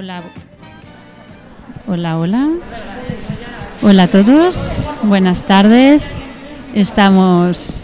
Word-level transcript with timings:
Hola. 0.00 0.22
Hola, 1.86 2.16
hola. 2.16 2.48
Hola 3.82 4.04
a 4.04 4.08
todos. 4.08 4.88
Buenas 5.02 5.44
tardes. 5.44 6.16
Estamos 6.74 7.82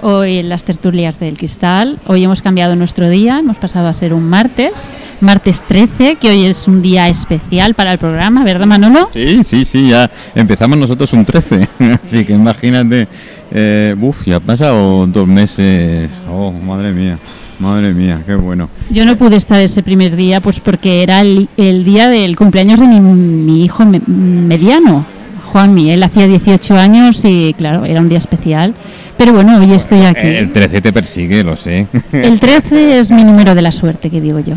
hoy 0.00 0.38
en 0.38 0.48
las 0.48 0.64
tertulias 0.64 1.18
del 1.18 1.36
cristal. 1.36 1.98
Hoy 2.06 2.24
hemos 2.24 2.40
cambiado 2.40 2.74
nuestro 2.74 3.10
día, 3.10 3.40
hemos 3.40 3.58
pasado 3.58 3.86
a 3.86 3.92
ser 3.92 4.14
un 4.14 4.30
martes, 4.30 4.96
martes 5.20 5.62
13, 5.68 6.16
que 6.16 6.30
hoy 6.30 6.46
es 6.46 6.68
un 6.68 6.80
día 6.80 7.06
especial 7.10 7.74
para 7.74 7.92
el 7.92 7.98
programa, 7.98 8.44
¿verdad 8.44 8.64
Manolo? 8.64 9.10
Sí, 9.12 9.44
sí, 9.44 9.66
sí, 9.66 9.90
ya 9.90 10.10
empezamos 10.34 10.78
nosotros 10.78 11.12
un 11.12 11.26
13, 11.26 11.68
así 12.02 12.24
que 12.24 12.32
imagínate, 12.32 13.08
eh, 13.50 13.94
uf, 14.00 14.26
ya 14.26 14.36
ha 14.36 14.40
pasado 14.40 15.06
dos 15.06 15.28
meses, 15.28 16.22
oh, 16.30 16.50
madre 16.50 16.92
mía. 16.92 17.18
Madre 17.58 17.92
mía, 17.92 18.22
qué 18.24 18.34
bueno. 18.36 18.68
Yo 18.90 19.04
no 19.04 19.16
pude 19.16 19.36
estar 19.36 19.60
ese 19.60 19.82
primer 19.82 20.14
día, 20.14 20.40
pues 20.40 20.60
porque 20.60 21.02
era 21.02 21.20
el, 21.22 21.48
el 21.56 21.84
día 21.84 22.08
del 22.08 22.36
cumpleaños 22.36 22.78
de 22.78 22.86
mi, 22.86 23.00
mi 23.00 23.64
hijo 23.64 23.84
me- 23.84 24.00
mediano, 24.06 25.04
Juanmi. 25.52 25.90
Él 25.90 26.02
hacía 26.04 26.28
18 26.28 26.76
años 26.78 27.20
y, 27.24 27.54
claro, 27.58 27.84
era 27.84 28.00
un 28.00 28.08
día 28.08 28.18
especial. 28.18 28.74
Pero 29.16 29.32
bueno, 29.32 29.58
hoy 29.58 29.72
estoy 29.72 30.02
aquí. 30.04 30.26
El 30.28 30.52
13 30.52 30.80
te 30.80 30.92
persigue, 30.92 31.42
lo 31.42 31.56
sé. 31.56 31.88
El 32.12 32.38
13 32.38 32.98
es 33.00 33.10
mi 33.10 33.24
número 33.24 33.56
de 33.56 33.62
la 33.62 33.72
suerte, 33.72 34.08
que 34.08 34.20
digo 34.20 34.38
yo. 34.38 34.54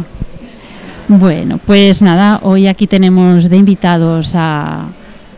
Bueno, 1.07 1.59
pues 1.65 2.01
nada, 2.03 2.39
hoy 2.43 2.67
aquí 2.67 2.85
tenemos 2.87 3.49
de 3.49 3.57
invitados 3.57 4.33
a 4.35 4.85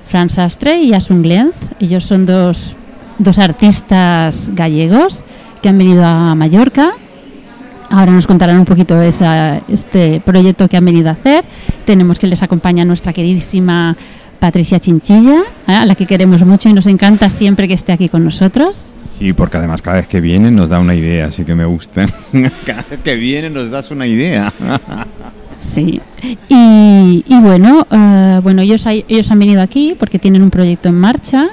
Fran 0.08 0.30
Sastre 0.30 0.81
y 0.81 0.94
a 0.94 1.00
Sunglenz. 1.00 1.55
Ellos 1.80 2.03
son 2.03 2.25
dos, 2.25 2.75
dos 3.17 3.39
artistas 3.39 4.50
gallegos 4.53 5.23
que 5.61 5.70
han 5.70 5.77
venido 5.77 6.03
a 6.03 6.36
Mallorca. 6.36 6.91
Ahora 7.94 8.11
nos 8.11 8.25
contarán 8.25 8.58
un 8.58 8.66
poquito 8.66 8.99
esa, 9.02 9.61
este 9.67 10.19
proyecto 10.25 10.67
que 10.67 10.77
han 10.77 10.86
venido 10.86 11.09
a 11.09 11.11
hacer. 11.11 11.45
Tenemos 11.86 12.17
que 12.17 12.25
les 12.25 12.41
acompaña 12.41 12.83
nuestra 12.85 13.13
queridísima 13.13 13.95
Patricia 14.39 14.80
Chinchilla, 14.80 15.41
¿eh? 15.67 15.72
a 15.72 15.85
la 15.85 15.94
que 15.94 16.08
queremos 16.08 16.44
mucho 16.44 16.69
y 16.69 16.73
nos 16.73 16.88
encanta 16.88 17.30
siempre 17.30 17.67
que 17.67 17.75
esté 17.75 17.91
aquí 17.91 18.09
con 18.09 18.23
nosotros. 18.23 18.88
Sí, 19.19 19.31
porque 19.33 19.58
además 19.58 19.83
cada 19.83 19.97
vez 19.97 20.08
que 20.08 20.22
viene 20.22 20.50
nos 20.50 20.69
da 20.69 20.80
una 20.80 20.95
idea, 20.95 21.27
así 21.27 21.44
que 21.45 21.53
me 21.53 21.66
gusta. 21.66 22.08
Cada 22.66 22.83
vez 22.89 23.00
que 23.03 23.13
viene 23.16 23.50
nos 23.52 23.69
das 23.69 23.91
una 23.91 24.07
idea. 24.07 24.52
Sí, 25.61 26.02
y, 26.50 27.23
y 27.25 27.39
bueno, 27.39 27.88
eh, 27.89 28.39
bueno 28.44 28.61
ellos, 28.61 28.85
hay- 28.85 29.05
ellos 29.07 29.31
han 29.31 29.39
venido 29.39 29.61
aquí 29.61 29.95
porque 29.97 30.19
tienen 30.19 30.44
un 30.44 30.50
proyecto 30.50 30.89
en 30.89 30.95
marcha, 30.95 31.47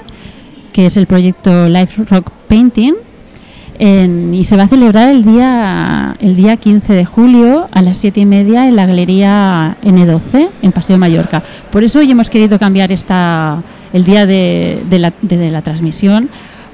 que 0.73 0.85
es 0.85 0.97
el 0.97 1.07
proyecto 1.07 1.69
Life 1.69 2.03
Rock 2.09 2.29
Painting, 2.49 2.93
en- 3.83 4.31
y 4.35 4.43
se 4.43 4.55
va 4.55 4.63
a 4.63 4.67
celebrar 4.67 5.09
el 5.09 5.23
día, 5.25 6.15
el 6.19 6.35
día 6.35 6.55
15 6.55 6.93
de 6.93 7.03
julio 7.03 7.65
a 7.71 7.81
las 7.81 7.97
7 7.97 8.19
y 8.19 8.25
media 8.27 8.67
en 8.67 8.75
la 8.75 8.85
Galería 8.85 9.75
N12, 9.83 10.49
en 10.61 10.71
Paseo 10.71 10.99
Mallorca. 10.99 11.41
Por 11.71 11.83
eso 11.83 11.97
hoy 11.97 12.11
hemos 12.11 12.29
querido 12.29 12.59
cambiar 12.59 12.91
esta, 12.91 13.57
el 13.91 14.03
día 14.03 14.27
de, 14.27 14.83
de 14.87 14.99
la, 14.99 15.11
de- 15.23 15.37
de 15.37 15.49
la 15.49 15.63
transmisión, 15.63 16.29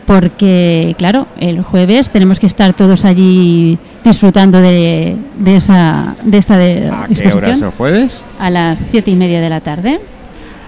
porque, 0.06 0.96
claro, 0.98 1.28
el 1.40 1.62
jueves 1.62 2.10
tenemos 2.10 2.40
que 2.40 2.46
estar 2.48 2.74
todos 2.74 3.06
allí 3.06 3.78
disfrutando 4.04 4.60
de, 4.60 5.16
de 5.40 5.56
esa, 5.58 6.16
de 6.24 6.38
esta 6.38 6.58
de 6.58 6.90
¿A 6.90 7.08
qué 7.08 7.32
hora 7.34 7.52
es 7.54 7.62
el 7.62 7.70
jueves? 7.72 8.22
a 8.40 8.50
las 8.50 8.80
siete 8.80 9.12
y 9.12 9.16
media 9.16 9.40
de 9.40 9.50
la 9.50 9.62
tarde. 9.62 10.00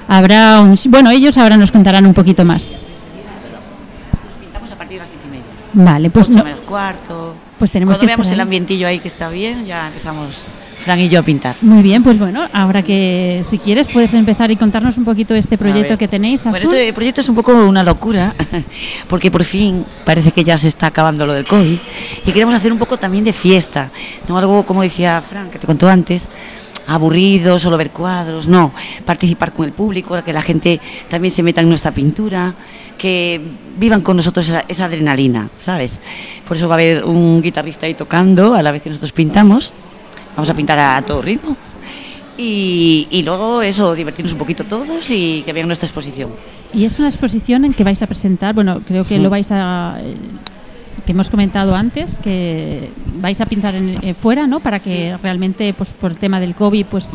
Habrá 0.08 0.62
un, 0.62 0.78
bueno, 0.90 1.10
ellos 1.12 1.38
ahora 1.38 1.58
nos 1.58 1.72
contarán 1.72 2.06
un 2.06 2.14
poquito 2.14 2.44
más. 2.46 2.64
Vale, 5.74 6.10
pues 6.10 6.30
Ocho 6.30 6.38
no- 6.40 6.44
menos 6.46 6.60
cuarto. 6.62 7.36
pues 7.58 7.72
tenemos 7.72 7.94
Cuando 7.94 8.02
que 8.02 8.08
veamos 8.08 8.32
el 8.32 8.40
ambientillo 8.40 8.88
ahí 8.88 9.00
que 9.00 9.08
está 9.08 9.30
bien, 9.30 9.66
ya 9.66 9.88
empezamos 9.88 10.46
Fran 10.78 11.00
y 11.02 11.10
yo 11.10 11.20
a 11.20 11.24
pintar. 11.24 11.56
Muy 11.62 11.82
bien, 11.84 12.02
pues 12.04 12.18
bueno, 12.18 12.48
ahora 12.54 12.82
que 12.84 13.44
si 13.50 13.58
quieres 13.60 13.88
puedes 13.90 14.14
empezar 14.14 14.50
y 14.50 14.56
contarnos 14.56 14.98
un 14.98 15.04
poquito 15.04 15.36
este 15.36 15.58
proyecto 15.58 15.98
que 15.98 16.08
tenéis. 16.08 16.44
Bueno, 16.46 16.58
Asun. 16.58 16.74
este 16.74 16.94
proyecto 16.94 17.20
es 17.22 17.28
un 17.30 17.36
poco 17.36 17.52
una 17.68 17.84
locura, 17.84 18.34
porque 19.10 19.30
por 19.30 19.44
fin 19.44 19.86
parece 20.06 20.32
que 20.32 20.44
ya 20.46 20.58
se 20.58 20.70
está 20.70 20.88
acabando 20.88 21.26
lo 21.26 21.34
del 21.34 21.46
COVID 21.46 21.78
y 22.26 22.32
queremos 22.32 22.56
hacer 22.56 22.72
un 22.72 22.80
poco 22.80 22.98
también 22.98 23.26
de 23.26 23.34
fiesta, 23.34 23.92
no 24.30 24.38
algo 24.38 24.66
como 24.66 24.82
decía 24.82 25.20
Fran, 25.22 25.50
que 25.50 25.60
te 25.60 25.68
contó 25.68 25.90
antes, 25.90 26.30
aburrido, 26.96 27.60
solo 27.60 27.78
ver 27.78 27.92
cuadros, 27.92 28.48
no, 28.48 28.74
participar 29.06 29.54
con 29.54 29.66
el 29.66 29.72
público, 29.72 30.22
que 30.24 30.34
la 30.34 30.42
gente 30.42 30.80
también 31.10 31.32
se 31.32 31.44
meta 31.44 31.62
en 31.62 31.70
nuestra 31.70 31.92
pintura, 31.92 32.54
que 32.98 33.40
vivan 33.78 34.02
con 34.02 34.18
nosotros 34.18 34.48
esa, 34.50 34.66
esa 34.68 34.86
adrenalina, 34.86 35.50
¿sabes? 35.54 36.02
Por 36.48 36.58
eso 36.58 36.68
va 36.68 36.76
a 36.76 36.78
haber 36.78 37.04
un 37.06 37.42
guitarrista 37.42 37.86
ahí 37.86 37.94
tocando 37.94 38.54
a 38.54 38.62
la 38.64 38.72
vez 38.72 38.82
que 38.82 38.90
nosotros 38.90 39.12
pintamos, 39.14 39.72
vamos 40.36 40.50
a 40.50 40.54
pintar 40.54 40.80
a 40.80 41.02
todo 41.02 41.22
ritmo. 41.22 41.56
Y, 42.38 43.06
y 43.12 43.24
luego 43.24 43.62
eso, 43.62 43.94
divertirnos 43.94 44.32
un 44.32 44.40
poquito 44.40 44.64
todos 44.64 45.10
y 45.12 45.42
que 45.46 45.52
vean 45.52 45.68
nuestra 45.68 45.86
exposición. 45.88 46.30
Y 46.74 46.86
es 46.86 46.98
una 46.98 47.10
exposición 47.10 47.66
en 47.66 47.74
que 47.74 47.84
vais 47.84 48.02
a 48.02 48.08
presentar, 48.08 48.56
bueno, 48.56 48.80
creo 48.88 49.04
que 49.04 49.16
Sí. 49.16 49.22
lo 49.22 49.30
vais 49.30 49.52
a 49.52 49.98
que 51.10 51.14
hemos 51.14 51.32
comentado 51.32 51.76
antes 51.76 52.20
que 52.20 52.92
vais 53.16 53.42
a 53.42 53.48
pintar 53.48 53.74
en, 53.74 53.98
eh, 54.04 54.14
fuera, 54.14 54.46
¿no? 54.46 54.60
Para 54.60 54.78
que 54.80 55.18
realmente, 55.24 55.74
pues 55.74 55.90
por 55.92 56.12
el 56.12 56.18
tema 56.18 56.40
del 56.40 56.54
COVID, 56.54 56.86
pues 56.86 57.10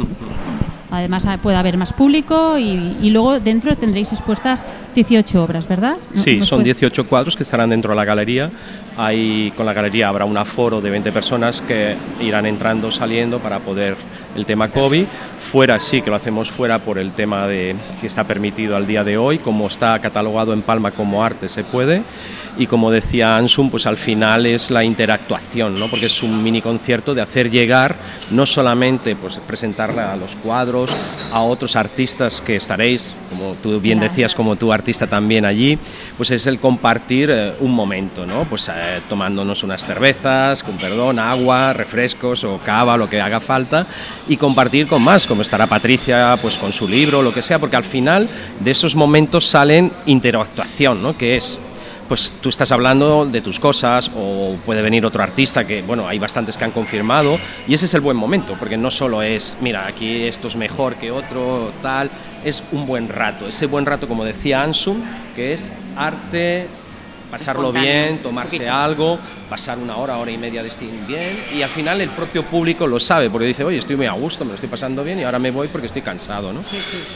además 0.91 1.25
ah, 1.27 1.39
pueda 1.41 1.61
haber 1.61 1.77
más 1.77 1.93
público 1.93 2.59
y, 2.59 2.97
y 3.01 3.11
luego 3.11 3.39
dentro 3.39 3.77
tendréis 3.77 4.11
expuestas 4.13 4.65
18 4.97 5.41
obras, 5.45 5.69
¿verdad? 5.69 5.97
¿No? 6.13 6.21
Sí, 6.21 6.39
¿Nos 6.39 6.49
son 6.49 6.57
puede- 6.59 6.65
18 6.75 7.07
cuadros 7.07 7.37
que 7.37 7.45
estarán 7.45 7.71
dentro 7.71 7.91
de 7.93 7.97
la 7.97 8.05
galería. 8.05 8.51
Ahí 8.97 9.53
con 9.57 9.65
la 9.65 9.73
galería 9.73 10.09
habrá 10.09 10.25
un 10.25 10.37
aforo 10.39 10.81
de 10.81 10.91
20 10.91 11.13
personas 11.13 11.63
que 11.63 11.95
irán 12.21 12.47
entrando, 12.47 12.91
saliendo 12.91 13.39
para 13.39 13.61
poder 13.61 13.95
el 14.35 14.47
tema 14.47 14.69
COVID. 14.69 15.05
Fuera 15.39 15.79
sí 15.79 16.03
que 16.03 16.11
lo 16.11 16.17
hacemos 16.17 16.51
fuera 16.51 16.79
por 16.79 16.99
el 16.99 17.13
tema 17.13 17.47
de 17.47 17.77
que 18.01 18.07
está 18.07 18.25
permitido 18.25 18.77
al 18.77 18.87
día 18.87 19.05
de 19.05 19.17
hoy, 19.17 19.39
como 19.39 19.67
está 19.67 19.99
catalogado 20.01 20.53
en 20.53 20.63
Palma 20.63 20.91
como 20.91 21.25
arte 21.25 21.49
se 21.49 21.65
puede. 21.65 22.03
Y 22.57 22.67
como 22.69 22.93
decía 22.93 23.37
Ansum, 23.37 23.69
pues 23.69 23.85
al 23.87 23.97
final 23.97 24.47
es 24.47 24.71
la 24.71 24.85
interactuación, 24.85 25.79
¿no? 25.79 25.89
porque 25.89 26.07
es 26.07 26.23
un 26.23 26.43
mini 26.43 26.63
concierto 26.63 27.15
de 27.15 27.21
hacer 27.21 27.51
llegar 27.51 27.97
no 28.31 28.47
solamente 28.47 29.17
pues 29.17 29.39
presentarla 29.39 30.13
a 30.13 30.17
los 30.17 30.37
cuadros, 30.37 30.91
a 31.33 31.41
otros 31.41 31.75
artistas 31.75 32.41
que 32.41 32.57
estaréis, 32.57 33.17
como 33.29 33.55
tú 33.55 33.81
bien 33.81 33.99
decías, 33.99 34.35
como 34.35 34.55
tu 34.57 34.73
artista 34.73 35.07
también 35.07 35.45
allí, 35.45 35.79
pues 36.17 36.31
es 36.31 36.47
el 36.47 36.61
compartir 36.61 37.31
eh, 37.31 37.53
un 37.61 37.73
momento, 37.73 38.25
¿no? 38.25 38.45
Pues 38.45 38.69
eh, 38.69 39.01
tomándonos 39.09 39.63
unas 39.63 39.85
cervezas, 39.85 40.63
con 40.63 40.77
perdón, 40.77 41.19
agua, 41.19 41.73
refrescos 41.73 42.45
o 42.45 42.59
cava, 42.65 42.97
lo 42.97 43.09
que 43.09 43.21
haga 43.21 43.41
falta, 43.41 43.87
y 44.29 44.37
compartir 44.37 44.87
con 44.87 45.03
más, 45.03 45.27
como 45.27 45.43
estará 45.43 45.67
Patricia, 45.67 46.37
pues 46.41 46.57
con 46.59 46.73
su 46.73 46.89
libro, 46.89 47.23
lo 47.23 47.33
que 47.33 47.43
sea, 47.43 47.59
porque 47.59 47.77
al 47.77 47.85
final 47.85 48.29
de 48.61 48.71
esos 48.71 48.95
momentos 48.95 49.47
salen 49.47 49.93
interactuación, 50.07 51.03
¿no? 51.03 51.17
Que 51.17 51.37
es 51.37 51.61
pues 52.09 52.35
tú 52.41 52.49
estás 52.49 52.71
hablando 52.73 53.27
de 53.27 53.41
tus 53.41 53.59
cosas 53.59 54.11
o 54.15 54.57
puede 54.65 54.83
venir 54.83 55.07
otro 55.07 55.23
artista 55.23 55.67
que, 55.67 55.83
bueno, 55.83 56.07
hay 56.07 56.19
bastantes 56.19 56.59
que 56.59 56.65
han 56.65 56.71
confirmado 56.71 57.39
y 57.67 57.75
ese 57.75 57.87
es 57.87 57.95
el 57.95 58.01
buen 58.03 58.17
momento, 58.17 58.57
porque 58.59 58.77
no 58.77 58.91
solo 58.91 59.23
es, 59.23 59.57
mira, 59.61 59.87
aquí 59.87 60.25
esto 60.25 60.49
es 60.49 60.57
mejor 60.57 60.97
que 60.97 61.11
otro, 61.11 61.73
tal, 61.83 62.11
es 62.45 62.63
un 62.73 62.87
buen 62.87 63.09
rato, 63.09 63.49
ese 63.49 63.67
buen 63.67 63.87
rato, 63.87 64.07
como 64.07 64.25
decía 64.25 64.63
Ansum, 64.63 64.99
que 65.35 65.55
es 65.55 65.73
arte, 65.97 66.69
pasarlo 67.39 67.73
bien, 67.73 68.19
tomarse 68.19 68.57
poquito. 68.57 68.73
algo, 68.73 69.19
pasar 69.49 69.79
una 69.79 69.97
hora, 69.97 70.17
hora 70.19 70.31
y 70.31 70.39
media 70.39 70.63
de 70.63 70.69
este 70.69 70.87
bien 71.07 71.37
y 71.55 71.63
al 71.63 71.69
final 71.71 72.01
el 72.01 72.11
propio 72.11 72.45
público 72.45 72.87
lo 72.87 72.99
sabe, 73.01 73.31
porque 73.31 73.47
dice, 73.47 73.65
oye, 73.65 73.79
estoy 73.79 73.97
muy 73.97 74.07
a 74.07 74.13
gusto, 74.13 74.45
me 74.45 74.51
lo 74.51 74.55
estoy 74.55 74.69
pasando 74.71 75.03
bien 75.05 75.19
y 75.21 75.25
ahora 75.25 75.39
me 75.39 75.51
voy 75.51 75.69
porque 75.69 75.87
estoy 75.87 76.03
cansado, 76.03 76.53
¿no? 76.53 76.61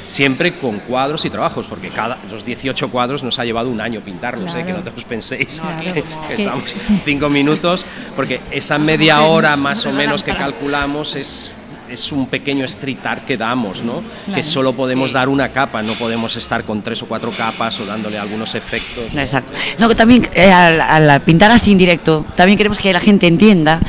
Siempre 0.05 0.53
con 0.55 0.79
cuadros 0.81 1.25
y 1.25 1.31
trabajos, 1.31 1.67
porque 1.67 1.89
cada, 1.89 2.19
los 2.31 2.45
18 2.45 2.89
cuadros 2.91 3.23
nos 3.23 3.39
ha 3.39 3.45
llevado 3.45 3.69
un 3.69 3.81
año 3.81 4.01
pintarlos, 4.01 4.55
¿eh? 4.55 4.65
que 4.65 4.73
no 4.73 4.79
Claro. 4.83 4.97
os 4.97 5.05
penséis 5.05 5.61
No, 5.63 5.93
que, 5.93 6.05
estamos 6.35 6.75
cinco 7.05 7.29
minutos, 7.29 7.85
porque 8.17 8.41
esa 8.51 8.79
media 8.79 9.21
hora 9.23 9.57
más 9.57 9.85
o 9.87 9.93
menos 9.93 10.23
que 10.23 10.35
calculamos 10.35 11.17
es, 11.17 11.53
es 11.91 12.13
un 12.13 12.27
pequeño 12.27 12.65
street 12.65 12.99
art 13.05 13.25
que 13.25 13.37
damos, 13.37 13.83
¿no? 13.83 14.03
Claro. 14.25 14.35
Que 14.35 14.43
solo 14.43 14.73
podemos 14.73 15.11
Sí. 15.11 15.15
dar 15.15 15.29
una 15.29 15.51
capa, 15.51 15.83
no 15.83 15.93
podemos 15.95 16.37
estar 16.37 16.65
con 16.65 16.83
tres 16.83 17.03
o 17.03 17.07
cuatro 17.07 17.31
capas 17.31 17.79
o 17.81 17.87
dándole 17.87 18.19
algunos 18.19 18.55
efectos. 18.55 19.13
No, 19.15 19.21
Exacto. 19.21 19.53
No, 19.79 19.89
que 19.89 19.95
también 19.95 20.27
eh, 20.35 20.51
al, 20.53 20.81
al 20.81 21.21
pintar 21.23 21.51
así 21.51 21.73
en 21.73 21.79
directo, 21.79 22.25
también 22.37 22.57
queremos 22.59 22.79
que 22.79 22.93
la 22.93 23.01
gente 23.01 23.27
entienda 23.27 23.81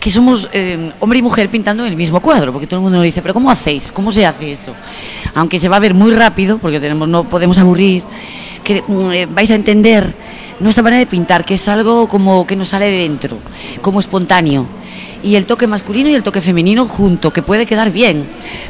que 0.00 0.10
somos 0.10 0.48
eh, 0.52 0.92
hombre 1.00 1.18
y 1.18 1.22
mujer 1.22 1.48
pintando 1.48 1.84
el 1.84 1.96
mismo 1.96 2.20
cuadro, 2.20 2.52
porque 2.52 2.66
todo 2.68 2.78
el 2.78 2.82
mundo 2.84 2.98
nos 2.98 3.04
dice, 3.04 3.22
pero 3.22 3.34
¿cómo 3.34 3.50
hacéis? 3.50 3.90
¿Cómo 3.90 4.12
se 4.12 4.24
hace 4.24 4.52
eso? 4.52 4.72
Aunque 5.34 5.58
se 5.58 5.68
va 5.68 5.76
a 5.76 5.80
ver 5.80 5.94
muy 5.94 6.12
rápido, 6.14 6.58
porque 6.58 6.78
tenemos, 6.78 7.08
no 7.08 7.24
podemos 7.24 7.58
aburrir, 7.58 8.04
que 8.62 8.84
mm, 8.86 9.10
eh, 9.12 9.26
vais 9.26 9.50
a 9.50 9.56
entender 9.56 10.14
nuestra 10.60 10.82
manera 10.84 11.00
de 11.00 11.06
pintar, 11.06 11.44
que 11.44 11.54
es 11.54 11.68
algo 11.68 12.06
como 12.08 12.46
que 12.46 12.54
nos 12.54 12.68
sale 12.68 12.86
de 12.86 12.98
dentro, 13.00 13.38
como 13.82 13.98
espontáneo. 13.98 14.66
Y 15.26 15.34
el 15.34 15.44
toque 15.44 15.66
masculino 15.66 16.08
y 16.08 16.14
el 16.14 16.22
toque 16.22 16.40
femenino 16.40 16.86
junto, 16.86 17.32
que 17.32 17.42
puede 17.42 17.66
quedar 17.66 17.90
bien. 17.90 18.24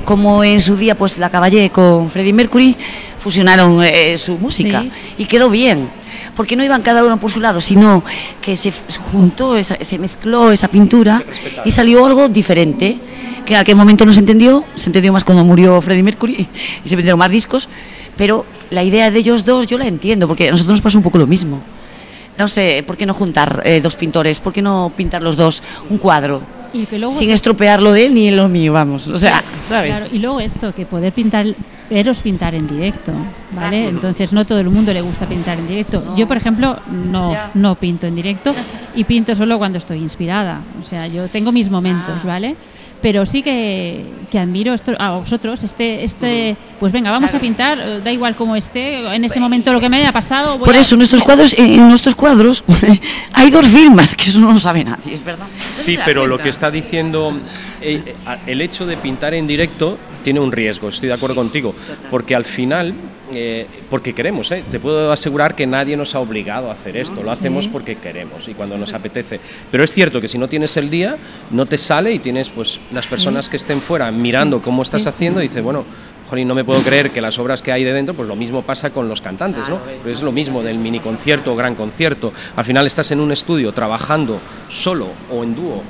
Como 0.06 0.42
en 0.42 0.60
su 0.60 0.76
día, 0.76 0.96
pues 0.96 1.18
la 1.18 1.28
Caballé 1.30 1.68
con 1.70 2.10
Freddie 2.10 2.32
Mercury 2.32 2.74
fusionaron 3.18 3.82
eh, 3.84 4.16
su 4.16 4.38
música 4.38 4.80
Sí. 4.82 4.90
y 5.18 5.24
quedó 5.26 5.50
bien. 5.50 5.88
porque 6.34 6.54
no 6.54 6.62
iban 6.62 6.82
cada 6.82 7.02
uno 7.02 7.18
por 7.18 7.30
su 7.30 7.40
lado, 7.40 7.62
sino 7.62 8.02
que 8.42 8.56
se 8.56 8.70
juntó, 9.10 9.56
esa- 9.56 9.78
se 9.82 9.98
mezcló 9.98 10.52
esa 10.52 10.68
pintura 10.68 11.22
y 11.64 11.70
salió 11.70 12.04
algo 12.04 12.28
diferente, 12.28 12.98
que 13.46 13.54
en 13.54 13.60
aquel 13.60 13.74
momento 13.74 14.04
no 14.04 14.12
se 14.12 14.20
entendió, 14.20 14.62
se 14.74 14.90
entendió 14.90 15.14
más 15.14 15.24
cuando 15.24 15.44
murió 15.46 15.80
Freddie 15.80 16.02
Mercury 16.02 16.46
y 16.84 16.88
se 16.88 16.94
vendieron 16.96 17.18
más 17.18 17.30
discos, 17.30 17.70
pero 18.18 18.44
la 18.70 18.82
idea 18.82 19.10
de 19.10 19.18
ellos 19.18 19.46
dos 19.46 19.66
yo 19.66 19.78
la 19.78 19.86
entiendo, 19.86 20.28
porque 20.28 20.48
a 20.48 20.50
nosotros 20.50 20.72
nos 20.72 20.82
pasa 20.82 20.98
un 20.98 21.04
poco 21.04 21.16
lo 21.16 21.26
mismo. 21.26 21.62
No 22.38 22.48
sé, 22.48 22.84
¿por 22.86 22.96
qué 22.96 23.06
no 23.06 23.14
juntar 23.14 23.62
eh, 23.64 23.80
dos 23.80 23.96
pintores? 23.96 24.40
¿Por 24.40 24.52
qué 24.52 24.62
no 24.62 24.92
pintar 24.94 25.22
los 25.22 25.36
dos 25.36 25.62
un 25.88 25.98
cuadro? 25.98 26.42
Y 26.72 26.84
que 26.84 26.98
luego 26.98 27.14
Sin 27.14 27.30
estropear 27.30 27.80
lo 27.80 27.92
de 27.92 28.06
él 28.06 28.14
ni 28.14 28.30
lo 28.30 28.48
mío, 28.48 28.72
vamos. 28.72 29.08
O 29.08 29.16
sea, 29.16 29.42
¿sabes? 29.66 29.96
Claro, 29.96 30.14
y 30.14 30.18
luego 30.18 30.40
esto, 30.40 30.74
que 30.74 30.84
poder 30.84 31.12
pintar, 31.12 31.46
veros 31.88 32.20
pintar 32.20 32.54
en 32.54 32.66
directo, 32.68 33.12
¿vale? 33.52 33.88
Entonces 33.88 34.34
no 34.34 34.44
todo 34.44 34.60
el 34.60 34.68
mundo 34.68 34.92
le 34.92 35.00
gusta 35.00 35.26
pintar 35.26 35.58
en 35.58 35.68
directo. 35.68 36.02
Yo, 36.16 36.28
por 36.28 36.36
ejemplo, 36.36 36.78
no, 36.90 37.34
no 37.54 37.76
pinto 37.76 38.06
en 38.06 38.14
directo 38.16 38.54
y 38.94 39.04
pinto 39.04 39.34
solo 39.34 39.56
cuando 39.56 39.78
estoy 39.78 39.98
inspirada. 40.00 40.60
O 40.78 40.84
sea, 40.84 41.06
yo 41.06 41.28
tengo 41.28 41.52
mis 41.52 41.70
momentos, 41.70 42.18
Ah. 42.22 42.26
¿vale? 42.26 42.56
Pero 43.02 43.26
sí 43.26 43.42
que, 43.42 44.04
que 44.30 44.38
admiro 44.38 44.72
esto, 44.74 44.92
a 44.98 45.10
vosotros, 45.18 45.62
este, 45.62 46.02
este, 46.02 46.56
pues 46.80 46.92
venga, 46.92 47.10
vamos 47.10 47.30
Claro. 47.30 47.38
a 47.38 47.40
pintar, 47.46 47.78
eh, 47.78 48.00
da 48.02 48.10
igual 48.10 48.34
cómo 48.34 48.56
esté, 48.56 49.06
en 49.14 49.22
ese 49.24 49.38
momento 49.38 49.72
lo 49.72 49.80
que 49.80 49.88
me 49.88 49.98
haya 49.98 50.12
pasado. 50.12 50.58
voy 50.58 50.64
Por 50.66 50.74
a- 50.74 50.80
eso, 50.80 50.96
nuestros 50.96 51.22
cuadros, 51.22 51.54
en 51.58 51.88
nuestros 51.88 52.14
cuadros 52.14 52.64
hay 53.32 53.50
dos 53.50 53.66
firmas, 53.66 54.16
que 54.16 54.30
eso 54.30 54.40
no 54.40 54.52
lo 54.52 54.58
sabe 54.58 54.82
nadie, 54.82 55.14
es 55.14 55.22
verdad. 55.24 55.46
Sí, 55.74 55.98
pero 56.04 56.26
lo 56.26 56.38
que 56.38 56.48
está 56.48 56.70
diciendo, 56.70 57.36
eh, 57.82 58.14
el 58.46 58.60
hecho 58.62 58.86
de 58.86 58.96
pintar 58.96 59.34
en 59.34 59.46
directo 59.46 59.98
tiene 60.26 60.40
un 60.40 60.50
riesgo, 60.50 60.88
estoy 60.88 61.06
de 61.06 61.14
acuerdo 61.14 61.36
contigo, 61.36 61.72
porque 62.10 62.34
al 62.34 62.44
final, 62.44 62.92
eh, 63.32 63.64
porque 63.88 64.12
queremos, 64.12 64.50
eh, 64.50 64.64
te 64.72 64.80
puedo 64.80 65.12
asegurar 65.12 65.54
que 65.54 65.68
nadie 65.68 65.96
nos 65.96 66.16
ha 66.16 66.18
obligado 66.18 66.68
a 66.68 66.72
hacer 66.72 66.96
esto, 66.96 67.22
lo 67.22 67.30
hacemos 67.30 67.68
porque 67.68 67.94
queremos 67.94 68.48
y 68.48 68.54
cuando 68.54 68.76
nos 68.76 68.92
apetece. 68.92 69.38
Pero 69.70 69.84
es 69.84 69.92
cierto 69.92 70.20
que 70.20 70.26
si 70.26 70.36
no 70.36 70.48
tienes 70.48 70.76
el 70.78 70.90
día, 70.90 71.16
no 71.52 71.66
te 71.66 71.78
sale 71.78 72.10
y 72.10 72.18
tienes 72.18 72.50
pues 72.50 72.80
las 72.90 73.06
personas 73.06 73.48
que 73.48 73.56
estén 73.56 73.80
fuera 73.80 74.10
mirando 74.10 74.60
cómo 74.60 74.82
estás 74.82 75.06
haciendo 75.06 75.38
y 75.40 75.46
dices, 75.46 75.62
bueno, 75.62 75.84
Jolín, 76.28 76.48
no 76.48 76.56
me 76.56 76.64
puedo 76.64 76.82
creer 76.82 77.12
que 77.12 77.20
las 77.20 77.38
obras 77.38 77.62
que 77.62 77.70
hay 77.70 77.84
de 77.84 77.92
dentro, 77.92 78.12
pues 78.12 78.26
lo 78.26 78.34
mismo 78.34 78.62
pasa 78.62 78.90
con 78.90 79.08
los 79.08 79.20
cantantes, 79.20 79.68
¿no? 79.68 79.78
Pues 80.02 80.16
es 80.16 80.22
lo 80.24 80.32
mismo 80.32 80.60
del 80.60 80.78
mini 80.78 80.98
concierto 80.98 81.52
o 81.52 81.56
gran 81.56 81.76
concierto. 81.76 82.32
Al 82.56 82.64
final 82.64 82.84
estás 82.84 83.12
en 83.12 83.20
un 83.20 83.30
estudio 83.30 83.70
trabajando 83.70 84.40
solo 84.68 85.06
o 85.30 85.44
en 85.44 85.54
dúo 85.54 85.84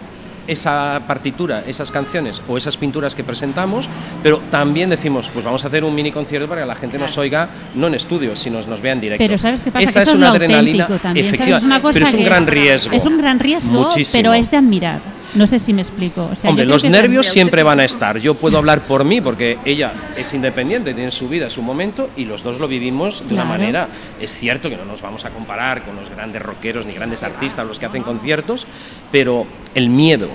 esa 0.46 1.02
partitura, 1.06 1.62
esas 1.66 1.90
canciones 1.90 2.42
o 2.48 2.56
esas 2.56 2.76
pinturas 2.76 3.14
que 3.14 3.24
presentamos, 3.24 3.88
pero 4.22 4.40
también 4.50 4.90
decimos, 4.90 5.30
pues 5.32 5.44
vamos 5.44 5.64
a 5.64 5.68
hacer 5.68 5.84
un 5.84 5.94
mini 5.94 6.12
concierto 6.12 6.48
para 6.48 6.62
que 6.62 6.66
la 6.66 6.74
gente 6.74 6.98
nos 6.98 7.16
oiga 7.18 7.48
no 7.74 7.86
en 7.86 7.94
estudio, 7.94 8.36
sino 8.36 8.60
nos 8.62 8.80
vea 8.80 8.92
en 8.92 9.00
directo. 9.00 9.24
Pero 9.24 9.38
¿sabes 9.38 9.62
qué 9.62 9.70
pasa? 9.70 9.84
Esa 9.84 10.00
que 10.00 10.02
es 10.02 10.08
eso 10.08 10.16
una 10.16 10.30
adrenalina 10.30 10.84
auténtico 10.84 11.02
también, 11.02 11.26
efectiva, 11.26 11.56
Es 11.58 11.64
una 11.64 11.80
cosa 11.82 11.92
pero 11.94 12.06
es 12.06 12.14
un 12.14 12.24
gran 12.24 12.46
riesgo. 12.46 12.96
Es 12.96 13.06
un 13.06 13.18
gran 13.18 13.38
riesgo, 13.38 13.70
Muchísimo. 13.70 14.22
pero 14.22 14.34
es 14.34 14.50
de 14.50 14.56
admirar. 14.56 15.15
No 15.36 15.46
sé 15.46 15.58
si 15.58 15.72
me 15.72 15.82
explico. 15.82 16.30
O 16.32 16.34
sea, 16.34 16.50
Hombre, 16.50 16.64
los 16.64 16.84
nervios 16.84 17.26
siempre 17.26 17.62
van 17.62 17.80
a 17.80 17.84
estar. 17.84 18.18
Yo 18.18 18.34
puedo 18.34 18.56
hablar 18.58 18.80
por 18.82 19.04
mí 19.04 19.20
porque 19.20 19.58
ella 19.64 19.92
es 20.16 20.32
independiente, 20.32 20.94
tiene 20.94 21.10
su 21.10 21.28
vida, 21.28 21.50
su 21.50 21.62
momento 21.62 22.08
y 22.16 22.24
los 22.24 22.42
dos 22.42 22.58
lo 22.58 22.66
vivimos 22.68 23.26
de 23.28 23.34
una 23.34 23.44
manera. 23.44 23.88
Es 24.20 24.32
cierto 24.32 24.70
que 24.70 24.76
no 24.76 24.84
nos 24.84 25.02
vamos 25.02 25.24
a 25.26 25.30
comparar 25.30 25.82
con 25.82 25.96
los 25.96 26.08
grandes 26.08 26.40
rockeros 26.40 26.86
ni 26.86 26.92
grandes 26.92 27.22
artistas, 27.22 27.66
los 27.66 27.78
que 27.78 27.86
hacen 27.86 28.02
conciertos, 28.02 28.66
pero 29.12 29.46
el 29.74 29.90
miedo, 29.90 30.28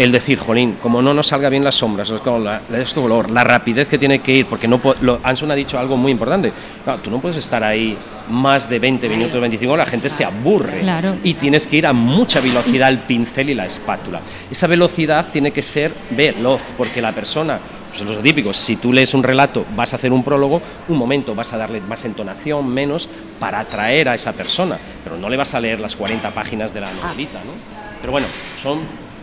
el 0.00 0.12
decir, 0.12 0.38
jolín, 0.38 0.78
como 0.80 1.02
no 1.02 1.12
nos 1.12 1.26
salga 1.26 1.50
bien 1.50 1.62
las 1.62 1.74
sombras, 1.74 2.08
el 2.08 2.20
color, 2.20 2.40
la, 2.40 2.84
color, 2.94 3.30
la 3.30 3.44
rapidez 3.44 3.86
que 3.86 3.98
tiene 3.98 4.20
que 4.20 4.32
ir, 4.32 4.46
porque 4.46 4.66
no 4.66 4.80
lo, 5.02 5.20
Anson 5.22 5.50
ha 5.50 5.54
dicho 5.54 5.78
algo 5.78 5.98
muy 5.98 6.10
importante. 6.10 6.50
Claro, 6.84 7.00
tú 7.02 7.10
no 7.10 7.18
puedes 7.18 7.36
estar 7.36 7.62
ahí 7.62 7.98
más 8.30 8.70
de 8.70 8.78
20 8.78 9.10
minutos, 9.10 9.38
25, 9.38 9.76
la 9.76 9.84
gente 9.84 10.08
se 10.08 10.24
aburre. 10.24 10.80
Claro. 10.80 11.16
Y 11.22 11.34
tienes 11.34 11.66
que 11.66 11.76
ir 11.76 11.86
a 11.86 11.92
mucha 11.92 12.40
velocidad 12.40 12.88
el 12.88 13.00
pincel 13.00 13.50
y 13.50 13.54
la 13.54 13.66
espátula. 13.66 14.22
Esa 14.50 14.66
velocidad 14.66 15.26
tiene 15.30 15.50
que 15.50 15.60
ser 15.60 15.92
veloz, 16.08 16.62
porque 16.78 17.02
la 17.02 17.12
persona, 17.12 17.58
pues 17.90 18.00
es 18.00 18.06
lo 18.06 18.22
típico, 18.22 18.54
si 18.54 18.76
tú 18.76 18.94
lees 18.94 19.12
un 19.12 19.22
relato, 19.22 19.66
vas 19.76 19.92
a 19.92 19.96
hacer 19.96 20.14
un 20.14 20.24
prólogo, 20.24 20.62
un 20.88 20.96
momento 20.96 21.34
vas 21.34 21.52
a 21.52 21.58
darle 21.58 21.82
más 21.82 22.06
entonación, 22.06 22.66
menos, 22.66 23.06
para 23.38 23.60
atraer 23.60 24.08
a 24.08 24.14
esa 24.14 24.32
persona, 24.32 24.78
pero 25.04 25.18
no 25.18 25.28
le 25.28 25.36
vas 25.36 25.54
a 25.54 25.60
leer 25.60 25.78
las 25.78 25.94
40 25.94 26.30
páginas 26.30 26.72
de 26.72 26.80
la 26.80 26.90
novelita, 26.90 27.40
¿no? 27.44 27.52
Pero 28.00 28.12
bueno, 28.12 28.28
son 28.58 28.78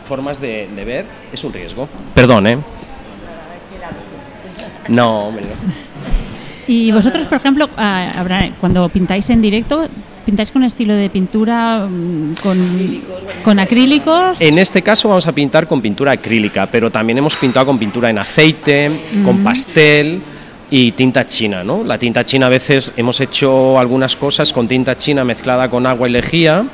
formas 0.08 0.40
de, 0.42 0.68
de 0.76 0.86
ver, 0.86 1.06
es 1.32 1.44
un 1.44 1.54
riesgo. 1.54 1.88
Perdón, 2.16 2.48
¿eh? 2.48 2.58
No, 4.88 5.28
hombre, 5.28 5.44
no. 5.46 5.74
Y 6.74 6.92
vosotros, 6.92 7.28
por 7.28 7.38
ejemplo, 7.38 7.70
ah, 7.78 8.14
habrá- 8.18 8.50
cuando 8.60 8.88
pintáis 8.90 9.30
en 9.30 9.42
directo, 9.42 9.88
¿pintáis 10.26 10.52
con 10.52 10.64
estilo 10.64 10.94
de 10.96 11.10
pintura 11.10 11.88
mm, 11.90 12.36
con, 12.42 13.02
con 13.44 13.60
acrílicos? 13.60 14.40
En 14.42 14.58
este 14.60 14.82
caso 14.82 15.08
vamos 15.10 15.28
a 15.28 15.32
pintar 15.32 15.68
con 15.68 15.82
pintura 15.82 16.12
acrílica, 16.14 16.68
pero 16.68 16.90
también 16.90 17.18
hemos 17.20 17.38
pintado 17.38 17.68
con 17.68 17.80
pintura 17.80 18.10
en 18.10 18.18
aceite, 18.18 18.92
con 19.24 19.44
pastel 19.44 20.22
y 20.70 20.92
tinta 20.92 21.26
china, 21.26 21.64
¿no? 21.64 21.84
La 21.86 21.98
tinta 21.98 22.26
china 22.26 22.48
a 22.48 22.50
veces 22.50 22.92
hemos 22.98 23.22
hecho 23.22 23.80
algunas 23.80 24.18
cosas 24.18 24.52
con 24.52 24.68
tinta 24.68 24.98
china 24.98 25.24
mezclada 25.24 25.70
con 25.70 25.86
agua 25.86 26.10
y 26.10 26.12
lejía, 26.12 26.66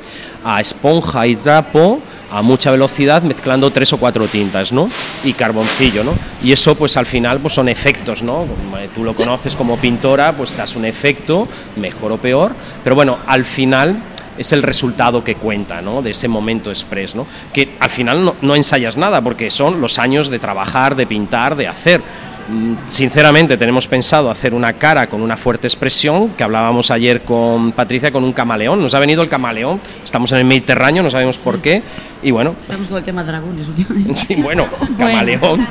a 0.44 0.60
esponja 0.60 1.24
y 1.28 1.36
trapo, 1.36 2.00
a 2.34 2.42
mucha 2.42 2.72
velocidad 2.72 3.22
mezclando 3.22 3.70
tres 3.70 3.92
o 3.92 3.98
cuatro 3.98 4.26
tintas, 4.26 4.72
¿no? 4.72 4.90
Y 5.22 5.34
carboncillo, 5.34 6.02
¿no? 6.02 6.14
Y 6.42 6.50
eso 6.50 6.74
pues 6.74 6.96
al 6.96 7.06
final 7.06 7.38
pues 7.38 7.54
son 7.54 7.68
efectos, 7.68 8.24
¿no? 8.24 8.42
Eh, 8.76 8.88
Tú 8.92 9.04
lo 9.04 9.14
conoces 9.14 9.54
como 9.54 9.76
pintora, 9.76 10.32
pues 10.32 10.56
das 10.56 10.74
un 10.74 10.84
efecto, 10.84 11.46
mejor 11.76 12.10
o 12.10 12.16
peor, 12.16 12.52
pero 12.82 12.96
bueno, 12.96 13.18
al 13.26 13.44
final 13.44 13.96
es 14.36 14.52
el 14.52 14.64
resultado 14.64 15.22
que 15.22 15.36
cuenta, 15.36 15.80
¿no? 15.80 16.02
De 16.02 16.10
ese 16.10 16.26
momento 16.26 16.70
express, 16.70 17.14
¿no? 17.14 17.24
Que 17.52 17.76
al 17.78 17.90
final 17.90 18.24
no, 18.24 18.34
no 18.42 18.56
ensayas 18.56 18.96
nada, 18.96 19.20
porque 19.20 19.48
son 19.48 19.80
los 19.80 20.00
años 20.00 20.28
de 20.28 20.40
trabajar, 20.40 20.96
de 20.96 21.06
pintar, 21.06 21.54
de 21.54 21.68
hacer. 21.68 22.02
Mm, 22.48 22.74
Sinceramente, 22.86 23.56
tenemos 23.56 23.86
pensado 23.86 24.30
hacer 24.30 24.54
una 24.54 24.72
cara 24.74 25.06
con 25.06 25.22
una 25.22 25.36
fuerte 25.36 25.66
expresión, 25.66 26.30
que 26.30 26.44
hablábamos 26.44 26.90
ayer 26.90 27.22
con 27.22 27.72
Patricia, 27.72 28.10
con 28.10 28.22
un 28.24 28.32
camaleón. 28.32 28.80
Nos 28.80 28.94
ha 28.94 28.98
venido 28.98 29.22
el 29.22 29.28
camaleón, 29.28 29.80
estamos 30.04 30.30
en 30.32 30.38
el 30.38 30.44
Mediterráneo, 30.44 31.02
no 31.02 31.10
sabemos 31.10 31.38
por 31.38 31.60
qué, 31.60 31.82
y 32.22 32.30
bueno, 32.30 32.54
Estamos 32.60 32.88
con 32.88 32.98
el 32.98 33.04
tema 33.04 33.24
dragones 33.24 33.68
últimamente. 33.70 34.14
sí, 34.14 34.34
bueno, 34.36 34.66
camaleón, 34.98 35.66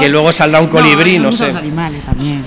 que 0.00 0.08
luego 0.08 0.32
saldrá 0.32 0.60
un 0.60 0.68
colibrí, 0.68 1.18
no, 1.18 1.30
sé. 1.30 1.48
los 1.48 1.56
animales 1.56 2.02
también. 2.04 2.42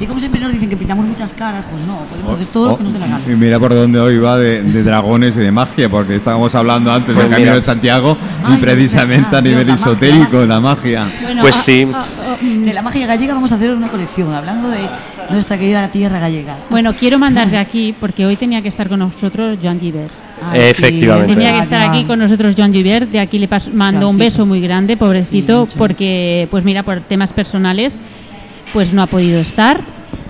Y 0.00 0.06
como 0.06 0.18
siempre 0.18 0.40
nos 0.40 0.52
dicen 0.52 0.68
que 0.68 0.76
pintamos 0.76 1.06
muchas 1.06 1.32
caras, 1.32 1.64
pues 1.70 1.82
no, 1.86 1.98
podemos 2.10 2.34
hacer 2.34 2.46
todo 2.48 2.68
lo 2.70 2.78
que 2.78 2.84
nos 2.84 2.92
dé 2.92 2.98
la 2.98 3.06
gana. 3.06 3.20
Oh, 3.26 3.30
y 3.30 3.34
mira 3.36 3.58
por 3.60 3.74
dónde 3.74 4.00
hoy 4.00 4.18
va 4.18 4.36
de, 4.36 4.62
de 4.62 4.82
dragones 4.82 5.36
y 5.36 5.40
de 5.40 5.52
magia, 5.52 5.88
porque 5.88 6.16
estábamos 6.16 6.54
hablando 6.54 6.92
antes 6.92 7.14
Pues 7.14 7.18
del 7.24 7.30
Camino 7.30 7.50
mira. 7.50 7.54
de 7.60 7.62
Santiago 7.62 8.16
Ay, 8.44 8.54
y 8.54 8.56
precisamente 8.58 9.22
verdad, 9.30 9.38
a 9.38 9.42
nivel 9.42 9.66
la 9.66 9.72
magia. 9.74 9.86
esotérico, 9.92 10.46
la 10.46 10.60
magia. 10.60 11.06
Bueno, 11.22 11.42
Pues 11.42 11.56
ah, 11.56 11.62
sí. 11.62 11.86
ah, 11.94 12.04
ah, 12.20 12.36
De 12.44 12.72
la 12.72 12.82
magia 12.82 13.06
gallega 13.06 13.34
vamos 13.34 13.52
a 13.52 13.54
hacer 13.56 13.70
una 13.70 13.88
colección, 13.88 14.34
hablando 14.34 14.68
de 14.70 14.78
nuestra 15.30 15.56
querida 15.58 15.86
tierra 15.88 16.18
gallega. 16.18 16.56
Bueno, 16.70 16.94
quiero 16.98 17.18
mandar 17.18 17.48
de 17.50 17.58
aquí, 17.58 17.94
porque 17.98 18.26
hoy 18.26 18.36
tenía 18.36 18.60
que 18.62 18.68
estar 18.68 18.88
con 18.88 18.98
nosotros 18.98 19.58
Joan 19.62 19.78
Givert. 19.78 20.10
Ay, 20.50 20.60
Efectivamente. 20.62 21.34
Tenía 21.34 21.52
que 21.52 21.60
estar 21.60 21.80
aquí 21.88 22.04
con 22.04 22.18
nosotros 22.18 22.54
Joan 22.56 22.72
Givert, 22.72 23.08
de 23.10 23.20
aquí 23.20 23.38
le 23.38 23.48
pas- 23.48 23.72
mando 23.72 24.08
un 24.08 24.18
beso 24.18 24.44
muy 24.44 24.60
grande, 24.60 24.96
pobrecito, 24.96 25.68
Sí, 25.70 25.76
porque, 25.78 26.48
pues 26.50 26.64
mira, 26.64 26.82
por 26.82 26.98
temas 27.00 27.32
personales, 27.32 28.00
pues 28.72 28.92
no 28.92 29.02
ha 29.02 29.06
podido 29.06 29.38
estar. 29.38 29.80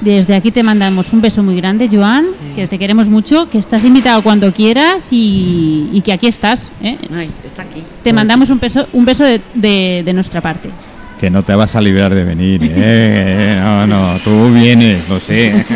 Desde 0.02 0.34
aquí 0.34 0.50
te 0.50 0.62
mandamos 0.64 1.12
un 1.12 1.20
beso 1.20 1.42
muy 1.44 1.54
grande, 1.56 1.88
Joan, 1.90 2.24
que 2.56 2.66
te 2.66 2.76
queremos 2.78 3.08
mucho, 3.08 3.48
que 3.48 3.58
estás 3.58 3.84
invitado 3.84 4.20
cuando 4.22 4.52
quieras 4.52 5.08
y, 5.12 5.88
y 5.92 6.00
que 6.00 6.12
aquí 6.12 6.26
estás. 6.26 6.70
¿eh? 6.82 6.98
Ay, 7.14 7.30
está 7.46 7.62
aquí. 7.62 7.82
Te 8.02 8.12
mandamos 8.12 8.50
un 8.50 8.58
beso, 8.58 8.86
un 8.92 9.04
beso 9.04 9.22
de, 9.24 9.40
de- 9.54 10.02
de 10.04 10.12
nuestra 10.12 10.40
parte. 10.40 10.70
Que 11.20 11.30
no 11.30 11.44
te 11.44 11.54
vas 11.54 11.76
a 11.76 11.80
librar 11.80 12.12
de 12.12 12.24
venir, 12.24 12.60
¿eh? 12.64 13.60
No, 13.62 13.86
no, 13.86 14.18
tú 14.24 14.52
vienes, 14.52 15.08
lo 15.08 15.20
sé. 15.20 15.64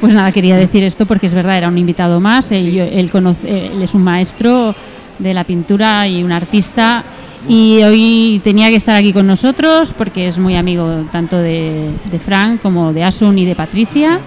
Pues 0.00 0.12
nada, 0.12 0.30
quería 0.32 0.56
decir 0.56 0.82
esto 0.84 1.06
porque 1.06 1.26
es 1.28 1.34
verdad, 1.34 1.56
era 1.56 1.68
un 1.68 1.78
invitado 1.78 2.20
más. 2.20 2.52
Él 2.52 3.08
conoce, 3.10 3.66
él 3.68 3.82
es 3.82 3.94
un 3.94 4.02
maestro 4.02 4.74
de 5.18 5.34
la 5.34 5.44
pintura 5.44 6.06
y 6.06 6.22
un 6.22 6.30
artista. 6.30 7.02
Y 7.46 7.82
hoy 7.82 8.40
tenía 8.42 8.70
que 8.70 8.76
estar 8.76 8.96
aquí 8.96 9.12
con 9.12 9.26
nosotros 9.26 9.94
porque 9.96 10.28
es 10.28 10.38
muy 10.38 10.56
amigo 10.56 11.04
tanto 11.12 11.38
de, 11.38 11.90
de 12.10 12.18
Frank 12.18 12.60
como 12.60 12.92
de 12.92 13.04
Asun 13.04 13.38
y 13.38 13.44
de 13.44 13.54
Patricia. 13.54 14.20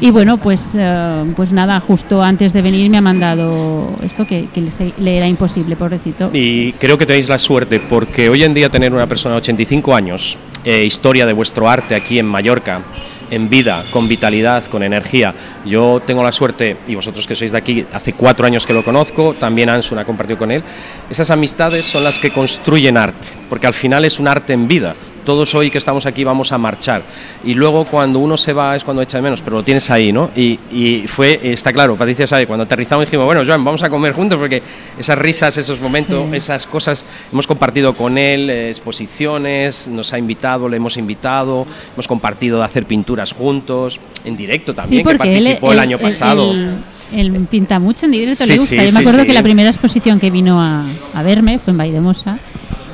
Y 0.00 0.10
bueno, 0.10 0.36
pues, 0.36 0.70
eh, 0.74 1.24
pues 1.34 1.52
nada, 1.52 1.80
justo 1.80 2.22
antes 2.22 2.52
de 2.52 2.60
venir 2.60 2.90
me 2.90 2.98
ha 2.98 3.02
mandado 3.02 3.90
esto 4.02 4.26
que, 4.26 4.48
que 4.52 4.60
le, 4.60 4.70
le 4.98 5.16
era 5.16 5.26
imposible, 5.26 5.74
pobrecito. 5.74 6.30
Y 6.34 6.72
creo 6.74 6.98
que 6.98 7.06
tenéis 7.06 7.28
la 7.30 7.38
suerte, 7.38 7.80
porque 7.80 8.28
hoy 8.28 8.44
en 8.44 8.52
día 8.52 8.68
tener 8.68 8.92
una 8.92 9.06
persona 9.06 9.36
de 9.36 9.38
85 9.38 9.94
años, 9.94 10.36
eh, 10.64 10.84
historia 10.84 11.24
de 11.24 11.32
vuestro 11.32 11.68
arte 11.68 11.94
aquí 11.94 12.18
en 12.18 12.26
Mallorca, 12.26 12.82
en 13.30 13.48
vida, 13.48 13.84
con 13.90 14.08
vitalidad, 14.08 14.64
con 14.66 14.82
energía. 14.82 15.34
Yo 15.64 16.02
tengo 16.06 16.22
la 16.22 16.32
suerte, 16.32 16.76
y 16.86 16.94
vosotros 16.94 17.26
que 17.26 17.34
sois 17.34 17.52
de 17.52 17.58
aquí, 17.58 17.84
hace 17.92 18.12
cuatro 18.12 18.46
años 18.46 18.66
que 18.66 18.72
lo 18.72 18.84
conozco, 18.84 19.34
también 19.34 19.68
Ansun 19.68 19.98
ha 19.98 20.04
compartido 20.04 20.38
con 20.38 20.50
él, 20.50 20.62
esas 21.10 21.30
amistades 21.30 21.84
son 21.84 22.04
las 22.04 22.18
que 22.18 22.30
construyen 22.30 22.96
arte, 22.96 23.28
porque 23.48 23.66
al 23.66 23.74
final 23.74 24.04
es 24.04 24.18
un 24.18 24.28
arte 24.28 24.52
en 24.52 24.68
vida. 24.68 24.94
Todos 25.26 25.54
hoy 25.54 25.70
que 25.70 25.76
estamos 25.76 26.06
aquí 26.06 26.24
vamos 26.24 26.52
a 26.52 26.56
marchar. 26.56 27.02
Y 27.44 27.52
luego 27.52 27.84
cuando 27.84 28.18
uno 28.20 28.38
se 28.38 28.54
va 28.54 28.74
es 28.74 28.82
cuando 28.84 29.02
echa 29.02 29.18
de 29.18 29.22
menos, 29.22 29.42
pero 29.42 29.56
lo 29.58 29.62
tienes 29.62 29.90
ahí, 29.90 30.10
¿no? 30.10 30.30
Y, 30.34 30.58
y 30.72 31.04
fue, 31.06 31.38
está 31.42 31.70
claro, 31.74 31.96
Patricia 31.96 32.26
sabe, 32.26 32.46
cuando 32.46 32.64
aterrizamos 32.64 33.04
dijimos, 33.04 33.26
bueno, 33.26 33.42
Joan, 33.44 33.62
vamos 33.62 33.82
a 33.82 33.90
comer 33.90 34.14
juntos 34.14 34.38
porque 34.38 34.62
esas 34.98 35.18
risas, 35.18 35.54
esos 35.58 35.78
momentos, 35.80 36.06
Sí. 36.30 36.36
esas 36.36 36.66
cosas, 36.66 37.04
hemos 37.30 37.46
compartido 37.46 37.94
con 37.94 38.16
él 38.16 38.48
eh, 38.48 38.70
exposiciones, 38.70 39.88
nos 39.88 40.12
ha 40.12 40.18
invitado, 40.18 40.68
le 40.68 40.76
hemos 40.76 40.96
invitado, 40.96 41.66
hemos 41.92 42.06
compartido 42.08 42.58
de 42.58 42.64
hacer 42.64 42.86
pinturas 42.86 43.32
juntos, 43.32 44.00
en 44.24 44.36
directo 44.36 44.72
también, 44.74 45.04
que 45.04 45.14
participó 45.16 45.72
el, 45.72 45.78
año 45.80 45.98
pasado. 45.98 46.52
Él, 46.52 46.76
él 47.12 47.32
pinta 47.50 47.78
mucho 47.78 48.06
en 48.06 48.12
directo, 48.12 48.44
Sí, 48.44 48.52
le 48.52 48.58
gusta. 48.58 48.68
sí, 48.68 48.86
Yo 48.86 48.92
me 48.92 49.00
acuerdo 49.00 49.20
sí. 49.22 49.26
que 49.26 49.32
la 49.34 49.42
primera 49.42 49.70
exposición 49.70 50.20
que 50.20 50.30
vino 50.30 50.62
a, 50.62 50.86
a 51.12 51.22
verme 51.24 51.58
fue 51.58 51.72
en 51.72 51.78
Vaidemosa 51.78 52.38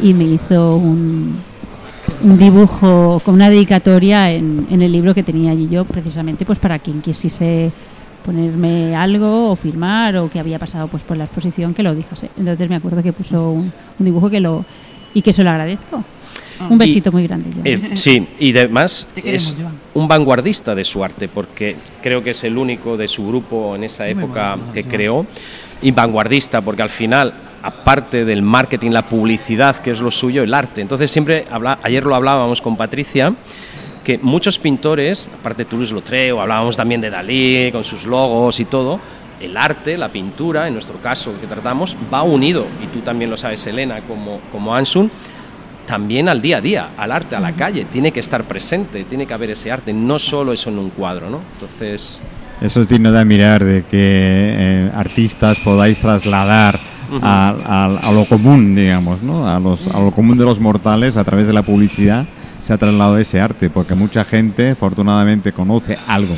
y 0.01 0.15
me 0.15 0.25
hizo 0.25 0.77
un, 0.77 1.37
un 2.23 2.37
dibujo 2.37 3.21
con 3.25 3.35
una 3.35 3.50
dedicatoria 3.50 4.31
en, 4.31 4.67
en 4.71 4.83
el 4.83 4.93
libro 4.93 5.14
que 5.14 5.23
tenía 5.23 5.50
allí 5.50 5.69
yo, 5.69 5.85
precisamente 5.85 6.45
pues 6.45 6.59
para 6.59 6.79
quien 6.79 7.00
quisiese 7.00 7.71
ponerme 8.25 8.95
algo 8.95 9.50
o 9.50 9.57
firmar 9.57 10.17
o 10.17 10.31
que 10.31 10.38
había 10.38 10.59
pasado 10.59 10.88
pues 10.88 11.02
por 11.02 11.17
la 11.17 11.25
exposición 11.25 11.75
que 11.75 11.83
lo 11.83 11.95
dijese. 11.95 12.31
Entonces 12.37 12.69
me 12.69 12.76
acuerdo 12.76 13.02
que 13.02 13.12
puso 13.12 13.50
un, 13.50 13.73
un 13.99 14.05
dibujo 14.05 14.31
que 14.31 14.41
lo 14.41 14.64
y 15.14 15.23
que 15.23 15.33
se 15.33 15.43
lo 15.43 15.50
agradezco. 15.50 16.05
Un 16.71 16.79
besito 16.79 17.11
muy 17.11 17.26
grande, 17.26 17.50
yo. 17.50 17.62
Eh, 17.64 17.97
sí, 17.97 18.26
y 18.38 18.57
además 18.57 19.09
queremos, 19.14 19.35
es 19.35 19.57
Joan. 19.59 19.75
un 19.95 20.07
vanguardista 20.07 20.75
de 20.76 20.85
su 20.85 21.02
arte, 21.02 21.26
porque 21.29 21.76
creo 22.00 22.23
que 22.23 22.31
es 22.31 22.45
el 22.45 22.57
único 22.57 22.97
de 22.97 23.09
su 23.09 23.26
grupo 23.26 23.75
en 23.75 23.83
esa 23.83 24.07
época 24.07 24.57
que 24.73 24.85
creó, 24.85 25.26
y 25.81 25.91
vanguardista, 25.91 26.61
porque 26.61 26.83
al 26.83 26.91
final, 26.91 27.35
aparte 27.62 28.25
del 28.25 28.42
marketing, 28.42 28.90
la 28.90 29.09
publicidad, 29.09 29.76
que 29.76 29.92
es 29.92 30.00
lo 30.00 30.11
suyo, 30.11 30.42
el 30.42 30.52
arte. 30.52 30.81
Entonces 30.81 31.11
siempre, 31.11 31.47
habla, 31.50 31.78
ayer 31.83 32.04
lo 32.04 32.14
hablábamos 32.14 32.61
con 32.61 32.76
Patricia, 32.76 33.35
que 34.02 34.19
muchos 34.19 34.59
pintores, 34.59 35.28
aparte 35.40 35.64
de 35.64 35.71
Toulouse-Lautrec, 35.71 36.37
hablábamos 36.38 36.76
también 36.76 37.00
de 37.00 37.11
Dalí, 37.11 37.71
con 37.71 37.85
sus 37.85 38.04
logos 38.04 38.59
y 38.59 38.64
todo, 38.64 39.00
el 39.40 39.57
arte, 39.57 39.97
la 39.97 40.09
pintura, 40.09 40.66
en 40.66 40.75
nuestro 40.75 40.99
caso 40.99 41.33
que 41.40 41.47
tratamos, 41.47 41.97
va 42.12 42.23
unido, 42.23 42.66
y 42.83 42.87
tú 42.87 43.00
también 43.00 43.31
lo 43.31 43.37
sabes, 43.37 43.64
Elena, 43.66 44.00
como, 44.02 44.40
como 44.50 44.75
Ansun, 44.75 45.11
también 45.87 46.28
al 46.28 46.40
día 46.40 46.59
a 46.59 46.61
día, 46.61 46.88
al 46.97 47.12
arte, 47.12 47.37
a 47.37 47.40
la 47.40 47.52
calle. 47.52 47.87
Tiene 47.90 48.12
que 48.12 48.21
estar 48.21 48.45
presente, 48.45 49.04
tiene 49.04 49.26
que 49.26 49.35
haber 49.35 49.50
ese 49.50 49.71
arte, 49.71 49.92
no 49.92 50.19
solo 50.19 50.52
eso 50.52 50.71
en 50.71 50.78
un 50.78 50.90
cuadro, 50.90 51.28
¿no? 51.28 51.40
Entonces, 51.54 52.21
Eso 52.61 52.81
es 52.83 52.88
digno 52.88 53.11
de 53.11 53.19
admirar, 53.19 53.64
de 53.64 53.83
que 53.83 53.88
eh, 53.99 54.90
artistas 54.95 55.59
podáis 55.59 55.99
trasladar 55.99 56.78
a, 57.21 58.11
lo 58.12 58.25
común, 58.26 58.75
digamos, 58.75 59.23
¿no? 59.23 59.47
A, 59.49 59.59
los, 59.59 59.87
a 59.88 60.00
lo 60.00 60.11
común 60.12 60.38
de 60.38 60.45
los 60.45 60.61
mortales 60.61 61.16
a 61.16 61.25
través 61.25 61.47
de 61.47 61.52
la 61.52 61.62
publicidad 61.62 62.26
se 62.62 62.73
ha 62.73 62.78
trasladado 62.78 63.19
ese 63.19 63.40
arte, 63.40 63.71
porque 63.71 63.95
mucha 63.95 64.25
gente, 64.25 64.71
afortunadamente, 64.71 65.52
conoce 65.52 65.99
algo, 66.07 66.37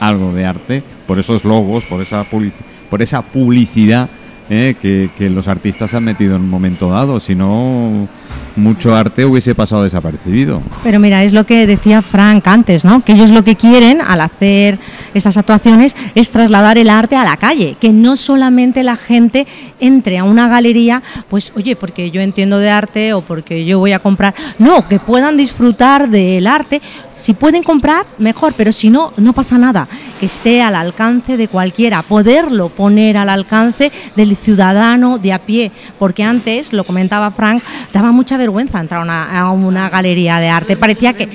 algo 0.00 0.32
de 0.32 0.46
arte 0.46 0.82
por 1.06 1.18
esos 1.18 1.44
logos, 1.44 1.84
por 1.84 2.00
esa, 2.00 2.24
por 2.24 3.02
esa 3.02 3.22
publicidad 3.22 4.08
eh, 4.48 4.74
que, 4.80 5.10
que 5.16 5.28
los 5.28 5.48
artistas 5.48 5.92
han 5.94 6.04
metido 6.04 6.36
en 6.36 6.42
un 6.42 6.50
momento 6.50 6.90
dado. 6.90 7.20
Si 7.20 7.34
no, 7.34 8.08
mucho 8.56 8.94
arte 8.94 9.24
hubiese 9.24 9.54
pasado 9.54 9.82
desapercibido. 9.82 10.62
Pero 10.82 10.98
mira, 10.98 11.22
es 11.22 11.32
lo 11.32 11.44
que 11.44 11.66
decía 11.66 12.02
Frank 12.02 12.46
antes, 12.48 12.84
¿no? 12.84 13.04
Que 13.04 13.12
ellos 13.12 13.30
lo 13.30 13.44
que 13.44 13.56
quieren 13.56 14.00
al 14.00 14.20
hacer 14.20 14.78
esas 15.14 15.36
actuaciones 15.36 15.94
es 16.14 16.30
trasladar 16.30 16.78
el 16.78 16.90
arte 16.90 17.16
a 17.16 17.24
la 17.24 17.36
calle, 17.36 17.76
que 17.80 17.92
no 17.92 18.16
solamente 18.16 18.82
la 18.82 18.96
gente 18.96 19.46
entre 19.80 20.18
a 20.18 20.24
una 20.24 20.48
galería, 20.48 21.02
pues 21.28 21.52
oye, 21.54 21.76
porque 21.76 22.10
yo 22.10 22.20
entiendo 22.20 22.58
de 22.58 22.70
arte 22.70 23.12
o 23.12 23.20
porque 23.20 23.64
yo 23.64 23.78
voy 23.78 23.92
a 23.92 23.98
comprar, 23.98 24.34
no, 24.58 24.88
que 24.88 24.98
puedan 24.98 25.36
disfrutar 25.36 26.08
del 26.08 26.46
arte. 26.46 26.80
Si 27.16 27.32
pueden 27.32 27.62
comprar, 27.62 28.06
mejor, 28.18 28.52
pero 28.56 28.70
si 28.72 28.90
no, 28.90 29.12
no 29.16 29.32
pasa 29.32 29.56
nada. 29.56 29.88
Que 30.20 30.26
esté 30.26 30.62
al 30.62 30.74
alcance 30.74 31.38
de 31.38 31.48
cualquiera, 31.48 32.02
poderlo 32.02 32.68
poner 32.68 33.16
al 33.16 33.30
alcance 33.30 33.90
del 34.14 34.36
ciudadano 34.36 35.18
de 35.18 35.32
a 35.32 35.38
pie, 35.38 35.72
porque 35.98 36.22
antes, 36.22 36.74
lo 36.74 36.84
comentaba 36.84 37.30
Frank, 37.30 37.62
daba 37.92 38.12
mucha 38.12 38.36
vergüenza 38.36 38.80
entrar 38.80 39.08
a 39.08 39.50
una, 39.50 39.88
galería 39.88 40.38
de 40.38 40.50
arte. 40.50 40.76
Parecía 40.76 41.14
que 41.14 41.26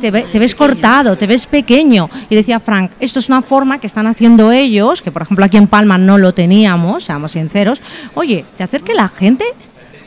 te, 0.00 0.12
te 0.12 0.38
ves 0.38 0.54
cortado, 0.54 1.18
te 1.18 1.26
ves 1.26 1.46
pequeño. 1.46 2.08
Y 2.30 2.36
decía 2.36 2.60
Frank, 2.60 2.92
esto 3.00 3.18
es 3.18 3.28
una 3.28 3.42
forma 3.42 3.80
que 3.80 3.88
están 3.88 4.06
haciendo 4.06 4.52
ellos, 4.52 5.02
que 5.02 5.10
por 5.10 5.22
ejemplo 5.22 5.44
aquí 5.44 5.56
en 5.56 5.66
Palma 5.66 5.98
no 5.98 6.16
lo 6.16 6.32
teníamos, 6.32 7.04
seamos 7.04 7.32
sinceros. 7.32 7.82
Oye, 8.14 8.44
te 8.56 8.62
hacer 8.62 8.82
que 8.82 8.94
la 8.94 9.08
gente 9.08 9.44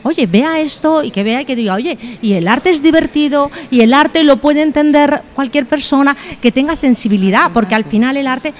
oye, 0.02 0.26
vea 0.26 0.60
esto 0.60 1.02
y 1.02 1.10
que 1.10 1.22
vea 1.22 1.42
y 1.42 1.44
que 1.44 1.56
diga, 1.56 1.74
oye, 1.74 1.98
y 2.22 2.32
el 2.34 2.48
arte 2.48 2.70
es 2.70 2.82
divertido 2.82 3.50
y 3.70 3.80
el 3.80 3.94
arte 3.94 4.22
lo 4.24 4.38
puede 4.38 4.62
entender 4.62 5.22
cualquier 5.34 5.66
persona 5.66 6.16
que 6.40 6.52
tenga 6.52 6.76
sensibilidad, 6.76 7.50
porque 7.52 7.74
al 7.74 7.84
final 7.84 8.16
el 8.16 8.26
arte, 8.26 8.52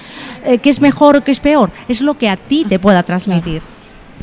eh, 0.45 0.57
que 0.59 0.69
es 0.69 0.79
mejor 0.81 1.17
o 1.17 1.23
que 1.23 1.31
es 1.31 1.39
peor, 1.39 1.71
es 1.87 2.01
lo 2.01 2.17
que 2.17 2.29
a 2.29 2.37
ti 2.37 2.65
te 2.67 2.79
pueda 2.79 3.03
transmitir. 3.03 3.61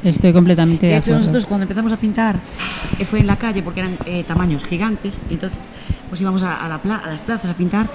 Estoy 0.02 0.32
completamente 0.32 0.86
de, 0.86 0.92
De 0.92 0.98
hecho, 0.98 1.10
acuerdo. 1.10 1.18
nosotros 1.20 1.46
cuando 1.46 1.64
empezamos 1.64 1.92
a 1.92 1.98
pintar 1.98 2.36
eh, 2.98 3.04
fue 3.04 3.18
en 3.20 3.26
la 3.26 3.36
calle 3.36 3.62
porque 3.62 3.80
eran 3.80 3.98
eh, 4.06 4.24
tamaños 4.26 4.64
gigantes, 4.64 5.20
y 5.28 5.34
entonces 5.34 5.60
pues 6.08 6.20
íbamos 6.22 6.42
a, 6.42 6.64
a 6.64 6.68
la 6.68 6.78
pla- 6.78 7.02
a 7.04 7.08
las 7.08 7.20
plazas 7.20 7.50
a 7.50 7.54
pintar 7.54 7.88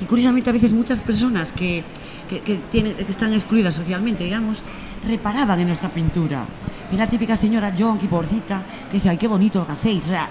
y 0.00 0.04
curiosamente 0.06 0.50
a 0.50 0.52
veces 0.52 0.72
muchas 0.72 1.00
personas 1.00 1.52
que, 1.52 1.84
que, 2.28 2.40
que 2.40 2.56
tienen, 2.72 2.94
que 2.94 3.02
están 3.08 3.32
excluidas 3.32 3.74
socialmente, 3.76 4.24
digamos, 4.24 4.58
reparaban 5.06 5.58
en 5.60 5.66
nuestra 5.66 5.88
pintura. 5.88 6.44
Y 6.92 6.96
la 6.96 7.08
típica 7.08 7.34
señora 7.36 7.74
Yonki, 7.74 8.06
porcita, 8.06 8.62
que 8.90 8.98
dice, 8.98 9.08
ay, 9.08 9.16
qué 9.16 9.26
bonito 9.26 9.58
lo 9.60 9.66
que 9.66 9.72
hacéis. 9.72 10.04
O 10.04 10.08
sea, 10.08 10.28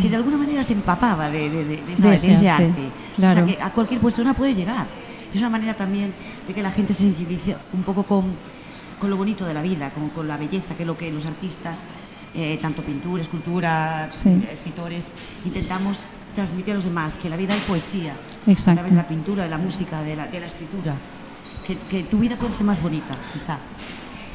que 0.00 0.08
de 0.08 0.16
alguna 0.16 0.36
manera 0.36 0.62
se 0.62 0.74
empapaba 0.74 1.30
de, 1.30 1.48
de- 1.50 1.64
de- 1.64 1.76
de- 1.96 2.14
ese 2.14 2.32
ese 2.32 2.48
arte, 2.48 2.64
arte. 2.66 2.82
claro. 3.16 3.42
O 3.42 3.46
sea, 3.46 3.56
que 3.56 3.62
a 3.62 3.70
cualquier 3.72 4.00
persona 4.00 4.34
puede 4.34 4.54
llegar. 4.54 4.86
Es 5.32 5.40
una 5.40 5.50
manera 5.50 5.74
también 5.74 6.12
de 6.46 6.54
que 6.54 6.62
la 6.62 6.70
gente 6.70 6.92
se 6.94 7.02
sensibilice 7.04 7.56
un 7.72 7.82
poco 7.82 8.04
con, 8.04 8.34
con 9.00 9.10
lo 9.10 9.16
bonito 9.16 9.44
de 9.46 9.54
la 9.54 9.62
vida, 9.62 9.90
con, 9.90 10.10
con 10.10 10.28
la 10.28 10.36
belleza, 10.36 10.74
que 10.76 10.82
es 10.82 10.86
lo 10.86 10.96
que 10.96 11.10
los 11.10 11.26
artistas, 11.26 11.80
eh, 12.34 12.58
tanto 12.60 12.82
pintura, 12.82 13.22
escultura, 13.22 14.10
Sí. 14.12 14.28
escritores, 14.52 15.10
intentamos 15.44 16.06
transmitir 16.34 16.72
a 16.72 16.74
los 16.76 16.84
demás, 16.84 17.14
que 17.16 17.28
la 17.30 17.36
vida 17.36 17.54
hay 17.54 17.60
poesía, 17.60 18.12
a 18.46 18.50
Exacto. 18.50 18.74
través 18.74 18.90
de 18.92 18.96
la 18.96 19.08
pintura, 19.08 19.44
de 19.44 19.50
la 19.50 19.58
música, 19.58 20.02
de 20.02 20.14
la, 20.16 20.26
de 20.26 20.40
la 20.40 20.46
escritura, 20.46 20.94
que, 21.66 21.76
que 21.78 22.02
tu 22.04 22.18
vida 22.18 22.36
puede 22.36 22.52
ser 22.52 22.66
más 22.66 22.82
bonita, 22.82 23.14
quizá. 23.32 23.58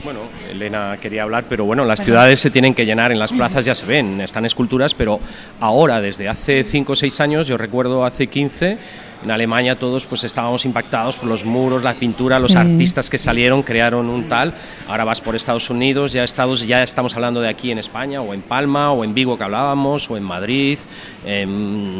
Bueno, 0.04 0.22
Elena 0.50 0.98
quería 1.02 1.24
hablar, 1.24 1.44
pero 1.50 1.66
bueno, 1.66 1.84
las 1.84 2.02
ciudades 2.02 2.40
se 2.40 2.50
tienen 2.50 2.74
que 2.74 2.86
llenar, 2.86 3.12
en 3.12 3.20
las 3.20 3.34
plazas 3.34 3.66
ya 3.66 3.76
se 3.76 3.86
ven, 3.86 4.22
están 4.22 4.46
esculturas, 4.46 4.94
pero 4.94 5.20
ahora, 5.60 6.00
desde 6.00 6.30
hace 6.30 6.64
5 6.64 6.94
o 6.94 6.96
6 6.96 7.20
años, 7.20 7.48
yo 7.48 7.58
recuerdo 7.58 8.06
hace 8.06 8.28
15, 8.28 8.78
en 9.26 9.32
Alemania 9.32 9.78
todos 9.78 10.06
pues 10.06 10.24
estábamos 10.24 10.64
impactados 10.64 11.18
por 11.18 11.28
los 11.28 11.44
muros, 11.44 11.84
la 11.84 11.96
pintura, 11.96 12.40
los 12.40 12.54
Sí. 12.54 12.58
artistas 12.58 13.10
que 13.10 13.18
salieron, 13.18 13.62
crearon 13.62 14.08
un 14.08 14.30
tal, 14.30 14.54
ahora 14.88 15.04
vas 15.04 15.20
por 15.20 15.36
Estados 15.36 15.70
Unidos, 15.70 16.14
ya, 16.14 16.24
Estados, 16.24 16.66
ya 16.66 16.82
estamos 16.82 17.14
hablando 17.16 17.42
de 17.42 17.50
aquí 17.50 17.70
en 17.70 17.78
España, 17.78 18.22
o 18.22 18.34
en 18.34 18.42
Palma, 18.42 18.94
o 18.94 19.04
en 19.04 19.14
Vigo 19.14 19.38
que 19.38 19.44
hablábamos, 19.44 20.10
o 20.10 20.16
en 20.16 20.24
Madrid, 20.24 20.80
en 21.26 22.00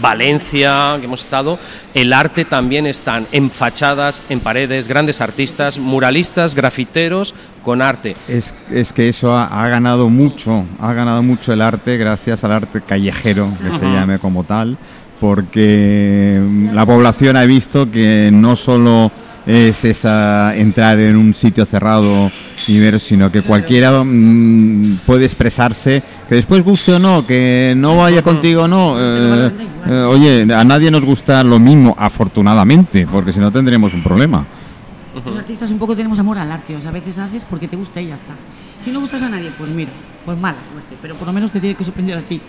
Valencia, 0.00 0.96
que 0.98 1.06
hemos 1.06 1.20
estado, 1.20 1.58
el 1.94 2.12
arte 2.12 2.44
también 2.44 2.86
están 2.86 3.26
en 3.32 3.50
fachadas, 3.50 4.22
en 4.28 4.40
paredes, 4.40 4.88
grandes 4.88 5.20
artistas, 5.20 5.78
muralistas, 5.78 6.54
grafiteros 6.54 7.34
con 7.62 7.82
arte. 7.82 8.16
Es, 8.28 8.54
es 8.70 8.92
que 8.92 9.08
eso 9.08 9.36
ha, 9.36 9.64
ha 9.64 9.68
ganado 9.68 10.08
mucho, 10.08 10.64
ha 10.80 10.92
ganado 10.92 11.22
mucho 11.22 11.52
el 11.52 11.62
arte 11.62 11.96
gracias 11.96 12.44
al 12.44 12.52
arte 12.52 12.80
callejero, 12.80 13.52
que 13.62 13.76
se 13.78 13.84
llame 13.84 14.18
como 14.18 14.44
tal, 14.44 14.78
porque 15.20 16.40
mm, 16.40 16.74
la 16.74 16.86
población 16.86 17.36
ha 17.36 17.44
visto 17.44 17.90
que 17.90 18.30
no 18.32 18.56
solo 18.56 19.10
es 19.46 19.84
esa 19.84 20.54
entrar 20.56 20.98
en 21.00 21.16
un 21.16 21.34
sitio 21.34 21.64
cerrado 21.64 22.30
y 22.66 22.78
ver, 22.78 23.00
sino 23.00 23.32
que 23.32 23.42
cualquiera 23.42 24.02
mm, 24.04 25.00
puede 25.06 25.24
expresarse, 25.24 26.02
que 26.28 26.34
después 26.34 26.62
guste 26.62 26.92
o 26.92 26.98
no, 26.98 27.26
que 27.26 27.74
no 27.76 27.96
vaya 27.96 28.22
contigo 28.22 28.62
o 28.64 28.68
no. 28.68 28.96
eh, 28.98 29.50
eh, 29.86 29.92
oye, 30.02 30.54
a 30.54 30.64
nadie 30.64 30.90
nos 30.90 31.02
gusta 31.02 31.42
lo 31.42 31.58
mismo, 31.58 31.94
afortunadamente, 31.98 33.06
porque 33.10 33.32
si 33.32 33.40
no 33.40 33.50
tendremos 33.50 33.94
un 33.94 34.02
problema. 34.02 34.44
Los 35.24 35.36
artistas 35.36 35.70
un 35.70 35.78
poco 35.78 35.96
tenemos 35.96 36.18
amor 36.18 36.38
al 36.38 36.50
arte, 36.52 36.76
o 36.76 36.80
sea, 36.80 36.90
a 36.90 36.92
veces 36.92 37.18
haces 37.18 37.44
porque 37.44 37.66
te 37.66 37.76
gusta 37.76 38.00
y 38.00 38.08
ya 38.08 38.14
está. 38.14 38.34
Si 38.78 38.90
no 38.90 39.00
gustas 39.00 39.22
a 39.22 39.28
nadie, 39.28 39.50
pues 39.56 39.70
mira, 39.70 39.90
pues 40.24 40.38
mala 40.38 40.58
suerte, 40.70 40.96
pero 41.00 41.14
por 41.16 41.26
lo 41.26 41.32
menos 41.32 41.50
te 41.50 41.60
tiene 41.60 41.74
que 41.74 41.84
sorprender 41.84 42.18
a 42.18 42.22
ti. 42.22 42.40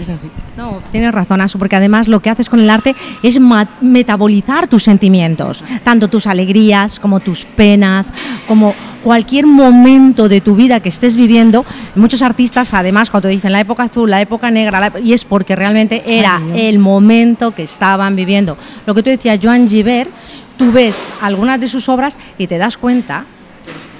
Es 0.00 0.08
así. 0.08 0.28
No, 0.56 0.80
tienes 0.90 1.12
razón, 1.12 1.40
Asu, 1.40 1.56
porque 1.58 1.76
además 1.76 2.08
lo 2.08 2.18
que 2.20 2.28
haces 2.28 2.48
con 2.50 2.58
el 2.58 2.68
arte 2.68 2.96
es 3.22 3.38
metabolizar 3.80 4.66
tus 4.66 4.82
sentimientos, 4.82 5.62
tanto 5.84 6.08
tus 6.08 6.26
alegrías 6.26 6.98
como 6.98 7.20
tus 7.20 7.44
penas, 7.44 8.12
como 8.48 8.74
cualquier 9.04 9.46
momento 9.46 10.28
de 10.28 10.40
tu 10.40 10.56
vida 10.56 10.80
que 10.80 10.88
estés 10.88 11.16
viviendo. 11.16 11.64
Muchos 11.94 12.22
artistas, 12.22 12.74
además, 12.74 13.08
cuando 13.10 13.28
dicen 13.28 13.52
la 13.52 13.60
época 13.60 13.84
azul, 13.84 14.10
la 14.10 14.20
época 14.20 14.50
negra, 14.50 14.80
la- 14.80 14.92
y 15.00 15.12
es 15.12 15.24
porque 15.24 15.54
realmente 15.54 16.02
era 16.06 16.40
el 16.56 16.78
momento 16.80 17.54
que 17.54 17.62
estaban 17.62 18.16
viviendo. 18.16 18.56
Lo 18.86 18.94
que 18.94 19.02
tú 19.02 19.10
decías, 19.10 19.38
Joan 19.40 19.68
Givert, 19.68 20.10
tú 20.56 20.72
ves 20.72 20.96
algunas 21.20 21.60
de 21.60 21.68
sus 21.68 21.88
obras 21.88 22.18
y 22.38 22.46
te 22.48 22.58
das 22.58 22.76
cuenta 22.76 23.24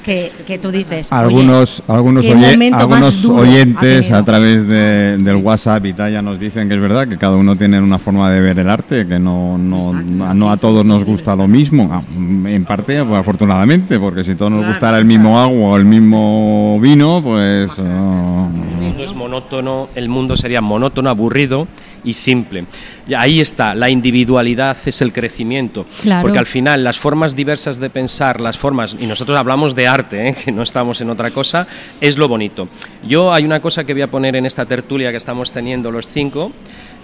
que, 0.04 0.30
que 0.46 0.58
tú 0.58 0.70
dices. 0.70 1.10
oye, 1.10 1.20
Algunos, 1.24 1.82
algunos, 1.88 2.24
oye- 2.26 2.70
algunos 2.72 3.24
oyentes 3.24 4.12
a 4.12 4.22
través 4.24 4.68
de- 4.68 5.16
del 5.18 5.36
WhatsApp 5.36 5.84
y 5.86 5.92
tal 5.94 6.12
ya 6.12 6.22
nos 6.22 6.38
dicen 6.38 6.68
que 6.68 6.74
es 6.74 6.80
verdad 6.80 7.08
que 7.08 7.16
cada 7.16 7.36
uno 7.36 7.56
tiene 7.56 7.80
una 7.80 7.98
forma 7.98 8.30
de 8.30 8.40
ver 8.40 8.58
el 8.58 8.68
arte, 8.70 9.06
que 9.06 9.18
no, 9.18 9.58
no, 9.58 9.92
no, 9.92 10.34
no 10.34 10.50
a 10.50 10.56
todos 10.56 10.84
nos 10.84 11.04
gusta 11.04 11.34
lo 11.34 11.48
mismo. 11.48 11.88
Ah, 11.92 12.02
En 12.48 12.64
parte, 12.64 13.02
pues, 13.04 13.18
afortunadamente, 13.20 13.98
porque 13.98 14.22
si 14.22 14.34
todos 14.34 14.52
nos 14.52 14.66
gustara 14.66 14.98
el 14.98 15.04
mismo 15.06 15.40
agua 15.40 15.70
o 15.70 15.76
el 15.76 15.84
mismo 15.86 16.78
vino, 16.80 17.20
pues... 17.24 17.70
ah, 17.78 18.48
mundo 18.94 19.10
es 19.10 19.16
monótono, 19.16 19.88
el 19.96 20.08
mundo 20.08 20.36
sería 20.36 20.60
monótono, 20.60 21.10
aburrido 21.10 21.66
y 22.04 22.12
simple. 22.12 22.64
Y 23.08 23.14
ahí 23.14 23.40
está, 23.40 23.74
la 23.74 23.90
individualidad 23.90 24.76
es 24.86 25.02
el 25.02 25.12
crecimiento. 25.12 25.84
Claro. 26.02 26.22
Porque 26.22 26.38
al 26.38 26.46
final 26.46 26.84
las 26.84 26.96
formas 26.96 27.34
diversas 27.34 27.80
de 27.80 27.90
pensar, 27.90 28.40
las 28.40 28.56
formas, 28.56 28.94
y 28.96 29.06
nosotros 29.06 29.36
hablamos 29.36 29.74
de 29.74 29.88
arte, 29.88 30.28
¿eh? 30.28 30.36
que 30.44 30.52
no 30.52 30.62
estamos 30.62 31.00
en 31.00 31.10
otra 31.10 31.32
cosa, 31.32 31.66
es 32.00 32.16
lo 32.16 32.28
bonito. 32.28 32.68
Yo 33.04 33.34
hay 33.34 33.44
una 33.44 33.58
cosa 33.58 33.82
que 33.82 33.94
voy 33.94 34.02
a 34.02 34.10
poner 34.10 34.36
en 34.36 34.46
esta 34.46 34.64
tertulia 34.64 35.10
que 35.10 35.16
estamos 35.16 35.50
teniendo 35.50 35.90
los 35.90 36.06
cinco, 36.06 36.52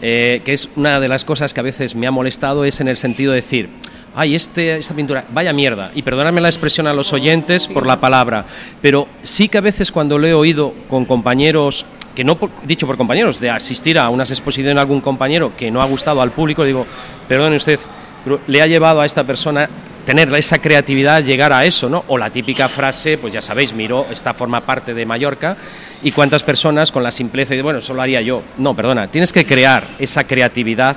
eh, 0.01 0.43
que 0.45 0.53
es 0.53 0.69
una 0.77 1.01
de 1.01 1.09
las 1.09 1.25
cosas 1.25 1.53
que 1.53 1.59
a 1.59 1.65
veces 1.65 1.97
me 1.97 2.07
ha 2.07 2.13
molestado, 2.13 2.65
es 2.65 2.81
en 2.81 2.87
el 2.87 2.99
sentido 2.99 3.33
de 3.33 3.41
decir, 3.41 3.69
ay, 4.15 4.35
este, 4.35 4.77
esta 4.77 4.95
pintura, 4.95 5.25
vaya 5.33 5.53
mierda, 5.53 5.91
y 5.95 6.03
perdonadme 6.03 6.41
la 6.41 6.49
expresión 6.49 6.87
a 6.87 6.93
los 6.93 7.13
oyentes 7.13 7.69
por 7.69 7.87
la 7.87 8.01
palabra, 8.01 8.45
pero 8.83 9.07
sí 9.23 9.49
que 9.49 9.59
a 9.59 9.63
veces 9.63 9.93
cuando 9.93 10.19
lo 10.19 10.27
he 10.27 10.35
oído 10.35 10.75
con 10.89 11.05
compañeros, 11.05 11.87
que 12.15 12.25
no 12.25 12.37
por- 12.37 12.51
dicho 12.65 12.87
por 12.87 12.97
compañeros, 12.97 13.41
de 13.41 13.51
asistir 13.51 13.99
a 13.99 14.09
unas 14.09 14.31
exposiciones 14.31 14.75
de 14.75 14.81
algún 14.81 15.01
compañero 15.01 15.53
que 15.57 15.71
no 15.71 15.81
ha 15.81 15.87
gustado 15.87 16.21
al 16.23 16.33
público, 16.33 16.65
digo, 16.65 16.87
perdone 17.29 17.57
usted, 17.57 17.79
pero 18.25 18.41
le 18.47 18.61
ha 18.61 18.67
llevado 18.67 19.01
a 19.01 19.07
esta 19.07 19.25
persona 19.25 19.69
tener 20.05 20.35
esa 20.35 20.59
creatividad, 20.59 21.23
llegar 21.23 21.53
a 21.53 21.65
eso, 21.65 21.89
¿no? 21.89 22.05
O 22.09 22.19
la 22.19 22.31
típica 22.31 22.69
frase, 22.69 23.17
pues 23.17 23.33
ya 23.33 23.41
sabéis, 23.41 23.73
Miró, 23.73 24.07
esta 24.11 24.35
forma 24.35 24.61
parte 24.63 24.93
de 24.93 25.07
Mallorca, 25.07 25.57
y 26.03 26.11
cuántas 26.11 26.43
personas 26.43 26.91
con 26.91 27.03
la 27.03 27.11
simpleza 27.13 27.55
de, 27.55 27.63
bueno, 27.63 27.79
eso 27.79 27.95
lo 27.95 28.03
haría 28.03 28.21
yo. 28.21 28.43
No, 28.59 28.75
perdona, 28.75 29.07
tienes 29.07 29.33
que 29.33 29.45
crear 29.45 29.87
esa 29.99 30.25
creatividad, 30.25 30.97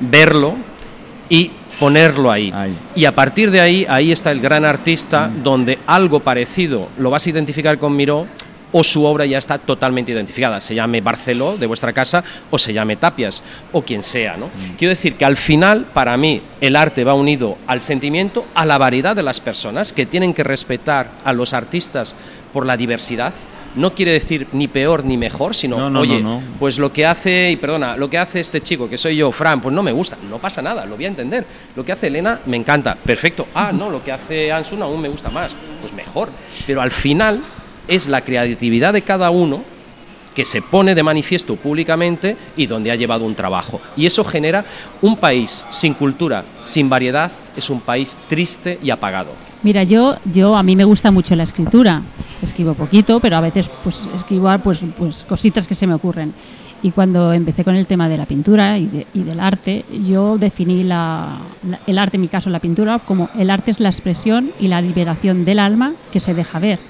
verlo 0.00 0.54
y 1.28 1.50
ponerlo 1.82 2.30
ahí. 2.30 2.52
Ahí. 2.54 2.78
Y 2.94 3.06
a 3.06 3.12
partir 3.12 3.50
de 3.50 3.60
ahí, 3.60 3.84
ahí 3.88 4.12
está 4.12 4.30
el 4.30 4.40
gran 4.40 4.64
artista, 4.64 5.28
donde 5.42 5.80
algo 5.88 6.20
parecido 6.20 6.88
lo 6.96 7.10
vas 7.10 7.26
a 7.26 7.30
identificar 7.30 7.76
con 7.76 7.96
Miró 7.96 8.28
o 8.70 8.84
su 8.84 9.04
obra 9.04 9.26
ya 9.26 9.38
está 9.38 9.58
totalmente 9.58 10.12
identificada, 10.12 10.60
se 10.60 10.76
llame 10.76 11.00
Barceló 11.00 11.58
de 11.58 11.66
vuestra 11.66 11.92
casa 11.92 12.22
o 12.52 12.56
se 12.56 12.72
llame 12.72 12.94
Tapias 12.94 13.42
o 13.72 13.82
quien 13.82 14.04
sea, 14.04 14.36
¿no? 14.36 14.48
Quiero 14.78 14.90
decir 14.90 15.16
que 15.16 15.24
al 15.24 15.36
final 15.36 15.84
para 15.92 16.16
mí 16.16 16.40
el 16.60 16.76
arte 16.76 17.02
va 17.02 17.14
unido 17.14 17.58
al 17.66 17.80
sentimiento, 17.80 18.46
a 18.54 18.64
la 18.64 18.78
variedad 18.78 19.16
de 19.16 19.24
las 19.24 19.40
personas 19.40 19.92
que 19.92 20.06
tienen 20.06 20.34
que 20.34 20.44
respetar 20.44 21.10
a 21.24 21.32
los 21.32 21.52
artistas 21.52 22.14
por 22.52 22.64
la 22.64 22.76
diversidad. 22.76 23.34
No 23.74 23.94
quiere 23.94 24.12
decir 24.12 24.46
ni 24.52 24.68
peor 24.68 25.04
ni 25.04 25.16
mejor, 25.16 25.54
sino, 25.54 25.76
No, 25.78 25.90
no, 25.90 26.00
oye, 26.00 26.20
no, 26.20 26.42
pues 26.58 26.78
lo 26.78 26.92
que 26.92 27.06
hace, 27.06 27.50
y 27.50 27.56
perdona, 27.56 27.96
lo 27.96 28.10
que 28.10 28.18
hace 28.18 28.40
este 28.40 28.60
chico, 28.60 28.88
que 28.88 28.98
soy 28.98 29.16
yo, 29.16 29.32
Fran, 29.32 29.60
pues 29.60 29.74
no 29.74 29.82
me 29.82 29.92
gusta, 29.92 30.16
no 30.28 30.38
pasa 30.38 30.60
nada, 30.62 30.84
lo 30.84 30.96
voy 30.96 31.06
a 31.06 31.08
entender. 31.08 31.46
Lo 31.74 31.84
que 31.84 31.92
hace 31.92 32.08
Elena 32.08 32.40
me 32.46 32.56
encanta, 32.56 32.94
perfecto. 32.94 33.48
Ah, 33.54 33.72
no, 33.72 33.90
lo 33.90 34.04
que 34.04 34.12
hace 34.12 34.52
Ansun 34.52 34.82
aún 34.82 35.00
me 35.00 35.08
gusta 35.08 35.30
más, 35.30 35.54
pues 35.80 35.92
mejor. 35.92 36.28
Pero 36.66 36.80
al 36.82 36.90
final 36.90 37.40
es 37.88 38.06
la 38.06 38.20
creatividad 38.20 38.92
de 38.92 39.02
cada 39.02 39.30
uno 39.30 39.62
que 40.34 40.44
se 40.44 40.62
pone 40.62 40.94
de 40.94 41.02
manifiesto 41.02 41.56
públicamente 41.56 42.36
y 42.56 42.66
donde 42.66 42.90
ha 42.90 42.96
llevado 42.96 43.24
un 43.24 43.34
trabajo. 43.34 43.80
Y 43.96 44.06
eso 44.06 44.24
genera 44.24 44.64
un 45.00 45.16
país 45.16 45.66
sin 45.70 45.94
cultura, 45.94 46.44
sin 46.62 46.88
variedad, 46.88 47.30
es 47.56 47.70
un 47.70 47.80
país 47.80 48.18
triste 48.28 48.78
y 48.82 48.90
apagado. 48.90 49.32
Mira, 49.62 49.84
yo, 49.84 50.16
yo 50.32 50.56
a 50.56 50.62
mí 50.62 50.74
me 50.74 50.84
gusta 50.84 51.10
mucho 51.10 51.36
la 51.36 51.44
escritura. 51.44 52.02
Escribo 52.42 52.74
poquito, 52.74 53.20
pero 53.20 53.36
a 53.36 53.40
veces 53.40 53.70
pues 53.84 54.00
escribo 54.16 54.50
pues, 54.58 54.80
pues 54.98 55.24
cositas 55.28 55.66
que 55.68 55.74
se 55.76 55.86
me 55.86 55.94
ocurren. 55.94 56.32
Y 56.84 56.90
cuando 56.90 57.32
empecé 57.32 57.62
con 57.62 57.76
el 57.76 57.86
tema 57.86 58.08
de 58.08 58.18
la 58.18 58.26
pintura 58.26 58.76
y, 58.76 58.86
de- 58.86 59.06
y 59.14 59.22
del 59.22 59.38
arte, 59.38 59.84
yo 60.04 60.36
definí 60.36 60.82
la- 60.82 61.38
la- 61.68 61.78
el 61.86 61.96
arte, 61.96 62.16
en 62.16 62.22
mi 62.22 62.28
caso 62.28 62.50
la 62.50 62.58
pintura, 62.58 62.98
como 62.98 63.28
el 63.38 63.50
arte 63.50 63.70
es 63.70 63.78
la 63.78 63.88
expresión 63.88 64.50
y 64.58 64.66
la 64.66 64.80
liberación 64.80 65.44
del 65.44 65.60
alma 65.60 65.92
que 66.10 66.18
se 66.18 66.34
deja 66.34 66.58
ver. 66.58 66.80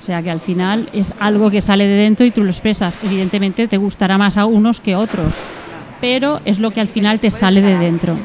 O 0.00 0.04
sea 0.04 0.22
que 0.22 0.30
al 0.30 0.38
final 0.40 0.88
es 0.92 1.14
algo 1.18 1.50
que 1.50 1.60
sale 1.62 1.86
de 1.88 1.96
dentro 1.96 2.24
y 2.24 2.30
tú 2.30 2.44
lo 2.44 2.50
expresas. 2.50 2.94
Evidentemente 3.02 3.66
te 3.66 3.76
gustará 3.76 4.18
más 4.18 4.36
a 4.36 4.46
unos 4.46 4.78
que 4.80 4.94
a 4.94 4.98
otros, 5.00 5.34
pero 6.00 6.40
es 6.44 6.60
lo 6.60 6.70
que 6.70 6.80
al 6.80 6.88
final 6.88 7.18
te 7.18 7.32
sale 7.32 7.60
de 7.60 7.76
dentro. 7.78 8.16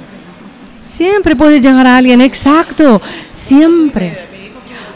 Siempre 0.88 1.36
puedes 1.36 1.62
llegar 1.62 1.86
a 1.86 1.98
alguien, 1.98 2.22
exacto, 2.22 3.02
siempre. 3.32 4.28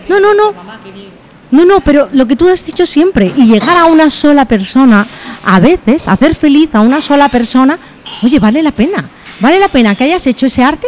No, 0.08 0.20
no, 0.20 0.34
no. 0.34 0.54
No, 1.52 1.66
no, 1.66 1.82
pero 1.82 2.08
lo 2.14 2.26
que 2.26 2.38
tú 2.38 2.48
has 2.48 2.66
dicho 2.66 2.86
siempre, 2.86 3.34
y 3.36 3.46
llegar 3.46 3.78
a 3.78 3.86
una 3.86 4.10
sola 4.10 4.46
persona, 4.46 5.06
a 5.44 5.60
veces, 5.60 6.08
hacer 6.08 6.34
feliz 6.34 6.74
a 6.74 6.80
una 6.80 7.02
sola 7.02 7.28
persona, 7.28 7.78
oye, 8.24 8.40
vale 8.40 8.64
la 8.64 8.72
pena. 8.72 9.04
Vale 9.42 9.60
la 9.60 9.68
pena 9.68 9.96
que 9.96 10.06
hayas 10.06 10.26
hecho 10.28 10.46
ese 10.46 10.64
arte 10.64 10.88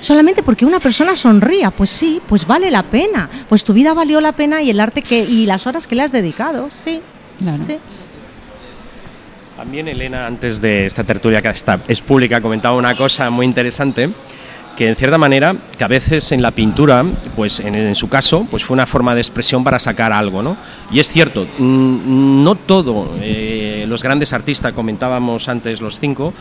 solamente 0.00 0.42
porque 0.42 0.64
una 0.64 0.78
persona 0.78 1.16
sonría. 1.16 1.70
Pues 1.70 1.90
sí, 1.90 2.20
pues 2.28 2.46
vale 2.46 2.70
la 2.70 2.84
pena. 2.84 3.28
Pues 3.48 3.64
tu 3.64 3.72
vida 3.72 3.94
valió 3.94 4.20
la 4.20 4.32
pena 4.32 4.62
y 4.62 4.70
el 4.70 4.78
arte 4.78 5.02
que 5.02 5.18
y 5.18 5.46
las 5.46 5.66
horas 5.66 5.88
que 5.88 5.96
le 5.96 6.02
has 6.02 6.12
dedicado, 6.12 6.68
sí. 6.70 7.00
Claro. 7.40 7.62
sí. 7.64 7.78
También 9.56 9.88
Elena, 9.88 10.26
antes 10.26 10.60
de 10.60 10.84
esta 10.84 11.04
tertulia 11.04 11.40
que 11.40 11.48
está, 11.48 11.80
es 11.88 12.00
pública, 12.00 12.40
comentaba 12.40 12.76
una 12.76 12.94
cosa 12.94 13.30
muy 13.30 13.46
interesante, 13.46 14.10
que 14.76 14.88
en 14.88 14.96
cierta 14.96 15.18
manera, 15.18 15.54
que 15.76 15.84
a 15.84 15.88
veces 15.88 16.32
en 16.32 16.42
la 16.42 16.50
pintura, 16.50 17.04
pues 17.36 17.60
en, 17.60 17.94
su 17.94 18.08
caso, 18.08 18.46
pues 18.50 18.64
fue 18.64 18.74
una 18.74 18.86
forma 18.86 19.14
de 19.14 19.20
expresión 19.20 19.64
para 19.64 19.78
sacar 19.78 20.12
algo, 20.12 20.42
¿no? 20.42 20.56
Y 20.90 21.00
es 21.00 21.10
cierto, 21.10 21.46
mm, 21.58 22.42
no 22.42 22.54
todo, 22.54 23.10
eh, 23.20 23.84
los 23.88 24.02
grandes 24.02 24.32
artistas, 24.32 24.72
comentábamos 24.72 25.48
antes 25.48 25.80
los 25.80 26.00
cinco, 26.00 26.34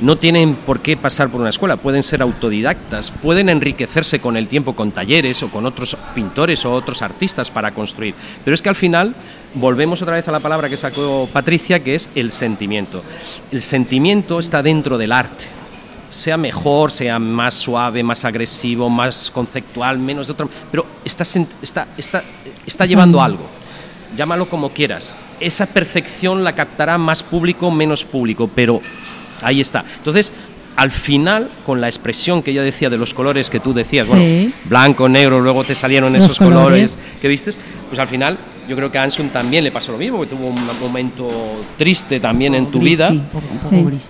no 0.00 0.16
tienen 0.16 0.54
por 0.54 0.80
qué 0.80 0.96
pasar 0.96 1.28
por 1.28 1.40
una 1.40 1.50
escuela, 1.50 1.76
pueden 1.76 2.02
ser 2.02 2.22
autodidactas, 2.22 3.10
pueden 3.10 3.48
enriquecerse 3.48 4.20
con 4.20 4.36
el 4.36 4.48
tiempo 4.48 4.74
con 4.74 4.92
talleres 4.92 5.42
o 5.42 5.50
con 5.50 5.66
otros 5.66 5.96
pintores 6.14 6.64
o 6.64 6.72
otros 6.72 7.02
artistas 7.02 7.50
para 7.50 7.72
construir. 7.72 8.14
Pero 8.44 8.54
es 8.54 8.62
que 8.62 8.70
al 8.70 8.74
final 8.74 9.14
volvemos 9.54 10.00
otra 10.00 10.14
vez 10.14 10.26
a 10.28 10.32
la 10.32 10.40
palabra 10.40 10.68
que 10.68 10.76
sacó 10.78 11.28
Patricia, 11.32 11.80
que 11.80 11.94
es 11.94 12.08
el 12.14 12.32
sentimiento. 12.32 13.04
El 13.52 13.62
sentimiento 13.62 14.38
está 14.38 14.62
dentro 14.62 14.96
del 14.96 15.12
arte. 15.12 15.59
Sea 16.10 16.36
mejor, 16.36 16.90
sea 16.92 17.18
más 17.18 17.54
suave, 17.54 18.02
más 18.02 18.24
agresivo, 18.24 18.90
más 18.90 19.30
conceptual, 19.30 19.98
menos 19.98 20.26
de 20.26 20.32
otro, 20.34 20.50
pero 20.70 20.84
está, 21.04 21.22
está, 21.62 21.86
está, 21.96 22.22
está 22.66 22.84
llevando 22.86 23.22
algo 23.22 23.48
llámalo 24.16 24.46
como 24.48 24.70
quieras. 24.70 25.14
Esa 25.38 25.66
percepción 25.66 26.42
la 26.44 26.54
captará 26.54 26.98
más 26.98 27.22
público, 27.22 27.70
menos 27.70 28.04
público, 28.04 28.50
pero 28.54 28.80
ahí 29.40 29.60
está. 29.60 29.84
Entonces, 29.98 30.32
al 30.76 30.90
final, 30.90 31.48
con 31.64 31.80
la 31.80 31.88
expresión 31.88 32.42
que 32.42 32.52
yo 32.52 32.62
decía 32.62 32.90
de 32.90 32.98
los 32.98 33.14
colores 33.14 33.50
que 33.50 33.60
tú 33.60 33.72
decías, 33.72 34.06
Sí. 34.06 34.12
bueno, 34.12 34.52
blanco, 34.64 35.08
negro, 35.08 35.40
luego 35.40 35.64
te 35.64 35.74
salieron 35.74 36.12
Los 36.12 36.24
esos 36.24 36.38
colores. 36.38 36.96
colores 36.96 37.04
que 37.20 37.28
vistes, 37.28 37.58
pues 37.88 37.98
al 38.00 38.08
final 38.08 38.38
yo 38.70 38.76
creo 38.76 38.90
que 38.90 38.98
a 38.98 39.02
Ansun 39.02 39.28
también 39.30 39.64
le 39.64 39.72
pasó 39.72 39.90
lo 39.90 39.98
mismo, 39.98 40.20
que 40.20 40.28
tuvo 40.28 40.46
un 40.46 40.54
momento 40.80 41.28
triste 41.76 42.20
también 42.20 42.54
en 42.54 42.66
tu 42.66 42.78
Gris, 42.78 42.92
vida. 42.98 43.10
Sí, 43.10 43.20
poco, 43.32 43.46
poco 43.48 43.68
Sí. 43.68 43.82
gris. 43.82 44.08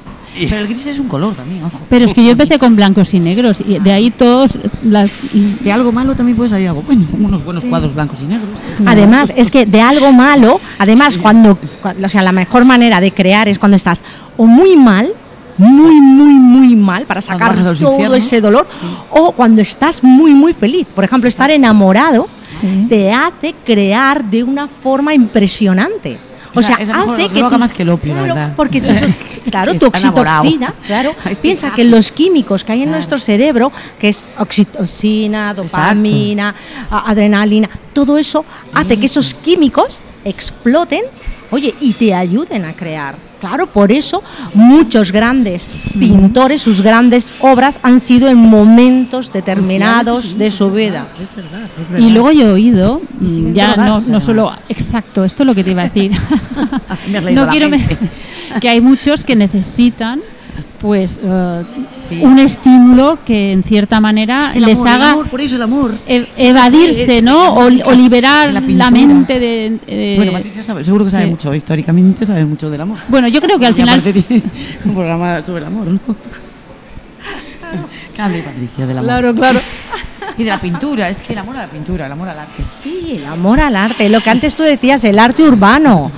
Pero 0.48 0.60
el 0.60 0.68
gris 0.68 0.86
es 0.86 1.00
un 1.00 1.08
color 1.08 1.34
también, 1.34 1.64
ojo. 1.64 1.80
Pero 1.88 2.04
es 2.04 2.14
que 2.14 2.22
yo 2.22 2.30
empecé 2.32 2.58
con 2.58 2.76
blancos 2.76 3.12
y 3.14 3.20
negros 3.20 3.60
y 3.66 3.78
de 3.80 3.92
ahí 3.92 4.10
todos 4.10 4.58
las 4.82 5.10
y- 5.34 5.56
De 5.64 5.72
algo 5.72 5.90
malo 5.92 6.14
también 6.14 6.36
puede 6.36 6.50
salir 6.50 6.68
algo 6.68 6.82
bueno, 6.82 7.04
unos 7.18 7.42
buenos 7.42 7.64
cuadros 7.64 7.94
blancos 7.94 8.18
y 8.22 8.26
negros. 8.26 8.48
Además, 8.86 9.32
es 9.34 9.50
que 9.50 9.64
de 9.66 9.80
algo 9.80 10.12
malo, 10.12 10.60
además, 10.78 11.16
cuando, 11.16 11.58
cua- 11.82 12.04
o 12.04 12.08
sea, 12.08 12.22
la 12.22 12.32
mejor 12.32 12.64
manera 12.66 13.00
de 13.00 13.10
crear 13.12 13.48
es 13.48 13.58
cuando 13.58 13.76
estás 13.76 14.02
o 14.36 14.44
muy 14.46 14.76
mal, 14.76 15.10
muy, 15.58 16.00
muy, 16.00 16.34
muy 16.34 16.76
mal, 16.76 17.06
para 17.06 17.20
sacar 17.20 17.54
todo 17.56 17.72
infiernos. 17.72 18.18
ese 18.18 18.40
dolor, 18.40 18.68
o 19.10 19.32
cuando 19.32 19.62
estás 19.62 20.02
muy, 20.04 20.32
muy 20.32 20.52
feliz. 20.52 20.86
Por 20.94 21.04
ejemplo, 21.04 21.28
estar 21.28 21.50
enamorado 21.50 22.28
Sí. 22.60 22.86
te 22.88 23.12
hace 23.12 23.54
crear 23.64 24.24
de 24.24 24.42
una 24.42 24.66
forma 24.66 25.14
impresionante. 25.14 26.18
O 26.52 26.62
sea, 26.62 26.74
hace 26.76 27.28
que 27.28 27.40
tus- 27.42 27.58
más 27.58 27.72
que 27.72 27.82
el 27.82 27.90
opio, 27.90 28.12
claro. 28.12 28.52
Porque 28.56 28.80
tu- 28.80 28.88
claro, 29.50 29.72
tu 29.74 29.86
oxitocina, 29.86 30.74
claro, 30.86 31.14
piensa 31.40 31.72
que 31.72 31.84
los 31.84 32.10
químicos 32.10 32.64
que 32.64 32.72
hay 32.72 32.82
en 32.82 32.90
nuestro 32.90 33.18
cerebro, 33.20 33.70
que 34.00 34.08
es 34.08 34.24
oxitocina, 34.36 35.54
dopamina, 35.54 36.54
adrenalina, 36.90 37.68
todo 37.92 38.18
eso 38.18 38.44
hace 38.74 38.96
que 38.98 39.06
esos 39.06 39.32
químicos 39.34 40.00
exploten, 40.24 41.02
oye, 41.52 41.72
y 41.80 41.92
te 41.92 42.14
ayuden 42.14 42.64
a 42.64 42.72
crear. 42.74 43.14
Claro, 43.40 43.66
por 43.66 43.90
eso 43.90 44.22
muchos 44.54 45.12
grandes 45.12 45.84
pintores, 45.98 46.60
sus 46.60 46.82
grandes 46.82 47.30
obras 47.40 47.80
han 47.82 47.98
sido 47.98 48.28
en 48.28 48.36
momentos 48.36 49.32
determinados 49.32 50.36
de 50.36 50.50
su 50.50 50.70
vida. 50.70 51.08
Es 51.22 51.34
verdad, 51.34 51.62
es 51.80 51.90
verdad. 51.90 52.06
y 52.06 52.10
luego 52.10 52.32
yo 52.32 52.48
he 52.48 52.52
oído 52.52 53.00
ya 53.52 53.76
no, 53.76 54.00
no 54.00 54.20
solo 54.20 54.52
exacto 54.68 55.24
esto 55.24 55.42
es 55.42 55.46
lo 55.46 55.54
que 55.54 55.64
te 55.64 55.70
iba 55.70 55.82
a 55.82 55.88
decir 55.88 56.12
no 57.32 57.48
quiero 57.48 57.68
me- 57.70 57.80
que 58.60 58.68
hay 58.68 58.80
muchos 58.80 59.24
que 59.24 59.36
necesitan 59.36 60.20
pues 60.80 61.20
eh, 61.22 61.62
Sí. 61.98 62.20
un 62.22 62.38
estímulo 62.38 63.18
que 63.24 63.52
en 63.52 63.62
cierta 63.62 64.00
manera 64.00 64.52
El 64.54 64.62
les 64.64 64.74
amor, 64.76 64.86
el 64.88 64.92
haga 64.94 65.10
amor, 65.12 65.28
por 65.28 65.40
eso 65.40 65.56
el 65.56 65.62
amor. 65.62 65.98
e- 66.06 66.22
Sí, 66.24 66.28
evadirse, 66.36 67.06
sí, 67.18 67.22
¿no? 67.22 67.54
O, 67.54 67.64
o 67.66 67.92
liberar 67.92 68.52
la 68.52 68.60
la, 68.60 68.90
mente 68.90 69.38
de... 69.38 69.78
eh, 69.86 70.14
Bueno, 70.16 70.32
Patricia 70.32 70.62
sabe- 70.62 70.84
seguro 70.84 71.04
que 71.04 71.10
sabe 71.10 71.24
sí. 71.24 71.30
mucho, 71.30 71.54
históricamente 71.54 72.24
sabe 72.26 72.44
mucho 72.44 72.68
del 72.70 72.80
amor. 72.80 72.98
bueno, 73.08 73.28
yo 73.28 73.40
creo 73.40 73.58
que 73.58 73.66
al 73.66 73.74
final... 73.74 74.02
un 74.84 74.94
programa 74.94 75.42
sobre 75.42 75.58
el 75.60 75.66
amor, 75.66 75.86
¿no? 75.88 76.00
Patricia 78.16 78.86
del 78.86 78.98
amor. 78.98 79.34
claro. 79.34 79.60
Y 80.36 80.44
de 80.44 80.50
la 80.50 80.60
pintura, 80.60 81.08
es 81.08 81.22
que 81.22 81.32
el 81.32 81.38
amor 81.38 81.56
a 81.56 81.62
la 81.62 81.68
pintura, 81.68 82.06
el 82.06 82.12
amor 82.12 82.28
al 82.28 82.38
arte. 82.38 82.62
Sí, 82.82 83.14
el 83.16 83.26
amor 83.26 83.60
al 83.60 83.76
arte, 83.76 84.08
lo 84.08 84.20
que 84.20 84.30
antes 84.30 84.54
tú 84.56 84.62
decías, 84.62 85.02
el 85.04 85.18
arte 85.18 85.42
urbano, 85.42 86.10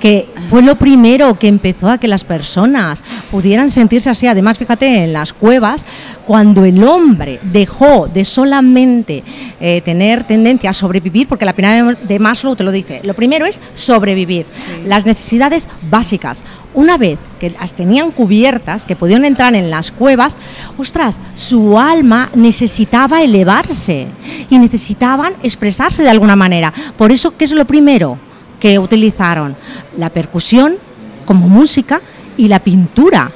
que 0.00 0.28
fue 0.50 0.62
lo 0.62 0.76
primero 0.76 1.38
que 1.38 1.48
empezó 1.48 1.88
a 1.88 1.98
que 1.98 2.08
las 2.08 2.24
personas 2.24 3.02
pudieran 3.30 3.70
sentirse 3.70 4.10
así. 4.10 4.26
Además, 4.26 4.58
fíjate, 4.58 5.04
en 5.04 5.12
las 5.12 5.32
cuevas, 5.32 5.84
cuando 6.26 6.64
el 6.64 6.82
hombre 6.84 7.40
dejó 7.42 8.08
de 8.08 8.24
solamente 8.24 9.22
eh, 9.60 9.80
tener 9.80 10.24
tendencia 10.24 10.70
a 10.70 10.72
sobrevivir, 10.72 11.28
porque 11.28 11.44
la 11.44 11.54
pirámide 11.54 11.96
de 12.02 12.18
Maslow 12.18 12.56
te 12.56 12.64
lo 12.64 12.72
dice, 12.72 13.00
lo 13.04 13.14
primero 13.14 13.46
es 13.46 13.60
sobrevivir, 13.74 14.46
las 14.84 15.06
necesidades 15.06 15.68
básicas. 15.90 16.42
Una 16.74 16.96
vez 16.96 17.18
que 17.38 17.50
las 17.50 17.74
tenían 17.74 18.12
cubiertas, 18.12 18.86
que 18.86 18.96
podían 18.96 19.24
entrar 19.24 19.54
en 19.54 19.70
las 19.70 19.92
cuevas, 19.92 20.36
ostras, 20.78 21.18
su 21.34 21.78
alma 21.78 22.30
necesitaba 22.34 23.22
elevarse 23.22 24.06
y 24.48 24.58
necesitaban 24.58 25.34
expresarse 25.42 26.02
de 26.02 26.10
alguna 26.10 26.36
manera. 26.36 26.72
Por 26.96 27.12
eso, 27.12 27.36
¿qué 27.36 27.44
es 27.44 27.52
lo 27.52 27.66
primero 27.66 28.18
que 28.62 28.78
utilizaron? 28.78 29.56
La 29.96 30.10
percusión 30.10 30.76
como 31.26 31.48
música 31.48 32.00
y 32.36 32.46
la 32.46 32.60
pintura. 32.60 33.32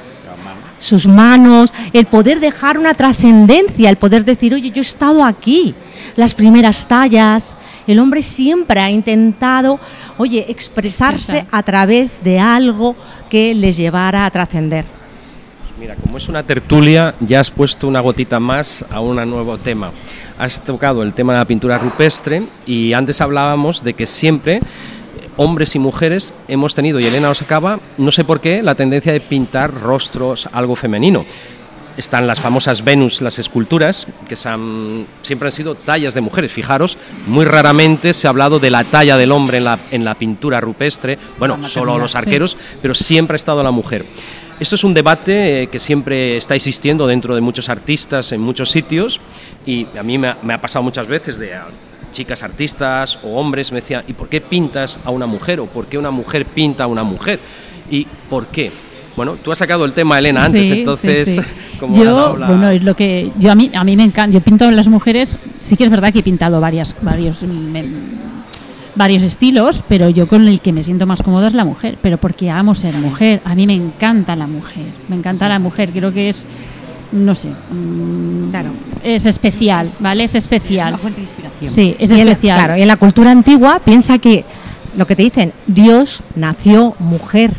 Sus 0.79 1.05
manos, 1.05 1.73
el 1.91 2.05
poder 2.05 2.39
dejar 2.39 2.77
una 2.77 2.93
trascendencia, 2.93 3.89
el 3.89 3.97
poder 3.97 4.23
decir, 4.23 4.53
oye, 4.53 4.69
yo 4.69 4.77
he 4.77 4.85
estado 4.85 5.25
aquí, 5.25 5.75
las 6.15 6.33
primeras 6.33 6.87
tallas. 6.87 7.57
El 7.87 7.99
hombre 7.99 8.21
siempre 8.21 8.79
ha 8.79 8.89
intentado, 8.89 9.81
oye, 10.17 10.45
expresarse 10.47 11.45
a 11.51 11.61
través 11.61 12.23
de 12.23 12.39
algo 12.39 12.95
que 13.29 13.53
les 13.53 13.75
llevara 13.75 14.25
a 14.25 14.31
trascender. 14.31 14.85
Mira, 15.77 15.95
como 15.95 16.17
es 16.17 16.29
una 16.29 16.41
tertulia, 16.41 17.15
ya 17.19 17.39
has 17.41 17.51
puesto 17.51 17.87
una 17.87 17.99
gotita 17.99 18.39
más 18.39 18.85
a 18.89 19.01
un 19.01 19.17
nuevo 19.29 19.57
tema. 19.57 19.91
Has 20.39 20.63
tocado 20.63 21.03
el 21.03 21.13
tema 21.13 21.33
de 21.33 21.39
la 21.39 21.45
pintura 21.45 21.77
rupestre 21.77 22.47
y 22.65 22.93
antes 22.93 23.19
hablábamos 23.21 23.83
de 23.83 23.93
que 23.93 24.07
siempre 24.07 24.61
hombres 25.37 25.75
y 25.75 25.79
mujeres 25.79 26.33
hemos 26.47 26.75
tenido, 26.75 26.99
y 26.99 27.05
Elena 27.05 27.29
os 27.29 27.41
acaba, 27.41 27.79
no 27.97 28.11
sé 28.11 28.23
por 28.25 28.41
qué, 28.41 28.61
la 28.61 28.75
tendencia 28.75 29.13
de 29.13 29.21
pintar 29.21 29.73
rostros 29.73 30.49
algo 30.51 30.75
femenino. 30.75 31.25
Están 31.95 32.27
las 32.27 32.39
famosas 32.39 32.83
Venus, 32.83 33.21
las 33.21 33.39
esculturas, 33.39 34.05
que 34.29 34.35
han- 34.47 35.07
siempre 35.23 35.47
han 35.47 35.51
sido 35.51 35.73
tallas 35.73 36.13
de 36.13 36.21
mujeres. 36.21 36.51
Fijaros, 36.51 36.95
muy 37.25 37.43
raramente 37.43 38.13
se 38.13 38.27
ha 38.27 38.29
hablado 38.29 38.59
de 38.59 38.69
la 38.69 38.83
talla 38.83 39.17
del 39.17 39.31
hombre 39.31 39.57
en 39.57 39.63
la, 39.63 39.79
en 39.89 40.05
la 40.05 40.13
pintura 40.13 40.61
rupestre. 40.61 41.17
Bueno, 41.39 41.67
solo 41.67 41.97
los 41.97 42.15
arqueros, 42.15 42.55
pero 42.83 42.93
siempre 42.93 43.33
ha 43.33 43.37
estado 43.37 43.63
la 43.63 43.71
mujer. 43.71 44.05
Esto 44.59 44.75
es 44.75 44.83
un 44.83 44.93
debate 44.93 45.63
eh, 45.63 45.67
que 45.67 45.79
siempre 45.79 46.37
está 46.37 46.53
existiendo 46.55 47.07
dentro 47.07 47.33
de 47.33 47.41
muchos 47.41 47.67
artistas 47.69 48.31
en 48.31 48.41
muchos 48.41 48.69
sitios 48.69 49.19
y 49.65 49.87
a 49.97 50.03
mí 50.03 50.17
me 50.19 50.27
ha, 50.29 50.37
me 50.43 50.53
ha 50.53 50.61
pasado 50.61 50.83
muchas 50.83 51.07
veces 51.07 51.37
de 51.39 51.53
ah, 51.55 51.67
chicas 52.17 52.41
artistas 52.41 53.19
o 53.23 53.39
hombres 53.39 53.71
me 53.71 53.79
decían, 53.81 54.03
¿y 54.07 54.13
por 54.13 54.27
qué 54.27 54.41
pintas 54.41 54.99
a 55.05 55.11
una 55.11 55.27
mujer? 55.27 55.59
¿O 55.59 55.67
por 55.67 55.85
qué 55.85 55.99
una 55.99 56.09
mujer 56.09 56.45
pinta 56.47 56.85
a 56.85 56.87
una 56.87 57.03
mujer? 57.03 57.39
¿Y 57.91 58.07
por 58.27 58.47
qué? 58.47 58.71
Bueno, 59.15 59.35
tú 59.35 59.51
has 59.51 59.59
sacado 59.59 59.85
el 59.85 59.93
tema, 59.93 60.17
Elena, 60.17 60.45
antes, 60.45 60.67
Sí, 60.67 60.73
entonces... 60.79 61.35
sí, 61.35 61.41
sí. 61.41 61.77
como 61.79 61.95
yo, 61.95 62.35
la- 62.35 62.47
bueno, 62.47 62.69
es 62.69 62.83
lo 62.83 62.95
que 62.95 63.31
yo 63.37 63.51
a 63.51 63.55
mí 63.55 63.69
a 63.73 63.83
mí 63.83 63.95
me 63.95 64.03
encanta. 64.03 64.33
Yo 64.33 64.41
pinto 64.41 64.65
a 64.65 64.71
las 64.71 64.87
mujeres. 64.87 65.37
Sí 65.61 65.75
que 65.75 65.83
es 65.83 65.89
verdad 65.91 66.11
que 66.11 66.19
he 66.19 66.23
pintado 66.23 66.59
varias 66.59 66.95
varios 67.01 67.43
mm, 67.43 67.75
em, 67.75 67.93
varios 68.95 69.21
estilos, 69.21 69.83
pero 69.87 70.09
yo 70.09 70.27
con 70.27 70.47
el 70.47 70.59
que 70.59 70.73
me 70.73 70.83
siento 70.83 71.05
más 71.05 71.21
cómoda 71.21 71.47
es 71.47 71.53
la 71.53 71.65
mujer, 71.65 71.97
pero 72.01 72.17
porque 72.17 72.49
amo 72.49 72.73
ser 72.73 72.95
mujer. 72.95 73.41
A 73.45 73.53
mí 73.53 73.67
me 73.67 73.75
encanta 73.75 74.35
la 74.35 74.47
mujer. 74.47 74.85
Me 75.07 75.15
encanta 75.15 75.47
la 75.47 75.59
mujer. 75.59 75.91
Creo 75.91 76.11
que 76.11 76.29
es 76.29 76.45
no 77.11 77.33
sé, 77.35 77.49
mm, 77.49 78.49
Claro. 78.49 78.69
es 79.03 79.25
especial, 79.25 79.89
¿vale? 79.99 80.23
Es 80.25 80.31
Es 80.35 80.43
especial. 80.43 80.89
una 80.89 80.97
fuente 80.97 81.21
de 81.21 81.27
inspiración. 81.27 81.71
Sí, 81.71 81.95
es 81.99 82.11
Y 82.11 82.19
especial. 82.21 82.57
claro, 82.57 82.77
y 82.77 82.81
en 82.81 82.87
la 82.87 82.97
cultura 82.97 83.31
antigua 83.31 83.79
piensa 83.79 84.17
que 84.17 84.45
lo 84.95 85.05
que 85.07 85.15
te 85.15 85.23
dicen, 85.23 85.53
Dios 85.67 86.23
nació 86.35 86.95
mujer. 86.99 87.51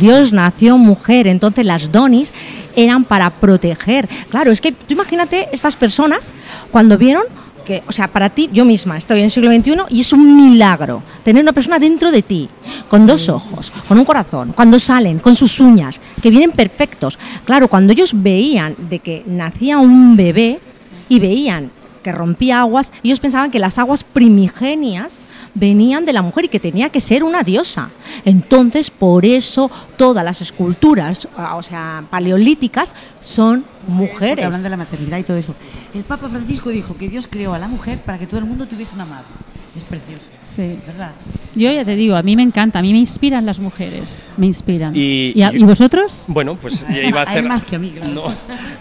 Dios 0.00 0.32
nació 0.32 0.78
mujer, 0.78 1.26
entonces 1.26 1.66
las 1.66 1.90
donis 1.90 2.32
eran 2.76 3.02
para 3.04 3.28
proteger. 3.30 4.08
Claro, 4.28 4.52
es 4.52 4.60
que 4.60 4.70
tú 4.72 4.94
imagínate 4.94 5.48
estas 5.52 5.74
personas 5.74 6.32
cuando 6.70 6.96
vieron 6.96 7.24
que, 7.64 7.82
o 7.86 7.92
sea, 7.92 8.08
para 8.08 8.30
ti, 8.30 8.48
yo 8.52 8.64
misma 8.64 8.96
estoy 8.96 9.18
en 9.18 9.24
el 9.26 9.30
siglo 9.30 9.50
XXI 9.50 9.76
y 9.90 10.00
es 10.00 10.12
un 10.12 10.36
milagro 10.36 11.02
tener 11.22 11.42
una 11.42 11.52
persona 11.52 11.78
dentro 11.78 12.10
de 12.10 12.22
ti, 12.22 12.48
con 12.88 13.06
dos 13.06 13.28
ojos, 13.28 13.72
con 13.88 13.98
un 13.98 14.04
corazón, 14.04 14.52
cuando 14.54 14.78
salen, 14.78 15.18
con 15.18 15.36
sus 15.36 15.60
uñas, 15.60 16.00
que 16.22 16.30
vienen 16.30 16.52
perfectos. 16.52 17.18
Claro, 17.44 17.68
cuando 17.68 17.92
ellos 17.92 18.12
veían 18.14 18.76
de 18.78 18.98
que 18.98 19.22
nacía 19.26 19.78
un 19.78 20.16
bebé 20.16 20.60
y 21.08 21.20
veían 21.20 21.70
que 22.02 22.12
rompía 22.12 22.60
aguas, 22.60 22.92
ellos 23.02 23.20
pensaban 23.20 23.50
que 23.50 23.58
las 23.58 23.78
aguas 23.78 24.04
primigenias 24.04 25.20
venían 25.54 26.04
de 26.04 26.12
la 26.12 26.22
mujer 26.22 26.44
y 26.44 26.48
que 26.48 26.60
tenía 26.60 26.88
que 26.90 27.00
ser 27.00 27.24
una 27.24 27.42
diosa. 27.42 27.90
Entonces, 28.24 28.90
por 28.90 29.24
eso 29.24 29.70
todas 29.96 30.24
las 30.24 30.40
esculturas, 30.40 31.28
ah, 31.36 31.56
o 31.56 31.62
sea, 31.62 32.04
paleolíticas, 32.10 32.94
son 33.20 33.64
mujeres. 33.88 34.44
Hablan 34.46 34.62
de 34.62 34.70
la 34.70 34.76
maternidad 34.76 35.18
y 35.18 35.22
todo 35.24 35.36
eso. 35.36 35.54
El 35.94 36.04
Papa 36.04 36.28
Francisco 36.28 36.70
dijo 36.70 36.96
que 36.96 37.08
Dios 37.08 37.26
creó 37.28 37.54
a 37.54 37.58
la 37.58 37.68
mujer 37.68 37.98
para 38.00 38.18
que 38.18 38.26
todo 38.26 38.38
el 38.38 38.46
mundo 38.46 38.66
tuviese 38.66 38.94
una 38.94 39.04
madre. 39.04 39.26
Es 39.76 39.84
precioso. 39.84 40.22
Sí. 40.42 40.62
Es 40.62 40.84
verdad. 40.86 41.12
Yo 41.54 41.70
ya 41.70 41.84
te 41.84 41.94
digo, 41.94 42.16
a 42.16 42.22
mí 42.22 42.34
me 42.34 42.42
encanta, 42.42 42.80
a 42.80 42.82
mí 42.82 42.92
me 42.92 42.98
inspiran 42.98 43.46
las 43.46 43.60
mujeres, 43.60 44.26
me 44.36 44.46
inspiran. 44.46 44.92
Y- 44.96 45.40
a- 45.42 45.52
yo- 45.52 45.58
¿y 45.58 45.62
vosotros? 45.64 46.24
Bueno, 46.26 46.56
pues 46.56 46.84
ya 46.88 47.02
iba 47.02 47.20
a 47.20 47.24
hacer... 47.30 47.44
más 47.44 47.64
que 47.64 47.76
a 47.76 47.78
mí, 47.78 47.90
claro. 47.90 48.32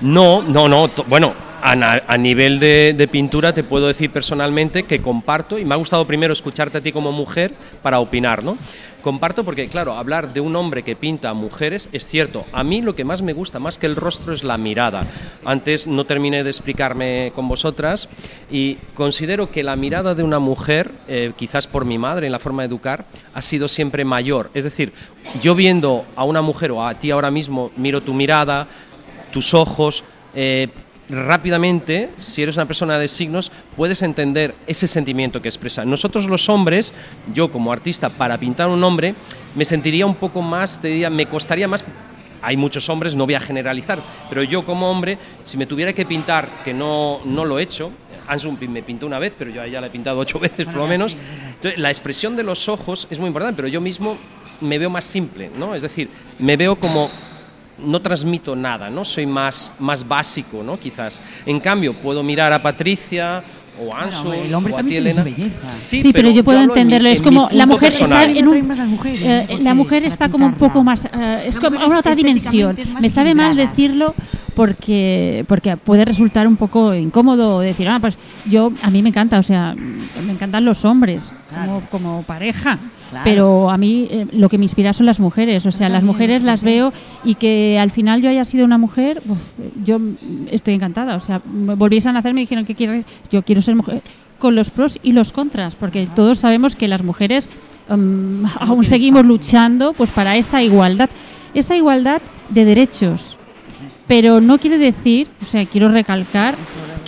No, 0.02 0.42
no, 0.42 0.42
no, 0.44 0.68
no, 0.68 0.92
bueno, 1.08 1.34
a, 1.62 2.02
a 2.08 2.18
nivel 2.18 2.60
de, 2.60 2.94
de 2.98 3.08
pintura 3.08 3.54
te 3.54 3.64
puedo 3.64 3.88
decir 3.88 4.12
personalmente 4.12 4.84
que 4.84 5.02
comparto, 5.02 5.58
y 5.58 5.66
me 5.66 5.74
ha 5.74 5.78
gustado 5.78 6.06
primero 6.06 6.34
escucharte 6.34 6.80
a 6.80 6.82
ti 6.82 6.92
como 6.92 7.12
mujer 7.12 7.54
para 7.82 8.00
opinar, 8.00 8.44
¿no? 8.44 8.58
Comparto 9.02 9.46
porque, 9.46 9.70
claro, 9.70 9.94
hablar 9.94 10.34
de 10.34 10.42
un 10.42 10.54
hombre 10.58 10.84
que 10.84 10.98
pinta 10.98 11.30
a 11.30 11.34
mujeres 11.34 11.90
es 11.94 12.06
cierto. 12.06 12.44
A 12.52 12.66
mí 12.66 12.82
lo 12.82 12.96
que 12.96 13.06
más 13.06 13.22
me 13.22 13.32
gusta, 13.32 13.58
más 13.58 13.78
que 13.78 13.86
el 13.86 13.96
rostro, 13.96 14.34
es 14.34 14.44
la 14.44 14.58
mirada. 14.58 15.08
Antes 15.46 15.88
no 15.88 16.06
terminé 16.06 16.44
de 16.44 16.50
explicarme 16.50 17.32
con 17.34 17.48
vosotras 17.48 18.10
y 18.52 18.76
considero 18.96 19.52
que 19.52 19.64
la 19.64 19.78
mirada 19.78 20.16
de 20.16 20.24
una 20.24 20.40
mujer, 20.40 20.92
eh, 21.08 21.32
quizás 21.38 21.66
por 21.66 21.86
mi 21.86 21.98
madre 21.98 22.26
en 22.26 22.34
la 22.34 22.40
forma 22.40 22.64
de 22.64 22.68
educar, 22.68 23.06
ha 23.34 23.42
sido 23.42 23.70
siempre 23.70 24.04
mayor. 24.04 24.52
Es 24.54 24.66
decir, 24.66 24.92
yo 25.42 25.56
viendo 25.56 26.04
a 26.18 26.26
una 26.26 26.42
mujer 26.42 26.72
o 26.72 26.86
a 26.86 26.94
ti 26.94 27.10
ahora 27.10 27.32
mismo, 27.32 27.72
miro 27.78 28.02
tu 28.02 28.14
mirada, 28.14 28.68
tus 29.32 29.54
ojos, 29.54 30.04
eh, 30.36 30.68
rápidamente, 31.10 32.10
si 32.18 32.44
eres 32.44 32.56
una 32.56 32.66
persona 32.66 33.00
de 33.00 33.08
signos, 33.08 33.52
puedes 33.76 34.02
entender 34.02 34.56
ese 34.68 34.88
sentimiento 34.88 35.42
que 35.42 35.50
expresa. 35.50 35.86
Nosotros 35.86 36.28
los 36.28 36.50
hombres, 36.50 36.94
yo 37.34 37.52
como 37.52 37.72
artista, 37.72 38.10
para 38.10 38.38
pintar 38.38 38.70
un 38.70 38.84
hombre, 38.84 39.16
me 39.56 39.66
sentiría 39.66 40.06
un 40.06 40.16
poco 40.16 40.42
más, 40.42 40.80
te 40.80 40.90
diría, 40.90 41.10
me 41.10 41.26
costaría 41.26 41.68
más. 41.68 41.84
Hay 42.42 42.56
muchos 42.56 42.88
hombres, 42.88 43.16
no 43.16 43.26
voy 43.26 43.34
a 43.34 43.40
generalizar, 43.40 44.02
pero 44.30 44.44
yo 44.44 44.64
como 44.64 44.90
hombre, 44.90 45.18
si 45.44 45.58
me 45.58 45.66
tuviera 45.66 45.92
que 45.92 46.06
pintar, 46.06 46.64
que 46.64 46.74
no, 46.74 47.20
no 47.26 47.44
lo 47.44 47.60
he 47.60 47.64
hecho, 47.64 47.92
Ansu 48.30 48.56
me 48.70 48.84
pintó 48.84 49.08
una 49.08 49.20
vez, 49.20 49.34
pero 49.38 49.50
yo 49.50 49.62
a 49.62 49.66
ella 49.66 49.82
la 49.82 49.88
he 49.88 49.90
pintado 49.90 50.20
ocho 50.20 50.40
veces 50.40 50.68
por 50.68 50.76
lo 50.76 50.88
menos. 50.88 51.18
Entonces, 51.56 51.80
la 51.80 51.90
expresión 51.90 52.36
de 52.36 52.44
los 52.44 52.70
ojos 52.70 53.08
es 53.10 53.20
muy 53.20 53.28
importante, 53.28 53.56
pero 53.56 53.68
yo 53.68 53.82
mismo 53.82 54.18
me 54.62 54.78
veo 54.78 54.90
más 54.90 55.06
simple, 55.06 55.50
¿no? 55.58 55.74
Es 55.74 55.82
decir, 55.82 56.10
me 56.38 56.56
veo 56.56 56.80
como 56.80 57.10
no 57.84 58.02
transmito 58.02 58.56
nada, 58.56 58.90
¿no? 58.90 59.06
Soy 59.06 59.26
más, 59.26 59.72
más 59.80 60.08
básico, 60.08 60.64
¿no? 60.64 60.80
Quizás. 60.80 61.22
En 61.46 61.60
cambio, 61.60 61.94
puedo 61.94 62.24
mirar 62.24 62.52
a 62.54 62.62
Patricia 62.62 63.44
o 63.82 63.94
a 63.94 64.04
Ansu 64.04 64.24
Bueno, 64.24 64.44
el 64.44 64.54
hombre 64.54 64.74
o 64.74 64.78
a 64.78 64.84
ti, 64.84 64.96
también 64.96 65.04
tiene 65.04 65.10
Elena. 65.10 65.24
su 65.24 65.42
belleza. 65.44 65.66
Sí, 65.68 66.14
pero, 66.14 66.30
yo 66.30 66.44
puedo 66.44 66.62
entenderlo. 66.62 67.10
en 67.10 67.16
es 67.16 67.22
como 67.22 67.50
la 67.52 67.66
mujer 67.66 67.92
personal. 67.92 68.28
está 68.28 68.40
en 68.40 68.48
un. 68.48 68.68
Mujeres, 68.90 69.22
eh, 69.24 69.46
¿por 69.50 69.62
la 69.62 69.74
mujer 69.74 70.06
está 70.06 70.30
como 70.30 70.46
un 70.46 70.56
poco 70.56 70.84
más. 70.84 71.06
eh, 71.06 71.44
es 71.46 71.60
como 71.60 71.84
una 71.86 72.00
otra 72.00 72.16
dimensión. 72.16 72.78
Me 73.02 73.10
sabe 73.10 73.34
mal 73.34 73.56
decirlo 73.56 74.16
porque 74.56 75.46
porque 75.48 75.78
puede 75.78 76.06
resultar 76.06 76.48
un 76.48 76.58
poco 76.58 76.94
incómodo 76.94 77.60
decir, 77.60 77.88
ah, 77.88 78.00
pues 78.00 78.18
yo 78.46 78.72
a 78.82 78.90
mí 78.90 79.02
me 79.02 79.10
encanta, 79.10 79.40
o 79.40 79.44
sea, 79.44 79.74
me 79.76 80.34
encantan 80.34 80.66
los 80.66 80.84
hombres 80.86 81.34
como, 81.50 81.82
como 81.90 82.24
pareja. 82.24 82.78
Claro. 83.10 83.24
Pero 83.24 83.70
a 83.70 83.78
mí 83.78 84.08
eh, 84.10 84.28
lo 84.34 84.50
que 84.50 84.58
me 84.58 84.66
inspira 84.66 84.94
son 84.94 85.06
las 85.06 85.20
mujeres, 85.20 85.66
o 85.66 85.72
sea, 85.72 85.90
las 85.90 86.04
mujeres 86.04 86.44
las 86.44 86.64
veo 86.64 86.94
y 87.24 87.36
que 87.36 87.80
al 87.80 87.92
final 87.92 88.22
yo 88.22 88.30
haya 88.30 88.46
sido 88.46 88.66
una 88.66 88.78
mujer, 88.78 89.22
uf, 89.28 89.38
yo 89.84 90.00
estoy 90.52 90.76
encantada. 90.76 91.16
O 91.16 91.20
sea, 91.20 91.42
me 91.52 91.76
volviesen 91.76 92.10
a 92.10 92.14
nacer 92.14 92.34
me 92.34 92.42
dijeron 92.42 92.66
que 92.66 92.76
quieres, 92.76 93.06
yo 93.32 93.42
quiero 93.44 93.62
ser 93.62 93.76
mujer 93.76 94.02
con 94.38 94.56
los 94.56 94.72
pros 94.72 94.98
y 95.04 95.12
los 95.12 95.32
contras, 95.32 95.76
porque 95.76 96.08
todos 96.16 96.40
sabemos 96.40 96.76
que 96.76 96.88
las 96.88 97.04
mujeres 97.04 97.50
mm, 97.90 98.46
aún 98.60 98.86
seguimos 98.86 99.26
luchando 99.26 99.94
pues 99.94 100.12
para 100.12 100.38
esa 100.38 100.64
igualdad. 100.64 101.10
Esa 101.54 101.76
igualdad 101.76 102.22
de 102.50 102.66
derechos. 102.66 103.38
Pero 104.08 104.40
no 104.42 104.58
quiere 104.60 104.78
decir, 104.78 105.28
o 105.42 105.46
sea, 105.46 105.66
quiero 105.66 105.90
recalcar 105.90 106.56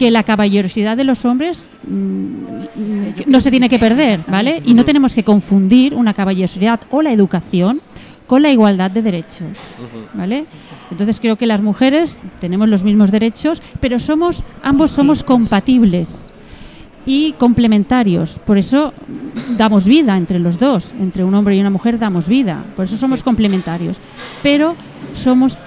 que 0.02 0.10
la 0.10 0.24
caballerosidad 0.24 0.98
de 0.98 1.04
los 1.04 1.26
hombres 1.26 1.68
mm, 1.88 3.28
no 3.28 3.40
se 3.40 3.52
tiene 3.52 3.70
que 3.70 3.78
perder, 3.78 4.22
¿vale? 4.28 4.60
Y 4.66 4.74
no 4.74 4.84
tenemos 4.84 5.14
que 5.14 5.24
confundir 5.24 5.94
una 5.94 6.16
caballerosidad 6.16 6.80
o 6.90 7.04
la 7.04 7.12
educación 7.12 7.82
con 8.26 8.42
la 8.42 8.50
igualdad 8.50 8.90
de 8.90 9.04
derechos, 9.04 9.60
¿vale? 10.16 10.46
Entonces 10.90 11.20
creo 11.20 11.36
que 11.36 11.46
las 11.46 11.62
mujeres 11.62 12.18
tenemos 12.40 12.68
los 12.68 12.84
mismos 12.84 13.12
derechos, 13.12 13.62
pero 13.80 14.00
somos 14.00 14.44
ambos 14.64 14.90
somos 14.90 15.22
compatibles 15.22 16.32
y 17.06 17.34
complementarios. 17.34 18.40
Por 18.44 18.58
eso 18.58 18.96
damos 19.56 19.86
vida 19.86 20.18
entre 20.18 20.40
los 20.40 20.58
dos, 20.58 20.94
entre 21.00 21.24
un 21.24 21.36
hombre 21.36 21.58
y 21.58 21.62
una 21.62 21.70
mujer 21.70 22.00
damos 22.00 22.28
vida. 22.28 22.64
Por 22.76 22.86
eso 22.86 22.98
somos 22.98 23.22
complementarios. 23.22 24.00
Pero 24.42 24.76
somos 25.14 25.60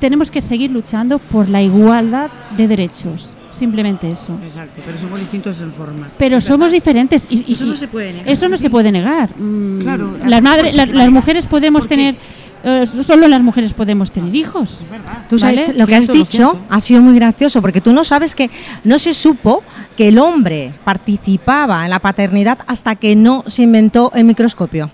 tenemos 0.00 0.32
que 0.32 0.42
seguir 0.42 0.72
luchando 0.72 1.20
por 1.20 1.48
la 1.48 1.62
igualdad 1.62 2.28
de 2.56 2.66
derechos. 2.66 3.36
Simplemente 3.62 4.10
eso. 4.10 4.36
Exacto, 4.44 4.82
pero 4.84 4.98
somos 4.98 5.20
distintos 5.20 5.60
en 5.60 5.72
formas. 5.72 6.14
Pero 6.18 6.40
somos 6.40 6.72
diferentes 6.72 7.28
y, 7.30 7.44
y- 7.46 7.52
Eso 7.52 7.64
no 7.64 7.76
se 7.76 7.86
puede 7.86 8.12
negar. 8.12 8.28
Eso 8.28 8.48
no 8.48 8.56
se 8.58 8.70
puede 8.70 8.90
negar. 8.90 9.30
Mm, 9.38 9.78
Claro, 9.82 10.16
las, 10.26 10.42
madres, 10.42 10.74
las, 10.74 11.10
mujeres 11.12 11.46
podemos 11.46 11.86
tener, 11.86 12.16
eh, 12.64 12.84
solo 12.86 13.28
las 13.28 13.40
mujeres 13.40 13.72
podemos 13.72 14.10
tener 14.10 14.34
hijos. 14.34 14.80
Tú 15.28 15.38
sabes, 15.38 15.68
¿Vale? 15.68 15.78
lo 15.78 15.86
que 15.86 15.94
has 15.94 16.08
dicho 16.08 16.58
ha 16.68 16.80
sido 16.80 17.02
muy 17.02 17.14
gracioso 17.14 17.62
porque 17.62 17.80
tú 17.80 17.92
no 17.92 18.02
sabes 18.02 18.34
que 18.34 18.50
no 18.82 18.98
se 18.98 19.14
supo 19.14 19.62
que 19.96 20.08
el 20.08 20.18
hombre 20.18 20.74
participaba 20.82 21.84
en 21.84 21.90
la 21.90 22.00
paternidad 22.00 22.58
hasta 22.66 22.96
que 22.96 23.14
no 23.14 23.44
se 23.46 23.62
inventó 23.62 24.10
el 24.16 24.24
microscopio. 24.24 24.90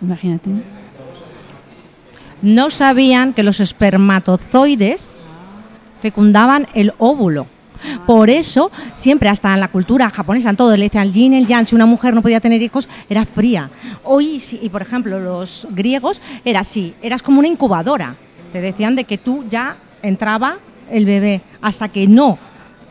Imagínate. 0.00 0.50
No 2.42 2.70
sabían 2.70 3.32
que 3.32 3.42
los 3.42 3.58
espermatozoides 3.58 5.18
fecundaban 6.00 6.68
el 6.74 6.92
óvulo. 6.98 7.48
Por 8.06 8.30
eso, 8.30 8.70
siempre 8.94 9.28
hasta 9.28 9.52
en 9.54 9.60
la 9.60 9.68
cultura 9.68 10.10
japonesa, 10.10 10.50
en 10.50 10.56
todo, 10.56 10.76
le 10.76 10.84
decían 10.84 11.06
el 11.06 11.12
yin, 11.12 11.34
el 11.34 11.46
yang, 11.46 11.66
si 11.66 11.74
una 11.74 11.86
mujer 11.86 12.14
no 12.14 12.22
podía 12.22 12.40
tener 12.40 12.60
hijos, 12.62 12.88
era 13.08 13.24
fría. 13.24 13.70
Hoy, 14.02 14.38
sí, 14.40 14.58
y 14.62 14.68
por 14.68 14.82
ejemplo, 14.82 15.20
los 15.20 15.66
griegos, 15.70 16.20
era 16.44 16.60
así, 16.60 16.94
eras 17.02 17.22
como 17.22 17.38
una 17.38 17.48
incubadora. 17.48 18.16
Te 18.52 18.60
decían 18.60 18.96
de 18.96 19.04
que 19.04 19.18
tú 19.18 19.44
ya 19.50 19.76
entraba 20.02 20.58
el 20.90 21.04
bebé, 21.06 21.40
hasta 21.60 21.88
que 21.88 22.06
no 22.06 22.38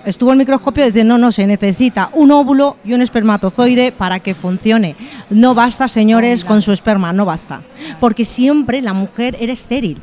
estuvo 0.06 0.32
el 0.32 0.38
microscopio 0.38 0.84
y 0.84 0.88
dice, 0.88 1.04
no, 1.06 1.18
no, 1.18 1.32
se 1.32 1.48
necesita 1.48 2.10
un 2.14 2.32
óvulo 2.32 2.76
y 2.84 2.94
un 2.94 3.02
espermatozoide 3.02 3.94
para 3.94 4.20
que 4.20 4.36
funcione. 4.36 4.98
No 5.30 5.54
basta, 5.56 5.88
señores, 5.88 6.44
con 6.44 6.62
su 6.62 6.74
esperma, 6.74 7.14
no 7.14 7.24
basta. 7.24 7.62
Porque 8.02 8.26
siempre 8.26 8.82
la 8.82 8.92
mujer 8.94 9.38
era 9.40 9.54
estéril. 9.54 10.00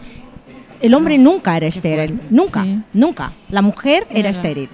El 0.81 0.95
hombre 0.95 1.19
nunca 1.19 1.55
era 1.57 1.67
estéril, 1.67 2.19
nunca, 2.31 2.65
Sí. 2.65 2.81
nunca. 2.95 3.33
La 3.51 3.61
mujer 3.61 4.07
era 4.09 4.31
estéril, 4.31 4.71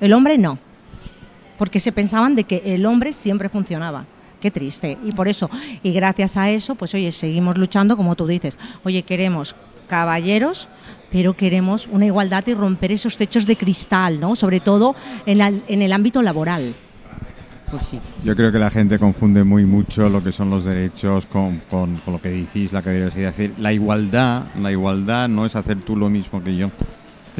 el 0.00 0.12
hombre 0.12 0.38
no. 0.38 0.58
Porque 1.58 1.80
se 1.80 1.92
pensaban 1.92 2.34
de 2.34 2.44
que 2.44 2.62
el 2.74 2.84
hombre 2.86 3.12
siempre 3.12 3.48
funcionaba. 3.48 4.04
Qué 4.40 4.50
triste. 4.50 4.98
Y 5.04 5.12
por 5.12 5.28
eso, 5.28 5.48
y 5.82 5.92
gracias 5.92 6.36
a 6.36 6.50
eso, 6.50 6.74
pues 6.74 6.92
oye, 6.94 7.10
seguimos 7.12 7.56
luchando, 7.56 7.96
como 7.96 8.14
tú 8.16 8.26
dices. 8.26 8.58
Oye, 8.84 9.02
queremos 9.04 9.54
caballeros, 9.88 10.68
pero 11.10 11.34
queremos 11.36 11.86
una 11.90 12.06
igualdad 12.06 12.44
y 12.46 12.54
romper 12.54 12.92
esos 12.92 13.16
techos 13.16 13.46
de 13.46 13.56
cristal, 13.56 14.18
¿no? 14.20 14.34
Sobre 14.36 14.60
todo 14.60 14.94
en, 15.26 15.38
la- 15.38 15.48
en 15.68 15.80
el 15.82 15.92
ámbito 15.92 16.20
laboral. 16.22 16.74
Pues 17.70 17.84
sí. 17.84 17.98
Yo 18.22 18.36
creo 18.36 18.52
que 18.52 18.58
la 18.58 18.70
gente 18.70 18.98
confunde 18.98 19.42
muy 19.44 19.64
mucho 19.64 20.08
lo 20.10 20.22
que 20.22 20.32
son 20.32 20.50
los 20.50 20.64
derechos 20.64 21.26
con, 21.26 21.62
con- 21.70 21.98
lo 22.06 22.20
que 22.20 22.28
decís, 22.30 22.72
la 22.72 22.82
caballerosidad. 22.82 23.30
Decir, 23.30 23.54
la 23.58 23.72
igualdad, 23.72 24.44
la 24.60 24.70
igualdad 24.72 25.28
no 25.28 25.46
es 25.46 25.56
hacer 25.56 25.78
tú 25.80 25.96
lo 25.96 26.10
mismo 26.10 26.42
que 26.44 26.56
yo. 26.56 26.70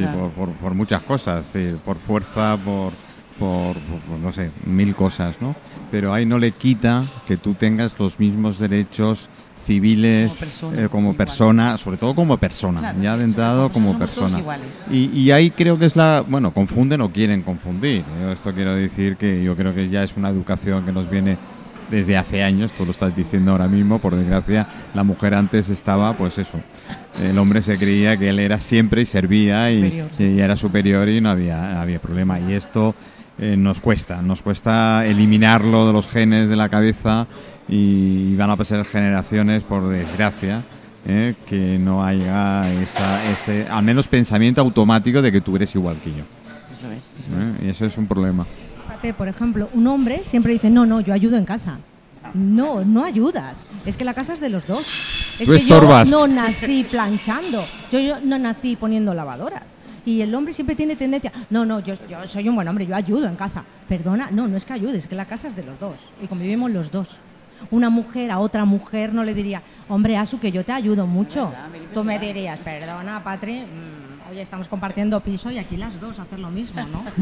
Claro. 0.03 0.29
por, 0.35 0.47
por- 0.49 0.55
por 0.57 0.73
muchas 0.73 1.03
cosas, 1.03 1.45
por 1.83 1.97
fuerza, 1.97 2.57
por, 2.63 2.93
por, 3.39 3.75
no 4.19 4.31
sé, 4.31 4.51
mil 4.65 4.95
cosas, 4.95 5.37
¿no? 5.41 5.55
Pero 5.91 6.13
ahí 6.13 6.25
no 6.25 6.39
le 6.39 6.51
quita 6.51 7.03
que 7.27 7.37
tú 7.37 7.53
tengas 7.53 7.97
los 7.99 8.19
mismos 8.19 8.59
derechos 8.59 9.29
civiles 9.65 10.29
Como 10.29 10.39
persona, 10.39 10.81
eh, 10.83 10.89
como 10.89 11.01
igual. 11.07 11.17
persona, 11.17 11.77
sobre 11.77 11.97
todo 11.97 12.13
como 12.13 12.37
persona, 12.37 12.79
Claro, 12.81 13.01
ya 13.01 13.11
de 13.17 13.23
eso, 13.23 13.31
entrado 13.31 13.69
como 13.71 13.97
persona. 13.97 14.39
Y, 14.91 15.05
y 15.19 15.31
ahí 15.31 15.49
creo 15.49 15.79
que 15.79 15.85
es 15.85 15.95
la, 15.95 16.23
bueno, 16.27 16.53
confunden 16.53 17.01
o 17.01 17.09
quieren 17.11 17.41
confundir. 17.41 18.03
Yo 18.21 18.31
esto 18.31 18.53
quiero 18.53 18.75
decir 18.75 19.17
que 19.17 19.43
yo 19.43 19.55
creo 19.55 19.73
que 19.73 19.89
ya 19.89 20.03
es 20.03 20.15
una 20.17 20.29
educación 20.29 20.85
que 20.85 20.91
nos 20.91 21.09
viene 21.09 21.37
desde 21.89 22.17
hace 22.17 22.43
años, 22.43 22.73
tú 22.73 22.85
lo 22.85 22.91
estás 22.91 23.15
diciendo 23.15 23.51
ahora 23.51 23.67
mismo, 23.67 23.99
por 23.99 24.15
desgracia, 24.15 24.67
la 24.93 25.03
mujer 25.03 25.33
antes 25.33 25.69
estaba, 25.69 26.13
pues 26.13 26.37
eso, 26.37 26.59
el 27.21 27.37
hombre 27.37 27.61
se 27.61 27.77
creía 27.77 28.17
que 28.17 28.29
él 28.29 28.39
era 28.39 28.59
siempre 28.59 29.01
y 29.01 29.05
servía 29.05 29.71
y, 29.71 30.03
era 30.19 30.57
superior 30.57 31.07
y 31.09 31.21
no 31.21 31.29
había, 31.29 31.81
había 31.81 31.99
problema. 31.99 32.39
Y 32.39 32.53
esto 32.53 32.95
eh, 33.37 33.55
nos 33.57 33.81
cuesta, 33.81 34.21
nos 34.21 34.41
cuesta 34.41 35.05
eliminarlo 35.05 35.87
de 35.87 35.93
los 35.93 36.07
genes 36.07 36.49
de 36.49 36.55
la 36.55 36.69
cabeza 36.69 37.27
y 37.67 38.35
van 38.35 38.49
a 38.49 38.57
pasar 38.57 38.85
generaciones, 38.85 39.63
por 39.63 39.87
desgracia, 39.89 40.63
eh, 41.07 41.35
que 41.45 41.77
no 41.79 42.03
haya 42.03 42.71
esa, 42.81 43.31
ese, 43.31 43.67
al 43.69 43.83
menos 43.83 44.07
pensamiento 44.07 44.61
automático 44.61 45.21
de 45.21 45.31
que 45.31 45.41
tú 45.41 45.55
eres 45.55 45.73
igual 45.75 45.97
que 45.97 46.11
yo. 46.11 46.23
Eso 46.77 46.91
es. 46.91 46.97
eso 46.97 47.41
es. 47.41 47.61
¿eh? 47.61 47.65
Y 47.65 47.69
eso 47.69 47.85
es 47.85 47.97
un 47.97 48.07
problema. 48.07 48.45
Por 49.13 49.27
ejemplo, 49.27 49.69
un 49.73 49.87
hombre 49.87 50.21
siempre 50.23 50.53
dice, 50.53 50.69
no, 50.69 50.85
no, 50.85 50.99
yo 51.01 51.13
ayudo 51.13 51.37
en 51.37 51.45
casa. 51.45 51.77
No, 52.33 52.83
no 52.83 53.03
ayudas. 53.03 53.65
Es 53.85 53.97
que 53.97 54.03
la 54.05 54.13
casa 54.13 54.33
es 54.33 54.39
de 54.39 54.49
los 54.49 54.65
dos. 54.67 54.81
Es 55.39 55.45
Tú 55.45 55.51
que 55.51 55.57
estorbas. 55.57 56.09
yo 56.09 56.27
no 56.27 56.33
nací 56.41 56.83
planchando. 56.83 57.63
Yo, 57.91 57.99
yo 57.99 58.15
no 58.23 58.37
nací 58.39 58.75
poniendo 58.75 59.13
lavadoras. 59.13 59.75
Y 60.05 60.21
el 60.21 60.33
hombre 60.35 60.53
siempre 60.53 60.75
tiene 60.75 60.95
tendencia, 60.95 61.31
no, 61.49 61.65
no, 61.65 61.79
yo, 61.79 61.95
yo 62.07 62.27
soy 62.27 62.47
un 62.47 62.53
buen 62.55 62.67
hombre, 62.67 62.85
yo 62.85 62.95
ayudo 62.95 63.27
en 63.27 63.35
casa. 63.35 63.63
Perdona, 63.89 64.29
no, 64.31 64.47
no 64.47 64.55
es 64.55 64.63
que 64.63 64.73
ayudes, 64.73 64.97
es 64.97 65.07
que 65.07 65.15
la 65.15 65.25
casa 65.25 65.47
es 65.47 65.55
de 65.55 65.63
los 65.63 65.79
dos. 65.79 65.95
Y 66.21 66.27
convivimos 66.27 66.69
los 66.71 66.91
dos. 66.91 67.17
Una 67.71 67.89
mujer 67.89 68.29
a 68.29 68.37
otra 68.39 68.65
mujer 68.65 69.13
no 69.13 69.23
le 69.23 69.33
diría, 69.33 69.63
hombre, 69.89 70.15
Asu, 70.17 70.39
que 70.39 70.51
yo 70.51 70.63
te 70.63 70.73
ayudo 70.73 71.07
mucho. 71.07 71.51
Tú 71.93 72.03
me 72.03 72.19
dirías, 72.19 72.59
perdona, 72.59 73.23
Patri, 73.23 73.61
mm, 73.61 73.94
oye, 74.35 74.41
estamos 74.41 74.67
compartiendo 74.67 75.21
piso 75.21 75.49
y 75.49 75.57
aquí 75.57 75.77
las 75.77 75.97
dos 76.01 76.19
hacer 76.19 76.39
lo 76.39 76.49
mismo, 76.51 76.81
¿no? 76.91 77.03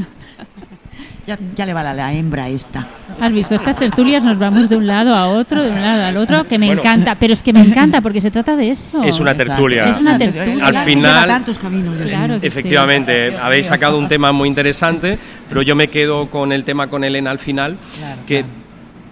Ya, 1.25 1.39
ya 1.55 1.65
le 1.65 1.73
va 1.73 1.81
la, 1.83 1.93
la 1.93 2.13
hembra 2.13 2.49
esta. 2.49 2.85
Has 3.19 3.31
visto, 3.31 3.55
estas 3.55 3.79
tertulias 3.79 4.23
nos 4.25 4.37
vamos 4.37 4.67
de 4.67 4.75
un 4.75 4.85
lado 4.85 5.15
a 5.15 5.27
otro, 5.27 5.63
de 5.63 5.71
un 5.71 5.81
lado 5.81 6.03
al 6.05 6.17
otro, 6.17 6.43
que 6.43 6.59
me 6.59 6.65
Bueno. 6.67 6.81
encanta, 6.81 7.15
pero 7.19 7.33
es 7.33 7.41
que 7.41 7.53
me 7.53 7.61
encanta 7.61 8.01
porque 8.01 8.19
se 8.19 8.29
trata 8.29 8.55
de 8.57 8.69
eso. 8.71 9.01
Es 9.03 9.19
una 9.21 9.33
tertulia. 9.33 9.85
Es 9.85 9.99
una 10.01 10.17
tertulia. 10.17 10.65
Al 10.65 10.75
final- 10.79 11.27
tantos 11.27 11.57
caminos. 11.57 11.95
Claro 11.97 12.33
que 12.35 12.41
sí. 12.41 12.47
Efectivamente, 12.47 13.37
habéis 13.37 13.67
sacado 13.67 13.97
un 13.97 14.07
tema 14.09 14.31
muy 14.33 14.49
interesante, 14.49 15.17
pero 15.49 15.61
yo 15.61 15.75
me 15.75 15.87
quedo 15.87 16.29
con 16.29 16.51
el 16.51 16.63
tema 16.65 16.87
con 16.87 17.03
Elena 17.05 17.31
al 17.31 17.39
final, 17.39 17.77
Claro, 17.97 18.21
que 18.27 18.39
claro. 18.41 18.53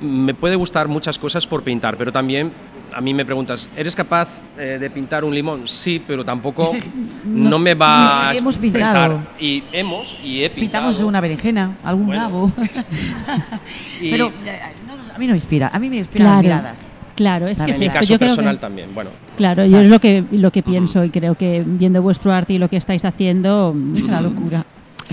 me 0.02 0.34
puede 0.34 0.56
gustar 0.58 0.88
muchas 0.90 1.18
cosas 1.18 1.48
por 1.48 1.64
pintar, 1.64 1.96
pero 1.98 2.12
también 2.12 2.52
a 2.93 3.01
mí 3.01 3.13
me 3.13 3.25
preguntas, 3.25 3.69
¿eres 3.75 3.95
capaz 3.95 4.43
eh, 4.58 4.77
de 4.80 4.89
pintar 4.89 5.23
un 5.23 5.34
limón? 5.34 5.67
Sí, 5.67 6.01
pero 6.06 6.23
tampoco 6.25 6.73
no, 7.25 7.60
me 7.60 7.73
va 7.73 8.30
a 8.30 8.34
Hemos 8.36 8.56
expresar. 8.58 9.10
pintado. 9.12 9.19
Y 9.39 9.63
hemos 9.71 10.17
y 10.23 10.43
he 10.43 10.49
pintado. 10.49 10.88
Pintamos 10.89 10.99
una 11.01 11.21
berenjena, 11.21 11.77
algún 11.84 12.08
Bueno. 12.08 12.21
nabo. 12.21 12.51
Y- 14.01 14.10
Pero 14.12 14.27
eh, 14.45 14.60
no, 14.88 14.93
a 15.13 15.17
mí 15.17 15.25
no 15.27 15.32
me 15.32 15.38
inspira, 15.38 15.69
a 15.73 15.80
mí 15.80 15.89
me 15.89 15.97
inspiran 15.97 16.27
las 16.27 16.41
Claro, 16.43 16.58
miradas. 16.62 16.80
claro, 17.15 17.47
es 17.47 17.62
que 17.62 17.71
es 17.71 17.75
en 17.77 17.80
mi 17.82 17.86
esto. 17.88 17.99
caso 17.99 18.10
Yo 18.13 18.17
creo 18.17 18.30
personal 18.30 18.56
que, 18.56 18.62
también. 18.62 18.93
Bueno, 18.95 19.12
claro, 19.38 19.65
yo 19.65 19.80
es 19.80 19.89
lo 19.89 19.99
que 19.99 20.23
lo 20.32 20.51
que 20.51 20.63
pienso 20.63 21.04
y 21.04 21.10
creo 21.10 21.36
que 21.36 21.63
viendo 21.65 22.01
vuestro 22.01 22.32
arte 22.34 22.54
y 22.54 22.58
lo 22.58 22.67
que 22.69 22.77
estáis 22.77 23.06
haciendo, 23.06 23.73
mm, 23.75 24.10
La 24.10 24.21
locura. 24.21 24.65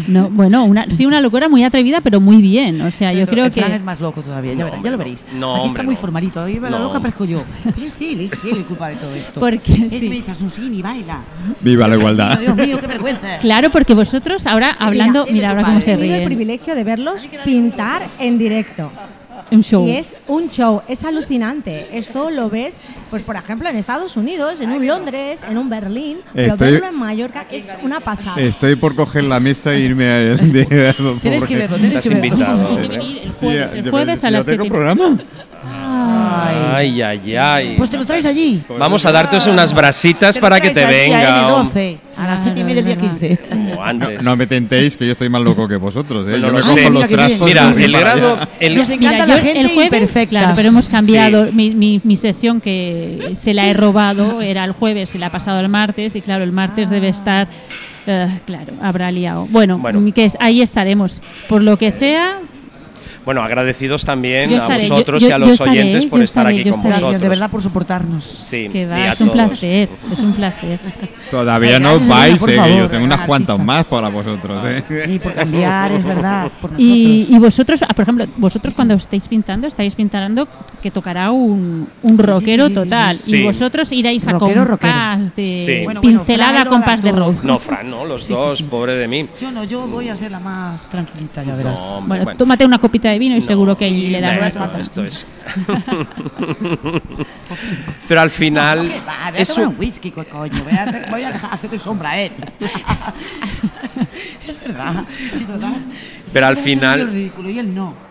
No, 0.07 0.31
bueno, 0.31 0.65
una, 0.65 0.87
sí 0.91 1.07
una 1.07 1.21
locura 1.21 1.49
muy 1.49 1.65
atrevida, 1.65 2.01
pero 2.01 2.21
muy 2.21 2.41
bien. 2.41 2.81
O 2.83 2.91
sea, 2.91 3.13
yo 3.13 3.21
Sobre 3.21 3.33
creo 3.33 3.45
todo, 3.47 3.55
que 3.55 3.61
Fran 3.63 3.73
es 3.75 3.83
más 3.83 4.01
loco 4.01 4.23
todavía, 4.23 4.55
ya, 4.55 4.65
No, 4.65 4.71
verá- 4.71 4.83
ya 4.85 4.91
lo 4.91 4.99
veréis. 4.99 5.25
No, 5.35 5.53
Aquí 5.55 5.61
hombre, 5.63 5.69
está 5.73 5.83
muy 5.83 5.95
no. 5.95 6.01
formalito, 6.01 6.43
ahí 6.43 6.59
la 6.61 6.71
No. 6.71 6.79
loca 6.79 7.01
parezco 7.01 7.25
yo. 7.25 7.43
Pero 7.65 7.87
es 7.87 8.01
él, 8.01 8.21
es 8.21 8.33
él 8.45 8.59
el 8.59 8.65
culpable 8.65 8.95
de 8.97 9.01
todo 9.01 9.15
esto. 9.15 9.41
Porque 9.41 9.73
es 9.73 10.01
sí. 10.01 10.09
me 10.09 10.17
dice 10.17 10.31
Asunción 10.31 10.75
y 10.75 10.83
baila. 10.83 11.21
Viva 11.61 11.89
la 11.89 11.97
igualdad. 11.97 12.39
Dios 12.41 12.57
mío, 12.57 12.79
qué 12.81 12.87
vergüenza. 12.87 13.39
Claro, 13.41 13.71
porque 13.71 13.95
vosotros 13.95 14.47
ahora 14.47 14.75
hablando, 14.79 15.25
sí, 15.27 15.33
mira 15.33 15.51
ahora 15.51 15.65
cómo 15.65 15.81
se 15.81 15.93
He 15.93 15.97
tenido 15.97 16.15
el 16.15 16.21
ríen. 16.21 16.29
privilegio 16.29 16.75
de 16.75 16.85
verlos 16.85 17.27
pintar 17.45 18.03
en 18.21 18.39
directo. 18.39 18.91
Un 19.51 19.63
show. 19.63 19.87
Y 19.87 19.93
es 19.93 20.15
un 20.27 20.51
show, 20.51 20.83
es 20.89 21.05
alucinante. 21.05 21.89
Esto 21.93 22.31
lo 22.31 22.51
ves, 22.51 22.81
pues 23.11 23.23
por 23.25 23.35
ejemplo, 23.37 23.69
en 23.69 23.77
Estados 23.77 24.17
Unidos, 24.17 24.61
en 24.61 24.71
un 24.73 24.87
Londres, 24.87 25.41
en 25.49 25.57
un 25.57 25.71
Berlín, 25.71 26.19
pero 26.35 26.53
Estoy- 26.53 26.73
verlo 26.73 26.89
en 26.89 26.95
Mallorca 26.99 27.47
es 27.51 27.69
una 27.83 28.01
pasada. 28.01 28.41
Estoy 28.41 28.77
por 28.77 28.95
coger 28.95 29.25
la 29.25 29.41
mesa 29.41 29.73
e 29.75 29.81
irme 29.81 30.05
a 30.07 30.19
él. 30.21 30.53
de- 30.53 30.95
Tienes 31.23 31.47
que 31.47 31.57
verlo, 31.57 31.77
tienes 31.77 31.99
estás 31.99 32.03
que 32.03 32.09
verlo. 32.15 32.27
invitado. 32.27 32.79
El 32.79 33.31
jueves, 33.33 33.73
el 33.73 33.85
yo- 33.85 33.91
jueves 33.91 34.25
a 34.25 34.31
las 34.31 34.45
tengo 34.47 34.63
siete 34.65 34.69
programa. 34.71 35.19
Ay, 35.71 37.03
ay, 37.03 37.37
ay. 37.37 37.75
Pues 37.77 37.91
te 37.91 37.97
lo 37.97 38.05
traes 38.05 38.25
allí. 38.25 38.63
Vamos 38.79 39.05
a 39.07 39.13
darte 39.13 39.39
unas 39.51 39.73
brasitas 39.75 40.35
Te 40.37 40.41
para 40.41 40.61
que 40.61 40.71
te 40.71 40.85
a 40.85 40.89
venga. 40.89 41.49
N12, 41.49 41.99
a 42.17 42.27
las 42.27 42.43
7 42.43 42.61
y 42.61 42.65
media 42.65 42.83
del 42.83 42.85
día 42.87 42.97
15. 42.97 43.39
Como 43.49 43.83
antes. 43.83 44.23
No 44.23 44.37
me 44.37 44.47
tentéis, 44.47 44.97
que 44.97 45.05
yo 45.07 45.13
estoy 45.13 45.29
más 45.29 45.43
loco 45.43 45.67
que 45.69 45.77
vosotros. 45.77 46.27
¿eh? 46.27 46.31
Pues 46.31 46.41
no 46.41 46.49
yo 46.49 46.53
me 46.55 46.63
sé. 46.63 46.69
cojo 46.69 46.79
Mira 46.79 46.91
los 46.91 47.09
trastos. 47.09 47.47
Mira, 47.49 47.75
el 47.77 47.93
grado, 47.93 48.39
el, 48.61 48.75
Nos 48.77 48.91
encanta 48.91 49.25
Mira, 49.25 49.27
la 49.27 49.43
gente 49.43 49.61
el 49.61 49.67
jueves, 49.69 49.85
imperfecta. 49.85 50.29
claro, 50.31 50.53
pero 50.57 50.69
hemos 50.69 50.89
cambiado 50.89 51.47
Sí. 51.47 51.53
mi, 51.55 51.71
mi, 51.71 52.01
mi 52.05 52.17
sesión 52.17 52.61
que 52.61 53.35
se 53.37 53.55
la 53.55 53.67
he 53.69 53.75
robado, 53.75 54.41
era 54.41 54.65
el 54.65 54.73
jueves 54.73 55.15
y 55.15 55.19
la 55.19 55.27
ha 55.27 55.31
pasado 55.31 55.61
el 55.61 55.69
martes 55.69 56.15
y 56.17 56.23
claro, 56.23 56.45
el 56.45 56.53
martes 56.53 56.91
debe 56.91 57.09
estar, 57.09 57.49
eh, 58.07 58.29
claro, 58.47 58.73
habrá 58.83 59.11
liado. 59.11 59.47
Bueno, 59.51 59.79
Bueno. 59.79 60.03
que 60.15 60.25
es- 60.25 60.37
ahí 60.41 60.61
estaremos. 60.63 61.23
Por 61.49 61.63
lo 61.63 61.77
que 61.77 61.93
sea, 61.93 62.39
bueno, 63.29 63.43
agradecidos 63.43 64.07
también 64.07 64.49
Yo 64.49 64.57
a 64.57 64.61
estaré, 64.63 64.89
vosotros 64.89 65.23
yo- 65.23 65.29
y 65.29 65.33
a 65.33 65.37
los 65.39 65.49
estaré, 65.51 65.71
oyentes 65.73 66.07
por 66.07 66.23
estar 66.23 66.47
estaré, 66.47 66.61
aquí 66.63 66.71
con 66.71 66.79
estaré. 66.79 66.89
vosotros. 66.95 67.11
Gracias 67.11 67.21
de 67.21 67.29
verdad 67.29 67.51
por 67.51 67.61
soportarnos. 67.63 68.25
Sí, 68.25 68.69
que 68.73 68.81
y 68.83 68.85
va, 68.87 68.97
a 68.97 69.13
es 69.13 69.21
un 69.21 69.27
todos. 69.29 69.49
placer, 69.49 69.89
es 70.11 70.19
un 70.21 70.33
placer. 70.33 70.81
Todavía 71.31 71.79
no 71.79 71.91
gracias, 72.01 72.09
vais, 72.09 72.43
eh, 72.43 72.47
que 72.47 72.57
yo 72.57 72.63
favor, 72.63 72.89
tengo 72.89 73.05
unas 73.05 73.21
cuantas 73.23 73.59
más 73.59 73.85
para 73.85 74.09
vosotros. 74.09 74.65
¿eh? 74.65 74.83
Y 75.11 75.19
por 75.19 75.35
cambiar, 75.35 75.93
es 75.93 76.05
verdad. 76.07 76.51
Por. 76.59 76.71
Y, 76.79 77.27
y 77.29 77.39
vosotros, 77.39 77.83
ah, 77.83 77.93
por 77.93 78.05
ejemplo, 78.05 78.27
vosotros 78.39 78.73
cuando 78.73 78.95
estáis 78.95 79.29
pintando, 79.29 79.67
estáis 79.67 79.95
pintando 79.95 80.49
que 80.83 80.91
tocará 80.91 81.31
un, 81.31 81.87
un 82.03 82.19
rockero 82.19 82.65
sí, 82.69 82.73
sí, 82.73 82.79
sí. 82.81 82.85
total. 82.85 83.15
Sí. 83.17 83.37
Y 83.37 83.43
vosotros 83.45 83.93
iréis 83.93 84.27
a 84.27 84.33
Rockero, 84.33 84.67
compás 84.67 85.19
rockero. 85.19 85.33
de 85.37 85.43
Sí. 85.43 85.85
Bueno, 85.85 86.01
bueno, 86.01 86.19
pincelada 86.19 86.65
compás 86.65 87.03
de 87.03 87.13
rock. 87.13 87.43
No, 87.43 87.59
Fran, 87.59 87.91
no, 87.91 88.07
los 88.07 88.23
Sí, 88.23 88.29
sí, 88.29 88.33
dos, 88.33 88.59
sí. 88.59 88.65
pobre 88.65 88.95
de 88.95 89.07
mí. 89.07 89.27
Yo 89.39 89.51
no, 89.51 89.65
yo 89.65 89.87
voy 89.87 90.09
a 90.09 90.17
ser 90.17 90.31
la 90.31 90.41
más 90.41 90.89
tranquilita, 90.89 91.43
ya 91.43 91.55
verás. 91.57 91.79
No, 91.79 91.85
hombre, 91.99 92.09
Bueno, 92.09 92.25
bueno. 92.25 92.39
tómate 92.39 92.65
una 92.65 92.79
copita 92.79 93.11
de 93.11 93.18
vino 93.19 93.37
y 93.37 93.41
No, 93.41 93.47
seguro 93.47 93.77
que 93.77 93.89
sí, 93.89 94.07
le 94.09 94.21
da 94.21 94.31
venga, 94.31 94.45
más 94.47 94.55
no, 94.55 94.61
patas. 94.61 94.83
Esto 94.83 95.05
es. 95.05 95.27
Pero 98.09 98.21
al 98.21 98.31
final. 98.31 98.79
Voy 98.89 98.93
a 99.07 99.29
es 99.39 99.49
tomar 99.55 99.69
un, 99.69 99.75
un 99.75 99.81
whisky, 99.81 100.11
co- 100.11 100.25
coño. 100.25 100.63
Voy 100.65 100.73
a, 100.73 100.85
hacer- 100.85 101.11
voy 101.11 101.23
a 101.25 101.33
dejar 101.33 101.55
hacerle 101.55 101.79
sombra 101.79 102.11
a 102.11 102.21
él. 102.23 102.33
es 104.47 104.61
verdad. 104.61 105.05
Sí, 105.33 105.45
total. 105.45 105.75
Pero 106.33 106.47
al 106.47 106.57
final- 106.57 106.99
señor 107.01 107.13
ridículo 107.13 107.51
y 107.51 107.59
él 107.59 107.75
no. 107.75 108.08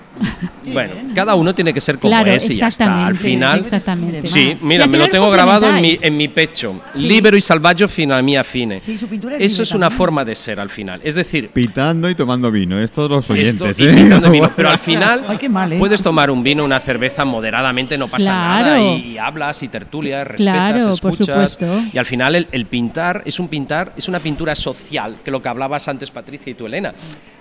Bueno, 0.74 0.94
cada 1.16 1.36
uno 1.36 1.54
tiene 1.56 1.74
que 1.74 1.82
ser 1.82 1.98
como 1.98 2.12
Claro, 2.12 2.32
es 2.32 2.50
y 2.50 2.56
ya 2.56 2.68
está. 2.68 3.06
Al 3.08 3.16
final 3.16 3.60
exactamente. 3.60 4.28
Sí, 4.28 4.58
mira, 4.62 4.88
me 4.88 4.98
lo 4.98 5.08
tengo 5.08 5.30
grabado 5.32 5.70
en 5.70 5.82
mi, 5.82 5.98
en 6.02 6.18
mi 6.18 6.28
pecho. 6.28 6.82
Sí. 6.94 7.08
Libero 7.08 7.38
y 7.38 7.42
salvaggio 7.42 7.88
fino 7.88 8.16
a 8.16 8.22
mia 8.22 8.44
fine. 8.44 8.80
Sí, 8.80 8.98
su 8.98 9.08
pintura 9.08 9.36
es 9.38 9.54
Eso 9.54 9.64
es 9.64 9.72
una 9.72 9.88
también. 9.88 9.98
forma 9.98 10.26
de 10.26 10.36
ser 10.36 10.60
al 10.60 10.70
final. 10.70 11.00
Es 11.04 11.16
decir, 11.16 11.50
Pitando 11.50 12.10
y 12.10 12.16
tomando 12.16 12.52
vino. 12.52 12.80
Estos 12.80 13.10
los 13.10 13.30
esto 13.30 13.34
oyentes. 13.66 13.80
y 13.80 13.86
¿eh? 13.86 13.92
vino. 13.92 14.22
Pero 14.56 14.70
al 14.70 14.80
final 14.80 15.24
Ay, 15.28 15.38
qué 15.38 15.50
mal, 15.50 15.74
¿eh? 15.74 15.78
puedes 15.80 16.04
tomar 16.04 16.30
un 16.32 16.44
vino, 16.44 16.64
una 16.64 16.80
cerveza 16.80 17.26
moderadamente, 17.26 17.98
no 17.98 18.08
pasa 18.08 18.26
Claro. 18.32 18.66
nada. 18.66 18.82
Y, 18.82 19.14
y 19.14 19.18
hablas 19.18 19.64
y 19.64 19.68
tertulias, 19.70 20.28
respetas, 20.28 20.54
Claro, 20.74 20.96
por 21.02 21.12
escuchas. 21.14 21.52
supuesto. 21.54 21.82
Y 21.94 21.98
al 21.98 22.06
final 22.06 22.36
el, 22.36 22.48
el 22.52 22.66
pintar 22.66 23.22
es 23.26 23.40
un 23.40 23.48
pintar, 23.48 23.94
es 23.96 24.08
una 24.08 24.20
pintura 24.20 24.56
social, 24.56 25.18
que 25.24 25.32
lo 25.32 25.42
que 25.42 25.50
hablabas 25.50 25.88
antes 25.88 26.12
Patricia 26.12 26.52
y 26.52 26.54
tú 26.56 26.66
Elena, 26.66 26.94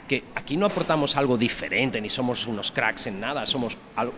que 0.09 0.23
aquí 0.37 0.57
no 0.57 0.67
aportamos 0.67 1.17
algo 1.17 1.37
diferente, 1.37 2.01
ni 2.01 2.09
somos 2.09 2.47
unos 2.47 2.66
cracks 2.73 3.07
en 3.07 3.21
nada, 3.21 3.47
somos 3.47 3.77
al- 3.97 4.13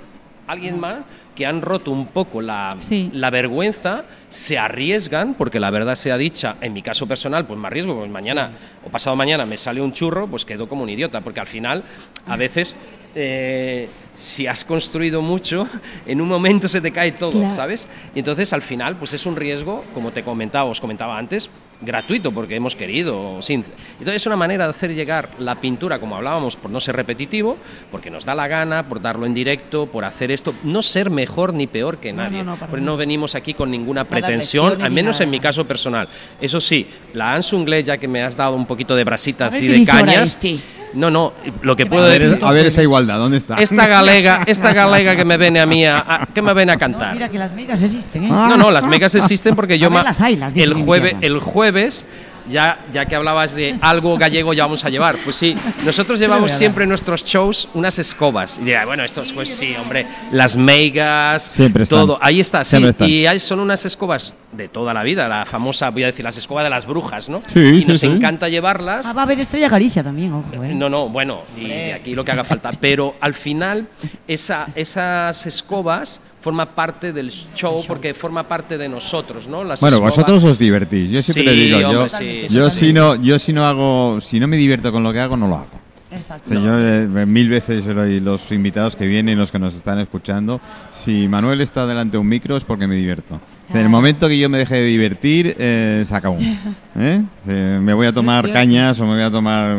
alguien 0.47 0.79
más 0.81 0.99
que 1.37 1.47
han 1.47 1.61
roto 1.63 1.91
un 1.93 2.07
poco 2.07 2.41
la, 2.41 2.75
Sí. 2.81 3.11
la 3.13 3.31
vergüenza, 3.31 4.05
se 4.29 4.59
arriesgan, 4.59 5.35
porque 5.35 5.61
la 5.61 5.71
verdad 5.71 5.95
sea 5.95 6.17
dicha, 6.17 6.57
en 6.61 6.73
mi 6.73 6.83
caso 6.83 7.07
personal, 7.07 7.47
pues 7.47 7.61
me 7.61 7.67
arriesgo, 7.69 7.95
pues 7.97 8.11
mañana 8.11 8.51
o 8.85 8.89
pasado 8.89 9.15
mañana 9.15 9.47
me 9.47 9.57
sale 9.57 9.81
un 9.81 9.93
churro, 9.93 10.27
pues 10.27 10.45
quedo 10.45 10.69
como 10.69 10.83
un 10.83 10.89
idiota, 10.91 11.21
porque 11.21 11.41
al 11.41 11.47
final, 11.47 11.85
a 12.27 12.37
veces, 12.37 12.77
eh, 13.15 13.89
si 14.13 14.47
has 14.47 14.65
construido 14.65 15.23
mucho, 15.23 15.67
en 16.07 16.21
un 16.21 16.29
momento 16.29 16.69
se 16.69 16.81
te 16.81 16.91
cae 16.93 17.13
todo, 17.13 17.33
Claro. 17.33 17.51
¿sabes? 17.55 17.89
Y 18.15 18.19
entonces 18.21 18.53
al 18.53 18.63
final, 18.63 18.97
pues 18.97 19.13
es 19.15 19.27
un 19.27 19.37
riesgo, 19.37 19.85
como 19.95 20.13
te 20.13 20.23
comentaba, 20.23 20.69
os 20.71 20.81
comentaba 20.81 21.17
antes, 21.19 21.51
gratuito, 21.81 22.33
porque 22.33 22.57
hemos 22.57 22.75
querido. 22.75 23.41
Sin... 23.41 23.65
Entonces 23.93 24.17
es 24.17 24.27
una 24.27 24.35
manera 24.35 24.65
de 24.65 24.71
hacer 24.71 24.93
llegar 24.95 25.29
la 25.39 25.55
pintura, 25.61 26.01
como 26.01 26.17
hablábamos, 26.17 26.57
por 26.57 26.71
no 26.73 26.81
ser 26.81 26.97
repetitivo, 26.97 27.57
porque 27.93 28.11
nos 28.11 28.25
da 28.25 28.35
la 28.35 28.49
gana, 28.49 28.89
por 28.89 29.01
darlo 29.01 29.27
en 29.27 29.35
directo, 29.35 29.87
por 29.87 30.05
hacer 30.05 30.33
esto, 30.33 30.55
no 30.65 30.83
ser 30.83 31.09
mejor 31.11 31.55
ni 31.55 31.69
peor 31.69 31.99
que 31.99 32.13
No, 32.13 32.25
nadie. 32.25 32.39
no, 32.39 32.53
no, 32.53 32.57
para 32.57 32.71
porque 32.71 32.85
no 32.85 32.97
venimos 32.97 33.37
aquí 33.37 33.55
con 33.55 33.71
ninguna 33.71 34.05
pretensión, 34.05 34.83
al 34.83 34.91
menos 34.91 35.21
en 35.21 35.31
mi 35.31 35.39
caso 35.39 35.67
personal. 35.67 36.09
Eso 36.41 36.61
sí, 36.61 36.87
la 37.15 37.35
Ansungle, 37.35 37.85
ya 37.85 37.97
que 37.99 38.09
me 38.09 38.23
has 38.25 38.37
dado 38.37 38.57
un 38.57 38.67
poquito 38.67 38.97
de 38.97 39.03
A 39.03 39.05
brasitas 39.05 39.53
ver 39.53 39.63
y 39.63 39.69
qué 39.69 39.79
de 39.79 39.85
cañas. 39.87 40.29
este. 40.31 40.57
No, 40.95 41.11
no, 41.11 41.33
lo 41.63 41.77
que 41.77 41.87
puedo 41.87 42.05
A 42.05 42.09
ver, 42.09 42.23
decir. 42.31 42.45
a 42.45 42.51
ver 42.53 42.67
esa 42.67 42.83
igualdad, 42.83 43.19
¿dónde 43.19 43.37
está? 43.39 43.57
Esta 43.57 43.87
galega, 43.87 44.43
esta 44.47 44.73
galega 44.73 45.17
que 45.17 45.25
me 45.25 45.37
viene 45.37 45.61
a 45.61 45.67
mí 45.67 45.85
a, 45.85 45.99
a- 45.99 46.27
que 46.27 46.41
me 46.43 46.55
viene 46.55 46.73
a 46.73 46.77
cantar. 46.79 47.09
No, 47.09 47.15
mira 47.15 47.29
que 47.29 47.39
las 47.39 47.53
megas 47.53 47.83
existen, 47.83 48.25
¿eh? 48.25 48.29
No, 48.29 48.57
no, 48.57 48.71
las 48.71 48.87
megas 48.87 49.15
existen 49.15 49.55
porque 49.55 49.79
yo 49.79 49.89
A 49.89 49.91
ver, 49.91 50.05
las 50.05 50.21
hay, 50.21 50.37
las 50.37 50.55
el 50.57 50.73
jueves, 50.75 51.15
el 51.21 51.39
jueves 51.41 52.07
ya, 52.49 52.79
ya 52.91 53.07
que 53.07 53.15
hablabas 53.17 53.55
de 53.55 53.77
algo 53.81 54.17
gallego 54.17 54.53
ya 54.53 54.65
vamos 54.65 54.85
a 54.85 54.91
llevar. 54.91 55.17
Pues 55.25 55.37
sí, 55.37 55.57
nosotros 55.85 56.19
llevamos 56.19 56.53
siempre 56.53 56.85
en 56.85 56.89
nuestros 56.91 57.25
shows 57.25 57.69
unas 57.75 57.99
escobas. 57.99 58.59
Y 58.59 58.65
dirá, 58.65 58.85
bueno, 58.85 59.05
esto 59.05 59.23
es, 59.23 59.33
pues 59.33 59.55
sí, 59.55 59.75
hombre, 59.81 60.07
las 60.33 60.57
meigas, 60.57 61.43
Siempre 61.43 61.85
están. 61.85 62.01
todo. 62.01 62.19
Ahí 62.21 62.41
está, 62.41 62.65
sí. 62.65 62.83
Están. 62.85 63.09
Y 63.09 63.27
hay, 63.27 63.41
son 63.41 63.61
unas 63.61 63.85
escobas 63.85 64.35
de 64.53 64.69
toda 64.69 64.95
la 64.95 65.03
vida, 65.03 65.29
la 65.29 65.45
famosa, 65.45 65.91
voy 65.91 66.05
a 66.05 66.07
decir, 66.07 66.25
las 66.25 66.37
escobas 66.37 66.65
de 66.65 66.71
las 66.71 66.87
brujas, 66.87 67.29
¿no? 67.29 67.43
Sí, 67.53 67.61
y 67.61 67.83
sí, 67.83 67.89
nos 67.89 68.01
sí. 68.01 68.07
encanta 68.07 68.49
llevarlas. 68.49 69.07
Ah, 69.07 69.13
va 69.13 69.23
a 69.23 69.25
haber 69.25 69.39
Estrella 69.41 69.69
Galicia 69.69 70.03
también, 70.03 70.33
ojo, 70.33 70.63
¿eh? 70.65 70.75
No, 70.75 70.89
no, 70.89 71.09
bueno, 71.09 71.43
y 71.57 71.69
de 71.69 71.93
aquí 71.93 72.15
lo 72.15 72.25
que 72.25 72.33
haga 72.33 72.45
falta. 72.45 72.71
Pero 72.81 73.15
al 73.21 73.35
final, 73.35 73.89
esa, 74.27 74.67
esas 74.75 75.47
escobas 75.47 76.21
forma 76.41 76.67
parte 76.67 77.13
del 77.13 77.31
show 77.55 77.83
porque 77.87 78.15
forma 78.15 78.45
parte 78.47 78.79
de 78.79 78.89
nosotros, 78.89 79.49
¿no? 79.49 79.65
Las 79.65 79.81
Bueno, 79.81 79.97
escobas- 79.97 80.17
vosotros 80.17 80.45
os 80.45 80.59
divertís. 80.59 81.11
Yo 81.11 81.21
siempre 81.23 81.43
Sí, 81.43 81.59
le 81.59 81.65
digo, 81.67 81.81
yo, 81.81 82.03
hombre, 82.03 82.09
sí, 82.19 82.47
yo 82.55 82.71
sí. 82.71 82.79
si 82.87 82.93
no, 82.93 83.17
yo 83.17 83.39
si 83.39 83.53
no 83.53 83.67
hago, 83.67 84.21
si 84.21 84.39
no 84.41 84.47
me 84.47 84.57
divierto 84.57 84.93
con 84.93 85.03
lo 85.03 85.13
que 85.13 85.21
hago, 85.21 85.37
no 85.37 85.49
lo 85.49 85.57
hago. 85.57 85.67
Exacto. 86.11 86.49
Sí, 86.49 86.55
yo 86.55 86.73
eh, 86.79 87.07
mil 87.27 87.51
veces 87.51 87.85
los 87.87 88.51
invitados 88.51 88.97
que 88.97 89.07
vienen, 89.07 89.37
los 89.37 89.53
que 89.53 89.59
nos 89.59 89.75
están 89.75 89.99
escuchando, 89.99 90.59
si 91.05 91.29
Manuel 91.29 91.61
está 91.61 91.87
delante 91.87 92.13
de 92.13 92.19
un 92.19 92.29
micro 92.29 92.57
es 92.57 92.65
porque 92.65 92.87
me 92.87 92.95
divierto. 92.95 93.39
En 93.69 93.77
el 93.77 93.91
momento 93.91 94.27
que 94.27 94.39
yo 94.39 94.49
me 94.49 94.57
deje 94.57 94.77
de 94.77 94.85
divertir, 94.87 95.55
eh, 95.59 96.05
se 96.09 96.15
acabó. 96.15 96.39
¿Eh? 96.99 97.23
Eh, 97.47 97.79
me 97.83 97.93
voy 97.93 98.07
a 98.07 98.13
tomar 98.15 98.51
cañas 98.53 98.99
o 99.01 99.05
me 99.05 99.15
voy 99.17 99.23
a 99.23 99.31
tomar 99.31 99.77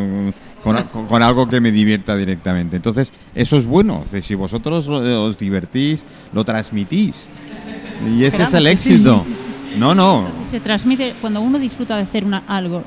con, 0.63 0.81
con- 0.83 1.07
con 1.07 1.21
algo 1.23 1.47
que 1.47 1.61
me 1.61 1.71
divierta 1.71 2.15
directamente. 2.15 2.75
Entonces, 2.75 3.11
eso 3.35 3.57
es 3.57 3.65
bueno. 3.65 4.03
Si 4.21 4.35
vosotros 4.35 4.87
lo- 4.87 5.23
os 5.25 5.37
divertís, 5.37 6.05
lo 6.33 6.43
transmitís. 6.43 7.29
Y 8.07 8.23
ese 8.23 8.43
es 8.43 8.53
el 8.53 8.63
sí. 8.63 8.69
éxito. 8.69 9.25
No, 9.77 9.93
no. 9.93 10.27
Si 10.43 10.49
se 10.51 10.59
transmite, 10.59 11.13
cuando 11.21 11.41
uno 11.41 11.59
disfruta 11.59 11.95
de 11.95 12.03
hacer 12.03 12.23
una, 12.25 12.43
algo, 12.47 12.83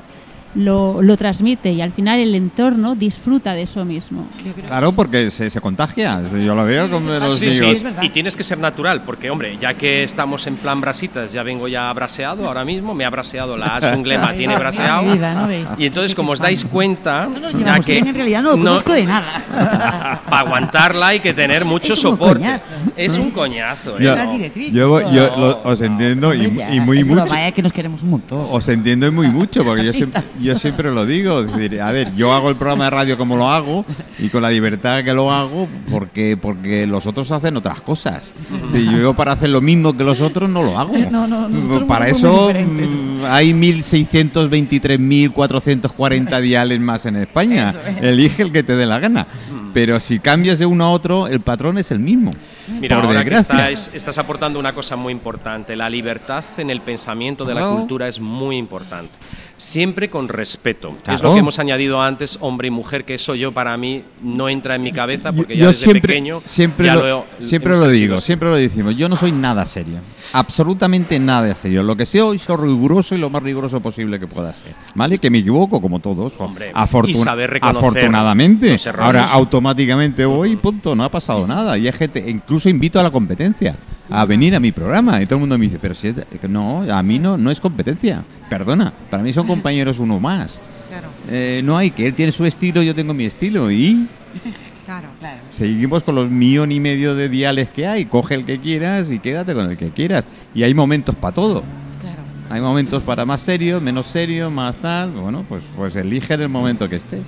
lo, 0.55 1.01
lo 1.01 1.17
transmite 1.17 1.71
y 1.71 1.81
al 1.81 1.91
final 1.91 2.19
el 2.19 2.35
entorno 2.35 2.95
disfruta 2.95 3.53
de 3.53 3.63
eso 3.63 3.83
mismo. 3.85 4.27
Yo 4.45 4.53
Claro, 4.65 4.91
porque 4.91 5.31
se, 5.31 5.49
se 5.49 5.59
contagia. 5.61 6.21
Yo 6.45 6.55
lo 6.55 6.63
veo 6.65 6.89
con 6.89 7.05
los 7.05 7.37
Sí, 7.39 7.47
amigos. 7.47 7.77
sí, 7.79 7.87
y 8.03 8.09
tienes 8.09 8.35
que 8.35 8.43
ser 8.43 8.57
natural, 8.59 9.01
porque 9.03 9.29
hombre, 9.29 9.57
ya 9.59 9.73
que 9.73 10.03
estamos 10.03 10.45
en 10.47 10.55
plan 10.57 10.79
brasitas, 10.81 11.33
ya 11.33 11.43
vengo 11.43 11.67
ya 11.67 11.91
braseado 11.93 12.47
ahora 12.47 12.63
mismo, 12.65 12.93
me 12.93 13.03
ha 13.05 13.09
braseado 13.09 13.57
la 13.57 13.75
Asunglema, 13.77 14.33
tiene 14.33 14.55
braseado. 14.57 15.03
Mi 15.03 15.13
vida, 15.13 15.33
¿no 15.33 15.47
veis? 15.47 15.67
Y 15.77 15.85
entonces, 15.87 16.13
como 16.15 16.31
os 16.33 16.39
dais 16.39 16.63
cuenta, 16.65 17.27
No 17.31 17.39
nos 17.39 17.51
ya 17.53 17.57
llevamos 17.59 17.85
que 17.85 17.91
bien, 17.93 18.07
en 18.07 18.15
realidad 18.15 18.41
no 18.43 18.51
lo 18.51 18.57
conozco 18.57 18.93
de 18.93 19.05
nada. 19.05 19.43
para 20.29 20.39
aguantarla 20.41 21.07
hay 21.07 21.19
que 21.19 21.33
tener 21.33 21.65
mucho 21.65 21.93
Es 21.93 22.03
un 22.03 22.11
soporte. 22.11 22.35
coñazo. 22.35 22.63
Es 22.95 23.17
un 23.17 23.31
coñazo, 23.31 23.97
¿eh? 23.99 24.51
Yo, 24.71 24.87
todo. 24.99 25.11
yo 25.13 25.37
lo- 25.37 25.61
os 25.63 25.81
entiendo 25.81 26.33
y, 26.33 26.45
Hombre, 26.45 26.55
ya, 26.59 26.73
y 26.75 26.79
muy 26.79 26.99
es 26.99 27.07
mucho. 27.07 27.25
¿eh? 27.35 27.51
que 27.53 27.61
nos 27.61 27.71
queremos 27.73 28.03
un 28.03 28.11
montón. 28.11 28.39
Os 28.51 28.67
entiendo 28.69 29.07
y 29.07 29.11
muy 29.11 29.27
mucho, 29.29 29.63
porque 29.63 29.83
yo 29.85 29.93
siempre, 29.93 30.21
yo 30.43 30.55
siempre 30.57 30.91
lo 30.91 31.05
digo. 31.05 31.41
Es 31.41 31.51
decir, 31.51 31.81
a 31.81 31.91
ver, 31.91 32.15
yo 32.15 32.33
hago 32.33 32.49
el 32.49 32.55
programa 32.55 32.85
de 32.85 32.89
radio 32.91 33.17
como 33.17 33.35
lo 33.35 33.49
hago 33.49 33.85
y 34.19 34.29
con 34.29 34.41
la 34.41 34.49
libertad 34.49 35.03
que 35.03 35.13
lo 35.13 35.29
hago, 35.31 35.67
porque 35.89 36.37
porque 36.39 36.87
los 36.87 37.05
otros 37.07 37.29
hacen 37.31 37.57
otras 37.57 37.81
cosas. 37.81 38.33
Y 38.73 38.85
yo 38.85 39.13
para 39.13 39.33
hacer 39.33 39.49
lo 39.49 39.59
mismo 39.61 39.97
que 39.97 40.03
los 40.03 40.21
otros 40.21 40.49
no 40.49 40.63
lo 40.63 40.77
hago. 40.77 40.93
No, 41.09 41.27
no, 41.27 41.49
para 41.87 42.07
eso 42.07 42.51
mm, 42.53 43.25
hay 43.25 43.51
1.623.440 43.53 46.41
diales 46.41 46.79
más 46.79 47.05
en 47.05 47.17
España. 47.17 47.75
Es. 47.87 48.03
Elige 48.03 48.43
el 48.43 48.51
que 48.51 48.63
te 48.63 48.75
dé 48.75 48.85
la 48.85 48.99
gana. 48.99 49.25
Pero 49.73 49.99
si 49.99 50.19
cambias 50.19 50.59
de 50.59 50.67
uno 50.67 50.85
a 50.85 50.91
otro, 50.91 51.27
el 51.27 51.39
patrón 51.39 51.79
es 51.79 51.89
el 51.91 51.99
mismo. 51.99 52.31
Mira, 52.67 52.97
por 52.97 53.05
ahora 53.05 53.19
desgracia. 53.19 53.65
que 53.65 53.73
estás, 53.73 53.95
estás 53.95 54.17
aportando 54.19 54.59
una 54.59 54.73
cosa 54.73 54.95
muy 54.95 55.11
importante. 55.11 55.75
La 55.75 55.89
libertad 55.89 56.43
en 56.57 56.69
el 56.69 56.81
pensamiento 56.81 57.43
de 57.43 57.55
la 57.55 57.69
cultura 57.69 58.07
es 58.07 58.19
muy 58.19 58.57
importante. 58.57 59.11
Siempre 59.57 60.09
con 60.09 60.27
respeto. 60.27 60.95
Es 61.07 61.21
lo 61.21 61.33
que 61.33 61.39
hemos 61.39 61.57
añadido 61.59 62.01
antes, 62.01 62.37
hombre 62.41 62.67
y 62.67 62.71
mujer, 62.71 63.05
que 63.05 63.13
eso 63.13 63.33
yo 63.35 63.51
para 63.53 63.77
mí 63.77 64.03
no 64.21 64.49
entra 64.49 64.75
en 64.75 64.83
mi 64.83 64.91
cabeza 64.91 65.31
porque 65.31 65.55
ya 65.55 65.67
desde 65.67 65.83
siempre, 65.83 66.01
pequeño 66.01 66.41
siempre 66.43 66.87
ya 66.87 66.95
lo, 66.95 67.25
siempre 67.39 67.73
lo 67.77 67.87
digo, 67.87 68.15
así. 68.15 68.25
siempre 68.25 68.49
lo 68.49 68.55
decimos. 68.55 68.95
Yo 68.97 69.07
no 69.07 69.15
soy 69.15 69.31
nada 69.31 69.65
serio, 69.65 69.99
absolutamente 70.33 71.19
nada 71.19 71.55
serio. 71.55 71.81
Lo 71.83 71.95
que 71.95 72.05
soy, 72.05 72.39
soy 72.39 72.57
riguroso 72.57 73.15
y 73.15 73.19
lo 73.19 73.29
más 73.29 73.41
riguroso 73.43 73.79
posible 73.79 74.19
que 74.19 74.27
pueda 74.27 74.51
ser. 74.53 74.73
¿Vale? 74.95 75.17
Que 75.19 75.29
me 75.29 75.37
equivoco 75.37 75.79
como 75.81 75.99
todos. 75.99 76.33
Hombre, 76.39 76.73
Afortun- 76.73 77.09
y 77.09 77.15
saber 77.15 77.59
afortunadamente. 77.61 78.75
Ahora 78.99 79.29
automáticamente 79.31 80.25
voy 80.25 80.51
y 80.51 80.55
punto, 80.55 80.95
no 80.95 81.03
ha 81.03 81.09
pasado 81.09 81.47
nada. 81.47 81.77
Y 81.77 81.87
hay 81.87 81.93
gente, 81.93 82.23
incluso 82.27 82.69
invito 82.69 82.99
a 82.99 83.03
la 83.03 83.11
competencia. 83.11 83.75
A 84.13 84.25
venir 84.25 84.55
a 84.55 84.59
mi 84.59 84.71
programa. 84.71 85.21
Y 85.21 85.25
todo 85.25 85.35
el 85.35 85.39
mundo 85.41 85.57
me 85.57 85.65
dice, 85.65 85.79
pero 85.81 85.93
si 85.93 86.09
es 86.09 86.15
no, 86.49 86.83
a 86.91 87.01
mí 87.03 87.19
no, 87.19 87.37
no 87.37 87.49
es 87.51 87.59
competencia. 87.59 88.23
Perdona, 88.49 88.93
para 89.09 89.23
mí 89.23 89.33
son 89.33 89.47
compañeros 89.47 89.99
uno 89.99 90.19
más. 90.19 90.59
Claro, 90.89 91.07
Eh, 91.29 91.61
no 91.63 91.77
hay 91.77 91.89
que 91.91 92.05
él 92.07 92.13
tiene 92.13 92.31
su 92.31 92.45
estilo, 92.45 92.83
yo 92.83 92.93
tengo 92.93 93.13
mi 93.13 93.25
estilo. 93.25 93.71
Y 93.71 94.07
claro. 94.85 95.07
Claro. 95.19 95.39
seguimos 95.51 96.03
con 96.03 96.15
los 96.15 96.29
millón 96.29 96.71
y 96.71 96.79
medio 96.79 97.15
de 97.15 97.29
diales 97.29 97.69
que 97.69 97.87
hay. 97.87 98.05
Coge 98.05 98.35
el 98.35 98.45
que 98.45 98.59
quieras 98.59 99.09
y 99.11 99.19
quédate 99.19 99.53
con 99.53 99.69
el 99.71 99.77
que 99.77 99.89
quieras. 99.89 100.25
Y 100.53 100.63
hay 100.63 100.73
momentos 100.73 101.15
para 101.15 101.33
todo. 101.33 101.63
Claro. 101.99 102.21
Hay 102.49 102.61
momentos 102.61 103.01
para 103.01 103.25
más 103.25 103.41
serio, 103.41 103.81
menos 103.81 104.05
serio, 104.05 104.51
más 104.51 104.75
tal. 104.75 105.11
Bueno, 105.11 105.43
pues, 105.49 105.63
pues 105.75 105.95
elige 105.95 106.35
en 106.35 106.41
el 106.41 106.49
momento 106.49 106.87
que 106.87 106.97
estés. 106.97 107.25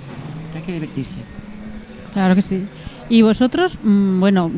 Hay 0.54 0.62
que 0.62 0.72
divertirse. 0.72 1.18
Claro 2.12 2.34
que 2.34 2.42
sí. 2.42 2.64
Y 3.08 3.22
vosotros, 3.22 3.78
mm, 3.82 4.18
bueno, 4.20 4.50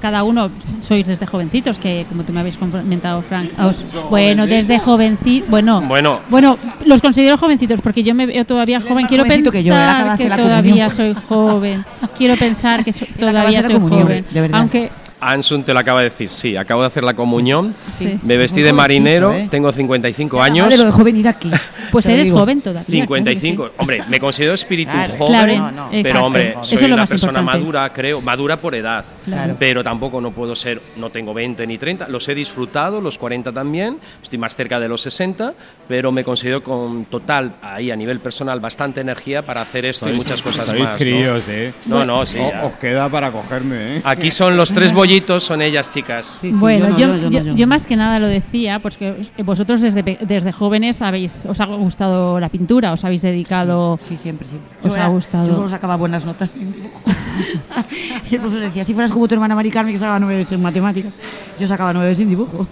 cada 0.00 0.24
uno 0.24 0.50
sois 0.80 1.06
desde 1.06 1.26
jovencitos, 1.26 1.78
que 1.78 2.06
como 2.08 2.24
tú 2.24 2.32
me 2.32 2.40
habéis 2.40 2.58
comentado, 2.58 3.22
Frank. 3.22 3.50
os- 3.58 3.84
bueno, 4.10 4.46
desde 4.46 4.78
jovencitos. 4.80 5.48
Bueno, 5.48 5.80
Bueno. 5.82 6.20
bueno, 6.28 6.58
los 6.86 7.00
considero 7.00 7.38
jovencitos 7.38 7.80
porque 7.80 8.02
yo 8.02 8.14
me 8.14 8.26
veo 8.26 8.44
todavía 8.44 8.80
joven. 8.80 9.06
Quiero 9.06 9.24
jovencito 9.24 9.50
pensar 9.50 9.52
que 9.52 9.62
yo, 9.62 9.74
que, 10.16 10.42
todavía 10.42 10.88
comunión. 10.88 10.90
soy 10.90 11.14
joven. 11.28 11.84
Quiero 12.18 12.36
pensar 12.36 12.84
que 12.84 12.92
so- 12.92 13.06
todavía 13.18 13.62
soy 13.62 13.74
comunión, 13.74 14.02
joven. 14.02 14.26
de 14.30 14.40
verdad. 14.40 14.60
Aunque 14.60 14.90
Ansun 15.32 15.64
te 15.64 15.72
lo 15.72 15.80
acaba 15.80 16.00
de 16.00 16.10
decir, 16.10 16.28
sí, 16.28 16.56
acabo 16.56 16.82
de 16.82 16.88
hacer 16.88 17.04
la 17.04 17.14
comunión, 17.14 17.74
Sí. 17.92 18.18
me 18.22 18.36
vestí 18.36 18.60
de 18.60 18.70
jovencito, 18.70 18.74
marinero, 18.76 19.32
¿eh? 19.34 19.48
tengo 19.50 19.72
55 19.72 20.38
La 20.38 20.44
años. 20.44 20.66
madre 20.66 20.76
lo 20.78 20.84
dejó 20.84 21.04
venir 21.04 21.28
aquí. 21.28 21.50
pues 21.92 22.06
eres 22.06 22.24
digo. 22.24 22.38
joven 22.38 22.60
todavía. 22.62 22.84
55. 22.84 23.70
Hombre, 23.78 24.02
me 24.08 24.18
considero 24.20 24.54
espíritu 24.54 24.90
Claro, 24.92 25.14
joven, 25.16 25.32
claro, 25.32 25.54
no, 25.56 25.70
no. 25.70 25.88
pero 25.90 25.98
exacto. 26.00 26.24
hombre, 26.26 26.48
Eso 26.50 26.64
soy 26.64 26.74
es 26.76 26.88
lo 26.88 26.94
una 26.94 27.06
persona 27.06 27.40
importante. 27.40 27.64
madura, 27.64 27.92
creo, 27.92 28.20
madura 28.20 28.60
por 28.60 28.74
edad. 28.74 29.04
Claro. 29.24 29.56
Pero 29.58 29.82
tampoco 29.82 30.20
no 30.20 30.30
puedo 30.32 30.54
ser, 30.54 30.80
no 30.96 31.10
tengo 31.10 31.32
20 31.34 31.66
ni 31.66 31.78
30, 31.78 32.08
los 32.08 32.28
he 32.28 32.34
disfrutado, 32.34 33.00
los 33.00 33.16
40 33.18 33.52
también, 33.52 33.98
estoy 34.22 34.38
más 34.38 34.54
cerca 34.54 34.78
de 34.80 34.88
los 34.88 35.00
60, 35.02 35.54
pero 35.88 36.12
me 36.12 36.24
considero 36.24 36.62
con 36.62 37.04
total, 37.06 37.52
ahí 37.62 37.90
a 37.90 37.96
nivel 37.96 38.20
personal, 38.20 38.60
bastante 38.60 39.00
energía 39.00 39.44
para 39.44 39.62
hacer 39.62 39.84
esto 39.86 40.08
y 40.08 40.12
muchas 40.12 40.42
cosas 40.42 40.66
Sois 40.66 40.80
más. 40.82 40.92
¿no? 40.92 40.98
críos, 40.98 41.44
¿eh? 41.48 41.72
No, 41.86 42.04
no, 42.04 42.24
sí. 42.26 42.38
O- 42.38 42.66
os 42.66 42.74
queda 42.74 43.08
para 43.08 43.30
cogerme, 43.32 43.96
¿eh? 43.96 44.02
Aquí 44.04 44.30
son 44.30 44.56
los 44.56 44.72
tres 44.72 44.92
bollitos, 44.92 45.13
son 45.40 45.62
ellas, 45.62 45.90
chicas. 45.90 46.38
Sí, 46.40 46.52
sí, 46.52 46.58
bueno, 46.58 46.88
no, 46.90 46.98
yo, 46.98 47.08
no, 47.08 47.30
yo- 47.30 47.44
no, 47.44 47.54
yo 47.54 47.66
más 47.66 47.86
que 47.86 47.96
nada 47.96 48.18
lo 48.18 48.26
decía, 48.26 48.78
pues 48.80 48.96
que 48.96 49.14
vosotros 49.44 49.80
desde, 49.80 50.02
desde 50.02 50.52
jóvenes 50.52 51.02
habéis, 51.02 51.46
os 51.46 51.60
ha 51.60 51.66
gustado 51.66 52.38
la 52.40 52.48
pintura, 52.48 52.92
os 52.92 53.04
habéis 53.04 53.22
dedicado. 53.22 53.98
Sí, 54.00 54.16
siempre, 54.16 54.46
siempre. 54.48 54.70
¿Os 54.82 54.88
Yo 54.88 54.94
ha 54.94 54.98
era- 54.98 55.08
gustado? 55.08 55.46
Yo 55.48 55.54
solo 55.54 55.68
sacaba 55.68 55.96
buenas 55.96 56.24
notas 56.24 56.54
en 56.54 56.72
dibujo. 56.72 57.00
y 58.30 58.34
el 58.34 58.40
profesor 58.40 58.64
decía, 58.64 58.84
si 58.84 58.94
fueras 58.94 59.12
como 59.12 59.26
tu 59.28 59.34
hermana 59.34 59.54
Mari 59.54 59.70
Carmen, 59.70 59.92
que 59.92 59.98
sacaba 59.98 60.18
nueve 60.18 60.44
en 60.48 60.62
matemáticas, 60.62 61.12
yo 61.58 61.66
sacaba 61.68 61.92
nueve 61.92 62.14
en 62.18 62.28
dibujo. 62.28 62.66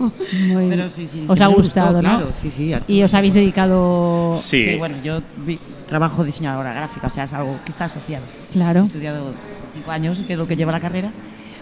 Muy- 0.48 0.68
Pero 0.70 0.88
sí, 0.88 1.06
sí. 1.06 1.24
os 1.28 1.40
ha 1.40 1.48
me 1.48 1.54
gustó, 1.54 1.62
gustado, 1.80 2.02
¿no? 2.02 2.08
Claro, 2.18 2.32
sí, 2.32 2.50
sí. 2.50 2.72
harto. 2.72 2.90
Y 2.92 3.02
os 3.02 3.14
habéis 3.14 3.34
dedicado. 3.34 4.34
Sí. 4.36 4.62
Sí, 4.64 4.76
bueno, 4.76 4.96
yo 5.02 5.20
vi- 5.46 5.58
trabajo 5.86 6.24
diseñadora 6.24 6.72
gráfica, 6.72 7.06
o 7.06 7.10
sea, 7.10 7.24
es 7.24 7.32
algo 7.32 7.56
que 7.64 7.72
está 7.72 7.84
asociado. 7.84 8.24
Claro. 8.52 8.80
He 8.80 8.84
estudiado 8.84 9.32
cinco 9.74 9.90
años, 9.90 10.18
que 10.26 10.32
es 10.34 10.38
lo 10.38 10.46
que 10.46 10.56
lleva 10.56 10.72
la 10.72 10.80
carrera, 10.80 11.10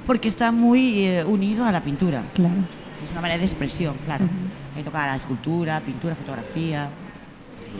porque 0.06 0.28
está 0.28 0.52
muy 0.52 1.04
eh, 1.06 1.24
unido 1.24 1.64
a 1.64 1.72
la 1.72 1.82
pintura. 1.82 2.22
Claro. 2.34 2.54
Es 3.04 3.10
una 3.12 3.20
manera 3.20 3.38
de 3.38 3.44
expresión, 3.44 3.94
claro. 4.04 4.26
Ahí 4.76 4.82
tocaba 4.82 5.06
la 5.06 5.16
escultura, 5.16 5.80
pintura, 5.80 6.14
fotografía. 6.14 6.88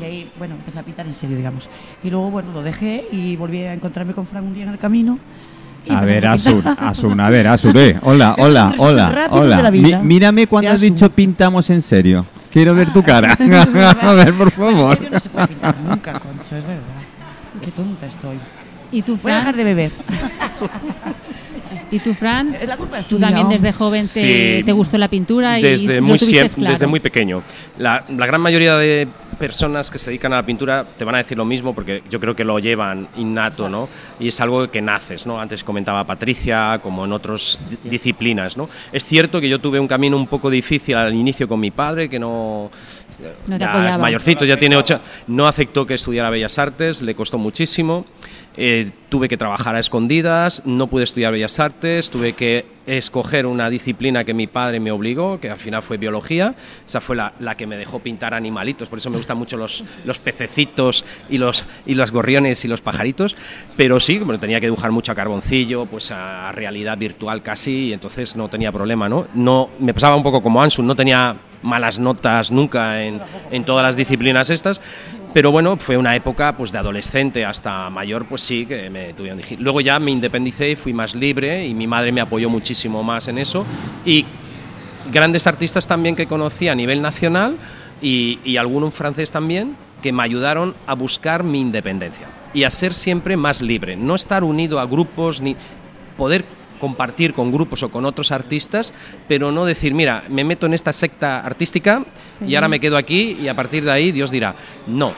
Y 0.00 0.04
ahí, 0.04 0.30
bueno, 0.38 0.54
empecé 0.54 0.78
a 0.78 0.82
pintar 0.82 1.06
en 1.06 1.14
serio, 1.14 1.36
digamos. 1.36 1.68
Y 2.02 2.10
luego, 2.10 2.30
bueno, 2.30 2.52
lo 2.52 2.62
dejé 2.62 3.04
y 3.12 3.36
volví 3.36 3.62
a 3.62 3.72
encontrarme 3.72 4.12
con 4.12 4.26
Frank 4.26 4.44
un 4.44 4.54
día 4.54 4.62
en 4.64 4.70
el 4.70 4.78
camino. 4.78 5.18
A 5.88 6.04
ver, 6.04 6.22
pintar. 6.22 6.76
Asun, 6.78 7.18
a 7.20 7.30
ver, 7.30 7.46
Asun, 7.48 7.74
eh. 7.76 7.98
Hola, 8.02 8.34
hola, 8.38 8.74
hola, 8.76 9.26
hola. 9.30 9.70
Mi- 9.70 9.96
mírame 9.96 10.46
cuando 10.46 10.70
has 10.72 10.80
dicho 10.82 11.10
pintamos 11.10 11.70
en 11.70 11.80
serio. 11.80 12.26
Quiero 12.52 12.74
ver 12.74 12.92
tu 12.92 13.02
cara. 13.02 13.32
A 14.02 14.12
ver, 14.12 14.34
por 14.34 14.54
Bueno, 14.54 14.78
favor. 14.78 14.90
En 14.92 14.96
serio 14.98 15.10
no 15.10 15.20
se 15.20 15.28
puede 15.30 15.48
pintar 15.48 15.78
nunca, 15.80 16.12
concho, 16.20 16.56
es 16.56 16.64
verdad. 16.66 16.82
Qué 17.62 17.70
tonta 17.70 18.06
estoy. 18.06 18.36
¿Y 18.92 19.02
tú, 19.02 19.16
Voy 19.22 19.32
a 19.32 19.36
dejar 19.36 19.56
de 19.56 19.64
beber. 19.64 19.92
¿Y 21.90 21.98
tú, 22.00 22.14
Fran? 22.14 22.54
Es 22.54 22.66
la 22.68 22.76
culpa 22.76 22.98
es 22.98 23.06
Tú 23.06 23.16
tuya, 23.16 23.28
también 23.28 23.48
desde 23.48 23.72
joven 23.72 24.00
te, 24.02 24.58
Sí. 24.58 24.62
te 24.64 24.72
gustó 24.72 24.98
la 24.98 25.08
pintura 25.08 25.58
y 25.58 25.62
desde 25.62 26.00
muy 26.00 26.18
claro. 26.18 26.48
desde 26.70 26.86
muy 26.86 27.00
pequeño. 27.00 27.42
La, 27.78 28.04
la 28.08 28.26
gran 28.26 28.40
mayoría 28.40 28.76
de 28.76 29.08
personas 29.38 29.90
que 29.90 29.98
se 29.98 30.10
dedican 30.10 30.32
a 30.32 30.36
la 30.36 30.44
pintura 30.46 30.86
te 30.98 31.04
van 31.04 31.14
a 31.14 31.18
decir 31.18 31.38
lo 31.38 31.44
mismo 31.46 31.74
porque 31.74 32.02
yo 32.10 32.20
creo 32.20 32.36
que 32.36 32.44
lo 32.44 32.58
llevan 32.58 33.08
innato, 33.16 33.68
¿no? 33.68 33.88
Y 34.18 34.28
es 34.28 34.40
algo 34.40 34.70
que 34.70 34.82
naces, 34.82 35.26
¿no? 35.26 35.40
Antes 35.40 35.64
comentaba 35.64 36.04
Patricia, 36.06 36.78
como 36.82 37.04
en 37.06 37.12
otras 37.12 37.58
di- 37.68 37.88
disciplinas, 37.88 38.56
¿no? 38.56 38.68
Es 38.92 39.04
cierto 39.04 39.40
que 39.40 39.48
yo 39.48 39.58
tuve 39.60 39.80
un 39.80 39.88
camino 39.88 40.16
un 40.16 40.26
poco 40.26 40.50
difícil 40.50 40.94
al 40.96 41.14
inicio 41.14 41.48
con 41.48 41.58
mi 41.60 41.70
padre, 41.70 42.08
que 42.08 42.18
no 42.18 42.70
No 43.46 43.54
te 43.56 43.60
ya 43.60 43.70
apoyaba. 43.70 43.88
es 43.90 43.98
mayorcito, 43.98 44.44
ya 44.44 44.58
tiene 44.58 44.76
ocho, 44.76 45.00
no 45.28 45.46
aceptó 45.46 45.86
que 45.86 45.94
estudiara 45.94 46.28
Bellas 46.30 46.58
Artes, 46.58 47.00
le 47.00 47.14
costó 47.14 47.38
muchísimo. 47.38 48.04
Eh, 48.56 48.90
tuve 49.10 49.28
que 49.28 49.36
trabajar 49.36 49.74
a 49.74 49.80
escondidas, 49.80 50.62
no 50.64 50.86
pude 50.86 51.04
estudiar 51.04 51.32
Bellas 51.32 51.58
Artes, 51.58 52.08
tuve 52.08 52.32
que 52.32 52.64
escoger 52.86 53.44
una 53.44 53.68
disciplina 53.68 54.24
que 54.24 54.32
mi 54.32 54.46
padre 54.46 54.80
me 54.80 54.90
obligó, 54.90 55.38
que 55.38 55.50
al 55.50 55.58
final 55.58 55.82
fue 55.82 55.98
biología. 55.98 56.54
Esa 56.86 57.00
fue 57.00 57.16
la, 57.16 57.34
la 57.40 57.56
que 57.56 57.66
me 57.66 57.76
dejó 57.76 57.98
pintar 57.98 58.34
animalitos, 58.34 58.88
por 58.88 58.98
eso 58.98 59.10
me 59.10 59.16
gustan 59.16 59.36
mucho 59.36 59.56
los, 59.56 59.84
los 60.04 60.18
pececitos 60.18 61.04
y 61.28 61.38
los, 61.38 61.64
y 61.86 61.94
los 61.94 62.12
gorriones 62.12 62.64
y 62.64 62.68
los 62.68 62.80
pajaritos. 62.80 63.36
Pero 63.76 64.00
sí, 64.00 64.18
como 64.18 64.38
tenía 64.38 64.60
que 64.60 64.66
dibujar 64.66 64.92
mucho 64.92 65.12
a 65.12 65.14
carboncillo, 65.14 65.86
pues 65.86 66.10
a 66.12 66.52
realidad 66.52 66.96
virtual 66.96 67.42
casi, 67.42 67.88
y 67.88 67.92
entonces 67.92 68.36
no 68.36 68.48
tenía 68.48 68.72
problema, 68.72 69.08
¿no? 69.08 69.26
no 69.34 69.70
me 69.80 69.92
pasaba 69.92 70.16
un 70.16 70.22
poco 70.22 70.42
como 70.42 70.62
Ansun, 70.62 70.86
no 70.86 70.94
tenía 70.94 71.36
malas 71.62 71.98
notas 71.98 72.50
nunca 72.50 73.02
en, 73.02 73.20
en 73.50 73.64
todas 73.64 73.84
las 73.84 73.96
disciplinas 73.96 74.50
estas. 74.50 74.80
Pero 75.32 75.52
bueno, 75.52 75.76
fue 75.76 75.96
una 75.96 76.16
época 76.16 76.56
pues 76.56 76.72
de 76.72 76.78
adolescente 76.78 77.44
hasta 77.44 77.88
mayor, 77.88 78.26
pues 78.26 78.42
sí, 78.42 78.66
que 78.66 78.90
me 78.90 78.99
tuvieron 79.16 79.38
que 79.38 79.44
dirigir. 79.44 79.60
Luego 79.60 79.80
ya 79.80 79.98
me 79.98 80.10
independicé 80.10 80.70
y 80.70 80.76
fui 80.76 80.92
más 80.92 81.14
libre 81.14 81.66
y 81.66 81.74
mi 81.74 81.86
madre 81.86 82.12
me 82.12 82.20
apoyó 82.20 82.48
muchísimo 82.48 83.02
más 83.02 83.28
en 83.28 83.38
eso. 83.38 83.64
Y 84.04 84.24
grandes 85.12 85.46
artistas 85.46 85.88
también 85.88 86.16
que 86.16 86.26
conocí 86.26 86.68
a 86.68 86.74
nivel 86.74 87.02
nacional 87.02 87.56
y, 88.02 88.38
y 88.44 88.56
alguno 88.56 88.90
francés 88.90 89.32
también 89.32 89.76
que 90.02 90.12
me 90.12 90.22
ayudaron 90.22 90.74
a 90.86 90.94
buscar 90.94 91.44
mi 91.44 91.60
independencia 91.60 92.28
y 92.54 92.64
a 92.64 92.70
ser 92.70 92.94
siempre 92.94 93.36
más 93.36 93.60
libre, 93.60 93.96
no 93.96 94.14
estar 94.14 94.42
unido 94.44 94.80
a 94.80 94.86
grupos 94.86 95.40
ni 95.40 95.56
poder 96.16 96.44
compartir 96.80 97.34
con 97.34 97.52
grupos 97.52 97.82
o 97.82 97.90
con 97.90 98.06
otros 98.06 98.32
artistas, 98.32 98.94
pero 99.28 99.52
no 99.52 99.66
decir, 99.66 99.92
mira, 99.92 100.24
me 100.30 100.44
meto 100.44 100.64
en 100.66 100.72
esta 100.72 100.92
secta 100.94 101.40
artística 101.40 102.04
Sí. 102.38 102.46
y 102.46 102.54
ahora 102.54 102.68
me 102.68 102.80
quedo 102.80 102.96
aquí 102.96 103.36
y 103.40 103.48
a 103.48 103.54
partir 103.54 103.84
de 103.84 103.92
ahí 103.92 104.12
Dios 104.12 104.30
dirá, 104.30 104.54
no, 104.86 105.12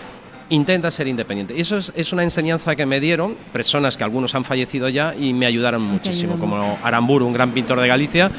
intenta 0.51 0.91
ser 0.91 1.09
independiente. 1.09 1.55
Y 1.57 1.61
eso 1.61 1.79
es, 1.79 1.93
es 1.97 2.13
una 2.13 2.23
enseñanza 2.23 2.75
que 2.77 2.87
me 2.87 3.01
dieron 3.01 3.37
personas 3.53 3.97
que 3.97 4.05
algunos 4.05 4.35
han 4.35 4.45
fallecido 4.45 4.89
ya 4.89 5.15
y 5.19 5.33
me 5.33 5.47
ayudaron 5.47 5.83
muchísimo, 5.83 6.39
como 6.39 6.79
Aramburu, 6.83 7.27
un 7.27 7.33
gran 7.33 7.53
pintor 7.53 7.81
de 7.81 7.89
Galicia, 7.89 8.31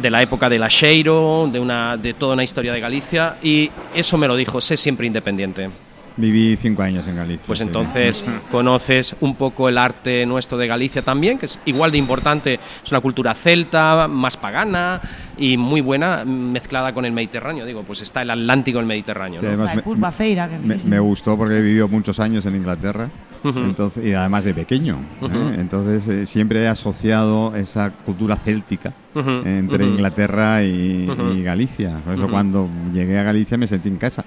de 0.00 0.10
la 0.10 0.22
época 0.22 0.48
de 0.48 0.58
la 0.58 0.68
Sheiro, 0.68 1.48
de, 1.50 1.58
una, 1.58 1.96
de 1.96 2.14
toda 2.14 2.34
una 2.34 2.44
historia 2.44 2.72
de 2.72 2.80
Galicia, 2.80 3.36
y 3.42 3.70
eso 3.94 4.18
me 4.18 4.28
lo 4.28 4.36
dijo, 4.36 4.60
sé 4.60 4.76
siempre 4.76 5.06
independiente. 5.06 5.70
Viví 6.16 6.56
cinco 6.56 6.82
años 6.82 7.06
en 7.06 7.16
Galicia. 7.16 7.46
Pues 7.46 7.58
sí. 7.58 7.64
entonces 7.64 8.24
conoces 8.50 9.16
un 9.20 9.34
poco 9.36 9.68
el 9.68 9.78
arte 9.78 10.24
nuestro 10.26 10.56
de 10.58 10.66
Galicia 10.66 11.02
también, 11.02 11.38
que 11.38 11.46
es 11.46 11.58
igual 11.66 11.92
de 11.92 11.98
importante, 11.98 12.60
es 12.84 12.90
una 12.90 13.00
cultura 13.00 13.34
celta, 13.34 14.08
más 14.08 14.36
pagana 14.36 15.00
y 15.36 15.56
muy 15.56 15.80
buena, 15.80 16.24
mezclada 16.24 16.94
con 16.94 17.04
el 17.04 17.12
Mediterráneo. 17.12 17.66
Digo, 17.66 17.82
pues 17.82 18.02
está 18.02 18.22
el 18.22 18.30
Atlántico 18.30 18.80
el 18.80 18.86
Mediterráneo. 18.86 19.40
Sí, 19.40 19.46
¿no? 19.46 19.52
además 19.52 19.76
me- 19.76 19.82
pulpa 19.82 20.10
feira, 20.10 20.48
que 20.48 20.58
Me, 20.58 20.98
gustó 20.98 21.36
porque 21.36 21.58
he 21.58 21.60
vivido 21.60 21.88
muchos 21.88 22.18
años 22.20 22.46
en 22.46 22.56
Inglaterra 22.56 23.10
entonces, 23.54 24.04
y 24.04 24.12
además 24.12 24.44
de 24.44 24.54
pequeño. 24.54 24.98
¿eh? 25.22 25.56
Entonces 25.58 26.08
eh, 26.08 26.26
siempre 26.26 26.62
he 26.62 26.68
asociado 26.68 27.54
esa 27.54 27.90
cultura 27.90 28.36
céltica 28.36 28.92
entre. 29.14 29.86
Inglaterra 29.86 30.62
y, 30.64 31.42
Galicia. 31.42 31.94
Por 32.04 32.14
eso 32.14 32.28
cuando 32.28 32.68
llegué 32.92 33.18
a 33.18 33.22
Galicia 33.22 33.56
me 33.56 33.66
sentí 33.66 33.88
en 33.88 33.96
casa. 33.96 34.24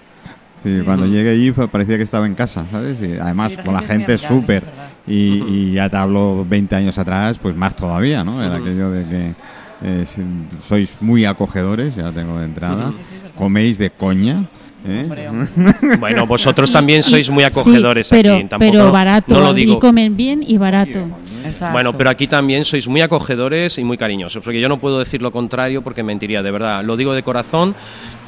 Sí, 0.63 0.81
Cuando 0.83 1.05
llegué 1.05 1.29
allí 1.31 1.51
parecía 1.51 1.97
que 1.97 2.03
estaba 2.03 2.25
en 2.25 2.35
casa, 2.35 2.65
¿sabes? 2.69 3.01
Y 3.01 3.13
además 3.17 3.51
Sí, 3.51 3.57
la 3.57 3.63
con 3.63 3.73
la 3.73 3.81
gente 3.81 4.17
súper. 4.17 4.63
Y, 5.07 5.71
ya 5.73 5.89
te 5.89 5.97
hablo 5.97 6.45
20 6.47 6.75
años 6.75 6.97
atrás, 6.97 7.39
pues 7.39 7.55
más 7.55 7.75
todavía, 7.75 8.23
¿no? 8.23 8.43
Era 8.43 8.57
aquello 8.57 8.91
de 8.91 9.07
que 9.07 9.33
eh, 9.81 10.05
sois 10.61 10.89
muy 10.99 11.25
acogedores, 11.25 11.95
ya 11.95 12.03
lo 12.03 12.11
tengo 12.11 12.37
de 12.39 12.45
entrada. 12.45 12.89
Sí, 12.89 12.97
sí, 12.97 13.03
sí, 13.09 13.15
es 13.15 13.23
verdad. 13.23 13.37
Coméis 13.37 13.77
de 13.77 13.89
coña. 13.91 14.47
¿Eh? 14.85 15.07
Bueno, 15.99 16.25
vosotros 16.25 16.71
también 16.71 16.99
Y- 16.99 17.03
sois 17.03 17.29
muy 17.29 17.43
sí, 17.43 17.47
acogedores 17.47 18.09
pero, 18.09 18.35
aquí. 18.35 18.43
Tampoco, 18.45 18.71
pero 18.71 18.91
barato. 18.91 19.33
No 19.33 19.41
lo 19.41 19.53
digo. 19.53 19.73
Y 19.75 19.79
comen 19.79 20.15
bien 20.15 20.43
y 20.45 20.57
barato. 20.57 20.99
Exacto. 21.45 21.73
Bueno, 21.73 21.93
pero 21.93 22.09
aquí 22.09 22.27
también 22.27 22.65
sois 22.65 22.87
muy 22.87 23.01
acogedores 23.01 23.77
y 23.77 23.83
muy 23.83 23.97
cariñosos, 23.97 24.43
porque 24.43 24.59
yo 24.59 24.69
no 24.69 24.79
puedo 24.79 24.99
decir 24.99 25.21
lo 25.21 25.31
contrario 25.31 25.81
porque 25.81 26.03
mentiría, 26.03 26.41
de 26.43 26.51
verdad. 26.51 26.83
Lo 26.83 26.95
digo 26.95 27.13
de 27.13 27.23
corazón. 27.23 27.75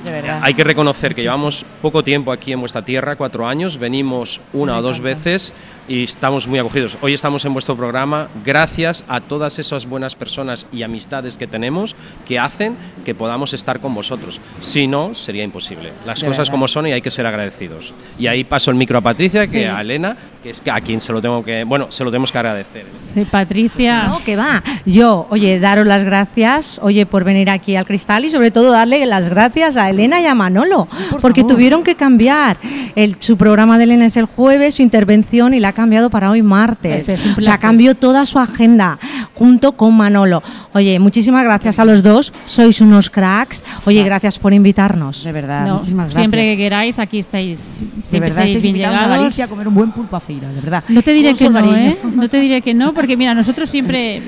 De 0.06 0.12
verdad. 0.14 0.40
Hay 0.42 0.56
que 0.56 0.64
reconocer 0.64 1.14
que 1.14 1.22
llevamos 1.22 1.64
poco 1.82 2.04
tiempo 2.04 2.32
aquí 2.32 2.52
en 2.52 2.60
vuestra 2.60 2.84
tierra, 2.84 3.16
cuatro 3.16 3.48
años, 3.48 3.78
venimos 3.78 4.42
una 4.52 4.74
Me 4.74 4.80
o 4.80 4.82
dos 4.82 4.98
encanta. 4.98 5.16
veces 5.20 5.54
y 5.88 6.04
estamos 6.04 6.48
muy 6.48 6.58
acogidos. 6.58 6.98
Hoy 7.02 7.14
estamos 7.14 7.46
en 7.46 7.54
vuestro 7.54 7.76
programa 7.76 8.28
gracias 8.44 9.04
a 9.08 9.20
todas 9.22 9.60
esas 9.60 9.86
buenas 9.86 10.16
personas 10.16 10.66
y 10.74 10.82
amistades 10.82 11.38
que 11.38 11.46
tenemos 11.46 11.96
que 12.26 12.40
hacen 12.40 12.76
que 13.06 13.14
podamos 13.14 13.54
estar 13.54 13.80
con 13.80 13.94
vosotros. 13.94 14.40
Si 14.62 14.88
no, 14.88 15.14
sería 15.14 15.44
imposible. 15.44 15.94
Las 16.04 16.22
De 16.22 16.28
cosas 16.28 16.41
como 16.50 16.68
son 16.68 16.88
y 16.88 16.92
hay 16.94 17.02
que 17.02 17.12
ser 17.12 17.26
agradecidos. 17.26 17.94
Y 18.18 18.28
ahí 18.28 18.44
paso 18.44 18.72
el 18.72 18.78
micro 18.78 18.98
a 18.98 19.02
Patricia, 19.02 19.46
que 19.48 19.52
Sí. 19.60 19.64
a 19.64 19.82
Elena, 19.82 20.16
que 20.42 20.50
es 20.52 20.62
a 20.72 20.82
quien 20.82 21.00
se 21.02 21.14
lo 21.14 21.22
tengo 21.22 21.44
que, 21.44 21.64
bueno, 21.64 21.88
se 21.92 22.04
lo 22.04 22.10
tenemos 22.12 22.32
que 22.32 22.38
agradecer. 22.38 22.86
Sí, 23.14 23.26
Patricia. 23.26 24.04
No, 24.08 24.24
que 24.24 24.36
va. 24.36 24.64
Yo, 24.86 25.28
oye, 25.30 25.60
daros 25.60 25.86
las 25.86 26.04
gracias, 26.04 26.80
oye, 26.82 27.06
por 27.06 27.24
venir 27.24 27.50
aquí 27.50 27.76
al 27.76 27.86
Cristal 27.86 28.26
y 28.26 28.30
sobre 28.30 28.50
todo 28.52 28.72
darle 28.72 29.06
las 29.06 29.30
gracias 29.30 29.78
a 29.78 29.90
Elena 29.90 30.20
y 30.22 30.26
a 30.26 30.34
Manolo, 30.36 30.88
por 31.12 31.22
porque 31.22 31.42
favor. 31.42 31.56
tuvieron 31.56 31.84
que 31.84 31.96
cambiar. 31.96 32.58
El, 32.96 33.18
su 33.20 33.38
programa 33.38 33.78
de 33.78 33.84
Elena 33.86 34.06
es 34.06 34.18
el 34.18 34.26
jueves, 34.26 34.76
su 34.76 34.82
intervención 34.82 35.54
y 35.54 35.60
la 35.60 35.70
ha 35.70 35.74
cambiado 35.74 36.10
para 36.10 36.32
hoy 36.32 36.42
martes. 36.42 37.10
Es 37.10 37.22
o 37.38 37.42
sea, 37.42 37.58
cambió 37.58 37.96
toda 37.96 38.26
su 38.26 38.40
agenda 38.40 38.98
junto 39.34 39.74
con 39.74 39.96
Manolo. 39.96 40.42
Oye, 40.74 41.00
muchísimas 41.00 41.44
gracias 41.44 41.80
a 41.80 41.86
los 41.86 42.02
dos, 42.02 42.32
sois 42.46 42.80
unos 42.80 43.10
cracks. 43.10 43.64
Oye, 43.86 44.04
gracias 44.04 44.40
por 44.40 44.54
invitarnos. 44.54 45.24
De 45.24 45.32
verdad, 45.32 45.68
No, 45.68 45.76
muchísimas 45.76 46.06
gracias. 46.06 46.22
siempre 46.22 46.44
que 46.44 46.58
queráis, 46.58 46.98
aquí 47.00 47.20
estáis. 47.20 47.80
de 47.80 48.02
Siempre 48.02 48.30
verdad, 48.30 48.46
estáis 48.46 48.64
bien 48.64 48.76
invitados 48.76 48.98
a 48.98 49.02
llegados. 49.04 49.24
Galicia 49.24 49.46
a 49.46 49.48
comer 49.48 49.68
un 49.68 49.74
buen 49.76 49.92
pulpo 49.92 50.16
a 50.16 50.20
feira, 50.20 50.48
de 50.50 50.62
verdad. 50.62 50.84
No 50.88 51.02
te 51.02 51.14
diré 51.14 51.30
Con 51.30 51.38
que 51.38 51.50
no. 51.50 51.76
¿eh? 51.76 52.00
No 52.16 52.30
te 52.30 52.40
diré 52.40 52.62
que 52.62 52.74
no, 52.74 52.94
porque 52.96 53.18
mira, 53.18 53.34
nosotros 53.34 53.70
siempre 53.70 54.22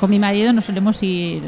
con 0.00 0.08
mi 0.08 0.18
marido 0.18 0.52
nos 0.52 0.64
solemos 0.64 1.02
ir 1.02 1.42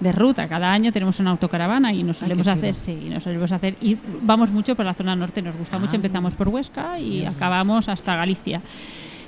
de 0.00 0.12
ruta. 0.12 0.48
Cada 0.48 0.72
año 0.72 0.92
tenemos 0.92 1.20
una 1.20 1.30
autocaravana 1.30 1.92
y 1.92 2.02
nos 2.02 2.18
solemos 2.18 2.46
hacer, 2.48 2.74
sí, 2.74 3.08
nos 3.10 3.22
solemos 3.22 3.50
hacer 3.52 3.76
y 3.80 3.96
vamos 4.22 4.50
mucho 4.50 4.74
por 4.74 4.84
la 4.84 4.94
zona 4.94 5.14
norte, 5.16 5.40
nos 5.42 5.56
gusta 5.56 5.78
mucho. 5.78 5.92
Ah. 5.92 5.96
Empezamos 5.96 6.34
por 6.34 6.48
Huesca 6.48 6.98
y 6.98 7.24
acabamos 7.24 7.88
hasta 7.88 8.16
Galicia. 8.16 8.60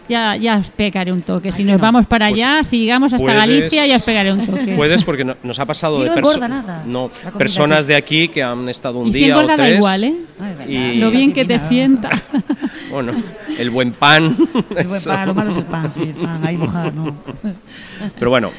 Ya, 0.09 0.37
ya 0.37 0.57
os 0.57 0.71
pegaré 0.71 1.13
un 1.13 1.21
toque. 1.23 1.53
Si 1.53 1.63
Ay, 1.63 1.69
nos 1.69 1.77
no. 1.79 1.83
vamos 1.83 2.07
para 2.07 2.29
Pues 2.31 2.41
allá, 2.43 2.65
si 2.65 2.79
llegamos 2.81 3.13
hasta 3.13 3.23
puedes- 3.25 3.39
Galicia, 3.39 3.87
ya 3.87 3.97
os 3.97 4.03
pegaré 4.03 4.33
un 4.33 4.47
toque. 4.47 4.75
Puedes 4.75 5.05
porque 5.05 5.25
no- 5.25 5.37
nos 5.43 5.59
ha 5.59 5.67
pasado 5.67 6.01
Y 6.01 6.05
de 6.05 6.09
no 6.11 6.15
perso- 6.17 6.49
nada, 6.49 6.83
no, 6.87 7.11
personas 7.37 7.87
de 7.87 7.95
aquí 7.97 8.29
que 8.29 8.43
han 8.43 8.69
estado 8.69 8.99
un 9.01 9.09
Y 9.09 9.13
si 9.13 9.19
día 9.21 9.37
o 9.37 9.41
engorda 9.41 9.57
da 9.57 9.63
tres. 9.65 9.77
igual, 9.77 10.05
¿eh? 10.05 10.15
Ay, 10.41 10.55
verdad. 10.55 10.67
Y- 10.69 10.95
Lo 10.99 11.11
bien 11.11 11.33
que 11.33 11.45
te 11.45 11.59
sienta. 11.59 12.11
Bueno, 12.91 13.13
el 13.59 13.69
buen 13.69 13.93
pan. 13.93 14.35
El 14.75 14.87
buen 14.87 15.05
pan, 15.05 15.29
lo 15.29 15.35
malo 15.35 15.51
es 15.51 15.57
el 15.59 15.65
pan, 15.65 15.91
sí, 15.93 16.05
el 16.05 16.15
pan 16.15 16.43
ahí 16.47 16.57
mojado, 16.57 16.91
no. 16.91 17.15
Pero 18.19 18.31
bueno, 18.31 18.51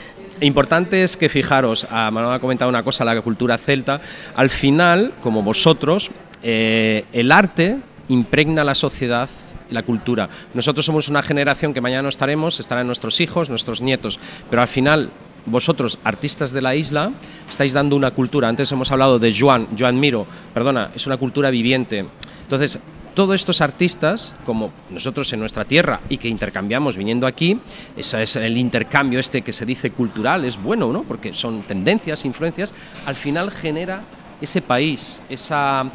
importante 0.42 1.04
es 1.04 1.18
que 1.18 1.30
fijaros, 1.30 1.88
a 1.90 2.12
Manuel 2.12 2.36
ha 2.36 2.40
comentado 2.40 2.70
una 2.70 2.84
cosa, 2.84 3.04
la 3.06 3.20
cultura 3.22 3.58
celta, 3.58 4.00
al 4.36 4.52
final, 4.52 5.14
como 5.24 5.42
vosotros, 5.42 6.12
eh, 6.44 7.06
el 7.12 7.32
arte 7.32 7.78
impregna 8.08 8.64
la 8.64 8.76
sociedad 8.76 9.28
la 9.70 9.84
cultura. 9.84 10.30
Nosotros 10.54 10.86
somos 10.86 11.10
una 11.10 11.22
generación 11.22 11.74
que 11.74 11.82
mañana 11.82 12.04
no 12.04 12.10
estaremos, 12.10 12.60
estarán 12.60 12.88
nuestros 12.88 13.20
hijos, 13.22 13.50
nuestros 13.50 13.82
nietos, 13.82 14.20
pero 14.50 14.62
al 14.62 14.68
final 14.68 15.10
vosotros, 15.46 16.00
artistas 16.04 16.52
de 16.52 16.62
la 16.62 16.76
isla, 16.76 17.12
estáis 17.50 17.74
dando 17.74 17.96
una 17.96 18.12
cultura. 18.12 18.48
Antes 18.48 18.72
hemos 18.72 18.92
hablado 18.92 19.20
de 19.20 19.34
Joan, 19.38 19.68
Joan 19.78 20.00
Miro, 20.00 20.26
perdona, 20.54 20.92
es 20.96 21.08
una 21.08 21.18
cultura 21.18 21.50
viviente. 21.50 22.06
Entonces, 22.44 22.80
todos 23.16 23.36
estos 23.36 23.62
artistas, 23.62 24.36
como 24.46 24.72
nosotros 24.90 25.32
en 25.34 25.40
nuestra 25.40 25.66
tierra 25.66 26.02
y 26.10 26.18
que 26.18 26.28
intercambiamos 26.28 26.96
viniendo 26.96 27.28
aquí, 27.28 27.60
ese 27.98 28.24
es 28.24 28.36
el 28.36 28.58
intercambio 28.58 29.20
este 29.20 29.42
que 29.42 29.52
se 29.52 29.66
dice 29.66 29.92
cultural, 29.92 30.46
es 30.46 30.62
bueno, 30.62 30.94
¿no? 30.94 31.04
Porque 31.04 31.34
son 31.34 31.64
tendencias, 31.64 32.26
influencias, 32.26 32.74
al 33.06 33.16
final 33.16 33.52
genera 33.52 34.04
ese 34.40 34.62
país, 34.62 35.22
esa, 35.30 35.92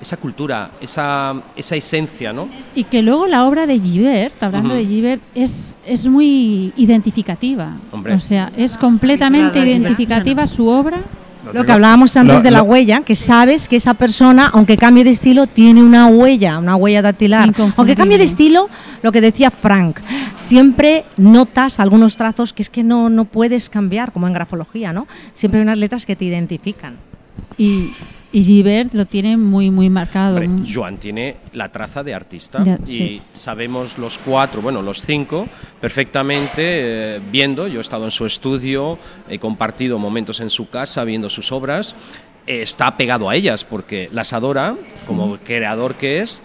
esa 0.00 0.16
cultura, 0.16 0.70
esa, 0.80 1.34
esa 1.56 1.76
esencia, 1.76 2.32
¿no? 2.32 2.48
Y 2.74 2.84
que 2.84 3.00
luego 3.02 3.26
la 3.26 3.46
obra 3.46 3.66
de 3.66 3.80
Givert, 3.80 4.42
hablando 4.42 4.70
Ujú. 4.74 4.78
de 4.78 4.86
Givert, 4.86 5.22
es, 5.34 5.76
es 5.86 6.06
muy 6.06 6.72
identificativa. 6.76 7.76
Hombre. 7.92 8.14
O 8.14 8.20
sea, 8.20 8.52
es 8.56 8.76
completamente 8.76 9.52
Claro, 9.52 9.68
identificativa 9.70 10.46
su 10.46 10.66
obra. 10.66 11.00
Lo 11.52 11.64
que 11.66 11.72
hablábamos 11.72 12.16
antes 12.16 12.36
Lo- 12.38 12.42
de 12.42 12.50
la 12.50 12.58
lo- 12.58 12.64
huella, 12.64 13.02
que 13.02 13.14
sabes 13.14 13.68
que 13.68 13.76
esa 13.76 13.92
persona, 13.94 14.50
aunque 14.54 14.78
cambie 14.78 15.04
de 15.04 15.10
estilo, 15.10 15.46
tiene 15.46 15.82
una 15.82 16.06
huella, 16.06 16.58
una 16.58 16.74
huella 16.74 17.02
dactilar. 17.02 17.52
Aunque 17.76 17.94
cambie 17.94 18.16
de 18.16 18.24
estilo, 18.24 18.70
lo 19.02 19.12
que 19.12 19.20
decía 19.20 19.50
Frank, 19.50 19.98
siempre 20.38 21.04
notas 21.18 21.80
algunos 21.80 22.16
trazos 22.16 22.52
que 22.54 22.62
es 22.62 22.70
que 22.70 22.82
no, 22.82 23.10
no 23.10 23.26
puedes 23.26 23.68
cambiar, 23.68 24.10
como 24.12 24.26
en 24.26 24.32
grafología, 24.32 24.92
¿no? 24.94 25.06
Siempre 25.34 25.60
hay 25.60 25.64
unas 25.64 25.76
letras 25.78 26.06
que 26.06 26.16
te 26.16 26.24
identifican. 26.24 26.94
Y, 27.58 27.90
y 28.34 28.42
Givert 28.42 28.94
lo 28.94 29.06
tiene 29.06 29.36
muy, 29.36 29.70
muy 29.70 29.88
marcado. 29.88 30.38
Hombre, 30.38 30.68
Joan 30.68 30.96
tiene 30.96 31.36
la 31.52 31.70
traza 31.70 32.02
de 32.02 32.14
artista 32.14 32.64
y 32.84 32.88
sí. 32.88 33.22
sabemos 33.32 33.96
los 33.96 34.18
cuatro, 34.18 34.60
bueno, 34.60 34.82
los 34.82 35.04
cinco, 35.04 35.46
perfectamente 35.80 36.52
eh, 36.58 37.20
viendo. 37.30 37.68
Yo 37.68 37.78
he 37.78 37.80
estado 37.80 38.06
en 38.06 38.10
su 38.10 38.26
estudio, 38.26 38.98
he 39.28 39.38
compartido 39.38 40.00
momentos 40.00 40.40
en 40.40 40.50
su 40.50 40.68
casa 40.68 41.04
viendo 41.04 41.30
sus 41.30 41.52
obras. 41.52 41.94
eh, 42.44 42.62
está 42.62 42.96
pegado 42.96 43.30
a 43.30 43.36
ellas 43.36 43.64
porque 43.64 44.08
las 44.12 44.32
adora 44.32 44.74
como 45.06 45.38
creador 45.38 45.94
que 45.94 46.18
es 46.18 46.42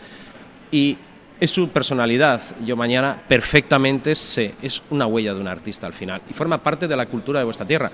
y 0.72 0.96
es 1.40 1.50
su 1.50 1.70
personalidad. 1.70 2.40
Yo 2.64 2.76
mañana 2.76 3.20
perfectamente 3.28 4.14
sé, 4.14 4.54
es 4.62 4.84
una 4.92 5.08
huella 5.08 5.34
de 5.34 5.42
un 5.42 5.48
artista 5.48 5.88
al 5.88 5.94
final 5.94 6.22
y 6.30 6.34
forma 6.34 6.62
parte 6.62 6.88
de 6.88 6.96
la 6.96 7.08
cultura 7.08 7.40
de 7.40 7.46
vuestra 7.46 7.66
tierra. 7.66 7.92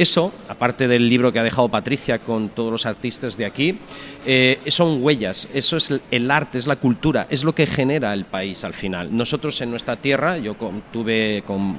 Eso, 0.00 0.32
aparte 0.48 0.88
del 0.88 1.10
libro 1.10 1.30
que 1.30 1.40
ha 1.40 1.42
dejado 1.42 1.68
Patricia 1.68 2.20
con 2.20 2.48
todos 2.48 2.72
los 2.72 2.86
artistas 2.86 3.36
de 3.36 3.44
aquí, 3.44 3.78
eh, 4.24 4.58
son 4.68 5.02
huellas, 5.02 5.46
eso 5.52 5.76
es 5.76 5.92
el- 6.10 6.30
arte, 6.30 6.56
es 6.56 6.66
la 6.66 6.76
cultura, 6.76 7.26
es 7.28 7.44
lo 7.44 7.54
que 7.54 7.66
genera 7.66 8.14
el 8.14 8.24
país 8.24 8.64
al 8.64 8.72
final. 8.72 9.14
Nosotros 9.14 9.60
en 9.60 9.68
nuestra 9.70 9.96
tierra, 9.96 10.38
yo 10.38 10.56
con- 10.56 10.80
tuve 10.90 11.42
con 11.46 11.76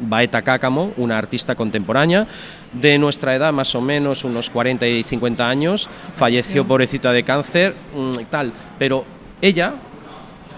Baeta 0.00 0.40
Cácamo, 0.40 0.94
una 0.96 1.18
artista 1.18 1.54
contemporánea 1.54 2.26
de 2.72 2.96
nuestra 2.98 3.36
edad, 3.36 3.52
más 3.52 3.74
o 3.74 3.82
menos 3.82 4.24
unos 4.24 4.48
40 4.48 4.86
y 4.86 5.02
50 5.02 5.46
años, 5.46 5.90
falleció 6.16 6.66
pobrecita 6.66 7.12
de 7.12 7.22
cáncer 7.22 7.74
mm, 7.94 8.12
tal, 8.30 8.50
pero 8.78 9.04
ella 9.42 9.74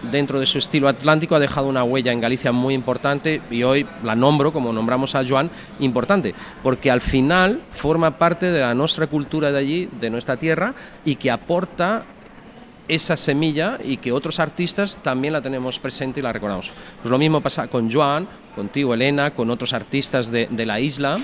dentro 0.02 0.40
de 0.40 0.46
su 0.46 0.58
estilo 0.58 0.88
atlántico 0.88 1.34
ha 1.34 1.40
dejado 1.40 1.66
una 1.66 1.84
huella 1.84 2.12
en 2.12 2.20
Galicia 2.20 2.52
muy 2.52 2.74
importante 2.74 3.40
y 3.50 3.62
hoy 3.62 3.86
la 4.02 4.14
nombro, 4.14 4.52
como 4.52 4.72
nombramos 4.72 5.14
a 5.14 5.26
Joan, 5.26 5.50
importante, 5.80 6.34
porque 6.62 6.90
al 6.90 7.00
final 7.00 7.60
forma 7.70 8.18
parte 8.18 8.50
de 8.50 8.60
la 8.60 8.74
nuestra 8.74 9.06
cultura 9.06 9.52
de 9.52 9.58
allí, 9.58 9.88
de 10.00 10.10
nuestra 10.10 10.36
tierra, 10.36 10.74
y 11.04 11.16
que 11.16 11.30
aporta 11.30 12.04
esa 12.88 13.16
semilla 13.16 13.78
y 13.84 13.98
que 13.98 14.12
otros 14.12 14.40
artistas 14.40 14.98
también 15.02 15.34
la 15.34 15.42
tenemos 15.42 15.78
presente 15.78 16.20
y 16.20 16.22
la 16.22 16.32
recordamos. 16.32 16.72
Pues 17.02 17.10
lo 17.10 17.18
mismo 17.18 17.40
pasa 17.40 17.68
con 17.68 17.90
Joan, 17.90 18.26
contigo 18.54 18.94
Elena, 18.94 19.32
con 19.34 19.50
otros 19.50 19.74
artistas 19.74 20.30
de, 20.30 20.48
de 20.50 20.66
la 20.66 20.80
isla. 20.80 21.18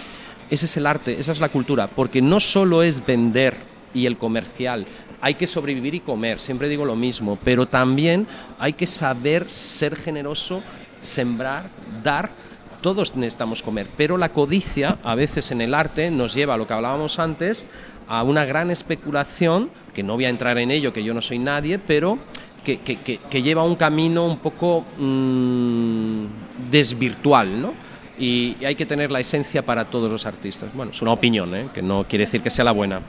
Ese 0.50 0.66
es 0.66 0.76
el 0.76 0.86
arte, 0.86 1.18
esa 1.18 1.32
es 1.32 1.40
la 1.40 1.48
cultura, 1.48 1.86
porque 1.86 2.20
no 2.20 2.38
solo 2.38 2.82
es 2.82 3.04
vender 3.04 3.56
y 3.94 4.06
el 4.06 4.18
comercial, 4.18 4.86
hay 5.24 5.34
que 5.36 5.46
sobrevivir 5.46 5.94
y 5.94 6.00
comer, 6.00 6.38
siempre 6.38 6.68
digo 6.68 6.84
lo 6.84 6.96
mismo, 6.96 7.38
pero 7.42 7.66
también 7.66 8.26
hay 8.58 8.74
que 8.74 8.86
saber 8.86 9.48
ser 9.48 9.96
generoso, 9.96 10.62
sembrar, 11.00 11.70
dar. 12.02 12.28
Todos 12.82 13.16
necesitamos 13.16 13.62
comer, 13.62 13.88
pero 13.96 14.18
la 14.18 14.28
codicia 14.28 14.98
a 15.02 15.14
veces 15.14 15.50
en 15.50 15.62
el 15.62 15.72
arte 15.72 16.10
nos 16.10 16.34
lleva 16.34 16.52
a 16.52 16.56
lo 16.58 16.66
que 16.66 16.74
hablábamos 16.74 17.18
antes, 17.18 17.66
a 18.06 18.22
una 18.22 18.44
gran 18.44 18.70
especulación, 18.70 19.70
que 19.94 20.02
no 20.02 20.12
voy 20.16 20.26
a 20.26 20.28
entrar 20.28 20.58
en 20.58 20.70
ello, 20.70 20.92
que 20.92 21.02
yo 21.02 21.14
no 21.14 21.22
soy 21.22 21.38
nadie, 21.38 21.78
pero 21.78 22.18
que, 22.62 22.80
que- 22.80 23.00
que- 23.00 23.16
que 23.18 23.42
lleva 23.42 23.62
un 23.64 23.76
camino 23.76 24.26
un 24.26 24.36
poco 24.38 24.84
mm, 24.98 26.24
desvirtual, 26.70 27.62
¿no? 27.62 27.72
Y, 28.18 28.56
hay 28.64 28.74
que 28.74 28.84
tener 28.84 29.10
la 29.10 29.20
esencia 29.20 29.64
para 29.64 29.86
todos 29.86 30.10
los 30.12 30.26
artistas. 30.26 30.68
Bueno, 30.74 30.92
es 30.92 31.00
una 31.00 31.12
opinión, 31.12 31.54
¿eh? 31.54 31.68
que 31.72 31.80
no 31.80 32.04
quiere 32.06 32.26
decir 32.26 32.42
que 32.42 32.50
sea 32.50 32.64
la 32.66 32.72
buena. 32.72 33.00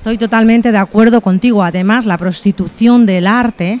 Estoy 0.00 0.16
totalmente 0.16 0.72
de 0.72 0.78
acuerdo 0.78 1.20
contigo. 1.20 1.62
Además, 1.62 2.06
la 2.06 2.16
prostitución 2.16 3.04
del 3.04 3.26
arte 3.26 3.80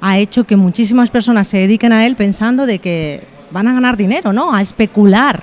ha 0.00 0.16
hecho 0.16 0.44
que 0.44 0.54
muchísimas 0.54 1.10
personas 1.10 1.48
se 1.48 1.58
dediquen 1.58 1.92
a 1.92 2.06
él 2.06 2.14
pensando 2.14 2.66
de 2.66 2.78
que 2.78 3.24
van 3.50 3.66
a 3.66 3.74
ganar 3.74 3.96
dinero, 3.96 4.32
¿no? 4.32 4.54
A 4.54 4.60
especular 4.60 5.42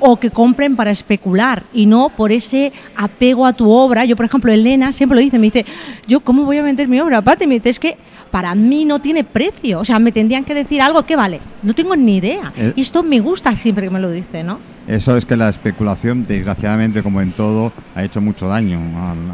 o 0.00 0.16
que 0.16 0.32
compren 0.32 0.74
para 0.74 0.90
especular 0.90 1.62
y 1.72 1.86
no 1.86 2.08
por 2.08 2.32
ese 2.32 2.72
apego 2.96 3.46
a 3.46 3.52
tu 3.52 3.70
obra. 3.70 4.04
Yo, 4.04 4.16
por 4.16 4.24
ejemplo, 4.24 4.50
Elena 4.50 4.90
siempre 4.90 5.14
lo 5.14 5.22
dice, 5.22 5.38
me 5.38 5.46
dice, 5.46 5.64
yo 6.08 6.18
cómo 6.18 6.42
voy 6.42 6.56
a 6.56 6.62
vender 6.62 6.88
mi 6.88 6.98
obra, 6.98 7.22
Pati, 7.22 7.46
me 7.46 7.54
dice, 7.54 7.70
es 7.70 7.78
que 7.78 7.96
para 8.32 8.56
mí 8.56 8.84
no 8.84 8.98
tiene 8.98 9.22
precio, 9.22 9.78
o 9.78 9.84
sea, 9.84 10.00
me 10.00 10.10
tendrían 10.10 10.44
que 10.44 10.52
decir 10.52 10.82
algo 10.82 11.04
que 11.04 11.14
vale, 11.14 11.40
no 11.62 11.74
tengo 11.74 11.94
ni 11.94 12.16
idea. 12.16 12.52
Eh. 12.56 12.72
Y 12.74 12.80
esto 12.80 13.04
me 13.04 13.20
gusta 13.20 13.54
siempre 13.54 13.84
que 13.84 13.90
me 13.90 14.00
lo 14.00 14.10
dice, 14.10 14.42
¿no? 14.42 14.58
Eso 14.90 15.16
es 15.16 15.24
que 15.24 15.36
la 15.36 15.48
especulación, 15.48 16.26
desgraciadamente, 16.26 17.04
como 17.04 17.20
en 17.20 17.30
todo, 17.30 17.72
ha 17.94 18.02
hecho 18.02 18.20
mucho 18.20 18.48
daño 18.48 18.80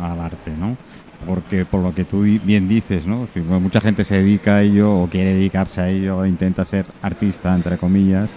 al, 0.02 0.20
arte, 0.20 0.50
¿no? 0.50 0.76
porque 1.26 1.64
por 1.64 1.82
lo 1.82 1.94
que 1.94 2.04
tú 2.04 2.24
bien 2.44 2.68
dices, 2.68 3.06
¿no? 3.06 3.26
Mucha 3.58 3.80
gente 3.80 4.04
se 4.04 4.16
dedica 4.16 4.56
a 4.56 4.62
ello 4.62 4.94
o 4.94 5.08
quiere 5.08 5.32
dedicarse 5.32 5.80
a 5.80 5.88
ello 5.88 6.26
intenta 6.26 6.62
ser 6.66 6.84
artista, 7.00 7.54
entre 7.54 7.78
comillas, 7.78 8.28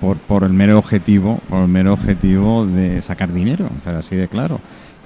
por, 0.00 0.16
por 0.16 0.44
el 0.44 0.54
mero 0.54 0.78
objetivo, 0.78 1.40
por 1.50 1.60
el 1.60 1.68
mero 1.68 1.92
objetivo 1.92 2.64
de 2.64 3.02
sacar 3.02 3.34
dinero, 3.34 3.68
pero 3.84 3.98
así 3.98 4.16
de 4.16 4.28
claro. 4.28 4.58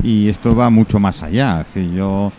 Y 0.04 0.28
esto 0.28 0.54
va 0.54 0.70
mucho 0.70 1.00
más 1.00 1.24
allá. 1.24 1.62
Es 1.62 1.74
yo, 1.92 2.32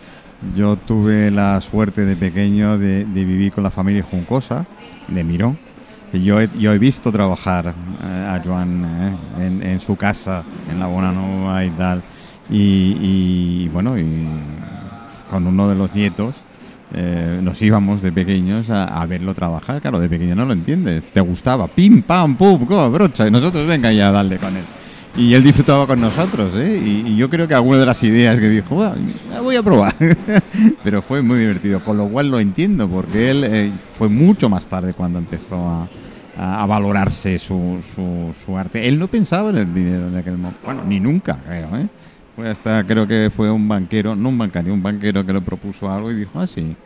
yo 0.56 0.76
tuve 0.76 1.30
la 1.30 1.60
suerte 1.60 2.06
de 2.06 2.16
pequeño 2.16 2.78
de, 2.78 3.04
de 3.04 3.24
vivir 3.26 3.52
con 3.52 3.62
la 3.62 3.70
familia 3.70 4.02
Juncosa, 4.02 4.64
de 5.06 5.22
Mirón. 5.22 5.67
Yo 6.12 6.40
he, 6.40 6.48
yo 6.58 6.72
he 6.72 6.78
visto 6.78 7.12
trabajar 7.12 7.74
eh, 8.02 8.26
a 8.28 8.40
Joan 8.44 9.18
eh, 9.38 9.72
en, 9.72 9.80
su 9.80 9.96
casa, 9.96 10.42
en 10.70 10.80
la 10.80 10.86
Bonanova 10.86 11.64
y 11.64 11.70
tal. 11.70 12.02
Y, 12.50 12.96
y, 13.00 13.68
bueno, 13.68 13.98
y 13.98 14.26
con 15.28 15.46
uno 15.46 15.68
de 15.68 15.74
los 15.74 15.94
nietos 15.94 16.34
eh, 16.94 17.38
nos 17.42 17.60
íbamos 17.60 18.00
de 18.00 18.10
pequeños 18.10 18.70
a, 18.70 19.02
a 19.02 19.06
verlo 19.06 19.34
trabajar. 19.34 19.80
Claro, 19.80 20.00
de 20.00 20.08
pequeño 20.08 20.34
no 20.34 20.46
lo 20.46 20.54
entiendes. 20.54 21.04
Te 21.12 21.20
gustaba, 21.20 21.68
pim, 21.68 22.02
pam, 22.02 22.36
pum, 22.36 22.64
go, 22.64 22.90
brocha. 22.90 23.26
Y 23.26 23.30
nosotros 23.30 23.66
venga 23.66 23.92
ya 23.92 24.08
a 24.08 24.12
darle 24.12 24.38
con 24.38 24.56
él. 24.56 24.64
Y 25.16 25.34
él 25.34 25.42
disfrutaba 25.42 25.86
con 25.86 26.00
nosotros, 26.00 26.52
¿eh? 26.54 26.80
Y, 26.84 27.08
y 27.08 27.16
yo 27.16 27.28
creo 27.28 27.48
que 27.48 27.54
alguna 27.54 27.78
de 27.80 27.86
las 27.86 28.02
ideas 28.04 28.38
que 28.38 28.48
dijo, 28.48 28.76
"Bueno, 28.76 28.94
la 29.32 29.40
voy 29.40 29.56
a 29.56 29.62
probar. 29.62 29.94
Pero 30.84 31.02
fue 31.02 31.22
muy 31.22 31.40
divertido, 31.40 31.82
con 31.82 31.96
lo 31.96 32.06
cual 32.08 32.30
lo 32.30 32.38
entiendo, 32.38 32.88
porque 32.88 33.30
él 33.30 33.44
eh, 33.44 33.72
fue 33.92 34.08
mucho 34.08 34.48
más 34.48 34.66
tarde 34.68 34.94
cuando 34.94 35.18
empezó 35.18 35.56
a, 35.68 35.88
a- 36.36 36.62
a 36.62 36.66
valorarse 36.66 37.36
su, 37.38 37.80
su, 37.94 38.32
su 38.44 38.56
arte. 38.56 38.86
Él 38.86 38.96
no 38.98 39.08
pensaba 39.08 39.50
en 39.50 39.56
el 39.56 39.74
dinero 39.74 40.06
en 40.08 40.16
aquel 40.16 40.36
momento. 40.38 40.60
Bueno, 40.64 40.84
ni 40.86 41.00
nunca, 41.00 41.36
creo, 41.44 41.76
¿eh? 41.76 41.88
Hasta, 42.48 42.84
creo 42.84 43.04
que 43.08 43.30
fue 43.34 43.50
un 43.50 43.66
banquero, 43.66 44.14
no 44.14 44.28
un 44.28 44.38
bancario, 44.38 44.72
un 44.72 44.82
banquero 44.82 45.26
que 45.26 45.32
le 45.32 45.40
propuso 45.40 45.90
algo 45.90 46.12
y 46.12 46.14
dijo, 46.14 46.38
ah, 46.38 46.46
sí. 46.46 46.76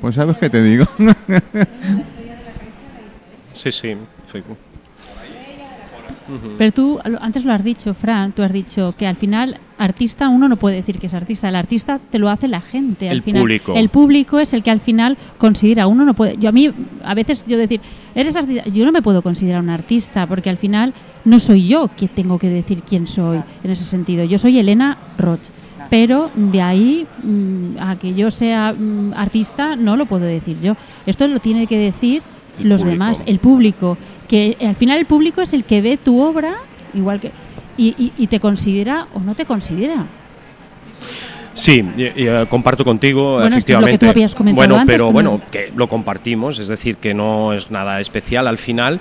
Pues 0.00 0.14
sabes 0.14 0.38
qué 0.38 0.48
te 0.48 0.62
digo. 0.62 0.86
Sí, 3.54 3.70
sí. 3.70 3.94
Sí. 6.26 6.48
Pero 6.58 6.72
tú 6.72 6.98
antes 7.20 7.44
lo 7.44 7.52
has 7.52 7.62
dicho, 7.64 7.94
Fran, 7.94 8.32
tú 8.32 8.42
has 8.42 8.52
dicho 8.52 8.94
que 8.96 9.06
al 9.06 9.16
final 9.16 9.58
artista 9.76 10.28
uno 10.28 10.48
no 10.48 10.56
puede 10.56 10.76
decir 10.76 10.98
que 10.98 11.06
es 11.08 11.14
artista, 11.14 11.48
el 11.48 11.56
artista 11.56 11.98
te 12.10 12.18
lo 12.18 12.28
hace 12.30 12.48
la 12.48 12.60
gente. 12.60 13.08
Al 13.08 13.16
El 13.16 13.22
final, 13.22 13.42
público. 13.42 13.74
El 13.74 13.88
público 13.88 14.38
es 14.38 14.52
el 14.52 14.62
que 14.62 14.70
al 14.70 14.80
final 14.80 15.16
considera, 15.38 15.86
uno 15.86 16.04
no 16.04 16.14
puede, 16.14 16.36
yo 16.36 16.48
a 16.48 16.52
mí 16.52 16.70
a 17.04 17.14
veces 17.14 17.44
yo 17.46 17.58
decir, 17.58 17.80
eres 18.14 18.36
artista, 18.36 18.64
yo 18.66 18.84
no 18.84 18.92
me 18.92 19.02
puedo 19.02 19.22
considerar 19.22 19.60
un 19.62 19.70
artista 19.70 20.26
porque 20.26 20.50
al 20.50 20.56
final 20.56 20.94
no 21.24 21.40
soy 21.40 21.66
yo 21.66 21.88
quien 21.96 22.10
tengo 22.14 22.38
que 22.38 22.48
decir 22.48 22.82
quién 22.82 23.06
soy 23.06 23.40
en 23.62 23.70
ese 23.70 23.84
sentido. 23.84 24.24
Yo 24.24 24.38
soy 24.38 24.58
Elena 24.58 24.98
Roch. 25.18 25.40
Pero 25.90 26.30
de 26.34 26.62
ahí 26.62 27.06
mm, 27.22 27.76
a 27.78 27.96
que 27.96 28.14
yo 28.14 28.30
sea 28.30 28.72
mm, 28.72 29.12
artista 29.14 29.76
no 29.76 29.96
lo 29.96 30.06
puedo 30.06 30.24
decir 30.24 30.58
yo. 30.60 30.76
Esto 31.04 31.28
lo 31.28 31.40
tiene 31.40 31.66
que 31.66 31.78
decir 31.78 32.22
El 32.58 32.70
los 32.70 32.80
público. 32.80 32.92
demás, 32.92 33.22
el 33.26 33.38
público, 33.38 33.98
que 34.28 34.56
al 34.60 34.74
final 34.76 34.98
el 34.98 35.06
público 35.06 35.42
es 35.42 35.52
el 35.52 35.64
que 35.64 35.80
ve 35.82 35.96
tu 35.96 36.20
obra, 36.20 36.54
igual 36.94 37.20
que 37.20 37.32
y, 37.76 37.88
y- 37.98 38.12
y 38.16 38.26
te 38.28 38.38
considera 38.40 39.08
o 39.14 39.20
no 39.20 39.34
te 39.34 39.44
considera. 39.46 40.06
Sí, 41.52 41.84
y- 41.96 42.02
y, 42.02 42.26
eh, 42.28 42.46
comparto 42.48 42.84
contigo, 42.84 43.34
Bueno, 43.34 43.56
esto 43.56 43.72
es 43.72 43.78
lo 43.78 43.86
que 43.86 43.92
efectivamente. 43.92 43.98
tú 44.06 44.10
habías 44.10 44.34
comentado 44.34 44.56
bueno, 44.68 44.80
antes, 44.80 44.92
pero 44.94 45.12
bueno, 45.12 45.30
no- 45.44 45.50
que 45.50 45.72
lo 45.76 45.88
compartimos, 45.88 46.58
es 46.58 46.68
decir, 46.68 46.96
que 46.96 47.14
no 47.14 47.52
es 47.52 47.70
nada 47.70 48.00
especial. 48.00 48.48
Al 48.48 48.58
final, 48.58 49.00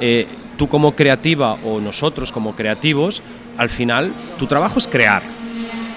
eh, 0.00 0.26
tú 0.56 0.68
como 0.68 0.94
creativa 0.94 1.54
o 1.64 1.80
nosotros 1.80 2.30
como 2.30 2.54
creativos, 2.54 3.22
al 3.56 3.68
final, 3.68 4.12
tu 4.38 4.46
trabajo 4.46 4.78
es 4.78 4.86
crear, 4.86 5.22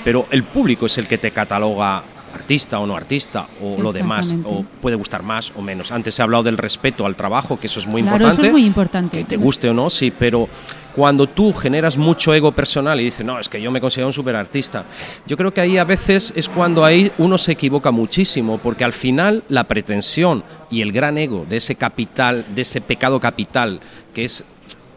pero 0.03 0.26
el 0.32 0.43
público 0.43 0.88
es 0.88 0.97
el 0.97 1.07
que 1.07 1.19
te 1.19 1.30
cataloga 1.30 2.03
artista 2.34 2.79
o 2.79 2.88
no 2.88 2.95
artista 2.95 3.47
o 3.61 3.82
lo 3.82 3.91
demás, 3.91 4.36
o 4.43 4.63
puede 4.82 4.95
gustar 4.95 5.23
más 5.23 5.51
o 5.55 5.61
menos. 5.61 5.91
Antes 5.91 6.19
ha 6.19 6.23
hablado 6.23 6.43
del 6.43 6.57
respeto 6.57 7.05
al 7.05 7.15
trabajo, 7.15 7.59
que 7.59 7.67
eso 7.67 7.79
es 7.79 7.88
muy 7.88 8.01
claro, 8.01 8.17
importante. 8.17 8.41
eso 8.41 8.47
es 8.47 8.51
muy 8.51 8.65
importante. 8.65 9.17
Que 9.17 9.23
te 9.23 9.38
guste 9.38 9.69
o 9.69 9.73
no, 9.73 9.89
sí, 9.89 10.11
pero 10.11 10.47
cuando 10.95 11.27
tú 11.27 11.53
generas 11.53 11.97
mucho 11.97 12.34
ego 12.34 12.51
personal 12.51 12.99
y 12.99 13.05
dices, 13.05 13.25
no, 13.25 13.39
es 13.39 13.49
que 13.49 13.61
yo 13.61 13.71
me 13.71 13.79
considero 13.79 14.07
un 14.07 14.13
superartista, 14.13 14.86
yo 15.25 15.38
creo 15.38 15.53
que 15.53 15.61
ahí 15.61 15.77
a 15.77 15.84
veces 15.84 16.34
es 16.36 16.49
cuando 16.49 16.84
ahí 16.84 17.11
uno 17.17 17.38
se 17.38 17.53
equivoca 17.53 17.91
muchísimo, 17.91 18.57
porque 18.57 18.84
al 18.84 18.93
final 18.93 19.43
la 19.47 19.65
pretensión 19.65 20.43
y 20.69 20.82
el 20.82 20.91
gran 20.91 21.17
ego 21.17 21.45
de 21.49 21.57
ese 21.57 21.75
capital, 21.75 22.45
de 22.53 22.61
ese 22.61 22.82
pecado 22.82 23.19
capital, 23.19 23.79
que 24.13 24.25
es 24.25 24.45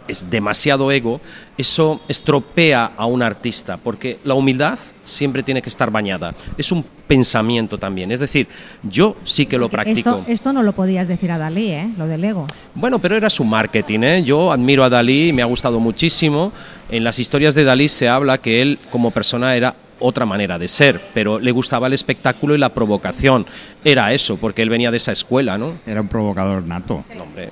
es 0.09 0.29
demasiado 0.31 0.91
ego, 0.91 1.21
eso 1.57 2.01
estropea 2.09 2.93
a 2.97 3.07
un 3.07 3.23
artista, 3.23 3.77
porque 3.77 4.19
la 4.25 4.35
humildad 4.35 4.79
siempre 5.03 5.43
tiene 5.43 5.63
que 5.63 5.69
estar 5.69 5.91
bañada. 5.91 6.35
Es 6.59 6.73
un 6.73 6.85
pensamiento 7.07 7.79
también, 7.79 8.11
es 8.13 8.21
decir, 8.21 8.49
yo 8.83 9.17
sí 9.25 9.47
que 9.47 9.59
lo 9.59 9.69
practico. 9.69 10.19
Esto, 10.19 10.25
esto 10.29 10.53
no 10.53 10.63
lo 10.63 10.73
podías 10.73 11.09
decir 11.09 11.31
a 11.31 11.39
Dalí, 11.39 11.71
¿eh? 11.71 11.91
Lo 11.99 12.07
del 12.07 12.25
ego. 12.25 12.47
Bueno, 12.75 12.99
pero 12.99 13.17
era 13.17 13.31
su 13.31 13.45
marketing, 13.45 14.01
¿eh? 14.03 14.23
Yo 14.23 14.53
admiro 14.53 14.85
a 14.85 14.89
Dalí, 14.89 15.33
me 15.33 15.43
ha 15.43 15.47
gustado 15.47 15.81
muchísimo. 15.81 16.53
En 16.91 17.05
las 17.05 17.19
historias 17.19 17.55
de 17.55 17.65
Dalí 17.65 17.89
se 17.89 18.09
habla 18.09 18.39
que 18.39 18.63
él 18.63 18.79
como 18.91 19.11
persona 19.11 19.57
era 19.57 19.75
otra 20.01 20.27
manera 20.27 20.59
de 20.59 20.69
ser, 20.69 21.01
pero 21.15 21.39
le 21.39 21.53
gustaba 21.53 21.87
el 21.87 21.93
espectáculo 21.93 22.55
y 22.55 22.59
la 22.59 22.71
provocación. 22.71 23.47
Era 23.85 24.13
eso, 24.13 24.37
porque 24.37 24.63
él 24.63 24.69
venía 24.69 24.91
de 24.91 24.97
esa 24.97 25.13
escuela, 25.13 25.57
¿no? 25.57 25.75
Era 25.87 26.01
un 26.01 26.09
provocador 26.09 26.63
nato. 26.63 27.05
No, 27.17 27.23
hombre. 27.23 27.51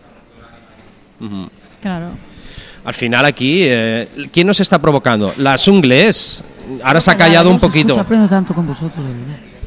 Claro. 1.81 2.11
Al 2.85 2.95
final 2.95 3.25
aquí, 3.25 3.59
eh, 3.63 4.09
¿quién 4.33 4.47
nos 4.47 4.59
está 4.61 4.81
provocando? 4.81 5.33
Las 5.39 5.69
ungles. 5.69 6.45
Ahora 6.83 7.01
se 7.01 7.11
ha 7.11 7.17
callado 7.17 7.51
un 7.51 7.59
poquito. 7.59 7.99
aprendo 7.99 8.29
tanto 8.29 8.55
con 8.55 8.67
vosotros. 8.67 9.05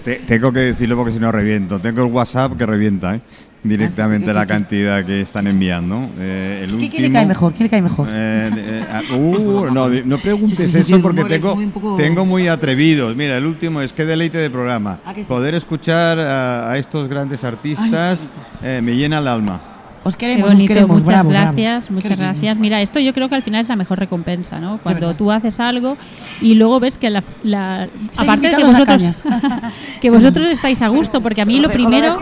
Te- 0.04 0.18
tengo 0.28 0.52
que 0.52 0.60
decirlo 0.60 0.96
porque 0.98 1.14
si 1.14 1.20
no 1.20 1.32
reviento. 1.32 1.80
Tengo 1.80 2.06
el 2.06 2.12
WhatsApp 2.12 2.58
que 2.58 2.66
revienta, 2.66 3.16
¿eh? 3.16 3.22
Directamente 3.64 4.28
¿qué- 4.28 4.34
la 4.34 4.42
qué- 4.42 4.48
cantidad 4.54 5.04
que 5.04 5.22
están 5.22 5.48
enviando. 5.48 6.10
Eh, 6.20 6.62
el 6.66 6.78
¿Qué- 6.78 6.90
¿Quién 6.90 6.92
le 6.92 6.98
último- 7.08 7.14
cae 7.14 7.26
mejor? 7.26 7.54
¿Quién 7.54 7.64
le 7.64 7.70
cae 7.72 7.82
mejor? 7.82 8.08
Eh, 8.12 8.52
eh, 8.56 8.86
ah, 8.92 9.02
uh, 9.16 9.72
no, 9.74 9.90
no 9.90 10.18
preguntes 10.20 10.76
eso 10.76 11.02
porque 11.02 11.24
tengo, 11.26 11.58
tengo 11.98 12.26
muy 12.26 12.48
atrevidos. 12.48 13.16
Mira, 13.16 13.38
el 13.38 13.46
último 13.48 13.82
es 13.82 13.92
que 13.94 14.06
deleite 14.06 14.38
de 14.38 14.52
programa. 14.52 15.00
Poder 15.28 15.56
escuchar 15.56 16.20
a, 16.20 16.70
a 16.72 16.78
estos 16.78 17.08
grandes 17.08 17.44
artistas 17.44 18.20
eh, 18.62 18.82
me 18.84 18.96
llena 18.96 19.18
el 19.18 19.28
alma. 19.28 19.62
Os 20.06 20.16
queremos, 20.16 20.54
os 20.54 20.62
queremos. 20.62 20.90
muchas 21.02 21.08
bravo, 21.08 21.30
bravo. 21.30 21.46
gracias, 21.48 21.90
muchas 21.90 22.18
gracias. 22.18 22.58
Mira, 22.58 22.80
esto 22.82 23.00
yo 23.00 23.12
creo 23.12 23.28
que 23.28 23.34
al 23.36 23.42
final 23.42 23.62
es 23.64 23.68
la 23.70 23.76
mejor 23.76 23.98
recompensa, 23.98 24.60
¿no? 24.60 24.78
Cuando 24.82 25.16
tú 25.16 25.32
haces 25.32 25.60
algo 25.60 25.98
y 26.42 26.54
luego 26.54 26.80
ves 26.80 27.00
que 27.00 27.10
la, 27.10 27.24
la- 27.44 27.88
aparte 28.16 28.50
de 28.50 28.56
que 28.56 28.64
vosotros 28.64 29.22
que 30.02 30.10
vosotros 30.12 30.46
estáis 30.48 30.82
a 30.84 30.90
gusto, 30.90 31.22
porque 31.22 31.42
a 31.42 31.46
mí 31.46 31.60
lo 31.66 31.70
primero 31.72 32.16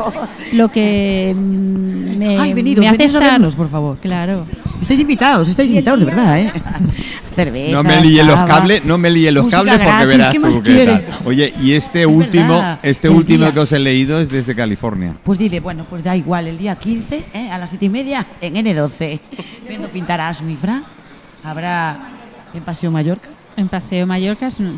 lo 0.54 0.70
que 0.70 1.36
mm, 1.38 2.18
me, 2.18 2.38
Ay, 2.40 2.54
venidos, 2.54 2.80
me 2.82 2.88
hace 2.88 2.98
venid 2.98 3.16
a 3.16 3.20
estar 3.20 3.32
vernos, 3.34 3.56
por 3.56 3.70
favor. 3.70 3.98
Claro. 3.98 4.46
Estáis 4.82 5.00
invitados, 5.00 5.48
estáis 5.50 5.70
invitados, 5.70 6.00
de 6.02 6.06
verdad, 6.08 6.40
¿eh? 6.40 6.52
Cerveza. 7.36 7.72
No 7.72 7.84
me 7.84 8.02
líe 8.02 8.24
los 8.24 8.40
cables, 8.42 8.84
no 8.86 8.98
me 8.98 9.10
líe 9.10 9.32
los 9.32 9.48
cables 9.48 9.74
porque 9.76 9.86
gratis, 9.88 10.08
verás 10.08 10.28
¿qué 10.34 10.40
tú 10.40 10.46
más 10.46 10.60
qué 10.60 10.86
tal. 10.86 11.06
Oye, 11.26 11.54
y 11.62 11.74
este 11.74 12.02
Es 12.02 12.08
último, 12.08 12.54
verdad. 12.56 12.80
este 12.84 13.08
El 13.08 13.14
último 13.16 13.46
día- 13.46 13.54
que 13.54 13.60
os 13.62 13.72
he 13.72 13.80
leído 13.80 14.20
es 14.20 14.30
desde 14.30 14.54
California. 14.56 15.14
Pues 15.24 15.40
dile, 15.40 15.60
bueno, 15.60 15.86
pues 15.90 16.04
da 16.04 16.16
igual, 16.16 16.48
el 16.48 16.58
día 16.58 16.76
15, 16.76 17.26
¿eh? 17.34 17.50
a 17.50 17.58
las 17.58 17.70
7 17.72 17.86
y 17.86 17.90
media, 17.90 18.28
en 18.42 18.56
N12. 18.56 19.20
Viendo 19.68 19.88
pintar 19.88 20.20
a 20.22 20.30
Asu 20.30 20.48
y 20.50 20.56
Fra. 20.56 20.84
Habrá 21.44 21.98
en 22.54 22.62
Paseo 22.64 22.92
Mallorca. 22.92 23.30
En 23.56 23.70
Paseo 23.70 24.06
Mallorca 24.06 24.48
es 24.48 24.60
un- 24.60 24.78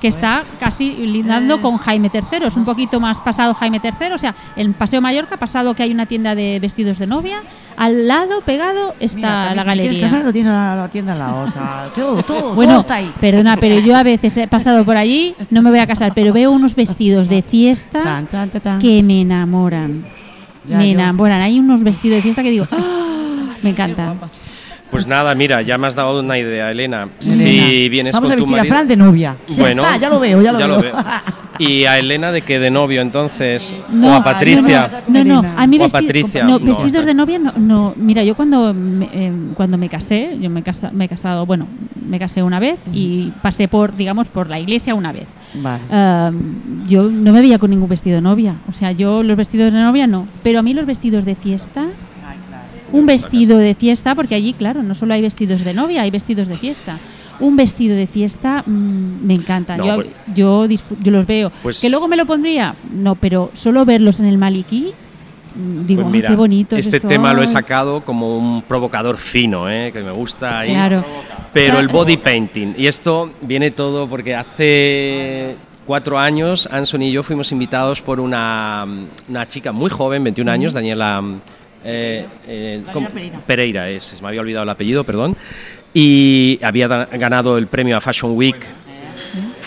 que 0.00 0.08
está 0.08 0.44
casi 0.58 0.90
lindando 0.90 1.60
con 1.60 1.76
Jaime 1.78 2.10
III, 2.12 2.46
es 2.46 2.56
un 2.56 2.64
poquito 2.64 3.00
más 3.00 3.20
pasado 3.20 3.54
Jaime 3.54 3.80
III, 3.82 4.12
o 4.12 4.18
sea, 4.18 4.34
en 4.56 4.72
Paseo 4.74 5.00
Mallorca 5.00 5.36
pasado 5.36 5.74
que 5.74 5.82
hay 5.82 5.90
una 5.92 6.06
tienda 6.06 6.34
de 6.34 6.58
vestidos 6.60 6.98
de 6.98 7.06
novia, 7.06 7.42
al 7.76 8.06
lado 8.06 8.40
pegado 8.42 8.94
está 9.00 9.16
Mira, 9.16 9.54
la 9.54 9.62
si 9.62 9.66
galería. 9.68 9.90
quieres 9.92 10.10
casar, 10.10 10.24
lo 10.24 10.32
tiene 10.32 10.50
la, 10.50 10.76
la 10.76 10.88
tienda 10.90 11.12
al 11.14 11.18
lado. 11.18 11.42
O 11.44 11.46
sea, 11.50 11.90
todo, 11.94 12.22
todo, 12.22 12.54
Bueno, 12.54 12.72
todo 12.72 12.80
está 12.80 12.94
ahí. 12.96 13.12
perdona, 13.20 13.56
pero 13.56 13.78
yo 13.80 13.96
a 13.96 14.02
veces 14.02 14.36
he 14.36 14.46
pasado 14.46 14.84
por 14.84 14.96
allí, 14.96 15.34
no 15.50 15.62
me 15.62 15.70
voy 15.70 15.78
a 15.78 15.86
casar, 15.86 16.12
pero 16.14 16.32
veo 16.32 16.50
unos 16.50 16.74
vestidos 16.74 17.28
de 17.28 17.42
fiesta 17.42 18.02
Chan, 18.02 18.28
chan, 18.28 18.50
chan, 18.50 18.60
chan. 18.62 18.78
que 18.80 19.02
me 19.02 19.22
enamoran. 19.22 20.04
Ya, 20.66 20.76
me 20.76 20.88
yo- 20.92 20.98
enamoran. 21.00 21.40
Hay 21.40 21.58
unos 21.58 21.82
vestidos 21.82 22.16
de 22.16 22.22
fiesta 22.22 22.42
que 22.42 22.50
digo, 22.50 22.66
¡ah! 22.70 23.46
me 23.62 23.70
encanta. 23.70 24.14
Pues 24.90 25.06
nada, 25.06 25.34
mira, 25.34 25.62
ya 25.62 25.78
me 25.78 25.86
has 25.86 25.94
dado 25.94 26.18
una 26.20 26.36
idea, 26.38 26.70
Elena. 26.70 27.08
Si 27.20 27.88
vienes 27.88 28.12
Vamos 28.14 28.30
con 28.30 28.38
a 28.38 28.40
tu 28.40 28.42
vestir 28.46 28.54
a 28.58 28.58
marido- 28.62 28.74
Fran 28.74 28.88
de 28.88 28.96
novia. 28.96 29.36
Ya 29.48 29.56
Bueno, 29.56 29.82
está, 29.84 29.96
ya 29.98 30.08
lo 30.08 30.18
veo, 30.20 30.42
ya 30.42 30.52
lo 30.52 30.80
veo. 30.80 30.94
Y 31.58 31.84
a 31.84 31.98
Elena 31.98 32.32
de 32.32 32.40
que 32.40 32.58
de 32.58 32.70
novio 32.70 33.02
entonces, 33.02 33.76
No, 33.92 34.08
o 34.08 34.14
a 34.14 34.24
Patricia. 34.24 34.90
No, 35.08 35.24
no, 35.24 35.44
a 35.56 35.66
mí 35.66 35.78
O 35.78 35.82
a 35.82 35.86
vesti- 35.86 35.92
Patricia, 35.92 36.44
no, 36.44 36.58
vestidos 36.58 37.04
de 37.04 37.12
novia 37.14 37.38
no, 37.38 37.52
no. 37.56 37.94
Mira, 37.96 38.24
yo 38.24 38.34
cuando 38.34 38.72
me, 38.74 39.08
eh, 39.12 39.32
cuando 39.54 39.76
me 39.78 39.88
casé, 39.90 40.38
yo 40.40 40.48
me, 40.50 40.62
casa- 40.62 40.90
me 40.90 41.04
he 41.04 41.08
casado, 41.08 41.44
bueno, 41.46 41.66
me 42.08 42.18
casé 42.18 42.42
una 42.42 42.58
vez 42.58 42.78
y 42.92 43.30
pasé 43.42 43.68
por, 43.68 43.94
digamos, 43.94 44.28
por 44.30 44.48
la 44.48 44.58
iglesia 44.58 44.94
una 44.94 45.12
vez. 45.12 45.26
Vale. 45.54 45.82
Yo 46.88 47.04
no 47.04 47.32
me 47.32 47.40
veía 47.42 47.58
con 47.58 47.70
ningún 47.70 47.88
vestido 47.88 48.16
de 48.16 48.22
novia. 48.22 48.56
O 48.68 48.72
sea, 48.72 48.92
yo 48.92 49.22
los 49.22 49.36
vestidos 49.36 49.72
de 49.72 49.80
novia 49.80 50.06
no. 50.06 50.26
Pero 50.42 50.58
a 50.60 50.62
mí 50.62 50.72
los 50.74 50.86
vestidos 50.86 51.24
de 51.24 51.34
fiesta, 51.34 51.84
un 52.92 53.06
vestido 53.06 53.58
de 53.58 53.74
fiesta, 53.74 54.14
porque 54.14 54.34
allí, 54.34 54.52
claro, 54.52 54.82
no 54.82 54.94
solo 54.94 55.14
hay 55.14 55.22
vestidos 55.22 55.64
de 55.64 55.74
novia, 55.74 56.02
hay 56.02 56.10
vestidos 56.10 56.48
de 56.48 56.56
fiesta. 56.56 56.98
un 57.40 57.56
vestido 57.56 57.96
de 57.96 58.06
fiesta 58.06 58.62
mm, 58.66 59.24
me 59.26 59.32
encanta. 59.32 59.74
No, 59.78 59.86
yo, 60.34 60.66
pues- 60.68 60.84
yo, 61.02 61.10
los 61.10 61.26
veo. 61.26 61.50
Pues- 61.62 61.80
¿Que 61.80 61.88
luego 61.88 62.06
me 62.06 62.16
lo 62.16 62.26
pondría? 62.26 62.74
No, 62.92 63.14
pero 63.14 63.48
solo 63.54 63.86
verlos 63.86 64.20
en 64.20 64.26
el 64.26 64.36
Maliki, 64.36 64.92
mm, 65.54 65.86
digo, 65.86 66.02
Pues 66.02 66.12
"Ay, 66.12 66.18
mira, 66.18 66.28
qué 66.28 66.36
bonito. 66.36 66.76
Este 66.76 67.00
tema 67.00 67.32
lo 67.32 67.42
he 67.42 67.46
sacado 67.46 68.02
como 68.04 68.36
un 68.36 68.60
provocador 68.60 69.16
fino, 69.16 69.70
¿eh? 69.70 69.90
que 69.90 70.02
me 70.02 70.10
gusta 70.12 70.58
ahí. 70.58 70.68
Claro. 70.74 71.02
Pero 71.54 71.78
el 71.78 71.88
body 71.88 72.18
painting, 72.18 72.74
y 72.76 72.86
esto 72.86 73.30
viene 73.40 73.70
todo 73.70 74.06
porque 74.06 74.34
hace 74.36 75.56
cuatro 75.86 76.18
años 76.18 76.68
Anson 76.70 77.02
y 77.02 77.10
yo 77.10 77.22
fuimos 77.22 77.50
invitados 77.52 78.02
por 78.02 78.20
una, 78.20 78.86
una 79.28 79.48
chica 79.48 79.72
muy 79.72 79.88
joven, 79.88 80.22
21 80.22 80.50
años, 80.52 80.74
Daniela 80.74 81.22
eh, 81.84 82.26
eh, 82.46 82.82
¿cómo? 82.92 83.08
Pereira, 83.46 83.88
es, 83.88 84.04
se 84.04 84.22
me 84.22 84.28
había 84.28 84.40
olvidado 84.40 84.64
el 84.64 84.70
apellido, 84.70 85.04
perdón, 85.04 85.36
y 85.94 86.58
había 86.62 86.88
ganado 86.88 87.58
el 87.58 87.66
premio 87.66 87.96
a 87.96 88.00
Fashion 88.00 88.32
Week 88.36 88.66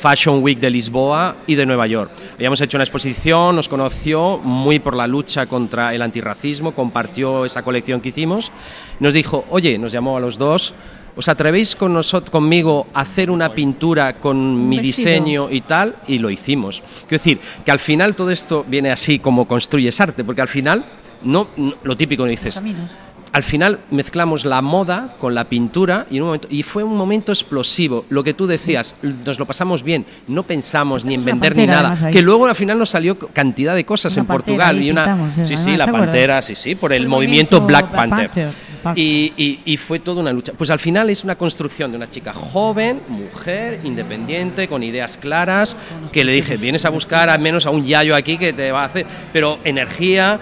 Fashion 0.03 0.43
Week 0.43 0.59
de 0.59 0.69
Lisboa 0.69 1.37
y 1.47 1.55
de 1.55 1.65
Nueva 1.65 1.87
York. 1.87 2.11
Habíamos 2.33 2.59
hecho 2.59 2.75
una 2.75 2.83
exposición, 2.83 3.55
nos 3.55 3.69
conoció 3.69 4.37
muy 4.37 4.79
por 4.79 4.97
la 4.97 5.07
lucha 5.07 5.45
contra 5.45 5.93
el 5.93 6.01
antirracismo, 6.01 6.73
compartió 6.73 7.45
esa 7.45 7.63
colección 7.63 8.01
que 8.01 8.09
hicimos, 8.09 8.51
nos 8.99 9.13
dijo, 9.13 9.45
oye, 9.49 9.77
nos 9.77 9.93
llamó 9.93 10.17
a 10.17 10.19
los 10.19 10.37
dos, 10.37 10.73
¿os 11.15 11.29
atrevéis 11.29 11.77
con 11.77 11.93
nosotros, 11.93 12.31
conmigo 12.31 12.87
a 12.93 12.99
hacer 12.99 13.31
una 13.31 13.53
pintura 13.53 14.17
con 14.17 14.67
mi 14.67 14.79
diseño 14.79 15.49
y 15.49 15.61
tal? 15.61 15.95
Y 16.05 16.17
lo 16.17 16.29
hicimos. 16.29 16.83
Quiero 17.07 17.23
decir, 17.23 17.39
que 17.63 17.71
al 17.71 17.79
final 17.79 18.13
todo 18.13 18.29
esto 18.29 18.65
viene 18.67 18.91
así 18.91 19.19
como 19.19 19.47
construyes 19.47 20.01
arte, 20.01 20.25
porque 20.25 20.41
al 20.41 20.49
final, 20.49 20.83
no, 21.23 21.47
no- 21.57 21.73
lo 21.83 21.95
típico, 21.97 22.23
no 22.23 22.29
dices, 22.29 22.55
Caminos. 22.55 22.91
al 23.31 23.43
final 23.43 23.79
mezclamos 23.89 24.45
la 24.45 24.61
moda 24.61 25.15
con 25.19 25.33
la 25.33 25.45
pintura 25.45 26.05
y, 26.11 26.17
en 26.17 26.23
un 26.23 26.27
momento, 26.27 26.47
y 26.51 26.61
fue 26.63 26.83
un 26.83 26.95
momento 26.95 27.31
explosivo. 27.31 28.05
Lo 28.09 28.23
que 28.23 28.33
tú 28.35 28.45
decías, 28.45 28.95
nos 29.01 29.39
lo 29.39 29.45
pasamos 29.47 29.81
bien, 29.83 30.05
no 30.27 30.43
pensamos 30.43 31.03
ni 31.05 31.15
en 31.15 31.25
vender 31.25 31.57
ni 31.57 31.65
nada. 31.65 32.11
Que 32.11 32.21
luego 32.21 32.45
al 32.45 32.55
final 32.55 32.77
nos 32.77 32.91
salió 32.91 33.17
cantidad 33.17 33.73
de 33.75 33.85
cosas 33.85 34.13
Una 34.13 34.21
en 34.21 34.27
Portugal. 34.27 34.81
y 34.81 34.91
una, 34.91 35.05
pintamos, 35.05 35.37
eh, 35.39 35.45
sí, 35.45 35.57
sí, 35.57 35.75
la 35.77 35.91
pantera, 35.91 36.41
sí, 36.43 36.53
sí, 36.55 36.75
por 36.75 36.93
el, 36.93 37.03
El 37.03 37.07
movimiento, 37.09 37.59
movimiento 37.61 37.85
Black 37.87 37.95
Panther. 37.95 38.27
Panther, 38.27 38.47
exacto. 38.47 38.99
Y, 39.01 39.31
y- 39.37 39.59
y 39.65 39.77
fue 39.77 39.97
toda 39.99 40.21
una 40.21 40.33
lucha. 40.33 40.51
Pues 40.57 40.69
al 40.69 40.77
final 40.77 41.09
es 41.09 41.23
una 41.23 41.35
construcción 41.37 41.89
de 41.89 41.97
una 41.97 42.09
chica 42.09 42.33
joven, 42.33 42.99
mujer, 43.07 43.79
independiente, 43.85 44.67
con 44.67 44.83
ideas 44.83 45.17
claras, 45.17 45.75
que 46.11 46.23
le 46.25 46.33
dije, 46.33 46.57
vienes 46.57 46.83
a 46.85 46.89
buscar 46.89 47.29
al 47.29 47.39
menos 47.39 47.65
a 47.65 47.69
un 47.71 47.85
yayo 47.85 48.13
aquí 48.15 48.37
que 48.37 48.51
te 48.53 48.71
va 48.73 48.81
a 48.83 48.85
hacer, 48.87 49.05
pero 49.31 49.57
energía, 49.63 50.37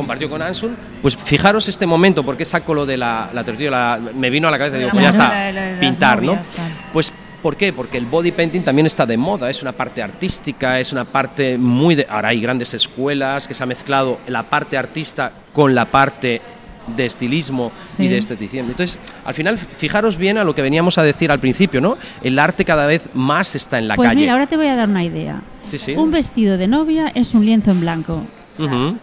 compartió 0.00 0.28
con 0.28 0.42
Ansun, 0.42 0.76
pues 1.02 1.16
fijaros 1.16 1.68
este 1.68 1.86
momento, 1.86 2.22
porque 2.24 2.44
saco 2.44 2.74
lo 2.74 2.86
de 2.86 2.96
la, 2.96 3.30
la 3.32 3.44
tertulia, 3.44 3.98
me 4.14 4.30
vino 4.30 4.48
a 4.48 4.50
la 4.50 4.58
cabeza 4.58 4.76
y 4.76 4.80
digo, 4.80 4.90
pues 4.90 5.04
ya 5.04 5.10
está, 5.10 5.78
pintar, 5.80 6.22
¿no? 6.22 6.38
Pues 6.92 7.12
¿Por 7.42 7.56
qué? 7.56 7.72
Porque 7.72 7.96
el 7.96 8.04
body 8.04 8.32
painting 8.32 8.62
también 8.62 8.84
está 8.86 9.06
de 9.06 9.16
moda, 9.16 9.48
es 9.48 9.62
una 9.62 9.72
parte 9.72 10.02
artística, 10.02 10.78
es 10.78 10.92
una 10.92 11.06
parte 11.06 11.56
muy 11.56 11.94
de... 11.94 12.06
Ahora 12.08 12.28
hay 12.28 12.40
grandes 12.40 12.74
escuelas 12.74 13.48
que 13.48 13.54
se 13.54 13.62
ha 13.62 13.66
mezclado 13.66 14.18
la 14.26 14.50
parte 14.50 14.76
artista 14.76 15.32
con 15.54 15.74
la 15.74 15.90
parte 15.90 16.42
de 16.86 17.06
estilismo 17.06 17.72
y 17.98 18.08
de 18.08 18.18
esteticismo. 18.18 18.68
Entonces, 18.70 18.98
al 19.24 19.34
final, 19.34 19.56
fijaros 19.56 20.16
bien 20.16 20.36
a 20.36 20.44
lo 20.44 20.54
que 20.54 20.60
veníamos 20.60 20.98
a 20.98 21.02
decir 21.02 21.30
al 21.30 21.40
principio, 21.40 21.80
¿no? 21.80 21.96
El 22.22 22.38
arte 22.38 22.64
cada 22.64 22.86
vez 22.86 23.08
más 23.14 23.54
está 23.54 23.78
en 23.78 23.88
la 23.88 23.96
pues 23.96 24.08
calle. 24.08 24.20
mira, 24.20 24.32
ahora 24.32 24.46
te 24.46 24.56
voy 24.56 24.66
a 24.66 24.76
dar 24.76 24.88
una 24.88 25.04
idea. 25.04 25.42
Sí, 25.64 25.78
sí. 25.78 25.94
Un 25.94 26.10
vestido 26.10 26.58
de 26.58 26.68
novia 26.68 27.08
es 27.14 27.34
un 27.34 27.46
lienzo 27.46 27.70
en 27.70 27.80
blanco. 27.80 28.26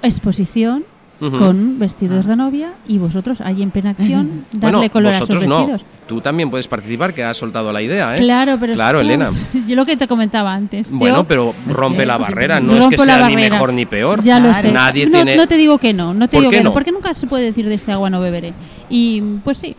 Exposición 0.02 0.86
con 1.20 1.80
vestidos 1.80 2.28
de 2.28 2.36
novia 2.36 2.74
y 2.88 3.00
vosotros 3.00 3.42
ahí 3.42 3.64
en 3.64 3.72
plena 3.72 3.90
acción 3.90 4.46
darle 4.52 4.78
Bueno, 4.78 4.92
color 4.94 5.14
a 5.16 5.20
no. 5.20 5.26
vestidos. 5.26 5.82
Tú 6.08 6.22
también 6.22 6.50
puedes 6.52 6.68
participar, 6.68 7.12
que 7.14 7.24
has 7.24 7.36
soltado 7.36 7.74
la 7.74 7.82
idea, 7.82 8.16
¿eh? 8.16 8.20
Claro, 8.20 8.58
pero 8.60 8.76
Claro, 8.76 9.00
somos- 9.00 9.14
Elena. 9.14 9.30
Yo 9.68 9.76
lo 9.76 9.84
que 9.86 9.98
te 9.98 10.08
comentaba 10.08 10.54
antes. 10.54 10.90
Bueno, 10.92 11.18
yo- 11.18 11.24
pero 11.26 11.56
es 11.68 11.76
rompe 11.76 12.00
que- 12.00 12.06
la 12.06 12.18
barrera, 12.18 12.60
no 12.60 12.78
es 12.78 12.88
que 12.88 12.98
sea 13.00 13.28
ni 13.28 13.36
mejor 13.36 13.74
ni 13.74 13.86
peor. 13.88 14.22
Ya 14.22 14.40
lo 14.40 14.54
sé. 14.54 14.72
Nadie 14.72 15.06
no, 15.08 15.12
tiene- 15.12 15.36
no 15.36 15.48
te 15.48 15.58
digo 15.58 15.80
que 15.80 15.92
no, 15.92 16.14
no 16.14 16.30
te 16.30 16.38
¿Por 16.38 16.42
digo 16.42 16.52
qué 16.52 16.58
que 16.58 16.64
no? 16.64 16.70
no? 16.70 16.74
porque 16.74 16.92
nunca 16.92 17.14
se 17.16 17.26
puede 17.28 17.46
decir 17.46 17.68
de 17.68 17.74
este 17.76 17.92
agua 17.92 18.10
no 18.12 18.22
beberé. 18.22 18.54
Y 18.90 19.20
pues 19.44 19.58
sí, 19.58 19.76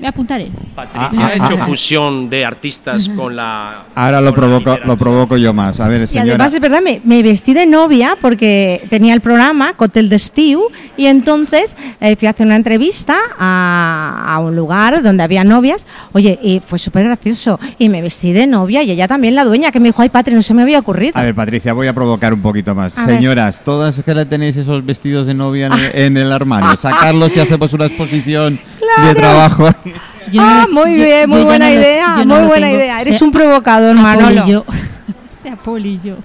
me 0.00 0.08
apuntaré. 0.08 0.48
Patricia 0.74 1.08
Ah, 1.12 1.22
ha 1.22 1.26
ah, 1.28 1.34
hecho 1.34 1.56
ah, 1.56 1.58
ah. 1.60 1.66
fusión 1.66 2.28
de 2.28 2.44
artistas 2.44 3.08
con 3.08 3.36
la. 3.36 3.84
Ahora 3.94 4.20
lo 4.20 4.34
con 4.34 4.50
la 4.50 4.58
provoco, 4.60 4.86
lo 4.86 4.96
provoco 4.96 5.36
yo 5.36 5.52
más. 5.52 5.78
A 5.80 5.88
ver, 5.88 6.02
Y 6.02 6.06
señora. 6.08 6.30
además 6.30 6.54
es 6.54 6.60
verdad, 6.60 6.80
me, 6.82 7.00
me 7.04 7.22
vestí 7.22 7.54
de 7.54 7.66
novia 7.66 8.16
porque 8.20 8.82
tenía 8.90 9.14
el 9.14 9.20
programa 9.20 9.74
Cotel 9.74 10.08
de 10.08 10.16
Estiu 10.16 10.62
y 10.96 11.06
entonces 11.06 11.76
eh, 12.00 12.16
fui 12.16 12.26
a 12.26 12.32
hacer 12.32 12.46
una 12.46 12.56
entrevista 12.56 13.16
a, 13.38 14.24
a 14.34 14.38
un 14.40 14.56
lugar 14.56 15.02
donde 15.02 15.22
había 15.22 15.44
novias. 15.44 15.86
Oye, 16.12 16.38
y 16.42 16.60
fue 16.60 16.78
súper 16.78 17.04
gracioso. 17.04 17.60
Y 17.78 17.88
me 17.88 18.02
vestí 18.02 18.32
de 18.32 18.46
novia 18.46 18.82
y 18.82 18.90
ella 18.90 19.06
también, 19.06 19.34
la 19.34 19.44
dueña, 19.44 19.70
que 19.70 19.80
me 19.80 19.88
dijo, 19.88 20.02
ay, 20.02 20.08
Patri, 20.08 20.34
no 20.34 20.42
se 20.42 20.54
me 20.54 20.62
había 20.62 20.78
ocurrido. 20.80 21.12
A 21.14 21.22
ver, 21.22 21.34
Patricia, 21.34 21.72
voy 21.72 21.86
a 21.86 21.92
provocar 21.94 22.34
un 22.34 22.42
poquito 22.42 22.74
más. 22.74 22.96
A 22.98 23.06
ver. 23.06 23.16
Señoras, 23.16 23.62
todas 23.64 24.02
que 24.02 24.14
le 24.14 24.26
tenéis 24.26 24.56
esos 24.56 24.84
vestidos 24.84 25.26
de 25.26 25.34
novia 25.34 25.66
en 25.66 25.72
el, 25.72 25.90
en 25.94 26.16
el 26.16 26.32
armario, 26.32 26.76
sacarlos 26.76 27.36
y 27.36 27.40
hacemos 27.40 27.72
una 27.72 27.86
exposición 27.86 28.58
de 29.02 29.14
trabajo. 29.14 29.68
Yo 30.32 30.40
no 30.40 30.48
ah, 30.48 30.66
lo- 30.68 30.74
muy 30.74 30.96
yo- 30.96 31.04
bien, 31.04 31.20
yo 31.22 31.28
muy 31.36 31.44
buena 31.44 31.68
no 31.68 31.74
lo- 31.74 31.80
idea, 31.80 32.14
yo 32.18 32.24
no 32.24 32.34
muy 32.34 32.42
lo 32.44 32.48
buena 32.48 32.66
tengo. 32.68 32.78
idea. 32.80 33.00
Eres 33.02 33.18
Se- 33.18 33.24
un 33.24 33.30
provocador, 33.30 33.94
Manolo. 33.94 34.40
apolilló. 34.40 34.64
Se 35.42 35.50
apolilló. 35.50 36.16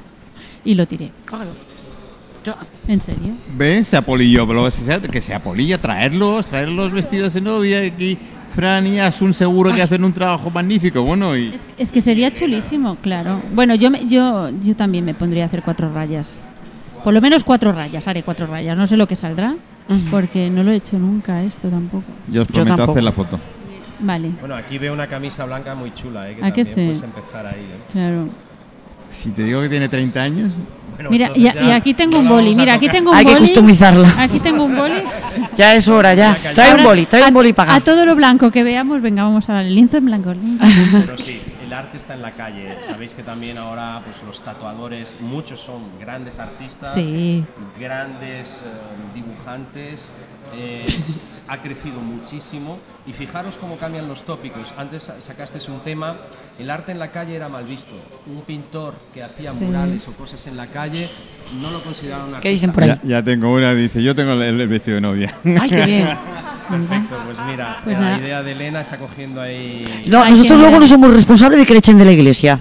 Y 0.63 0.73
lo 0.75 0.87
tiré. 0.87 1.11
¿En 2.87 3.01
serio? 3.01 3.33
¿Ves? 3.55 3.87
Se 3.89 3.97
apolilló, 3.97 4.47
pero 4.47 4.67
que 5.11 5.21
se, 5.21 5.33
apolilla, 5.33 5.77
traerlos, 5.77 6.47
traer 6.47 6.69
los 6.69 6.91
vestidos 6.91 7.33
de 7.33 7.41
novia. 7.41 7.81
Aquí 7.81 8.17
Fran 8.55 8.87
y 8.87 8.99
Asun 8.99 9.33
seguro 9.33 9.73
que 9.73 9.81
hacen 9.81 10.03
un 10.03 10.13
trabajo 10.13 10.49
magnífico. 10.49 11.03
Bueno, 11.03 11.35
y 11.37 11.53
Es, 11.53 11.67
es 11.77 11.91
que 11.91 12.01
sería 12.01 12.31
chulísimo, 12.31 12.95
claro. 13.01 13.41
Bueno, 13.53 13.75
yo, 13.75 13.91
me- 13.91 14.07
yo, 14.07 14.49
yo 14.61 14.75
también 14.75 15.05
me 15.05 15.13
pondría 15.13 15.43
a 15.43 15.47
hacer 15.47 15.61
cuatro 15.61 15.91
rayas. 15.93 16.47
Por 17.03 17.13
lo 17.13 17.21
menos 17.21 17.43
cuatro 17.43 17.71
rayas, 17.71 18.07
haré 18.07 18.23
cuatro 18.23 18.47
rayas. 18.47 18.77
No 18.77 18.85
sé 18.87 18.97
lo 18.97 19.07
que 19.07 19.15
saldrá, 19.15 19.55
porque 20.11 20.49
no 20.49 20.63
lo 20.63 20.71
he 20.71 20.75
hecho 20.75 20.97
nunca 20.99 21.41
esto 21.43 21.69
tampoco. 21.69 22.05
yo 22.27 22.41
os 22.43 22.47
prometo 22.47 22.75
tampoco. 22.75 22.91
hacer 22.91 23.03
la 23.03 23.11
foto. 23.11 23.39
Vale, 24.01 24.31
Bueno, 24.39 24.55
aquí 24.55 24.77
veo 24.77 24.93
una 24.93 25.07
camisa 25.07 25.43
blanca 25.45 25.75
muy 25.75 25.93
chula, 25.93 26.29
¿eh? 26.29 26.35
Que 26.35 26.45
¿A 26.45 26.51
que 26.51 26.63
también 26.63 26.95
sí? 26.95 26.99
puedes 26.99 27.03
empezar 27.03 27.45
ahí. 27.47 27.59
¿eh? 27.59 27.77
claro. 27.91 28.29
Si 29.11 29.31
te 29.31 29.43
digo 29.43 29.59
que 29.61 29.69
tiene 29.69 29.89
30 29.89 30.21
años, 30.21 30.51
Bueno, 30.95 31.09
Mira, 31.09 31.31
y, 31.35 31.43
y 31.45 31.71
aquí 31.71 31.93
tengo 31.95 32.19
un 32.19 32.29
boli. 32.29 32.53
a 32.53 32.55
Mira, 32.55 32.73
aquí 32.75 32.87
tengo 32.89 33.09
un 33.11 33.17
Hay 33.17 33.25
que 33.25 33.31
boli. 33.33 33.45
customizarla. 33.45 34.13
Aquí 34.21 34.39
tengo 34.39 34.63
un 34.65 34.75
boli. 34.75 34.93
Ya 35.57 35.75
es 35.75 35.87
hora, 35.89 36.13
ya. 36.13 36.37
Trae 36.53 36.75
un 36.75 36.83
boli, 36.83 37.05
trae 37.07 37.27
un 37.27 37.33
boli 37.33 37.49
a, 37.49 37.55
para 37.55 37.75
a 37.75 37.81
todo 37.81 38.05
lo 38.05 38.15
blanco 38.15 38.49
que 38.51 38.63
veamos, 38.63 39.01
venga, 39.01 39.23
vamos 39.23 39.49
a 39.49 39.53
darle 39.53 39.71
lienzo 39.71 39.97
en 39.97 40.05
blanco. 40.05 40.31
lienzo 40.33 40.63
en 40.63 40.91
blanco. 40.91 41.05
Pero 41.07 41.17
sí, 41.17 41.41
arte 41.79 41.97
está 41.97 42.13
en 42.13 42.21
la 42.21 42.31
calle. 42.31 42.77
Sabéis 42.85 43.13
que 43.13 43.23
también 43.23 43.57
ahora 43.57 44.01
pues, 44.03 44.21
los 44.23 44.41
tatuadores, 44.43 45.15
muchos 45.19 45.59
son 45.59 45.81
grandes 45.99 46.37
artistas, 46.39 46.93
Sí. 46.93 47.43
grandes 47.79 48.63
eh, 48.65 48.69
dibujantes. 49.15 50.11
eh, 50.55 50.83
ha 51.47 51.57
crecido 51.59 51.99
muchísimo 52.01 52.79
y 53.05 53.13
fijaros 53.13 53.57
cómo 53.57 53.77
cambian 53.77 54.07
los 54.07 54.23
tópicos. 54.23 54.73
Antes 54.77 55.03
sa- 55.03 55.21
sacaste 55.21 55.59
un 55.71 55.79
tema, 55.81 56.15
el 56.57 56.69
arte 56.71 56.91
en 56.91 56.97
la 56.99 57.11
calle 57.11 57.35
era 57.35 57.49
mal 57.49 57.65
visto. 57.65 57.93
Un 58.25 58.41
pintor 58.41 58.95
que 59.13 59.21
hacía 59.23 59.51
Sí. 59.51 59.63
murales 59.63 60.07
o 60.07 60.13
cosas 60.13 60.45
en 60.47 60.57
la 60.57 60.67
calle 60.67 61.07
no 61.61 61.69
lo 61.71 61.83
consideraban 61.83 62.29
una 62.29 62.39
¿Qué 62.39 62.49
dicen 62.49 62.71
por 62.71 62.83
ahí? 62.83 62.89
ya, 62.89 62.99
ya 63.03 63.23
tengo 63.23 63.53
una, 63.53 63.73
dice, 63.75 64.01
yo 64.01 64.15
tengo 64.15 64.33
el, 64.33 64.59
el 64.59 64.67
vestido 64.67 64.95
de 64.95 65.01
novia. 65.01 65.33
Ay, 65.61 65.69
qué 65.69 65.85
bien. 65.85 66.07
Perfecto, 66.69 67.15
pues 67.25 67.37
mira, 67.49 67.77
Pues 67.83 67.97
la 67.99 68.05
nada. 68.05 68.17
idea 68.19 68.43
de 68.43 68.51
Elena 68.51 68.81
está 68.81 68.97
cogiendo 68.97 69.41
ahí... 69.41 70.03
No, 70.07 70.23
Ay, 70.23 70.31
nosotros 70.31 70.59
luego 70.59 70.79
no 70.79 70.87
somos 70.87 71.13
responsables 71.13 71.59
de 71.59 71.65
que 71.65 71.73
le 71.73 71.79
echen 71.79 71.97
de 71.97 72.05
la 72.05 72.11
iglesia. 72.11 72.59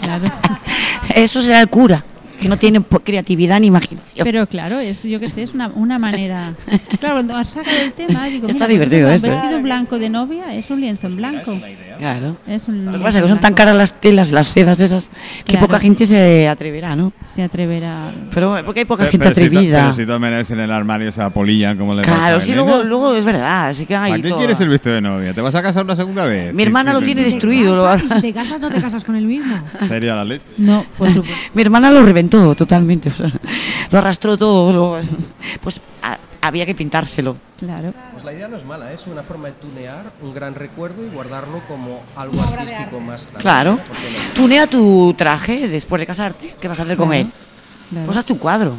Claro. 0.00 0.24
Eso 1.14 1.42
será 1.42 1.60
el 1.60 1.68
cura, 1.68 2.04
que 2.40 2.48
no 2.48 2.56
tiene 2.56 2.80
po- 2.80 3.00
creatividad 3.00 3.60
ni 3.60 3.66
imaginación. 3.68 4.24
Pero 4.24 4.46
claro, 4.46 4.78
es, 4.78 5.02
yo 5.02 5.18
qué 5.20 5.28
sé, 5.28 5.42
es 5.42 5.54
una, 5.54 5.68
una 5.68 5.98
manera. 5.98 6.54
Claro, 7.00 7.16
cuando 7.16 7.36
has 7.36 7.48
sacado 7.48 7.76
el 7.82 7.92
tema, 7.92 8.26
digo, 8.26 8.46
Está 8.48 8.66
mira, 8.66 8.84
divertido 8.84 9.08
un 9.08 9.14
esto, 9.14 9.26
¿eh? 9.26 9.30
vestido 9.30 9.60
blanco 9.62 9.98
de 9.98 10.08
novia 10.10 10.54
es 10.54 10.70
un 10.70 10.80
lienzo 10.80 11.06
en 11.06 11.16
blanco. 11.16 11.52
Claro. 12.00 12.36
Es 12.46 12.66
un 12.66 12.86
Lo 12.86 12.92
que 12.92 12.98
pasa 13.04 13.18
es 13.18 13.24
que 13.24 13.28
son 13.28 13.40
tan 13.40 13.52
caras 13.54 13.76
las 13.76 13.92
telas, 14.00 14.32
las 14.32 14.48
sedas 14.48 14.80
esas, 14.80 15.10
que 15.44 15.52
Claro. 15.52 15.66
poca 15.66 15.78
gente 15.78 16.06
se 16.06 16.48
atreverá, 16.48 16.96
¿no? 16.96 17.12
Se 17.34 17.42
atreverá. 17.42 18.10
Pero 18.34 18.48
bueno, 18.50 18.64
porque 18.64 18.80
hay 18.80 18.86
poca 18.86 19.02
Pero- 19.04 19.10
gente 19.12 19.24
pero 19.28 19.34
si 19.36 19.44
atrevida. 19.46 19.92
pero 19.96 20.14
si 20.14 20.18
maneras 20.20 20.50
en 20.50 20.60
el 20.60 20.72
armario 20.72 21.12
se 21.12 21.22
apolillan 21.22 21.76
como 21.76 21.94
le 21.94 22.02
claro, 22.02 22.38
a 22.38 22.40
sí, 22.40 22.54
luego, 22.54 22.82
luego 22.84 23.14
es 23.14 23.24
verdad, 23.24 23.68
así 23.68 23.84
que 23.84 23.94
hay 23.94 24.12
¿Para 24.12 24.22
qué 24.22 24.28
todo. 24.30 24.38
quieres 24.38 24.60
el 24.62 24.68
vestido 24.70 24.94
de 24.94 25.00
novia? 25.02 25.34
¿Te 25.34 25.40
vas 25.42 25.54
a 25.54 25.62
casar 25.62 25.84
una 25.84 25.94
segunda 25.94 26.24
vez? 26.24 26.54
Mi 26.54 26.62
hermana 26.62 26.92
lo 26.94 27.02
tiene 27.02 27.22
sí. 27.24 27.30
destruido. 27.32 27.76
lo- 27.76 27.94
Y 27.96 28.00
si 28.00 28.20
te 28.22 28.32
casas, 28.32 28.58
no 28.60 28.70
te 28.70 28.80
casas 28.80 29.04
con 29.04 29.14
el 29.16 29.26
mismo. 29.26 29.56
Sería 29.88 30.14
la 30.14 30.24
leche. 30.24 30.44
No, 30.56 30.86
por 30.96 31.08
supuesto. 31.12 31.36
Mi 31.52 31.60
hermana 31.62 31.90
lo 31.90 32.02
reventó 32.02 32.54
totalmente, 32.54 33.12
lo 33.90 33.98
arrastró 33.98 34.38
todo. 34.38 34.72
lo- 34.72 35.00
pues 35.60 35.80
a- 36.02 36.16
había 36.42 36.66
que 36.66 36.74
pintárselo. 36.74 37.36
Claro. 37.58 37.92
Pues 38.12 38.24
la 38.24 38.32
idea 38.32 38.48
no 38.48 38.56
es 38.56 38.64
mala, 38.64 38.92
es 38.92 39.06
una 39.06 39.22
forma 39.22 39.48
de 39.48 39.54
tunear 39.54 40.12
un 40.22 40.32
gran 40.34 40.54
recuerdo 40.54 41.04
y 41.04 41.10
guardarlo 41.10 41.60
como 41.68 42.00
algo 42.16 42.40
artístico 42.42 43.00
más 43.00 43.26
tarde. 43.26 43.40
Claro. 43.42 43.76
¿Por 43.76 43.96
qué 43.96 44.10
no? 44.10 44.34
Tunea 44.34 44.66
tu 44.66 45.14
traje 45.16 45.68
después 45.68 46.00
de 46.00 46.06
casarte. 46.06 46.54
¿Qué 46.60 46.68
vas 46.68 46.80
a 46.80 46.84
hacer 46.84 46.96
con 46.96 47.08
Claro, 47.08 47.22
él? 47.26 47.32
claro. 47.90 48.06
Pues 48.06 48.16
haz 48.18 48.24
tu 48.26 48.38
cuadro. 48.38 48.74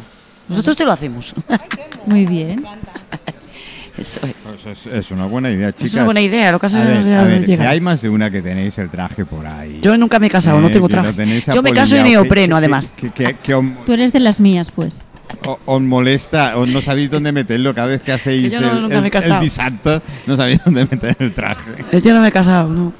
Nosotros 0.48 0.76
te 0.76 0.84
lo 0.84 0.92
hacemos. 0.92 1.34
Muy 2.06 2.26
bien. 2.26 2.64
Eso 3.96 4.20
es. 4.26 4.34
Pues 4.42 4.66
es, 4.66 4.86
es 4.86 5.10
una 5.10 5.26
buena 5.26 5.50
idea, 5.50 5.70
chicas. 5.70 5.84
Es 5.90 5.94
una 5.94 6.04
buena 6.04 6.22
idea, 6.22 6.50
lo 6.50 6.58
que 6.58 6.66
ver, 6.66 7.04
no 7.06 7.24
ver, 7.26 7.46
llega. 7.46 7.68
hay 7.68 7.80
más 7.80 8.00
de 8.00 8.08
una 8.08 8.30
que 8.30 8.40
tenéis 8.40 8.78
el 8.78 8.88
traje 8.88 9.26
por 9.26 9.46
ahí. 9.46 9.80
Yo 9.82 9.96
nunca 9.98 10.18
me 10.18 10.28
he 10.28 10.30
casado, 10.30 10.60
no 10.62 10.68
Eh, 10.68 10.70
tengo 10.70 10.88
que 10.88 10.96
lo 10.96 11.02
traje. 11.02 11.42
Yo 11.54 11.62
me 11.62 11.72
caso 11.72 11.96
en 11.96 12.04
neopreno, 12.04 12.56
además. 12.56 12.88
Que, 12.96 13.10
que- 13.10 13.34
que 13.34 13.54
os, 13.54 13.64
Tú 13.84 13.92
eres 13.92 14.10
de 14.12 14.20
las 14.20 14.40
mías, 14.40 14.70
pues. 14.70 15.02
O- 15.46 15.58
os 15.64 15.82
molesta, 15.82 16.56
o 16.58 16.66
no 16.66 16.80
sabéis 16.80 17.10
dónde 17.10 17.32
meterlo 17.32 17.74
cada 17.74 17.88
vez 17.88 18.02
que 18.02 18.12
hacéis 18.12 18.52
yo 18.52 18.60
no- 18.60 18.70
el, 18.72 18.82
nunca 18.82 18.96
me 19.00 19.02
he 19.02 19.06
el, 19.06 19.10
casado. 19.10 19.34
el 19.34 19.40
disanto, 19.40 20.02
no 20.26 20.36
sabéis 20.36 20.60
dónde 20.64 20.86
meter 20.90 21.16
el 21.18 21.32
traje. 21.32 21.72
Yo 22.02 22.14
no 22.14 22.20
me 22.20 22.28
he 22.28 22.32
casado, 22.32 22.68
no. 22.68 22.92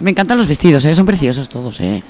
Me 0.00 0.10
encantan 0.10 0.38
los 0.38 0.46
vestidos, 0.48 0.84
¿eh? 0.86 0.94
son 0.94 1.04
preciosos 1.06 1.48
todos, 1.48 1.78
¿eh? 1.80 2.02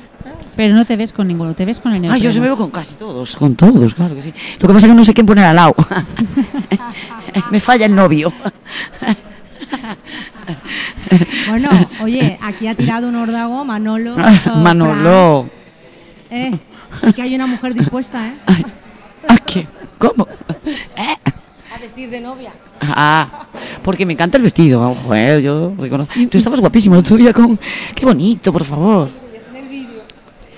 Pero 0.56 0.74
no 0.74 0.84
te 0.84 0.96
ves 0.96 1.12
con 1.12 1.26
ninguno, 1.26 1.54
te 1.54 1.64
ves 1.64 1.80
con 1.80 1.92
el 1.92 2.10
Ah, 2.10 2.18
yo 2.18 2.30
se 2.30 2.40
me 2.40 2.46
veo 2.46 2.56
con 2.56 2.70
casi 2.70 2.94
todos, 2.94 3.34
con 3.36 3.54
todos, 3.56 3.94
claro 3.94 4.14
que 4.14 4.22
sí. 4.22 4.32
Lo 4.60 4.68
que 4.68 4.74
pasa 4.74 4.86
es 4.86 4.92
que 4.92 4.96
no 4.96 5.04
sé 5.04 5.14
quién 5.14 5.26
poner 5.26 5.44
al 5.44 5.56
lado. 5.56 5.74
me 7.50 7.58
falla 7.60 7.86
el 7.86 7.94
novio. 7.94 8.32
Bueno, 11.48 11.68
oye, 12.02 12.38
aquí 12.42 12.66
ha 12.66 12.74
tirado 12.74 13.08
un 13.08 13.16
órdago 13.16 13.64
Manolo. 13.64 14.16
Manolo. 14.56 15.48
Eh, 16.30 16.52
aquí 17.02 17.20
hay 17.20 17.34
una 17.34 17.46
mujer 17.46 17.74
dispuesta, 17.74 18.28
¿eh? 18.28 18.34
¿A 19.28 19.36
qué? 19.38 19.66
¿Cómo? 19.98 20.26
¿Eh? 20.64 21.16
A 21.74 21.78
vestir 21.80 22.10
de 22.10 22.20
novia. 22.20 22.52
Ah, 22.80 23.46
porque 23.82 24.04
me 24.06 24.14
encanta 24.14 24.36
el 24.38 24.42
vestido, 24.42 24.90
ojo, 24.90 25.14
eh, 25.14 25.40
yo 25.42 25.72
reconozco. 25.78 26.14
Tú 26.30 26.38
estabas 26.38 26.60
guapísimo 26.60 26.94
el 26.96 27.00
otro 27.00 27.16
día 27.16 27.32
con... 27.32 27.58
Qué 27.94 28.04
bonito, 28.06 28.52
por 28.52 28.64
favor. 28.64 29.10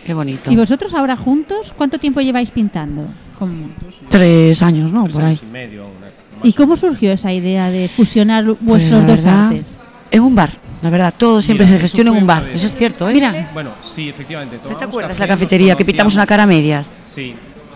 Qué 0.05 0.15
bonito. 0.15 0.51
¿Y 0.51 0.57
vosotros 0.57 0.95
ahora 0.95 1.17
juntos 1.17 1.73
cuánto 1.77 1.99
tiempo 1.99 2.21
lleváis 2.21 2.51
pintando? 2.51 3.07
¿Cómo? 3.39 3.69
Tres 4.09 4.61
años, 4.63 4.93
¿no? 4.93 5.05
Tres 5.05 5.15
Por 5.15 5.23
ahí. 5.25 5.29
años 5.31 5.43
y 5.43 5.53
medio. 5.53 5.83
una- 5.83 6.11
¿Y 6.43 6.53
cómo 6.55 6.75
surgió 6.77 7.13
esa 7.13 7.33
idea 7.33 7.71
de 7.71 7.89
fusionar 7.89 8.45
Pues, 8.45 8.59
vuestros 8.61 9.03
la 9.03 9.07
dos 9.07 9.23
verdad, 9.23 9.47
artes? 9.49 9.77
En 10.11 10.23
un 10.23 10.35
bar, 10.35 10.51
la 10.83 10.91
verdad, 10.91 11.15
todo 11.17 11.41
siempre 11.41 11.65
Mira, 11.65 11.77
se 11.79 11.83
gestiona 11.83 12.11
en 12.11 12.17
un 12.19 12.27
bar. 12.27 12.49
Eso 12.53 12.67
es 12.67 12.75
cierto, 12.75 13.09
¿eh? 13.09 13.13
Mira, 13.15 13.49
Bueno, 13.55 13.71
sí, 13.83 14.09
efectivamente. 14.09 14.57
¿No 14.57 14.63
te 14.63 14.69
tomamos 14.69 14.89
acuerdas 14.89 15.11
café, 15.13 15.21
la 15.21 15.29
cafetería 15.29 15.77
que 15.77 15.85
pintamos 15.85 16.15
una 16.15 16.27
cara 16.27 16.43
a 16.43 16.47
medias? 16.47 16.91
Sí, 17.05 17.35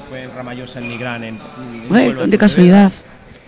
fue 0.09 0.24
en 0.24 0.34
Ramallosa, 0.34 0.80
en 0.80 0.88
Nigrán. 0.88 1.24
En, 1.24 1.38
en 1.90 2.30
de 2.30 2.38
casualidad. 2.38 2.92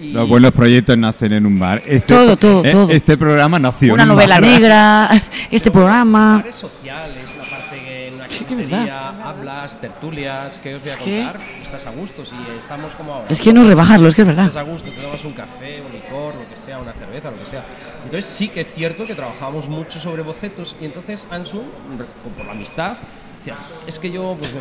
Y- 0.00 0.12
Los 0.12 0.28
buenos 0.28 0.52
proyectos 0.52 0.96
nacen 0.96 1.32
en 1.32 1.44
un 1.44 1.58
bar. 1.58 1.82
Este, 1.84 2.14
Todo, 2.14 2.36
todo, 2.36 2.64
eh, 2.64 2.70
todo. 2.70 2.88
Este 2.90 3.18
programa 3.18 3.58
nació 3.58 3.94
Una 3.94 4.04
en 4.04 4.10
un 4.10 4.14
novela 4.14 4.36
bar. 4.36 4.48
negra, 4.48 5.10
este 5.50 5.72
programa. 5.72 6.36
Bares 6.38 6.54
sociales, 6.54 7.28
una 7.34 7.50
parte 7.50 7.57
que 8.48 8.56
que 8.56 8.62
cafetería 8.62 9.08
hablas, 9.28 9.80
tertulias, 9.80 10.58
¿qué 10.58 10.74
os 10.74 10.80
voy 10.82 10.90
a 10.90 10.92
Es 10.92 10.98
que- 10.98 11.22
contar? 11.24 11.40
Estás 11.62 11.86
a 11.86 11.90
gusto, 11.90 12.24
si 12.24 12.34
estamos 12.56 12.94
como 12.94 13.14
ahora. 13.14 13.26
Es 13.28 13.40
que 13.40 13.52
no 13.52 13.64
rebajarlo, 13.66 14.08
es 14.08 14.14
que 14.14 14.22
es 14.22 14.28
verdad. 14.28 14.46
Estás 14.46 14.62
a 14.62 14.68
gusto, 14.68 14.90
te 14.90 15.00
tomas 15.00 15.24
un 15.24 15.32
café, 15.32 15.80
un 15.82 15.92
licor, 15.92 16.34
lo 16.36 16.46
que 16.46 16.56
sea, 16.56 16.78
una 16.78 16.92
cerveza, 16.92 17.30
lo 17.30 17.38
que 17.38 17.46
sea. 17.46 17.64
Entonces 18.04 18.24
sí 18.26 18.48
que 18.48 18.60
es 18.62 18.72
cierto 18.74 19.04
que 19.04 19.14
trabajamos 19.14 19.68
mucho 19.68 20.00
sobre 20.00 20.22
bocetos 20.22 20.74
y 20.80 20.84
entonces 20.86 21.26
Ansu, 21.30 21.62
por 22.36 22.46
la 22.46 22.52
amistad, 22.52 22.96
decía, 23.38 23.56
es 23.86 23.98
que 23.98 24.10
yo, 24.10 24.36
pues 24.38 24.52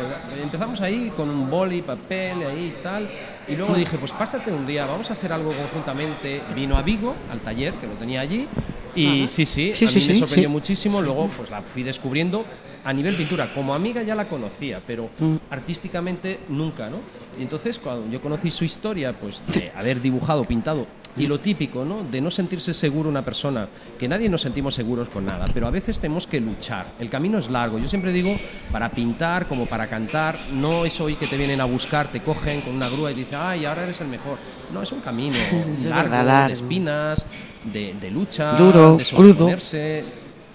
empezamos 0.42 0.80
ahí 0.80 1.12
con 1.16 1.28
un 1.30 1.50
boli, 1.50 1.82
papel, 1.82 2.42
ahí 2.46 2.74
y 2.78 2.82
tal, 2.82 3.08
y 3.48 3.56
luego 3.56 3.74
dije, 3.74 3.96
pues 3.98 4.12
pásate 4.12 4.52
un 4.52 4.66
día, 4.66 4.86
vamos 4.86 5.10
a 5.10 5.14
hacer 5.14 5.32
algo 5.32 5.50
conjuntamente. 5.50 6.42
Vino 6.54 6.76
a 6.76 6.82
Vigo, 6.82 7.14
al 7.30 7.40
taller, 7.40 7.74
que 7.74 7.86
lo 7.86 7.94
tenía 7.94 8.20
allí, 8.20 8.46
y 8.94 9.26
sí, 9.28 9.46
sí, 9.46 9.72
Sí, 9.74 9.84
a 9.84 9.88
sí, 9.88 9.98
mí 10.00 10.06
me 10.08 10.14
sí, 10.14 10.20
sorprendió 10.20 10.50
muchísimo, 10.50 11.00
luego 11.00 11.28
pues 11.28 11.50
la 11.50 11.62
fui 11.62 11.82
descubriendo 11.82 12.44
a 12.84 12.92
nivel 12.92 13.14
pintura, 13.16 13.52
como 13.54 13.74
amiga 13.74 14.02
ya 14.02 14.14
la 14.14 14.28
conocía, 14.28 14.80
pero 14.86 15.08
Mm. 15.18 15.36
artísticamente 15.50 16.40
nunca, 16.48 16.88
¿no? 16.90 16.98
Y 17.38 17.42
entonces 17.42 17.78
cuando 17.78 18.10
yo 18.10 18.20
conocí 18.20 18.50
su 18.50 18.64
historia, 18.64 19.12
pues 19.12 19.42
de 19.52 19.70
haber 19.76 20.00
dibujado, 20.00 20.44
pintado, 20.44 20.86
y 21.16 21.26
lo 21.26 21.40
típico, 21.40 21.84
¿no? 21.84 22.04
De 22.04 22.20
no 22.20 22.30
sentirse 22.30 22.72
seguro 22.74 23.08
una 23.08 23.24
persona, 23.24 23.68
que 23.98 24.06
nadie 24.08 24.28
nos 24.28 24.40
sentimos 24.42 24.74
seguros 24.74 25.08
con 25.08 25.24
nada, 25.26 25.46
pero 25.52 25.66
a 25.66 25.70
veces 25.70 25.98
tenemos 25.98 26.26
que 26.26 26.40
luchar. 26.40 26.86
El 27.00 27.10
camino 27.10 27.38
es 27.38 27.50
largo. 27.50 27.78
Yo 27.78 27.88
siempre 27.88 28.12
digo, 28.12 28.30
para 28.70 28.88
pintar 28.90 29.46
como 29.48 29.66
para 29.66 29.88
cantar, 29.88 30.38
no 30.52 30.84
es 30.84 31.00
hoy 31.00 31.16
que 31.16 31.26
te 31.26 31.36
vienen 31.36 31.60
a 31.60 31.64
buscar, 31.64 32.08
te 32.12 32.20
cogen 32.20 32.60
con 32.60 32.74
una 32.74 32.88
grúa 32.88 33.10
y 33.10 33.14
dicen, 33.14 33.38
ay, 33.40 33.64
ahora 33.64 33.84
eres 33.84 34.00
el 34.00 34.08
mejor. 34.08 34.36
No, 34.72 34.82
es 34.82 34.92
un 34.92 35.00
camino 35.00 35.36
Es 35.72 35.84
largo, 35.86 36.10
verdad, 36.10 36.24
largo. 36.26 36.46
de 36.48 36.52
espinas, 36.52 37.26
de, 37.64 37.94
de 38.00 38.10
lucha, 38.10 38.52
Duro, 38.52 38.96
de 38.96 39.04
crudo. 39.04 39.16
sobreponerse, 39.16 40.04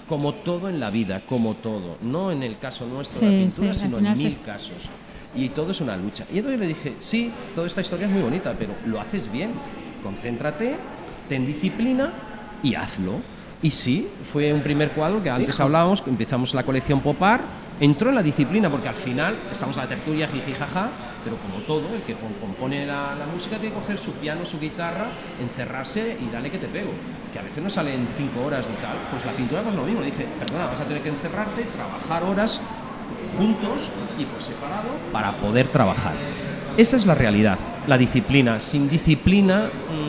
como 0.07 0.33
todo 0.33 0.69
en 0.69 0.79
la 0.79 0.89
vida, 0.91 1.21
como 1.27 1.55
todo. 1.55 1.97
No 2.01 2.31
en 2.31 2.41
el 2.43 2.57
caso 2.57 2.85
nuestro 2.85 3.19
de 3.21 3.31
la 3.31 3.37
pintura, 3.47 3.73
sí, 3.73 3.81
sino 3.81 3.97
en 3.99 4.05
se- 4.05 4.15
mil 4.23 4.37
casos. 4.45 4.75
Y 5.35 5.49
todo 5.49 5.71
es 5.71 5.81
una 5.81 5.95
lucha. 5.97 6.25
Y 6.31 6.37
entonces 6.37 6.59
le 6.59 6.67
dije, 6.67 6.93
sí, 6.99 7.31
toda 7.55 7.67
esta 7.67 7.81
historia 7.81 8.05
es 8.07 8.13
muy 8.13 8.21
bonita, 8.21 8.53
pero 8.57 8.73
lo 8.85 8.99
haces 9.01 9.31
bien. 9.31 9.51
Concéntrate, 10.03 10.75
ten 11.29 11.45
disciplina 11.45 12.11
y 12.61 12.75
hazlo. 12.75 13.15
Y 13.61 13.71
sí, 13.71 14.09
fue 14.31 14.53
un 14.53 14.61
primer 14.61 14.89
cuadro 14.91 15.23
que 15.23 15.29
antes 15.29 15.59
hablábamos, 15.59 16.03
empezamos 16.05 16.53
la 16.53 16.63
colección 16.63 16.99
Popar, 16.99 17.39
entró 17.79 18.09
en 18.09 18.15
la 18.15 18.21
disciplina, 18.21 18.69
porque 18.69 18.89
al 18.89 18.95
final 18.95 19.37
estamos 19.51 19.77
en 19.77 19.83
la 19.83 19.89
tertulia, 19.89 20.27
jiji, 20.27 20.53
jaja, 20.53 20.89
pero 21.23 21.37
como 21.37 21.63
todo, 21.65 21.95
el 21.95 22.01
que 22.01 22.13
com- 22.15 22.33
compone 22.41 22.85
la, 22.85 23.15
la 23.15 23.25
música 23.25 23.55
tiene 23.57 23.73
que 23.73 23.79
coger 23.79 23.97
su 23.97 24.11
piano, 24.15 24.45
su 24.45 24.59
guitarra, 24.59 25.07
encerrarse 25.41 26.17
y 26.19 26.29
dale 26.29 26.51
que 26.51 26.57
te 26.57 26.67
pego. 26.67 26.91
Que 27.31 27.39
a 27.39 27.41
veces 27.41 27.63
no 27.63 27.69
salen 27.69 28.05
cinco 28.17 28.43
horas 28.45 28.67
ni 28.69 28.75
tal. 28.75 28.97
Pues 29.09 29.25
la 29.25 29.31
pintura 29.31 29.61
pues 29.63 29.73
lo 29.75 29.83
mismo. 29.85 30.01
Le 30.01 30.07
dije, 30.07 30.27
perdona, 30.37 30.65
vas 30.65 30.81
a 30.81 30.83
tener 30.83 31.01
que 31.01 31.09
encerrarte, 31.09 31.63
trabajar 31.63 32.23
horas 32.23 32.59
juntos 33.37 33.89
y 34.19 34.25
por 34.25 34.41
separado 34.41 34.89
para 35.11 35.31
poder 35.33 35.67
trabajar. 35.67 36.13
Esa 36.77 36.97
es 36.97 37.05
la 37.05 37.13
realidad, 37.13 37.57
la 37.87 37.97
disciplina. 37.97 38.59
Sin 38.59 38.89
disciplina 38.89 39.65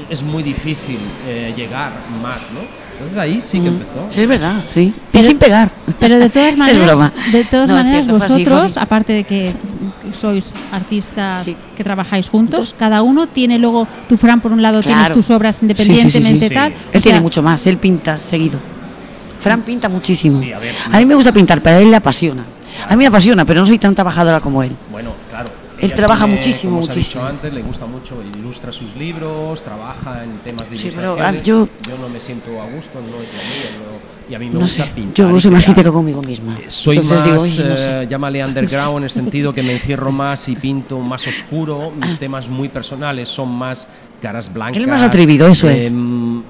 mm, 0.08 0.12
es 0.12 0.22
muy 0.22 0.42
difícil 0.42 0.98
eh, 1.26 1.52
llegar 1.56 1.92
más, 2.22 2.50
¿no? 2.52 2.60
Entonces 2.94 3.18
ahí 3.18 3.42
sí 3.42 3.60
que 3.60 3.68
empezó. 3.68 4.06
Sí, 4.08 4.22
es 4.22 4.28
verdad, 4.28 4.62
sí. 4.72 4.80
Y 4.82 4.94
Pero- 5.12 5.24
sin 5.24 5.38
pegar. 5.38 5.70
Pero 5.98 6.18
de 6.18 6.30
todas 6.30 6.56
maneras, 6.56 6.86
broma. 6.86 7.12
de 7.32 7.44
todas 7.44 7.68
No, 7.68 7.78
es 7.78 7.84
maneras 7.84 8.04
cierto, 8.06 8.18
fue 8.18 8.26
así, 8.34 8.44
fue 8.44 8.52
vosotros, 8.54 8.76
así. 8.76 8.84
aparte 8.84 9.12
de 9.12 9.24
que 9.24 9.52
sois 10.18 10.52
artistas 10.72 11.44
Sí. 11.44 11.56
que 11.76 11.84
trabajáis 11.84 12.28
juntos, 12.30 12.74
cada 12.78 13.02
uno 13.02 13.26
tiene 13.26 13.58
luego 13.58 13.86
tu 14.08 14.16
Fran 14.16 14.40
por 14.40 14.52
un 14.52 14.62
lado 14.62 14.80
tienes 14.80 15.00
Claro. 15.00 15.14
tus 15.16 15.28
obras 15.30 15.56
Sí, 15.56 15.66
sí, 15.68 15.74
sí, 15.74 15.84
sí. 15.84 15.90
independientemente 15.90 16.48
Sí. 16.48 16.54
tal. 16.54 16.72
Él 16.72 16.78
o 16.98 17.02
tiene 17.02 17.16
sea, 17.16 17.20
mucho 17.20 17.42
más, 17.42 17.66
él 17.66 17.76
pinta 17.78 18.16
seguido. 18.16 18.58
Fran 19.40 19.60
pinta 19.60 19.88
muchísimo. 19.90 20.38
Sí, 20.38 20.52
a 20.52 20.58
ver. 20.58 20.74
mí 20.96 21.04
me 21.04 21.14
gusta 21.14 21.32
pintar, 21.32 21.60
pero 21.62 21.76
a 21.76 21.80
él 21.80 21.90
le 21.90 21.96
apasiona. 21.96 22.44
A 22.88 22.90
mí 22.90 22.96
me 22.96 23.06
apasiona, 23.06 23.44
pero 23.44 23.60
no 23.60 23.66
soy 23.66 23.78
tan 23.78 23.94
trabajadora 23.94 24.40
como 24.40 24.62
él. 24.62 24.72
Bueno, 24.90 25.10
claro. 25.30 25.50
Él 25.78 25.92
trabaja 25.92 26.24
tiene, 26.24 26.36
muchísimo, 26.36 26.70
como 26.74 26.82
os 26.84 26.88
he 26.88 26.92
muchísimo. 26.92 27.22
dicho 27.24 27.30
antes, 27.34 27.52
le 27.52 27.62
gusta 27.62 27.84
mucho, 27.86 28.14
ilustra 28.22 28.72
sus 28.72 28.94
libros, 28.96 29.60
trabaja 29.62 30.22
en 30.22 30.38
temas 30.38 30.70
de 30.70 30.76
Sí, 30.76 30.90
pero, 30.94 31.16
ah, 31.20 31.32
yo- 31.32 31.68
no 32.00 32.08
me 32.08 32.20
siento 32.20 32.60
a 32.62 32.66
gusto, 32.66 33.00
no 33.00 33.06
es 33.06 33.12
lo 33.12 33.18
mío, 33.18 33.90
no- 33.90 34.30
y 34.30 34.34
a 34.34 34.38
mí 34.38 34.46
me 34.46 34.54
No 34.54 34.60
gusta 34.60 34.84
sé, 34.86 34.90
pintar. 34.94 35.28
yo 35.30 35.40
soy 35.40 35.50
más 35.50 35.64
crítica 35.64 35.90
conmigo 35.90 36.22
misma. 36.22 36.56
Eh, 36.58 36.64
Soy 36.68 36.96
Entonces 36.98 37.18
más, 37.18 37.24
digo, 37.26 37.42
"Uy, 37.66 37.70
no 37.70 37.76
sé". 37.76 38.02
eh, 38.02 38.06
llámale 38.08 38.42
underground 38.44 38.96
en 38.98 39.02
el 39.04 39.10
sentido 39.10 39.52
que 39.52 39.62
me 39.62 39.72
encierro 39.74 40.12
más 40.12 40.48
y 40.48 40.56
pinto 40.56 41.00
más 41.00 41.26
oscuro. 41.26 41.90
Mis 42.00 42.16
temas 42.18 42.48
muy 42.48 42.68
personales 42.68 43.28
son 43.28 43.50
más 43.50 43.86
caras 44.22 44.50
blancas. 44.54 44.80
Él 44.80 44.86
más 44.88 45.02
atrevido, 45.02 45.46
eso 45.48 45.68
eh, 45.68 45.76
es. 45.76 45.92
mm, 45.92 46.40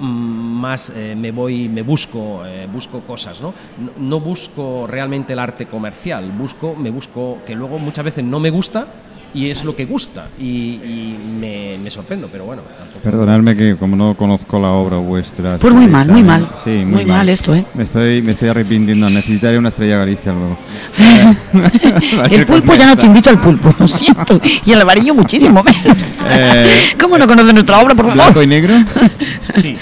Más 0.65 0.91
eh, 0.97 1.15
me 1.15 1.31
voy, 1.31 1.69
me 1.69 1.83
busco, 1.83 2.43
eh, 2.47 2.67
busco 2.73 3.01
cosas, 3.01 3.39
¿no? 3.43 3.53
¿no? 3.79 3.91
no 4.09 4.21
busco 4.21 4.87
realmente 4.89 5.35
el 5.35 5.39
arte 5.39 5.67
comercial, 5.67 6.25
busco, 6.39 6.75
me 6.75 6.89
busco 6.91 7.39
que 7.47 7.55
luego 7.55 7.79
muchas 7.79 8.03
veces 8.07 8.25
no 8.25 8.41
me 8.41 8.49
gusta 8.49 8.87
y 9.35 9.51
es 9.51 9.63
lo 9.65 9.75
que 9.77 9.85
gusta 9.85 10.29
y, 10.39 10.45
y 10.45 11.19
me, 11.41 11.77
me 11.83 11.91
sorprendo, 11.91 12.29
pero 12.33 12.45
bueno. 12.47 12.63
tampoco- 12.79 13.01
Perdonadme 13.03 13.55
que 13.57 13.77
como 13.77 13.95
no 13.97 14.17
conozco 14.17 14.59
la 14.59 14.69
obra 14.71 14.97
vuestra. 14.99 15.59
Pues 15.59 15.75
muy 15.75 15.87
mal, 15.89 16.09
muy 16.09 16.23
mal. 16.23 16.49
Sí, 16.65 16.71
muy, 16.71 16.87
Muy 16.87 17.07
mal 17.07 17.29
esto, 17.29 17.53
¿eh? 17.55 17.65
Me 17.75 17.83
estoy, 17.83 18.23
me 18.23 18.31
estoy 18.31 18.49
arrepintiendo. 18.49 19.11
Necesitaré 19.11 19.59
una 19.59 19.69
estrella 19.71 19.99
Galicia 19.99 20.33
luego. 20.33 20.57
El 22.31 22.47
pulpo 22.47 22.75
ya 22.75 22.87
no 22.87 22.97
te 22.97 23.07
invito 23.07 23.29
al 23.31 23.41
pulpo, 23.41 23.75
lo 23.79 23.87
siento. 23.89 24.41
Y 24.65 24.71
el 24.73 24.81
albariño 24.81 25.15
muchísimo 25.15 25.63
menos. 25.85 26.15
Eh, 26.27 26.67
¿Cómo 27.01 27.19
no 27.19 27.27
conoce 27.27 27.53
nuestra 27.53 27.81
obra, 27.81 27.95
por 27.95 28.07
¿Blanco 28.07 28.23
favor? 28.35 28.45
y 28.45 28.47
negro? 28.47 28.75
Sí, 29.61 29.77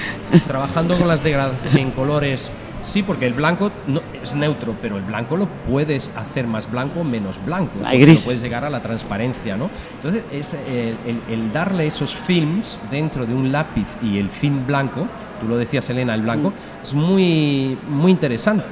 trabajando 0.47 0.97
con 0.97 1.09
las 1.09 1.22
degradaciones 1.22 1.74
en 1.78 1.91
colores, 1.93 2.53
sí, 2.83 3.03
porque 3.03 3.26
el 3.26 3.35
blanco 3.35 3.70
no, 3.87 4.01
es 4.22 4.35
neutro, 4.35 4.74
pero 4.83 4.97
el 4.97 5.05
blanco 5.05 5.37
lo 5.37 5.47
puedes 5.47 6.11
hacer 6.16 6.47
más 6.47 6.70
blanco 6.70 7.01
o 7.01 7.05
menos 7.05 7.37
blanco. 7.45 7.72
Hay 7.85 8.01
grises. 8.01 8.24
no 8.24 8.28
puedes 8.28 8.43
llegar 8.43 8.64
a 8.64 8.70
la 8.70 8.80
transparencia, 8.83 9.57
¿no? 9.57 9.70
Entonces, 9.97 10.22
es 10.33 10.55
el, 10.55 10.97
el- 11.07 11.20
el 11.30 11.53
darle 11.53 11.87
esos 11.87 12.14
films 12.14 12.80
dentro 12.91 13.26
de 13.26 13.35
un 13.35 13.53
lápiz 13.53 13.87
y 14.03 14.18
el 14.18 14.28
film 14.30 14.66
blanco, 14.66 15.07
tú 15.43 15.49
lo 15.49 15.57
decías, 15.59 15.88
Elena, 15.90 16.14
el 16.14 16.22
blanco, 16.22 16.51
Mm. 16.51 16.82
es 16.84 16.95
muy, 16.95 17.76
muy 17.90 18.11
interesante. 18.12 18.64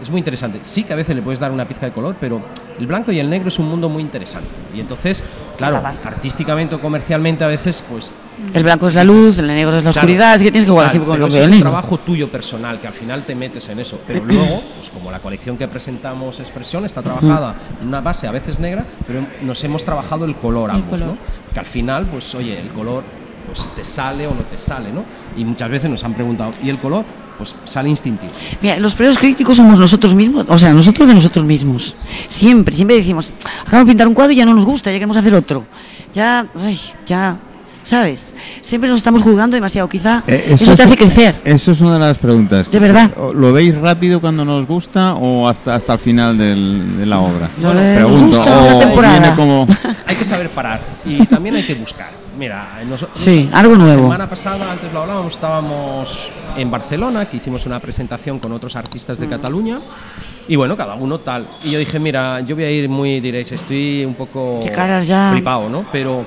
Es 0.00 0.10
muy 0.10 0.18
interesante. 0.18 0.58
Sí 0.62 0.84
que 0.84 0.92
a 0.92 0.96
veces 0.96 1.14
le 1.16 1.22
puedes 1.22 1.38
dar 1.40 1.50
una 1.50 1.64
pizca 1.64 1.86
de 1.86 1.92
color, 1.92 2.14
pero 2.20 2.42
el 2.78 2.86
blanco 2.86 3.10
y 3.12 3.18
el 3.18 3.28
negro 3.30 3.48
es 3.48 3.58
un 3.58 3.68
mundo 3.68 3.88
muy 3.88 4.02
interesante. 4.02 4.48
Y 4.74 4.80
entonces, 4.80 5.24
claro, 5.56 5.82
artísticamente 6.04 6.74
o 6.74 6.80
comercialmente 6.80 7.42
a 7.44 7.46
veces, 7.48 7.82
pues 7.88 8.14
El 8.54 8.62
blanco 8.64 8.88
es 8.88 8.94
la 8.94 9.04
luz, 9.04 9.38
el 9.38 9.46
negro 9.46 9.76
es 9.76 9.84
la 9.84 9.92
Claro. 9.92 10.06
oscuridad, 10.06 10.32
así 10.32 10.44
que 10.44 10.50
tienes 10.52 10.66
que 10.66 10.70
jugar 10.72 10.86
así 10.86 10.98
Claro, 10.98 11.06
con 11.10 11.16
pero 11.16 11.26
lo 11.26 11.32
que 11.32 11.40
es 11.40 11.44
un 11.46 11.50
negro. 11.52 11.70
trabajo 11.70 11.98
tuyo 11.98 12.28
personal, 12.28 12.80
que 12.80 12.86
al 12.88 12.92
final 12.92 13.22
te 13.22 13.34
metes 13.34 13.68
en 13.70 13.78
eso. 13.80 13.98
Pero 14.06 14.24
luego, 14.26 14.62
pues 14.78 14.90
como 14.90 15.10
la 15.10 15.20
colección 15.20 15.56
que 15.56 15.66
presentamos 15.68 16.38
Expresión 16.40 16.84
está 16.84 17.00
trabajada 17.02 17.54
en 17.80 17.88
una 17.88 18.00
base 18.02 18.26
a 18.26 18.32
veces 18.32 18.58
negra, 18.58 18.84
pero 19.06 19.20
nos 19.42 19.62
hemos 19.64 19.84
trabajado 19.84 20.24
el 20.26 20.34
color 20.36 20.68
El 20.70 20.76
ambos, 20.76 21.00
color. 21.00 21.14
¿no? 21.16 21.52
Que 21.54 21.60
al 21.60 21.66
final, 21.66 22.06
pues 22.06 22.34
oye, 22.34 22.60
el 22.60 22.68
color 22.70 23.04
pues 23.46 23.68
te 23.74 23.84
sale 23.84 24.26
o 24.26 24.34
no 24.34 24.42
te 24.42 24.58
sale, 24.58 24.92
¿no? 24.92 25.04
Y 25.36 25.44
muchas 25.44 25.70
veces 25.70 25.90
nos 25.90 26.02
han 26.04 26.14
preguntado, 26.14 26.52
¿y 26.62 26.70
el 26.70 26.78
color? 26.78 27.04
Pues 27.38 27.56
sale 27.64 27.88
instintivo. 27.88 28.32
Mira, 28.60 28.76
los 28.78 28.94
primeros 28.94 29.18
críticos 29.18 29.56
somos 29.56 29.78
nosotros 29.78 30.14
mismos, 30.14 30.46
o 30.48 30.58
sea, 30.58 30.72
nosotros 30.72 31.08
de 31.08 31.14
nosotros 31.14 31.44
mismos. 31.44 31.96
Siempre, 32.28 32.74
siempre 32.74 32.96
decimos, 32.96 33.32
acabamos 33.62 33.86
de 33.86 33.90
pintar 33.92 34.08
un 34.08 34.14
cuadro 34.14 34.32
y 34.32 34.36
ya 34.36 34.46
no 34.46 34.54
nos 34.54 34.64
gusta, 34.64 34.90
ya 34.90 34.96
queremos 34.96 35.16
hacer 35.16 35.34
otro. 35.34 35.64
Ya, 36.12 36.46
ay, 36.60 36.78
ya, 37.06 37.36
¿sabes? 37.82 38.34
Siempre 38.60 38.88
nos 38.90 38.98
estamos 38.98 39.22
juzgando 39.22 39.54
demasiado, 39.56 39.88
quizá 39.88 40.22
Eh, 40.26 40.44
eso, 40.50 40.64
te 40.66 40.72
es- 40.74 40.80
hace 40.80 40.96
crecer. 40.96 41.40
Eso 41.44 41.72
es 41.72 41.80
una 41.80 41.94
de 41.94 42.00
las 42.00 42.18
preguntas. 42.18 42.70
De 42.70 42.78
verdad. 42.78 43.10
¿O- 43.16 43.32
¿Lo 43.32 43.52
veis 43.52 43.74
rápido 43.76 44.20
cuando 44.20 44.44
nos 44.44 44.66
gusta 44.66 45.14
o 45.14 45.48
hasta 45.48 45.74
hasta 45.74 45.94
el 45.94 45.98
final 45.98 46.36
del- 46.38 46.98
de 46.98 47.06
la 47.06 47.20
obra? 47.20 47.48
Lo 47.60 47.74
de- 47.74 48.00
nos 48.00 48.16
gusta 48.16 48.60
o 48.62 48.70
la 48.70 48.78
temporada. 48.78 49.18
viene 49.18 49.36
como 49.36 49.66
Hay 50.06 50.16
que 50.16 50.24
saber 50.24 50.48
parar 50.50 50.80
y 51.04 51.24
también 51.26 51.56
hay 51.56 51.62
que 51.64 51.74
buscar. 51.74 52.10
Mira, 52.38 52.80
nosotros 52.88 53.18
Sí, 53.18 53.48
algo 53.52 53.72
La 53.74 53.78
nuevo. 53.84 54.02
semana 54.04 54.28
pasada, 54.28 54.72
antes 54.72 54.90
lo 54.92 55.02
hablábamos, 55.02 55.34
estábamos 55.34 56.30
en 56.56 56.70
Barcelona, 56.70 57.26
que 57.26 57.36
hicimos 57.36 57.66
una 57.66 57.78
presentación 57.78 58.38
con 58.38 58.52
otros 58.52 58.74
artistas 58.74 59.18
de 59.18 59.26
Cataluña. 59.28 59.78
Y 60.48 60.56
bueno, 60.56 60.76
cada 60.76 60.94
uno 60.94 61.18
tal. 61.18 61.46
Y 61.62 61.70
yo 61.70 61.78
dije, 61.78 61.98
mira, 61.98 62.40
yo 62.40 62.56
voy 62.56 62.64
a 62.64 62.70
ir 62.70 62.88
muy, 62.88 63.20
diréis, 63.20 63.52
estoy 63.52 64.04
un 64.04 64.14
poco 64.14 64.60
ya. 65.02 65.30
flipado, 65.32 65.68
¿no? 65.68 65.84
Pero 65.92 66.24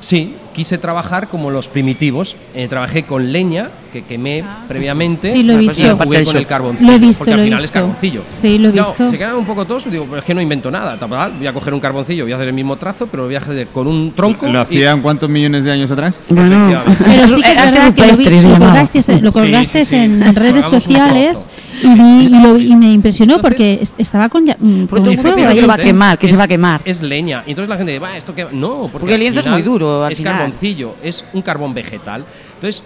sí, 0.00 0.34
quise 0.54 0.78
trabajar 0.78 1.28
como 1.28 1.50
los 1.50 1.68
primitivos. 1.68 2.36
Eh, 2.54 2.66
trabajé 2.68 3.02
con 3.02 3.30
leña, 3.32 3.68
que 3.92 4.02
quemé 4.02 4.42
previamente. 4.66 5.30
Sí, 5.32 5.42
lo 5.42 5.52
he 5.52 5.56
y 5.56 5.58
visto. 5.68 5.96
jugué 5.98 6.24
con 6.24 6.36
el 6.36 6.46
carboncillo. 6.46 6.88
Lo 6.90 6.96
he 6.96 6.98
visto, 6.98 7.18
porque 7.18 7.32
al 7.32 7.36
lo 7.38 7.42
he 7.42 7.46
final 7.46 7.58
es 7.60 7.64
visto. 7.64 7.78
carboncillo. 7.78 8.22
Sí, 8.30 8.58
lo 8.58 8.68
he 8.70 8.72
Claro, 8.72 8.88
visto. 8.88 9.10
Se 9.10 9.18
quedan 9.18 9.36
un 9.36 9.44
poco 9.46 9.64
todos, 9.66 9.90
digo, 9.90 10.04
pero 10.08 10.18
es 10.18 10.24
que 10.24 10.34
no 10.34 10.40
invento 10.40 10.70
nada. 10.70 10.96
Voy 11.38 11.46
a 11.46 11.52
coger 11.52 11.74
un 11.74 11.80
carboncillo, 11.80 12.24
voy 12.24 12.32
a 12.32 12.36
hacer 12.36 12.48
el 12.48 12.54
mismo 12.54 12.76
trazo, 12.76 13.06
pero 13.06 13.24
lo 13.24 13.28
voy 13.28 13.34
a 13.36 13.38
hacer 13.38 13.66
con 13.68 13.86
un 13.86 14.12
tronco. 14.12 14.46
¿Lo 14.46 14.52
y- 14.58 14.62
hacían 14.62 15.02
cuántos 15.02 15.28
millones 15.28 15.64
de 15.64 15.72
años 15.72 15.90
atrás? 15.90 16.16
Bueno. 16.30 16.82
Pero 17.04 17.28
sí 17.28 17.42
que 17.42 17.52
es 17.52 17.56
verdad 17.56 17.94
que 17.94 18.00
lo, 18.00 18.06
vi- 18.16 18.24
rupestre 18.24 18.40
se 18.40 18.46
lo 18.48 18.52
llamaba. 18.54 18.70
colgasteis, 18.72 19.08
lo 19.22 19.32
Sí, 19.32 19.38
colgasteis 19.38 19.88
sí, 19.88 19.96
sí. 19.96 20.02
en 20.02 20.34
redes 20.34 20.66
sociales 20.66 21.46
y, 21.82 21.94
vi, 21.94 22.26
y, 22.36 22.40
lo- 22.40 22.58
y 22.58 22.74
me 22.76 22.92
impresionó 22.92 23.34
Entonces- 23.36 23.50
porque 23.58 23.82
est- 23.82 23.94
estaba 23.98 24.28
con, 24.28 24.46
ya- 24.46 24.56
mm, 24.58 24.84
Porque 24.86 25.16
fuego 25.18 25.36
que 25.36 25.66
va 25.66 25.74
a 25.74 25.78
quemar, 25.78 26.18
que 26.18 26.28
se 26.28 26.34
es- 26.34 26.40
va 26.40 26.44
a 26.44 26.48
quemar. 26.48 26.80
Es 26.84 27.02
leña. 27.02 27.42
Y 27.46 27.50
entonces 27.50 27.68
la 27.68 27.76
gente 27.76 27.92
dice, 27.92 28.00
va, 28.04 28.16
esto 28.16 28.34
que 28.34 28.44
No, 28.52 28.70
porque, 28.82 28.98
Porque 29.00 29.14
el 29.14 29.20
lienzo 29.20 29.40
es 29.40 29.46
muy 29.46 29.62
duro, 29.62 30.04
al 30.04 30.12
es 30.12 30.18
final. 30.18 30.34
Carboncillo, 30.44 30.94
es 31.02 31.24
un 31.32 31.42
carbón 31.42 31.74
vegetal. 31.74 32.24
Entonces, 32.54 32.82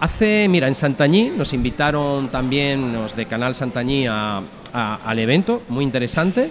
hace, 0.00 0.46
mira, 0.48 0.68
en 0.68 0.74
Santañí 0.74 1.30
nos 1.36 1.52
invitaron 1.52 2.28
también 2.28 2.92
los 2.92 3.14
de 3.16 3.26
Canal 3.26 3.54
Santañí 3.54 4.06
a- 4.06 4.40
a- 4.72 4.98
al 5.04 5.18
evento, 5.18 5.62
muy 5.68 5.84
interesante. 5.84 6.50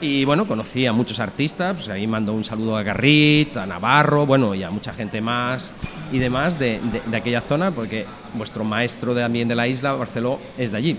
Y 0.00 0.24
bueno, 0.24 0.48
conocí 0.48 0.84
a 0.86 0.92
muchos 0.92 1.20
artistas, 1.20 1.76
pues 1.76 1.88
ahí 1.88 2.08
mando 2.08 2.32
un 2.32 2.42
saludo 2.42 2.76
a 2.76 2.82
Garrit, 2.82 3.56
a 3.56 3.66
Navarro, 3.66 4.26
bueno, 4.26 4.52
y 4.52 4.64
a 4.64 4.70
mucha 4.70 4.92
gente 4.92 5.20
más 5.20 5.70
y 6.10 6.18
demás 6.18 6.58
de, 6.58 6.80
de- 6.80 7.02
de 7.06 7.16
aquella 7.16 7.40
zona, 7.40 7.70
porque 7.70 8.04
vuestro 8.34 8.64
maestro 8.64 9.14
también 9.14 9.46
de 9.46 9.54
la 9.54 9.68
isla, 9.68 9.92
Barceló, 9.92 10.40
es 10.58 10.72
de 10.72 10.78
allí. 10.78 10.96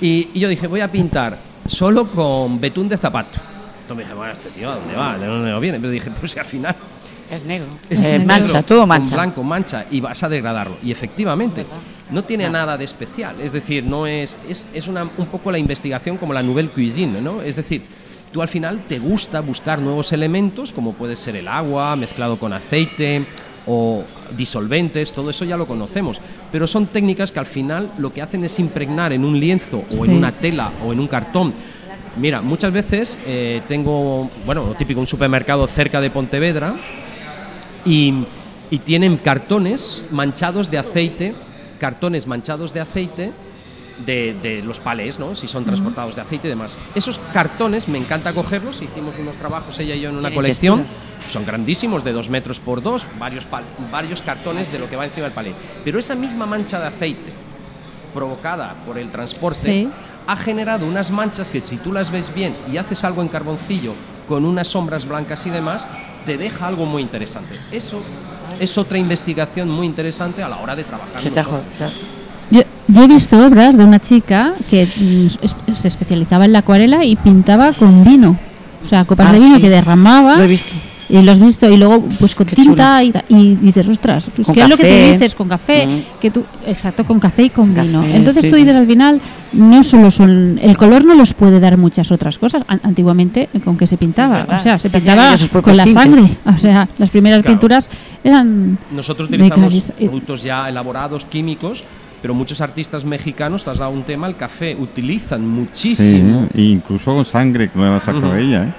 Y, 0.00 0.28
y 0.32 0.38
yo 0.38 0.48
dije, 0.48 0.68
voy 0.68 0.80
a 0.80 0.92
pintar 0.92 1.38
solo 1.66 2.08
con 2.08 2.60
betún 2.60 2.88
de 2.88 2.96
zapato. 2.96 3.38
Entonces 3.82 3.96
me 3.96 4.02
dije, 4.04 4.14
bueno, 4.14 4.32
este 4.32 4.50
tío, 4.50 4.70
¿a 4.70 4.76
dónde 4.76 4.94
va? 4.94 5.18
¿De 5.18 5.26
dónde 5.26 5.58
viene? 5.58 5.80
Pero 5.80 5.90
dije, 5.90 6.10
pues 6.20 6.30
si 6.32 6.38
al 6.38 6.44
final 6.44 6.76
Es 7.30 7.44
negro. 7.44 7.66
es 7.90 8.02
Eh, 8.04 8.12
negro, 8.18 8.26
mancha, 8.26 8.62
todo 8.62 8.80
con 8.80 8.88
mancha. 8.88 9.14
blanco, 9.14 9.42
mancha, 9.42 9.84
y 9.90 10.00
vas 10.00 10.22
a 10.22 10.28
degradarlo. 10.28 10.76
Y 10.82 10.90
efectivamente, 10.92 11.64
no 12.10 12.22
tiene 12.24 12.48
nada 12.48 12.76
de 12.76 12.84
especial. 12.84 13.40
Es 13.40 13.52
decir, 13.52 13.84
no 13.84 14.06
es, 14.06 14.38
es, 14.48 14.66
es 14.72 14.86
una, 14.88 15.02
un 15.04 15.26
poco 15.26 15.50
la 15.50 15.58
investigación 15.58 16.16
como 16.18 16.32
la 16.32 16.42
nouvelle 16.42 16.68
cuisine, 16.70 17.20
¿no? 17.20 17.42
Es 17.42 17.56
decir, 17.56 17.82
tú 18.32 18.42
al 18.42 18.48
final 18.48 18.80
te 18.86 18.98
gusta 18.98 19.40
buscar 19.40 19.80
nuevos 19.80 20.12
elementos, 20.12 20.72
como 20.72 20.92
puede 20.92 21.16
ser 21.16 21.36
el 21.36 21.48
agua 21.48 21.96
mezclado 21.96 22.38
con 22.38 22.52
aceite 22.52 23.24
o 23.66 24.04
disolventes, 24.36 25.12
todo 25.12 25.30
eso 25.30 25.44
ya 25.44 25.56
lo 25.56 25.66
conocemos. 25.66 26.20
Pero 26.52 26.68
son 26.68 26.86
técnicas 26.86 27.32
que 27.32 27.40
al 27.40 27.46
final 27.46 27.90
lo 27.98 28.12
que 28.12 28.22
hacen 28.22 28.44
es 28.44 28.58
impregnar 28.60 29.12
en 29.12 29.24
un 29.24 29.40
lienzo 29.40 29.82
o 29.90 30.04
Sí. 30.04 30.10
en 30.10 30.16
una 30.18 30.30
tela 30.32 30.70
o 30.86 30.92
en 30.92 31.00
un 31.00 31.08
cartón 31.08 31.52
Mira, 32.18 32.40
muchas 32.40 32.72
veces 32.72 33.18
eh, 33.26 33.60
tengo, 33.68 34.30
bueno, 34.46 34.64
lo 34.64 34.72
típico, 34.74 34.98
un 35.00 35.06
supermercado 35.06 35.66
cerca 35.66 36.00
de 36.00 36.08
Pontevedra 36.08 36.74
y, 37.86 38.24
y 38.70 38.78
tienen 38.80 39.16
cartones 39.16 40.04
manchados 40.10 40.70
de 40.70 40.78
aceite, 40.78 41.34
cartones 41.78 42.26
manchados 42.26 42.74
de 42.74 42.80
aceite 42.80 43.32
de, 44.04 44.34
de 44.42 44.60
los 44.62 44.78
palés, 44.80 45.18
¿no? 45.18 45.34
Si 45.34 45.46
son 45.46 45.64
transportados 45.64 46.14
de 46.16 46.20
aceite 46.20 46.48
y 46.48 46.50
demás. 46.50 46.76
Esos 46.94 47.18
cartones 47.32 47.88
me 47.88 47.96
encanta 47.96 48.34
cogerlos, 48.34 48.82
hicimos 48.82 49.14
unos 49.18 49.36
trabajos 49.36 49.78
ella 49.78 49.94
y 49.94 50.00
yo 50.02 50.10
en 50.10 50.16
una 50.16 50.30
colección, 50.34 50.80
texturas. 50.82 51.30
son 51.32 51.46
grandísimos, 51.46 52.04
de 52.04 52.12
dos 52.12 52.28
metros 52.28 52.60
por 52.60 52.82
dos, 52.82 53.06
varios, 53.18 53.46
pal- 53.46 53.64
varios 53.90 54.20
cartones 54.20 54.70
de 54.72 54.78
lo 54.78 54.90
que 54.90 54.96
va 54.96 55.06
encima 55.06 55.24
del 55.24 55.32
palé. 55.32 55.52
Pero 55.82 55.98
esa 55.98 56.14
misma 56.14 56.44
mancha 56.44 56.78
de 56.78 56.86
aceite 56.88 57.32
provocada 58.12 58.74
por 58.84 58.98
el 58.98 59.10
transporte 59.10 59.60
Sí. 59.60 59.88
ha 60.26 60.36
generado 60.36 60.86
unas 60.86 61.10
manchas 61.10 61.50
que 61.50 61.60
si 61.60 61.76
tú 61.76 61.92
las 61.92 62.10
ves 62.10 62.34
bien 62.34 62.54
y 62.70 62.76
haces 62.78 63.04
algo 63.04 63.22
en 63.22 63.28
carboncillo 63.28 63.92
con 64.28 64.44
unas 64.44 64.68
sombras 64.68 65.06
blancas 65.06 65.46
y 65.46 65.50
demás, 65.50 65.86
te 66.26 66.36
deja 66.36 66.66
algo 66.66 66.84
muy 66.84 67.00
interesante. 67.02 67.56
Eso 67.72 68.02
es 68.60 68.76
otra 68.76 68.98
investigación 68.98 69.70
muy 69.70 69.86
interesante 69.86 70.42
a 70.42 70.48
la 70.48 70.58
hora 70.58 70.76
de 70.76 70.84
trabajar. 70.84 71.18
Se 71.20 71.30
Yo, 72.50 72.62
yo 72.88 73.02
he 73.02 73.08
visto 73.08 73.44
obras 73.46 73.76
de 73.76 73.84
una 73.84 73.98
chica 74.00 74.52
que 74.70 74.84
mm, 74.86 75.26
es- 75.44 75.78
se 75.78 75.88
especializaba 75.88 76.44
en 76.44 76.52
la 76.52 76.58
acuarela 76.60 77.04
y 77.04 77.16
pintaba 77.16 77.72
con 77.72 78.04
vino. 78.04 78.38
O 78.84 78.88
sea, 78.88 79.04
copas 79.04 79.28
Ah, 79.30 79.32
de 79.32 79.40
vino 79.40 79.56
sí. 79.56 79.62
que 79.62 79.70
derramaba. 79.70 80.36
Lo 80.36 80.44
he 80.44 80.48
visto. 80.48 80.74
Y 81.08 81.22
lo 81.22 81.30
has 81.32 81.38
visto, 81.38 81.70
y 81.70 81.76
luego 81.76 82.00
pues 82.18 82.34
con 82.34 82.46
Qué 82.46 82.56
tinta 82.56 83.02
y, 83.04 83.12
y 83.28 83.54
dices, 83.56 83.86
ostras, 83.86 84.26
pues, 84.34 84.48
¿qué 84.52 84.62
es 84.62 84.68
lo 84.68 84.76
que 84.76 84.82
tú 84.82 85.12
dices? 85.12 85.34
Con 85.36 85.48
café, 85.48 85.86
Mm. 85.86 86.20
que 86.20 86.30
tú, 86.32 86.44
exacto, 86.66 87.04
con 87.06 87.20
café 87.20 87.44
y 87.44 87.50
con 87.50 87.72
Café, 87.74 87.86
vino. 87.86 88.04
Entonces 88.04 88.42
sí, 88.42 88.48
tú 88.50 88.56
sí. 88.56 88.62
dices 88.62 88.76
al 88.76 88.86
final, 88.88 89.20
no 89.52 89.84
solo 89.84 90.10
son, 90.10 90.58
el 90.60 90.76
color 90.76 91.04
no 91.04 91.14
los 91.14 91.32
puede 91.32 91.60
dar 91.60 91.76
muchas 91.76 92.10
otras 92.10 92.38
cosas. 92.38 92.64
An- 92.66 92.80
antiguamente, 92.82 93.48
eh, 93.54 93.60
¿con 93.60 93.76
qué 93.76 93.86
se 93.86 93.96
pintaba? 93.96 94.46
O 94.50 94.58
sea, 94.58 94.78
se 94.80 94.90
pintaba 94.90 95.34
con 95.62 95.76
la 95.76 95.84
tintes. 95.84 96.02
sangre. 96.02 96.36
O 96.46 96.58
sea, 96.58 96.88
las 96.98 97.10
primeras 97.10 97.40
Claro. 97.42 97.52
pinturas 97.58 97.88
eran... 98.24 98.76
Nosotros 98.90 99.30
de 99.30 99.36
utilizamos 99.36 99.92
y- 99.98 100.06
productos 100.06 100.42
ya 100.42 100.68
elaborados, 100.68 101.24
químicos, 101.24 101.84
pero 102.22 102.34
muchos 102.34 102.60
artistas 102.60 103.04
mexicanos, 103.04 103.64
te 103.64 103.70
has 103.70 103.78
dado 103.78 103.90
un 103.92 104.02
tema, 104.02 104.26
el 104.26 104.36
café, 104.36 104.76
utilizan 104.78 105.40
Sí, 105.40 105.46
muchísimo. 105.46 106.48
e 106.54 106.62
incluso 106.62 107.14
con 107.14 107.24
sangre, 107.24 107.68
que 107.68 107.78
lo 107.78 108.00
sacó 108.00 108.34
ella. 108.34 108.74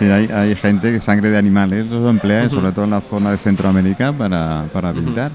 ¿eh? 0.00 0.10
Hay, 0.12 0.26
hay 0.26 0.56
gente 0.56 0.92
que 0.92 1.00
sangre 1.00 1.30
de 1.30 1.38
animales 1.38 1.86
lo 1.86 2.08
emplea, 2.10 2.48
sobre 2.50 2.72
todo 2.72 2.84
en 2.84 2.90
la 2.92 3.00
zona 3.00 3.30
de 3.32 3.38
Centroamérica, 3.38 4.12
para, 4.12 4.64
para 4.72 4.92
pintar. 4.92 5.30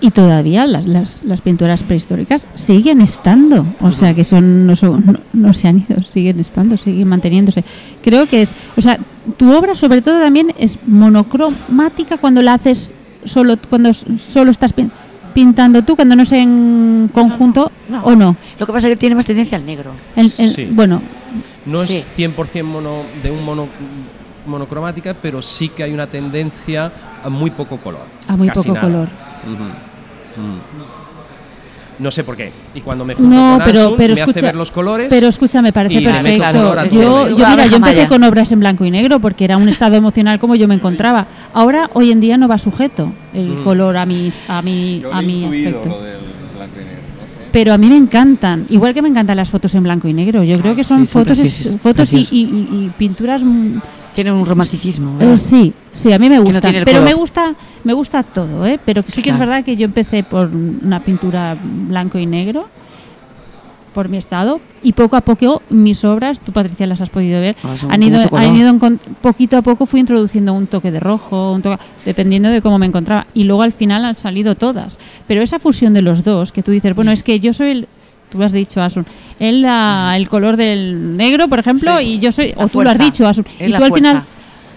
Y 0.00 0.10
todavía 0.10 0.66
las, 0.66 0.84
las, 0.84 1.22
las 1.24 1.40
pinturas 1.42 1.84
prehistóricas 1.84 2.48
siguen 2.56 3.00
estando, 3.00 3.64
o 3.80 3.92
sea 3.92 4.12
que 4.14 4.24
son 4.24 4.66
no, 4.66 4.74
son- 4.74 5.04
no, 5.06 5.14
no 5.32 5.52
se 5.54 5.68
han 5.68 5.78
ido, 5.88 6.02
siguen 6.02 6.40
estando, 6.40 6.76
siguen 6.76 7.06
manteniéndose. 7.06 7.62
Creo 8.02 8.26
que 8.26 8.42
es, 8.42 8.52
o 8.76 8.82
sea, 8.82 8.98
tu 9.36 9.54
obra 9.56 9.76
sobre 9.76 10.02
todo 10.02 10.18
también 10.20 10.52
es 10.58 10.76
monocromática 10.88 12.16
cuando 12.18 12.42
la 12.42 12.54
haces 12.54 12.92
solo, 13.24 13.56
cuando 13.70 13.90
s- 13.90 14.04
solo 14.18 14.50
estás 14.50 14.74
pin- 14.74 14.90
pintando 15.32 15.82
tú, 15.82 15.96
cuando 15.96 16.14
no 16.16 16.22
es 16.22 16.32
en 16.32 17.10
conjunto 17.12 17.70
no. 17.88 18.02
o 18.04 18.14
no. 18.14 18.36
Lo 18.58 18.66
que 18.66 18.72
pasa 18.72 18.88
es 18.88 18.94
que 18.94 18.98
tiene 19.00 19.14
más 19.14 19.24
tendencia 19.26 19.56
al 19.58 19.66
negro. 19.66 19.92
El- 20.16 20.32
el- 20.38 20.54
Sí. 20.54 20.68
Bueno, 20.70 21.00
No 21.64 21.82
Sí. 21.84 21.98
es 21.98 22.06
100% 22.16 22.64
mono, 22.64 23.02
de 23.22 23.30
un 23.30 23.44
mono, 23.44 23.68
monocromática, 24.46 25.14
pero 25.14 25.40
sí 25.40 25.68
que 25.68 25.84
hay 25.84 25.92
una 25.94 26.06
tendencia 26.08 26.90
a 27.24 27.28
muy 27.28 27.50
poco 27.52 27.76
color. 27.78 28.02
A 28.26 28.36
muy 28.36 28.50
poco 28.50 28.68
nada. 28.74 28.80
color. 28.80 29.08
Mm. 29.46 31.01
No 31.98 32.10
sé 32.10 32.24
por 32.24 32.36
qué. 32.36 32.52
Y 32.74 32.80
cuando 32.80 33.04
me 33.04 33.14
junto 33.14 33.34
No, 33.34 33.56
con 33.58 33.64
pero, 33.64 33.94
pero 33.96 34.14
me 34.14 34.20
escucha, 34.20 34.38
hace 34.38 34.46
ver 34.46 34.56
los 34.56 34.70
colores. 34.70 35.06
pero 35.10 35.28
escucha, 35.28 35.62
me 35.62 35.72
parece 35.72 36.00
perfecto. 36.00 36.84
Yo, 36.90 37.28
yo, 37.28 37.48
mira, 37.48 37.66
yo 37.66 37.76
empecé 37.76 38.08
con 38.08 38.22
obras 38.24 38.50
en 38.52 38.60
blanco 38.60 38.84
y 38.84 38.90
negro 38.90 39.20
porque 39.20 39.44
era 39.44 39.56
un 39.56 39.68
estado 39.68 39.94
emocional 39.96 40.38
como 40.38 40.54
yo 40.54 40.66
me 40.68 40.74
encontraba. 40.74 41.26
Ahora, 41.52 41.90
hoy 41.94 42.10
en 42.10 42.20
día 42.20 42.36
no 42.36 42.48
va 42.48 42.58
sujeto 42.58 43.12
el 43.34 43.48
Mm. 43.48 43.64
color 43.64 43.96
a 43.96 44.06
mis, 44.06 44.42
a 44.48 44.62
mi, 44.62 45.02
a 45.12 45.20
mi 45.22 45.44
aspecto. 45.44 45.98
Pero 47.52 47.72
a 47.74 47.78
mí 47.78 47.88
me 47.88 47.96
encantan, 47.96 48.66
igual 48.70 48.94
que 48.94 49.02
me 49.02 49.08
encantan 49.10 49.36
las 49.36 49.50
fotos 49.50 49.74
en 49.74 49.82
blanco 49.82 50.08
y 50.08 50.14
negro. 50.14 50.42
Yo 50.42 50.58
creo 50.58 50.74
que 50.74 50.84
son 50.84 51.00
sí, 51.06 51.12
son 51.12 51.22
fotos, 51.26 51.38
fotos 51.80 52.12
y, 52.14 52.16
y- 52.30 52.40
y- 52.40 52.84
y 52.86 52.90
pinturas. 52.96 53.42
mm, 53.44 53.80
Tiene 54.14 54.32
un 54.32 54.44
romanticismo. 54.46 55.18
eh, 55.20 55.36
sí, 55.38 55.72
sí, 55.94 56.12
a 56.12 56.18
mí 56.18 56.28
me 56.30 56.38
gusta. 56.38 56.70
pero 56.84 57.02
me 57.02 57.12
gusta, 57.14 57.54
me 57.84 57.92
gusta 57.92 58.22
todo, 58.22 58.66
¿eh? 58.66 58.80
Pero 58.84 59.02
sí 59.06 59.22
que 59.22 59.30
es 59.30 59.38
verdad 59.38 59.62
que 59.64 59.76
yo 59.76 59.84
empecé 59.84 60.22
por 60.24 60.48
una 60.48 61.00
pintura 61.00 61.56
blanco 61.62 62.18
y 62.18 62.26
negro 62.26 62.68
por 63.94 64.08
mi 64.08 64.16
estado 64.16 64.60
y 64.82 64.92
poco 64.92 65.16
a 65.16 65.20
poco 65.20 65.62
mis 65.70 66.04
obras, 66.04 66.40
tú 66.40 66.52
Patricia 66.52 66.86
las 66.86 67.00
has 67.00 67.10
podido 67.10 67.40
ver, 67.40 67.56
Ah, 67.62 67.74
han 67.90 68.02
ido, 68.02 68.20
han 68.36 68.56
ido 68.56 68.74
poquito 69.20 69.56
a 69.56 69.62
poco 69.62 69.86
fui 69.86 70.00
introduciendo 70.00 70.52
un 70.54 70.66
toque 70.66 70.90
de 70.90 71.00
rojo, 71.00 71.52
un 71.52 71.62
toque, 71.62 71.82
dependiendo 72.04 72.48
de 72.48 72.60
cómo 72.62 72.78
me 72.78 72.86
encontraba 72.86 73.26
y 73.34 73.44
luego 73.44 73.62
al 73.62 73.72
final 73.72 74.04
han 74.04 74.16
salido 74.16 74.54
todas. 74.54 74.98
Pero 75.28 75.42
esa 75.42 75.58
fusión 75.58 75.94
de 75.94 76.02
los 76.02 76.24
dos, 76.24 76.52
que 76.52 76.62
tú 76.62 76.70
dices, 76.70 76.94
bueno, 76.94 77.10
es 77.12 77.22
que 77.22 77.38
yo 77.40 77.52
soy 77.52 77.70
el 77.70 77.88
Tú 78.30 78.38
lo 78.38 78.46
has 78.46 78.52
dicho, 78.52 78.80
Asun. 78.80 79.04
Él, 79.38 79.60
la- 79.60 80.14
el 80.16 80.26
color 80.26 80.56
del 80.56 81.18
negro, 81.18 81.48
por 81.48 81.58
ejemplo, 81.58 81.98
Sí. 81.98 82.04
y 82.14 82.18
yo 82.18 82.32
soy. 82.32 82.54
O 82.56 82.66
tú 82.66 82.80
lo 82.82 82.88
has 82.88 82.98
dicho, 82.98 83.26
Asun. 83.28 83.44
Y 83.60 83.66
tú 83.66 83.74
al 83.74 83.78
fuerza. 83.90 83.94
final. 83.94 84.22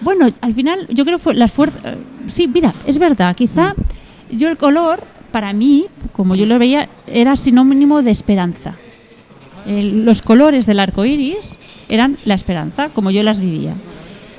Bueno, 0.02 0.28
al 0.42 0.54
final 0.54 0.86
yo 0.90 1.06
creo 1.06 1.20
que 1.20 1.24
fue 1.24 1.36
las 1.36 1.54
fuerzas. 1.54 1.82
sí, 2.28 2.50
mira, 2.54 2.74
es 2.86 2.98
verdad, 2.98 3.34
quizá 3.34 3.74
yo 4.30 4.50
el 4.50 4.58
color, 4.58 5.00
para 5.32 5.54
mí, 5.54 5.86
como 6.12 6.36
yo 6.36 6.46
lo 6.46 6.60
veía, 6.60 6.90
era 7.08 7.38
sinónimo 7.38 8.02
de 8.02 8.12
esperanza. 8.12 8.76
Los 9.66 10.22
colores 10.22 10.66
del 10.66 10.80
arco 10.80 11.06
iris 11.06 11.56
eran 11.90 12.18
la 12.26 12.34
esperanza, 12.36 12.90
como 12.90 13.12
yo 13.12 13.24
las 13.24 13.40
vivía. 13.40 13.74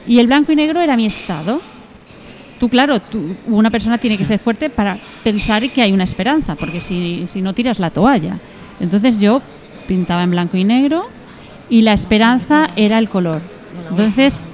Y 0.07 0.19
el 0.21 0.27
blanco 0.29 0.53
y 0.53 0.57
negro 0.57 0.81
era 0.81 0.97
mi 0.97 1.07
estado. 1.07 1.61
Tú, 2.61 2.69
claro, 2.69 3.01
tú- 3.01 3.35
una 3.49 3.71
persona 3.71 3.99
tiene 3.99 4.17
que 4.17 4.25
ser 4.25 4.39
fuerte 4.39 4.71
para 4.71 4.99
pensar 5.25 5.69
que 5.71 5.83
hay 5.83 5.93
una 5.93 6.05
esperanza, 6.05 6.55
porque 6.55 6.81
si, 6.81 7.25
si 7.29 7.43
no 7.43 7.53
tiras 7.55 7.79
la 7.79 7.91
toalla. 7.91 8.39
Entonces 8.81 9.19
yo 9.19 9.43
pintaba 9.89 10.23
en 10.23 10.31
blanco 10.31 10.57
y 10.57 10.65
negro 10.65 11.09
y 11.69 11.83
la 11.83 11.93
esperanza 11.93 12.71
era 12.77 12.99
el 12.99 13.09
color. 13.09 13.41
Entonces 13.91 14.45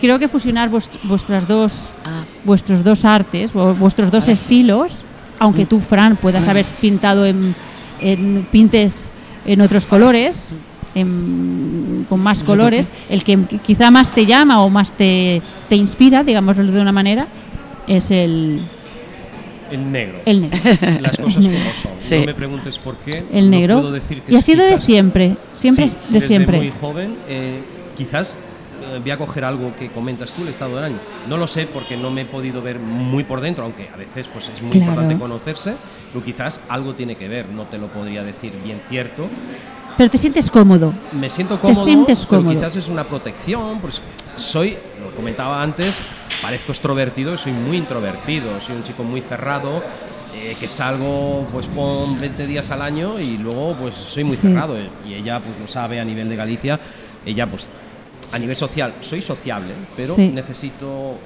creo 0.00 0.18
que 0.18 0.28
fusionar 0.28 0.70
vuest- 0.70 0.98
vuestras 1.04 1.46
dos, 1.46 1.88
Ah. 2.04 2.22
vuestros 2.44 2.82
dos 2.84 3.04
artes, 3.04 3.52
vu- 3.52 3.76
vuestros 3.76 4.10
dos 4.10 4.28
estilos, 4.28 4.92
aunque 5.38 5.66
tú, 5.66 5.80
Fran, 5.80 6.16
puedas 6.16 6.46
haber 6.48 6.64
pintado 6.80 7.26
en, 7.26 7.54
en 8.00 8.46
pintes 8.50 9.10
en 9.52 9.60
otros 9.60 9.86
colores, 9.86 10.48
en- 10.94 12.06
con 12.08 12.20
más 12.20 12.42
colores, 12.42 12.90
el 13.08 13.22
que 13.24 13.38
quizá 13.64 13.90
más 13.90 14.12
te 14.12 14.26
llama 14.26 14.62
o 14.62 14.70
más 14.70 14.92
te, 14.96 15.40
te 15.68 15.76
inspira, 15.76 16.24
digámoslo 16.24 16.64
de 16.70 16.80
una 16.80 16.92
manera, 16.92 17.26
es 17.86 18.10
el, 18.10 18.60
El 19.70 19.92
negro. 19.92 20.18
el 20.26 20.40
negro. 20.42 20.58
Las 21.00 21.16
cosas 21.16 21.34
como 21.44 21.48
son. 21.82 21.92
Sí. 21.98 22.18
No 22.20 22.26
me 22.26 22.34
preguntes 22.34 22.78
por 22.78 22.96
qué. 22.98 23.24
El 23.32 23.50
no 23.50 23.56
negro. 23.56 23.80
puedo 23.80 23.92
decir 23.92 24.22
que 24.22 24.32
y 24.32 24.36
ha 24.36 24.42
sido 24.42 24.64
de 24.64 24.78
siempre, 24.78 25.36
siempre 25.54 25.88
Sí, 25.88 25.94
de 25.94 26.12
desde 26.14 26.26
siempre. 26.26 26.56
muy 26.58 26.72
joven. 26.80 27.14
eh, 27.28 27.60
quizás 27.96 28.38
voy 28.98 29.10
a 29.10 29.16
coger 29.18 29.44
algo 29.44 29.74
que 29.76 29.88
comentas 29.88 30.32
tú, 30.32 30.42
el 30.42 30.48
estado 30.48 30.74
del 30.76 30.84
año. 30.84 30.98
No 31.28 31.36
lo 31.36 31.46
sé 31.46 31.66
porque 31.66 31.96
no 31.96 32.10
me 32.10 32.22
he 32.22 32.24
podido 32.24 32.60
ver 32.62 32.78
muy 32.78 33.24
por 33.24 33.40
dentro, 33.40 33.64
aunque 33.64 33.88
a 33.92 33.96
veces 33.96 34.28
pues 34.28 34.48
es 34.48 34.62
muy 34.62 34.72
Claro. 34.72 34.86
importante 34.92 35.18
conocerse, 35.18 35.74
pero 36.12 36.24
quizás 36.24 36.60
algo 36.68 36.94
tiene 36.94 37.14
que 37.16 37.28
ver, 37.28 37.48
no 37.48 37.64
te 37.64 37.78
lo 37.78 37.86
podría 37.88 38.22
decir 38.22 38.52
bien 38.64 38.80
cierto. 38.88 39.26
Pero 39.96 40.08
te 40.10 40.18
sientes 40.18 40.50
cómodo. 40.50 40.94
Me 41.12 41.28
siento 41.28 41.60
cómodo, 41.60 41.84
sientes 41.84 42.24
pero 42.26 42.40
cómodo. 42.42 42.56
quizás 42.58 42.76
es 42.76 42.88
una 42.88 43.04
protección, 43.04 43.80
pues 43.80 44.00
soy, 44.36 44.76
lo 45.02 45.14
comentaba 45.14 45.62
antes, 45.62 46.00
parezco 46.40 46.72
extrovertido, 46.72 47.36
soy 47.36 47.52
muy 47.52 47.76
introvertido, 47.76 48.60
soy 48.60 48.76
un 48.76 48.82
chico 48.82 49.04
muy 49.04 49.20
cerrado, 49.20 49.82
eh, 50.34 50.54
que 50.58 50.68
salgo 50.68 51.46
pues 51.52 51.66
pon 51.66 52.18
20 52.18 52.46
días 52.46 52.70
al 52.70 52.80
año 52.82 53.18
y 53.20 53.36
luego 53.36 53.74
pues 53.78 53.94
soy 53.94 54.24
muy 54.24 54.36
Sí. 54.36 54.42
cerrado 54.42 54.76
y 55.06 55.12
ella 55.14 55.40
pues 55.40 55.58
lo 55.58 55.66
sabe 55.66 56.00
a 56.00 56.04
nivel 56.04 56.30
de 56.30 56.36
Galicia, 56.36 56.80
ella 57.26 57.46
pues 57.46 57.66
a 58.32 58.38
nivel 58.38 58.56
social 58.56 58.94
soy 59.00 59.22
sociable, 59.22 59.72
pero 59.96 60.14
Sí. 60.14 60.28
necesito 60.32 61.18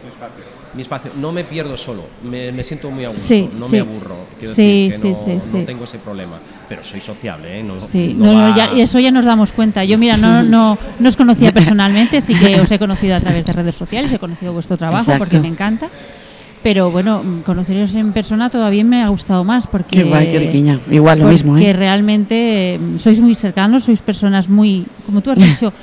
mi 0.75 0.83
espacio. 0.83 1.13
No 1.21 1.31
me 1.33 1.45
pierdo 1.45 1.77
solo, 1.77 2.03
me, 2.25 2.51
me 2.51 2.65
siento 2.65 2.91
muy 2.91 3.05
a 3.05 3.09
gusto, 3.11 3.23
Sí, 3.29 3.49
no 3.59 3.67
sí. 3.67 3.77
me 3.77 3.81
aburro. 3.81 4.17
Quiero 4.39 4.55
Sí, 4.55 4.89
decir 4.89 4.93
que 4.93 4.99
sí, 4.99 5.09
no, 5.09 5.41
sí, 5.41 5.49
sí. 5.51 5.57
no 5.59 5.65
tengo 5.65 5.85
ese 5.85 5.99
problema, 5.99 6.39
pero 6.69 6.83
soy 6.83 7.01
sociable, 7.01 7.61
¿eh? 7.61 7.63
No, 7.63 7.81
Sí, 7.81 8.15
no 8.19 8.27
no, 8.27 8.33
no, 8.33 8.39
va- 8.51 8.57
ya, 8.57 8.73
y 8.73 8.81
eso 8.81 8.99
ya 8.99 9.11
nos 9.11 9.25
damos 9.25 9.53
cuenta. 9.53 9.85
Yo, 9.85 9.99
mira, 9.99 10.17
no, 10.17 10.43
no, 10.43 10.77
no 10.99 11.09
os 11.09 11.17
conocía 11.17 11.53
personalmente, 11.53 12.21
sí 12.21 12.35
que 12.35 12.61
os 12.61 12.71
he 12.71 12.79
conocido 12.79 13.15
a 13.17 13.21
través 13.21 13.45
de 13.45 13.53
redes 13.53 13.75
sociales, 13.77 14.11
he 14.13 14.19
conocido 14.19 14.53
vuestro 14.53 14.77
trabajo 14.77 15.03
Exacto. 15.05 15.19
porque 15.21 15.39
me 15.41 15.49
encanta. 15.49 15.89
Pero 16.63 16.91
bueno, 16.91 17.23
conoceros 17.45 17.95
en 17.95 18.13
persona 18.15 18.49
todavía 18.49 18.83
me 18.85 19.03
ha 19.03 19.09
gustado 19.09 19.45
más 19.45 19.67
porque. 19.67 20.01
Igual, 20.01 21.19
lo 21.19 21.27
mismo, 21.29 21.53
porque 21.53 21.69
¿eh? 21.71 21.73
realmente 21.75 22.79
mm, 22.81 22.99
sois 22.99 23.21
muy 23.21 23.35
cercanos, 23.35 23.85
sois 23.85 24.01
personas 24.01 24.49
muy, 24.49 24.87
como 25.05 25.21
tú 25.21 25.31
has 25.31 25.37
dicho, 25.45 25.75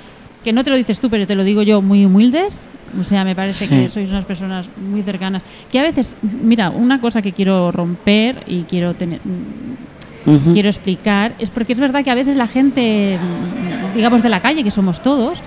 que 0.44 0.54
no 0.54 0.64
te 0.64 0.70
lo 0.70 0.76
dices 0.78 1.00
tú, 1.00 1.10
pero 1.10 1.26
te 1.28 1.36
lo 1.36 1.44
digo 1.44 1.62
yo, 1.62 1.82
muy 1.82 2.06
humildes. 2.06 2.66
O 3.00 3.04
sea, 3.04 3.24
me 3.24 3.36
parece 3.36 3.68
Sí. 3.68 3.70
que 3.74 3.90
sois 3.90 4.10
unas 4.12 4.26
personas 4.26 4.70
muy 4.78 5.02
cercanas. 5.02 5.42
Que 5.72 5.80
a 5.80 5.84
veces, 5.84 6.16
mira, 6.44 6.70
una 6.70 7.00
cosa 7.00 7.22
que 7.22 7.32
quiero 7.32 7.72
romper 7.72 8.44
y 8.48 8.64
quiero 8.64 8.94
tener, 8.96 9.20
quiero 10.54 10.70
explicar 10.70 11.34
es 11.40 11.50
porque 11.50 11.74
es 11.74 11.80
verdad 11.80 12.04
que 12.04 12.12
a 12.12 12.16
veces 12.16 12.36
la 12.38 12.48
gente, 12.48 13.18
digamos 13.96 14.22
de 14.22 14.30
la 14.30 14.40
calle, 14.42 14.64
que 14.64 14.72
somos 14.72 15.02
todos, 15.02 15.42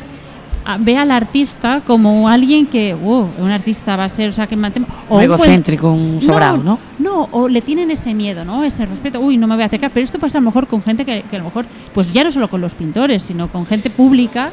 ve 0.81 0.97
al 0.97 1.11
artista 1.11 1.83
como 1.87 2.27
alguien 2.29 2.67
que, 2.67 2.95
wow, 2.95 3.29
un 3.39 3.51
artista 3.51 3.97
va 3.97 4.05
a 4.05 4.09
ser, 4.09 4.31
o 4.31 4.33
sea, 4.33 4.47
que 4.47 4.57
mantém- 4.57 4.87
o 5.11 5.17
Un 5.17 5.23
egocéntrico, 5.23 5.93
un 5.93 6.23
sobrado, 6.23 6.57
¿no? 6.57 6.79
No, 6.99 7.29
o 7.33 7.49
le 7.49 7.61
tienen 7.61 7.91
ese 7.91 8.15
miedo, 8.15 8.47
¿no? 8.47 8.65
Ese 8.65 8.87
respeto, 8.87 9.21
uy, 9.21 9.37
no 9.37 9.47
me 9.47 9.55
voy 9.57 9.63
a 9.65 9.67
acercar, 9.67 9.91
pero 9.93 10.03
esto 10.05 10.19
pasa 10.19 10.39
a 10.39 10.41
lo 10.41 10.47
mejor 10.47 10.67
con 10.67 10.83
gente 10.83 11.05
que, 11.05 11.23
que 11.31 11.37
a 11.37 11.39
lo 11.41 11.45
mejor, 11.45 11.67
pues 11.93 12.15
ya 12.15 12.25
no 12.25 12.31
solo 12.31 12.49
con 12.49 12.63
los 12.63 12.75
pintores, 12.75 13.23
sino 13.25 13.49
con 13.49 13.67
gente 13.67 13.91
pública 13.91 14.51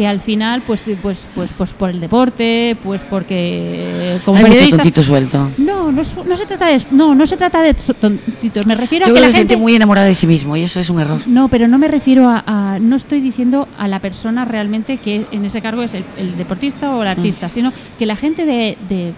que 0.00 0.06
al 0.06 0.18
final, 0.20 0.62
pues, 0.66 0.82
pues, 1.02 1.26
pues, 1.34 1.50
pues 1.58 1.74
por 1.74 1.90
el 1.90 2.00
deporte, 2.00 2.74
pues 2.82 3.02
porque 3.04 4.18
como 4.24 4.38
Hay 4.38 4.44
mucho 4.44 4.70
tontito 4.70 5.02
suelto. 5.02 5.50
no, 5.58 5.92
no, 5.92 6.02
se 6.02 6.46
trata 6.46 6.68
de 6.68 6.80
no, 6.90 7.14
no 7.14 7.26
se 7.26 7.36
trata 7.36 7.60
de 7.60 7.74
tontitos. 7.74 8.66
Me 8.66 8.74
refiero 8.76 9.04
Yo 9.06 9.12
a 9.12 9.14
que 9.14 9.18
creo 9.20 9.26
la 9.28 9.32
que 9.32 9.38
gente 9.40 9.54
gente 9.54 9.62
muy 9.62 9.74
enamorada 9.74 10.06
de 10.06 10.14
sí 10.14 10.26
mismo 10.26 10.56
y 10.56 10.62
eso 10.62 10.80
es 10.80 10.88
un 10.88 11.00
error. 11.00 11.20
no, 11.26 11.48
pero 11.48 11.68
no 11.68 11.76
me 11.76 11.86
refiero 11.88 12.30
a, 12.30 12.42
a- 12.46 12.78
no 12.78 12.96
estoy 12.96 13.20
diciendo 13.20 13.68
a 13.76 13.88
la 13.88 13.98
persona 14.00 14.46
realmente 14.46 14.96
que 14.96 15.26
en 15.32 15.44
ese 15.44 15.60
cargo 15.60 15.82
es 15.82 15.92
el, 15.92 16.04
el 16.16 16.34
deportista 16.38 16.94
o 16.96 17.02
el 17.02 17.08
artista, 17.08 17.50
sino 17.50 17.70
que 17.98 18.06
la 18.06 18.16
gente 18.16 18.46
de, 18.46 18.78
de- 18.88 19.04
de 19.06 19.12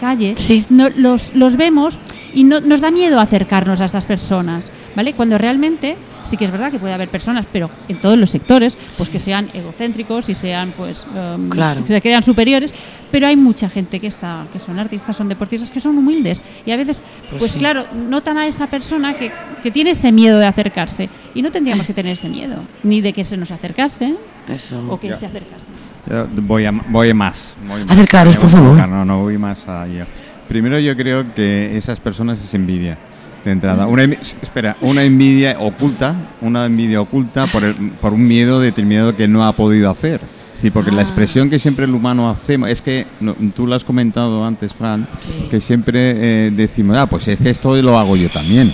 calle 0.00 0.34
Sí. 0.36 0.64
no, 0.70 0.88
los, 0.88 1.34
los 1.34 1.56
vemos 1.56 1.98
y 2.32 2.44
no, 2.44 2.60
nos 2.60 2.80
da 2.80 2.92
miedo 2.92 3.18
acercarnos 3.18 3.80
a 3.80 3.86
esas 3.86 4.06
personas, 4.06 4.70
¿vale? 4.94 5.14
Cuando 5.14 5.36
realmente 5.36 5.96
sí 6.28 6.36
que 6.36 6.44
es 6.44 6.50
verdad 6.50 6.70
que 6.70 6.78
puede 6.78 6.92
haber 6.94 7.08
personas, 7.08 7.46
pero 7.52 7.70
en 7.88 7.96
todos 7.96 8.18
los 8.18 8.30
sectores, 8.30 8.76
pues 8.96 9.08
que 9.08 9.18
sean 9.18 9.50
egocéntricos 9.54 10.28
y 10.28 10.34
sean, 10.34 10.72
pues, 10.76 11.06
um, 11.14 11.48
Claro. 11.48 11.82
que 11.84 11.94
se 11.94 12.00
crean 12.02 12.22
superiores, 12.22 12.74
pero 13.10 13.26
hay 13.26 13.36
mucha 13.36 13.68
gente 13.68 13.98
que 14.00 14.06
está, 14.06 14.46
que 14.52 14.58
son 14.58 14.78
artistas, 14.78 15.16
son 15.16 15.28
deportistas, 15.28 15.70
que 15.70 15.80
son 15.80 15.96
humildes 15.98 16.40
y 16.66 16.70
a 16.70 16.76
veces, 16.76 17.00
Pues 17.30 17.38
pues, 17.40 17.52
sí. 17.52 17.58
claro, 17.58 17.86
notan 18.08 18.38
a 18.38 18.46
esa 18.46 18.66
persona 18.66 19.14
que, 19.14 19.30
que 19.62 19.70
tiene 19.70 19.90
ese 19.90 20.12
miedo 20.12 20.38
de 20.38 20.46
acercarse 20.46 21.08
y 21.34 21.42
no 21.42 21.50
tendríamos 21.50 21.86
que 21.86 21.94
tener 21.94 22.12
ese 22.12 22.28
miedo, 22.28 22.56
ni 22.82 23.00
de 23.00 23.12
que 23.12 23.24
se 23.24 23.36
nos 23.36 23.50
acercase 23.50 24.14
Eso. 24.48 24.84
o 24.88 25.00
que 25.00 25.08
se 25.14 25.26
acercase. 25.26 25.62
Yo 26.08 26.26
voy, 26.42 26.64
a, 26.64 26.70
voy 26.70 27.12
más. 27.12 27.54
voy 27.66 27.84
más. 27.84 27.92
Acercaros, 27.92 28.36
por 28.36 28.48
favor. 28.48 28.88
No, 28.88 29.04
no 29.04 29.22
voy 29.22 29.36
más 29.36 29.68
allá. 29.68 30.06
Primero 30.48 30.78
yo 30.78 30.96
creo 30.96 31.34
que 31.34 31.76
esas 31.76 32.00
personas 32.00 32.42
es 32.42 32.54
envidia 32.54 32.96
de 33.44 33.50
entrada. 33.52 33.86
Una, 33.86 34.04
espera, 34.04 34.76
una 34.80 35.02
envidia 35.04 35.56
oculta, 35.58 36.14
una 36.40 36.66
envidia 36.66 37.00
oculta 37.00 37.46
por, 37.46 37.64
el- 37.64 37.74
por 38.00 38.12
un 38.12 38.26
miedo 38.26 38.60
determinado 38.60 39.14
que 39.16 39.28
no 39.28 39.44
ha 39.46 39.52
podido 39.52 39.90
hacer. 39.90 40.20
Sí, 40.60 40.70
porque 40.72 40.90
la 40.90 41.02
expresión 41.02 41.48
que 41.50 41.60
siempre 41.60 41.84
el 41.84 41.94
humano 41.94 42.28
hacemos, 42.28 42.68
es 42.68 42.82
que 42.82 43.06
no, 43.20 43.34
tú 43.54 43.66
lo 43.66 43.76
has 43.76 43.84
comentado 43.84 44.44
antes, 44.44 44.74
Fran, 44.74 45.06
que 45.50 45.60
siempre 45.60 46.46
eh, 46.46 46.50
decimos, 46.50 46.96
ah, 46.96 47.06
pues 47.06 47.28
es 47.28 47.38
que 47.38 47.50
esto 47.50 47.80
lo 47.80 47.96
hago 47.96 48.16
yo 48.16 48.28
también, 48.28 48.72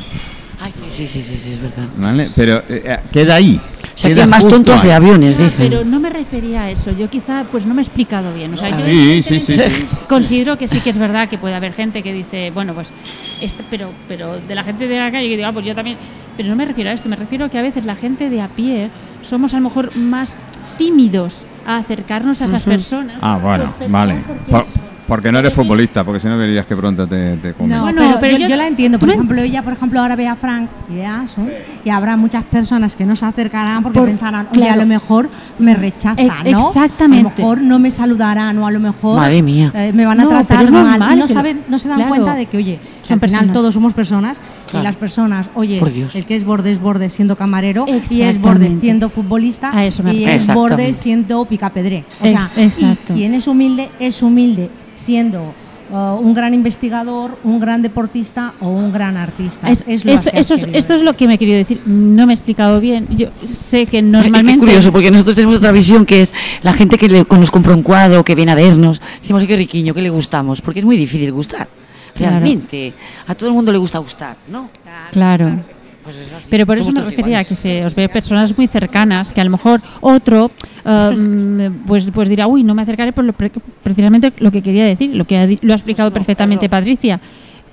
Ay, 0.62 0.72
sí, 0.72 0.86
sí, 0.88 1.06
sí, 1.06 1.22
sí, 1.22 1.38
sí, 1.38 1.52
es 1.52 1.60
verdad. 1.60 1.84
¿vale? 1.98 2.26
Pero 2.34 2.56
eh, 2.70 2.82
eh, 2.86 2.96
queda 3.12 3.34
ahí. 3.34 3.60
O 3.94 3.96
sea, 3.98 4.14
que 4.14 4.24
más 4.24 4.42
justo 4.44 4.56
tonto 4.56 4.72
hace 4.72 4.86
ahí. 4.92 4.96
aviones, 4.96 5.36
Ah, 5.38 5.42
dicen. 5.44 5.56
pero 5.58 5.84
no 5.84 6.00
me 6.00 6.08
refería 6.08 6.62
a 6.62 6.70
eso, 6.70 6.90
yo 6.92 7.10
quizá 7.10 7.44
pues 7.52 7.66
no 7.66 7.74
me 7.74 7.82
he 7.82 7.84
explicado 7.84 8.32
bien. 8.32 8.54
O 8.54 8.56
sea, 8.56 8.70
yo 8.70 8.82
Sí, 8.82 9.22
sí, 9.22 9.40
sí, 9.40 9.52
sí. 9.52 9.86
Considero 10.08 10.56
que 10.56 10.66
sí 10.66 10.80
que 10.80 10.88
es 10.88 10.96
verdad 10.96 11.28
que 11.28 11.36
puede 11.36 11.54
haber 11.54 11.74
gente 11.74 12.02
que 12.02 12.14
dice, 12.14 12.50
bueno, 12.54 12.72
pues, 12.72 12.88
este, 13.40 13.64
pero, 13.70 13.90
pero 14.08 14.40
de 14.40 14.54
la 14.54 14.64
gente 14.64 14.88
de 14.88 14.98
la 14.98 15.10
calle 15.10 15.28
que 15.28 15.36
diga, 15.36 15.48
ah, 15.48 15.52
pues 15.52 15.66
yo 15.66 15.74
también. 15.74 15.96
Pero 16.36 16.48
no 16.48 16.56
me 16.56 16.64
refiero 16.64 16.90
a 16.90 16.92
esto, 16.92 17.08
me 17.08 17.16
refiero 17.16 17.44
a 17.44 17.48
que 17.48 17.58
a 17.58 17.62
veces 17.62 17.84
la 17.84 17.94
gente 17.94 18.28
de 18.28 18.40
a 18.40 18.48
pie 18.48 18.90
somos 19.22 19.54
a 19.54 19.58
lo 19.58 19.64
mejor 19.64 19.96
más 19.96 20.36
tímidos 20.78 21.44
a 21.66 21.76
acercarnos 21.76 22.42
a 22.42 22.46
esas 22.46 22.64
personas. 22.64 23.16
Ah, 23.20 23.38
bueno, 23.40 23.72
vale. 23.88 24.16
Por-. 24.50 24.83
Porque 25.06 25.30
no 25.30 25.38
eres 25.38 25.52
futbolista, 25.52 26.02
porque 26.04 26.18
si 26.20 26.28
no 26.28 26.38
verías 26.38 26.64
que 26.66 26.74
pronto 26.76 27.06
te, 27.06 27.36
te 27.36 27.52
comen. 27.52 27.76
No, 27.76 27.82
Bueno, 27.82 28.00
pero, 28.02 28.20
pero 28.20 28.48
yo, 28.48 28.56
la 28.56 28.66
entiendo. 28.66 28.98
Por 28.98 29.10
ejemplo, 29.10 29.40
ella, 29.42 29.62
por 29.62 29.74
ejemplo, 29.74 30.00
ahora 30.00 30.16
ve 30.16 30.26
a 30.26 30.34
Frank 30.36 30.68
y 30.90 30.94
ve 30.94 31.06
a 31.06 31.20
Asun 31.20 31.50
y 31.84 31.90
habrá 31.90 32.16
muchas 32.16 32.42
personas 32.44 32.96
que 32.96 33.04
no 33.04 33.14
se 33.14 33.26
acercarán 33.26 33.82
porque 33.82 33.98
Por- 33.98 34.08
pensarán, 34.08 34.48
oye, 34.50 34.60
claro. 34.60 34.72
a 34.74 34.76
lo 34.76 34.86
mejor 34.86 35.28
me 35.58 35.74
rechaza, 35.74 36.20
E- 36.44 36.52
¿no? 36.52 36.68
exactamente. 36.68 37.28
A 37.42 37.44
lo 37.44 37.50
mejor 37.50 37.60
no 37.62 37.78
me 37.78 37.90
saludarán 37.90 38.58
o 38.58 38.66
a 38.66 38.70
lo 38.70 38.80
mejor 38.80 39.18
Madre 39.18 39.42
mía. 39.42 39.70
eh, 39.74 39.92
me 39.94 40.06
van 40.06 40.20
a 40.20 40.24
No, 40.24 40.30
pero 40.30 40.44
tratar 40.44 40.72
mal. 40.72 41.12
Y 41.12 41.16
no, 41.18 41.28
saben, 41.28 41.62
no 41.68 41.78
se 41.78 41.88
dan 41.88 41.96
claro. 41.98 42.08
cuenta 42.10 42.34
de 42.34 42.46
que, 42.46 42.56
oye, 42.56 42.80
Son 43.02 43.18
al 43.22 43.28
final 43.28 43.52
todos 43.52 43.74
somos 43.74 43.92
personas 43.92 44.38
Claro. 44.70 44.82
y 44.82 44.86
las 44.86 44.96
personas, 44.96 45.50
oye, 45.54 45.78
Por 45.78 45.92
Dios. 45.92 46.14
el 46.16 46.24
que 46.24 46.34
es 46.36 46.44
borde 46.44 46.70
es 46.72 46.80
borde 46.80 47.08
siendo 47.10 47.36
camarero 47.36 47.84
y 48.10 48.22
es 48.22 48.40
borde 48.40 48.78
siendo 48.80 49.10
futbolista 49.10 49.70
A 49.76 49.84
eso 49.84 50.02
me 50.02 50.14
y 50.14 50.24
es 50.24 50.46
borde 50.52 50.92
siendo 50.94 51.44
picapedré. 51.44 52.04
O 52.20 52.24
sea, 52.24 52.50
exacto. 52.56 53.12
y 53.12 53.16
quien 53.16 53.34
es 53.34 53.46
humilde 53.46 53.90
es 54.00 54.22
humilde 54.22 54.70
siendo 55.04 55.54
uh, 55.92 55.96
un 56.18 56.32
gran 56.34 56.54
investigador, 56.54 57.38
un 57.44 57.60
gran 57.60 57.82
deportista 57.82 58.54
o 58.60 58.68
un 58.68 58.90
gran 58.92 59.16
artista. 59.16 59.70
Es- 59.70 59.84
Es 59.86 60.04
lo 60.04 60.12
eso, 60.12 60.30
que 60.30 60.38
has 60.38 60.50
eso 60.50 60.54
es- 60.54 60.66
esto 60.72 60.94
es 60.94 61.02
lo 61.02 61.14
que 61.14 61.26
me 61.28 61.34
he 61.34 61.38
querido 61.38 61.58
decir. 61.58 61.80
No 61.86 62.26
me 62.26 62.32
he 62.32 62.36
explicado 62.36 62.80
bien. 62.80 63.06
Yo 63.10 63.28
sé 63.54 63.84
que 63.86 64.00
normalmente. 64.02 64.52
Qué 64.54 64.58
curioso, 64.58 64.90
porque 64.92 65.10
nosotros 65.10 65.36
tenemos 65.36 65.56
otra 65.56 65.72
visión 65.72 66.06
que 66.06 66.22
es 66.22 66.32
la 66.62 66.72
gente 66.72 66.96
que 66.96 67.08
le- 67.08 67.26
nos 67.30 67.50
compra 67.50 67.74
un 67.74 67.82
cuadro, 67.82 68.24
que 68.24 68.34
viene 68.34 68.52
a 68.52 68.54
vernos, 68.54 69.00
decimos, 69.20 69.42
"Ay, 69.42 69.48
qué 69.48 69.56
riquiño, 69.56 69.92
que 69.94 70.02
le 70.02 70.10
gustamos, 70.10 70.62
porque 70.62 70.80
es 70.80 70.86
muy 70.86 70.96
difícil 70.96 71.30
gustar. 71.32 71.68
Claro. 72.14 72.36
Realmente, 72.38 72.94
a 73.26 73.34
todo 73.34 73.48
el 73.48 73.54
mundo 73.54 73.70
le 73.72 73.78
gusta 73.78 73.98
gustar, 73.98 74.36
¿no? 74.48 74.70
Claro. 75.10 75.60
Pues 76.04 76.16
es 76.18 76.32
así. 76.34 76.46
Pero 76.50 76.66
por 76.66 76.76
eso 76.78 76.92
me 76.92 77.00
refería 77.00 77.38
a 77.38 77.44
que 77.44 77.56
se 77.56 77.84
os 77.84 77.94
ve 77.94 78.08
personas 78.10 78.56
muy 78.56 78.66
cercanas, 78.68 79.32
que 79.32 79.40
a 79.40 79.44
lo 79.44 79.50
mejor 79.50 79.80
otro 80.02 80.50
eh, 80.84 81.70
pues, 81.86 82.08
pues 82.12 82.28
dirá, 82.28 82.46
uy, 82.46 82.62
no 82.62 82.74
me 82.74 82.82
acercaré 82.82 83.12
por 83.12 83.24
lo 83.24 83.32
pre- 83.32 83.50
precisamente 83.82 84.32
lo 84.38 84.50
que 84.52 84.60
quería 84.62 84.84
decir, 84.84 85.14
lo 85.16 85.24
que 85.24 85.38
ha, 85.38 85.46
lo 85.46 85.72
ha 85.72 85.76
explicado 85.76 86.10
Pues 86.10 86.20
no, 86.20 86.26
perfectamente. 86.26 86.68
Patricia, 86.68 87.20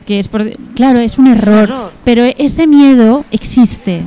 que 0.06 0.20
es 0.20 0.28
por, 0.30 0.50
claro, 0.76 1.00
es 1.00 1.20
un 1.20 1.28
error, 1.28 1.64
error. 1.64 1.92
pero 2.06 2.24
ese 2.24 2.68
miedo 2.68 3.26
existe. 3.32 4.04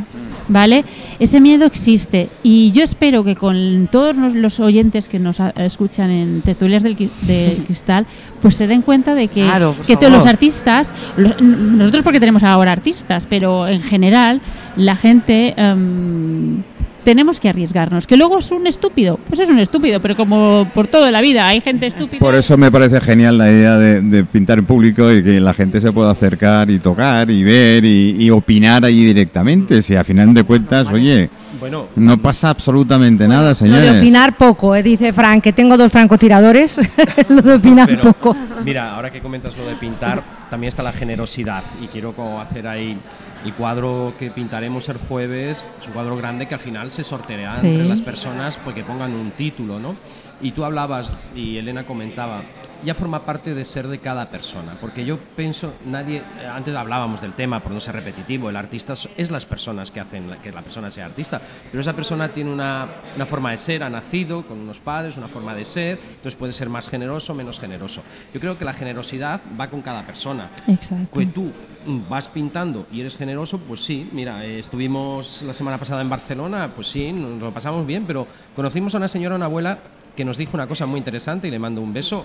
¿Vale? 0.46 0.84
Ese 1.18 1.40
miedo 1.40 1.64
existe 1.64 2.28
y 2.42 2.70
yo 2.72 2.84
espero 2.84 3.24
que 3.24 3.34
con 3.34 3.88
todos 3.90 4.14
los, 4.14 4.34
los 4.34 4.60
oyentes 4.60 5.08
que 5.08 5.18
nos 5.18 5.40
a- 5.40 5.50
escuchan 5.56 6.10
en 6.10 6.42
Tertulias 6.42 6.82
del, 6.82 6.96
de 7.22 7.62
Cristal, 7.66 8.06
pues 8.42 8.54
se 8.56 8.66
den 8.66 8.82
cuenta 8.82 9.14
de 9.14 9.28
que, 9.28 9.42
Claro, 9.42 9.74
que 9.86 9.96
todos 9.96 10.12
los 10.12 10.26
artistas, 10.26 10.92
los- 11.16 11.40
nosotros 11.40 12.02
porque 12.02 12.20
tenemos 12.20 12.42
ahora 12.42 12.72
artistas, 12.72 13.26
pero 13.26 13.66
en 13.68 13.80
general 13.82 14.42
la 14.76 14.96
gente 14.96 15.54
em, 15.56 16.62
tenemos 17.04 17.38
que 17.38 17.48
arriesgarnos. 17.48 18.06
Que 18.06 18.16
luego 18.16 18.38
es 18.38 18.50
un 18.50 18.66
estúpido, 18.66 19.18
pues 19.28 19.40
es 19.40 19.48
un 19.50 19.58
estúpido, 19.60 20.00
pero 20.00 20.16
como 20.16 20.68
por 20.74 20.88
toda 20.88 21.10
la 21.10 21.20
vida 21.20 21.46
hay 21.46 21.60
gente 21.60 21.86
estúpida. 21.86 22.18
Por 22.18 22.34
eso 22.34 22.56
me 22.56 22.72
parece 22.72 23.00
genial 23.00 23.38
la 23.38 23.50
idea 23.50 23.76
de, 23.78 24.00
de 24.00 24.24
pintar 24.24 24.58
en 24.58 24.64
público 24.66 25.12
y 25.12 25.22
que 25.22 25.40
la 25.40 25.54
gente 25.54 25.80
se 25.80 25.92
pueda 25.92 26.10
acercar 26.10 26.70
y 26.70 26.78
tocar 26.78 27.30
y 27.30 27.44
ver 27.44 27.84
y, 27.84 28.16
y 28.24 28.30
opinar 28.30 28.84
ahí 28.84 29.04
directamente. 29.04 29.82
Si 29.82 29.94
a 29.94 30.02
final 30.02 30.32
de 30.34 30.42
cuentas, 30.44 30.88
oye, 30.92 31.28
Bueno, 31.60 31.88
no 31.96 32.18
pasa 32.18 32.50
absolutamente 32.50 33.28
nada, 33.28 33.50
Lo 33.50 33.54
señores. 33.54 33.92
de 33.92 33.98
opinar 33.98 34.36
poco, 34.36 34.74
¿eh? 34.74 34.82
dice 34.82 35.12
Frank, 35.12 35.42
que 35.42 35.52
tengo 35.52 35.76
dos 35.76 35.92
francotiradores. 35.92 36.80
lo 37.28 37.42
de 37.42 37.54
opinar 37.54 37.86
pero 37.88 38.02
poco. 38.12 38.36
mira, 38.64 38.94
ahora 38.94 39.10
que 39.12 39.20
comentas 39.20 39.56
lo 39.56 39.66
de 39.66 39.74
pintar, 39.74 40.22
también 40.50 40.68
está 40.68 40.82
la 40.82 40.92
generosidad 40.92 41.62
y 41.82 41.86
quiero 41.88 42.12
como 42.12 42.40
hacer 42.40 42.66
ahí 42.66 42.96
el 43.44 43.52
cuadro 43.54 44.14
que 44.18 44.30
pintaremos 44.30 44.88
el 44.88 44.96
jueves, 44.98 45.64
es 45.80 45.86
un 45.86 45.92
cuadro 45.92 46.16
grande 46.16 46.46
que 46.48 46.54
al 46.54 46.60
final 46.60 46.90
se 46.90 47.04
sorteará 47.04 47.50
Sí. 47.56 47.66
entre 47.66 47.86
las 47.88 48.00
personas 48.00 48.56
porque 48.56 48.82
pongan 48.82 49.12
un 49.14 49.30
título, 49.32 49.78
¿no? 49.78 49.96
Y 50.40 50.52
tú 50.52 50.64
hablabas 50.64 51.14
y 51.36 51.56
Elena 51.58 51.84
comentaba, 51.84 52.42
ya 52.84 52.94
forma 52.94 53.24
parte 53.24 53.54
de 53.54 53.64
ser 53.64 53.88
de 53.88 53.98
cada 53.98 54.28
persona, 54.30 54.76
porque 54.80 55.04
yo 55.04 55.18
pienso, 55.18 55.72
nadie, 55.86 56.18
eh, 56.40 56.46
antes 56.46 56.74
hablábamos 56.76 57.20
del 57.20 57.32
tema, 57.32 57.60
por 57.60 57.72
no 57.72 57.80
ser 57.80 57.94
repetitivo, 57.94 58.50
el 58.50 58.56
artista 58.56 58.94
es- 59.16 59.30
las 59.30 59.46
personas 59.46 59.90
que 59.90 60.00
hacen 60.00 60.28
que 60.42 60.52
la 60.52 60.62
persona 60.62 60.90
sea 60.90 61.06
artista, 61.06 61.40
pero 61.70 61.80
esa 61.80 61.92
persona 61.94 62.28
tiene 62.28 62.52
una, 62.52 62.86
una 63.16 63.26
forma 63.26 63.50
de 63.50 63.58
ser, 63.58 63.82
ha 63.82 63.90
nacido 63.90 64.42
con 64.46 64.58
unos 64.60 64.80
padres, 64.80 65.16
una 65.16 65.28
forma 65.28 65.54
de 65.54 65.64
ser, 65.64 65.98
entonces 65.98 66.36
puede 66.36 66.52
ser 66.52 66.68
más 66.68 66.88
generoso 66.88 67.32
o 67.32 67.36
menos 67.36 67.58
generoso. 67.58 68.02
Yo 68.32 68.40
creo 68.40 68.58
que 68.58 68.64
la 68.64 68.72
generosidad 68.74 69.40
va 69.58 69.68
con 69.68 69.82
cada 69.82 70.02
persona. 70.06 70.50
Exacto. 70.68 71.18
Que 71.18 71.26
tú 71.26 71.50
mm, 71.86 72.08
vas 72.08 72.28
pintando 72.28 72.86
y 72.92 73.00
eres 73.00 73.16
generoso, 73.16 73.58
pues 73.58 73.84
sí, 73.84 74.08
mira, 74.12 74.44
eh, 74.44 74.58
estuvimos 74.58 75.42
la 75.42 75.54
semana 75.54 75.78
pasada 75.78 76.02
en 76.02 76.08
Barcelona, 76.10 76.70
pues 76.74 76.88
sí, 76.88 77.12
nos 77.12 77.40
lo 77.40 77.52
pasamos 77.52 77.86
bien, 77.86 78.04
pero 78.06 78.26
conocimos 78.54 78.94
a 78.94 78.98
una 78.98 79.08
señora, 79.08 79.36
una 79.36 79.46
abuela, 79.46 79.78
que 80.16 80.24
nos 80.24 80.36
dijo 80.36 80.52
una 80.54 80.68
cosa 80.68 80.86
muy 80.86 80.98
interesante 80.98 81.48
y 81.48 81.50
le 81.50 81.58
mando 81.58 81.80
un 81.80 81.92
beso. 81.92 82.24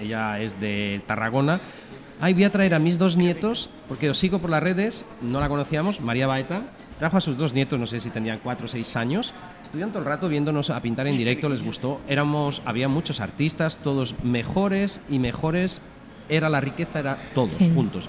Ella 0.00 0.40
es 0.40 0.60
de 0.60 1.00
Tarragona. 1.06 1.60
Ay, 2.20 2.34
voy 2.34 2.44
a 2.44 2.50
traer 2.50 2.74
a 2.74 2.78
mis 2.80 2.98
dos 2.98 3.16
nietos, 3.16 3.70
porque 3.88 4.10
os 4.10 4.18
sigo 4.18 4.40
por 4.40 4.50
las 4.50 4.62
redes, 4.62 5.04
no 5.22 5.38
la 5.40 5.48
conocíamos, 5.48 6.00
María 6.00 6.26
Baeta. 6.26 6.62
Trajo 6.98 7.16
a 7.16 7.20
sus 7.20 7.38
dos 7.38 7.52
nietos, 7.54 7.78
no 7.78 7.86
sé 7.86 8.00
si 8.00 8.10
tenían 8.10 8.40
cuatro 8.42 8.66
o 8.66 8.68
seis 8.68 8.96
años. 8.96 9.32
Estuvieron 9.62 9.90
todo 9.92 10.00
el 10.00 10.08
rato 10.08 10.28
viéndonos 10.28 10.70
a 10.70 10.80
pintar 10.82 11.06
en 11.06 11.16
directo, 11.16 11.48
les 11.48 11.62
gustó. 11.62 12.00
Éramos, 12.08 12.60
había 12.64 12.88
muchos 12.88 13.20
artistas, 13.20 13.78
todos 13.78 14.16
mejores 14.24 15.00
y 15.08 15.20
mejores. 15.20 15.80
Era 16.28 16.48
la 16.48 16.60
riqueza, 16.60 16.98
era 16.98 17.18
todos 17.34 17.52
Sí. 17.52 17.70
juntos. 17.72 18.08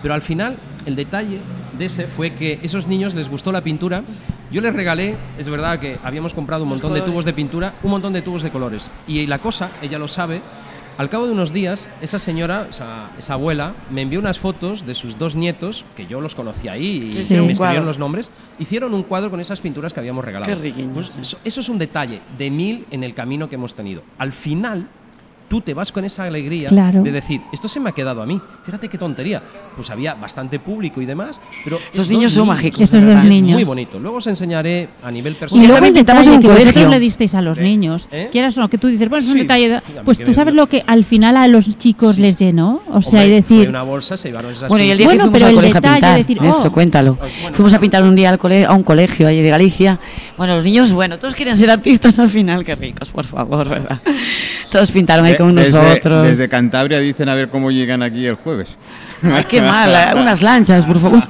Pero 0.00 0.14
al 0.14 0.22
final, 0.22 0.56
el 0.86 0.96
detalle 0.96 1.38
de 1.78 1.84
ese 1.84 2.06
fue 2.06 2.30
que 2.32 2.58
esos 2.62 2.86
niños 2.86 3.12
les 3.14 3.28
gustó 3.28 3.52
la 3.52 3.60
pintura. 3.60 4.02
Yo 4.50 4.62
les 4.62 4.72
regalé, 4.72 5.16
es 5.38 5.50
verdad 5.50 5.78
que 5.78 5.98
habíamos 6.02 6.32
comprado 6.32 6.62
un 6.62 6.70
montón 6.70 6.94
de 6.94 7.02
tubos 7.02 7.26
de 7.26 7.34
pintura, 7.34 7.74
un 7.82 7.90
montón 7.90 8.14
de 8.14 8.22
tubos 8.22 8.42
de 8.42 8.48
colores. 8.50 8.90
Y 9.06 9.26
la 9.26 9.38
cosa, 9.40 9.70
ella 9.82 9.98
lo 9.98 10.08
sabe, 10.08 10.40
al 10.98 11.08
cabo 11.08 11.26
de 11.26 11.32
unos 11.32 11.52
días, 11.52 11.88
esa 12.00 12.18
señora, 12.18 12.66
esa, 12.70 13.10
esa 13.18 13.34
abuela, 13.34 13.72
me 13.90 14.02
envió 14.02 14.18
unas 14.20 14.38
fotos 14.38 14.84
de 14.86 14.94
sus 14.94 15.18
dos 15.18 15.34
nietos, 15.34 15.84
que 15.96 16.06
yo 16.06 16.20
los 16.20 16.34
conocí 16.34 16.68
ahí 16.68 17.14
y 17.16 17.24
Sí. 17.24 17.34
me 17.36 17.52
escribieron 17.52 17.86
los 17.86 17.98
nombres, 17.98 18.30
hicieron 18.58 18.92
un 18.94 19.02
cuadro 19.02 19.30
con 19.30 19.40
esas 19.40 19.60
pinturas 19.60 19.92
que 19.94 20.00
habíamos 20.00 20.24
regalado. 20.24 20.50
Qué 20.52 20.60
riquiños, 20.60 21.10
Pues 21.14 21.36
eso 21.44 21.60
es 21.60 21.68
un 21.68 21.78
detalle 21.78 22.20
de 22.36 22.50
mil 22.50 22.86
en 22.90 23.02
el 23.04 23.14
camino 23.14 23.48
que 23.48 23.54
hemos 23.54 23.74
tenido. 23.74 24.02
Al 24.18 24.32
final, 24.32 24.88
tú 25.50 25.60
te 25.60 25.74
vas 25.74 25.90
con 25.90 26.04
esa 26.04 26.22
alegría 26.24 26.68
Claro. 26.68 27.02
de 27.02 27.10
decir, 27.10 27.40
esto 27.52 27.66
se 27.68 27.80
me 27.80 27.90
ha 27.90 27.92
quedado 27.92 28.22
a 28.22 28.26
mí. 28.26 28.40
Fíjate 28.64 28.88
qué 28.88 28.96
tontería. 28.96 29.42
Pues 29.74 29.90
había 29.90 30.14
bastante 30.14 30.60
público 30.60 31.00
y 31.02 31.06
demás, 31.06 31.40
pero 31.64 31.76
Los 31.76 31.86
estos 32.04 32.08
niños 32.10 32.32
son 32.32 32.46
mágicos, 32.46 32.80
Esos 32.80 33.00
de 33.00 33.06
dos 33.14 33.18
es 33.18 33.28
niños. 33.28 33.54
muy 33.54 33.64
bonito. 33.64 33.98
Luego 33.98 34.18
os 34.18 34.26
enseñaré 34.28 34.88
a 35.02 35.10
nivel 35.10 35.32
Y 35.32 35.36
personal. 35.36 35.66
luego 35.66 35.82
pintamos 35.92 36.24
detalle 36.24 36.28
en 36.28 36.34
un 36.36 36.40
que 36.40 36.46
vosotros 36.48 36.72
colegio. 36.72 36.88
le 36.90 36.98
disteis 37.00 37.34
a 37.34 37.42
los 37.42 37.58
¿Eh? 37.58 37.62
niños, 37.62 38.08
¿Eh? 38.12 38.28
quieras 38.30 38.56
o 38.58 38.60
no, 38.60 38.68
que 38.70 38.78
tú 38.78 38.86
dices, 38.86 39.08
bueno, 39.08 39.24
es 39.24 39.28
un 39.28 39.34
Sí. 39.34 39.40
detalle, 39.40 39.68
de- 39.68 39.80
pues 40.04 40.22
tú 40.22 40.32
sabes 40.32 40.54
lo 40.54 40.68
que 40.68 40.84
al 40.86 41.04
final 41.04 41.36
a 41.36 41.48
los 41.48 41.76
chicos 41.78 42.16
les 42.18 42.38
llenó, 42.38 42.80
o 42.88 43.02
sea, 43.02 43.20
Hombre, 43.22 43.26
y 43.26 43.30
decir, 43.30 43.68
una 43.68 43.82
bolsa, 43.82 44.16
se 44.16 44.28
llevaron 44.28 44.52
esas 44.52 44.68
Bueno, 44.68 44.84
y 44.84 44.90
el 44.90 44.98
día 44.98 45.06
Bueno, 45.08 45.24
que 45.24 45.30
fuimos 45.30 45.42
al 45.42 45.54
colegio 45.54 45.78
a 45.78 45.80
pintar, 45.80 46.16
decir, 46.18 46.38
eso, 46.44 46.62
oh. 46.68 46.72
cuéntalo. 46.72 47.18
Fuimos 47.52 47.74
a 47.74 47.80
pintar 47.80 48.04
un 48.04 48.14
día 48.14 48.30
al 48.30 48.38
cole- 48.38 48.64
a 48.66 48.72
un 48.72 48.84
colegio 48.84 49.26
allí 49.26 49.42
de 49.42 49.50
Galicia. 49.50 49.98
Bueno, 50.36 50.54
los 50.54 50.64
niños, 50.64 50.92
bueno, 50.92 51.18
todos 51.18 51.34
querían 51.34 51.56
ser 51.56 51.70
artistas 51.70 52.18
al 52.20 52.28
final, 52.28 52.64
qué 52.64 52.76
ricos, 52.76 53.10
por 53.10 53.24
favor, 53.24 53.68
¿verdad? 53.68 54.00
Todos 54.70 54.92
pintaron 54.92 55.24
ahí 55.24 55.36
con 55.40 55.54
desde, 55.54 55.78
nosotros. 55.78 56.26
desde 56.26 56.48
Cantabria 56.48 56.98
dicen 56.98 57.28
a 57.28 57.34
ver 57.34 57.48
cómo 57.48 57.70
llegan 57.70 58.02
aquí 58.02 58.26
el 58.26 58.34
jueves. 58.34 58.78
Ay, 59.22 59.44
qué 59.44 59.60
mal, 59.60 59.90
eh, 59.90 60.20
unas 60.20 60.42
lanchas, 60.42 60.86
por 60.86 60.98
favor. 60.98 61.22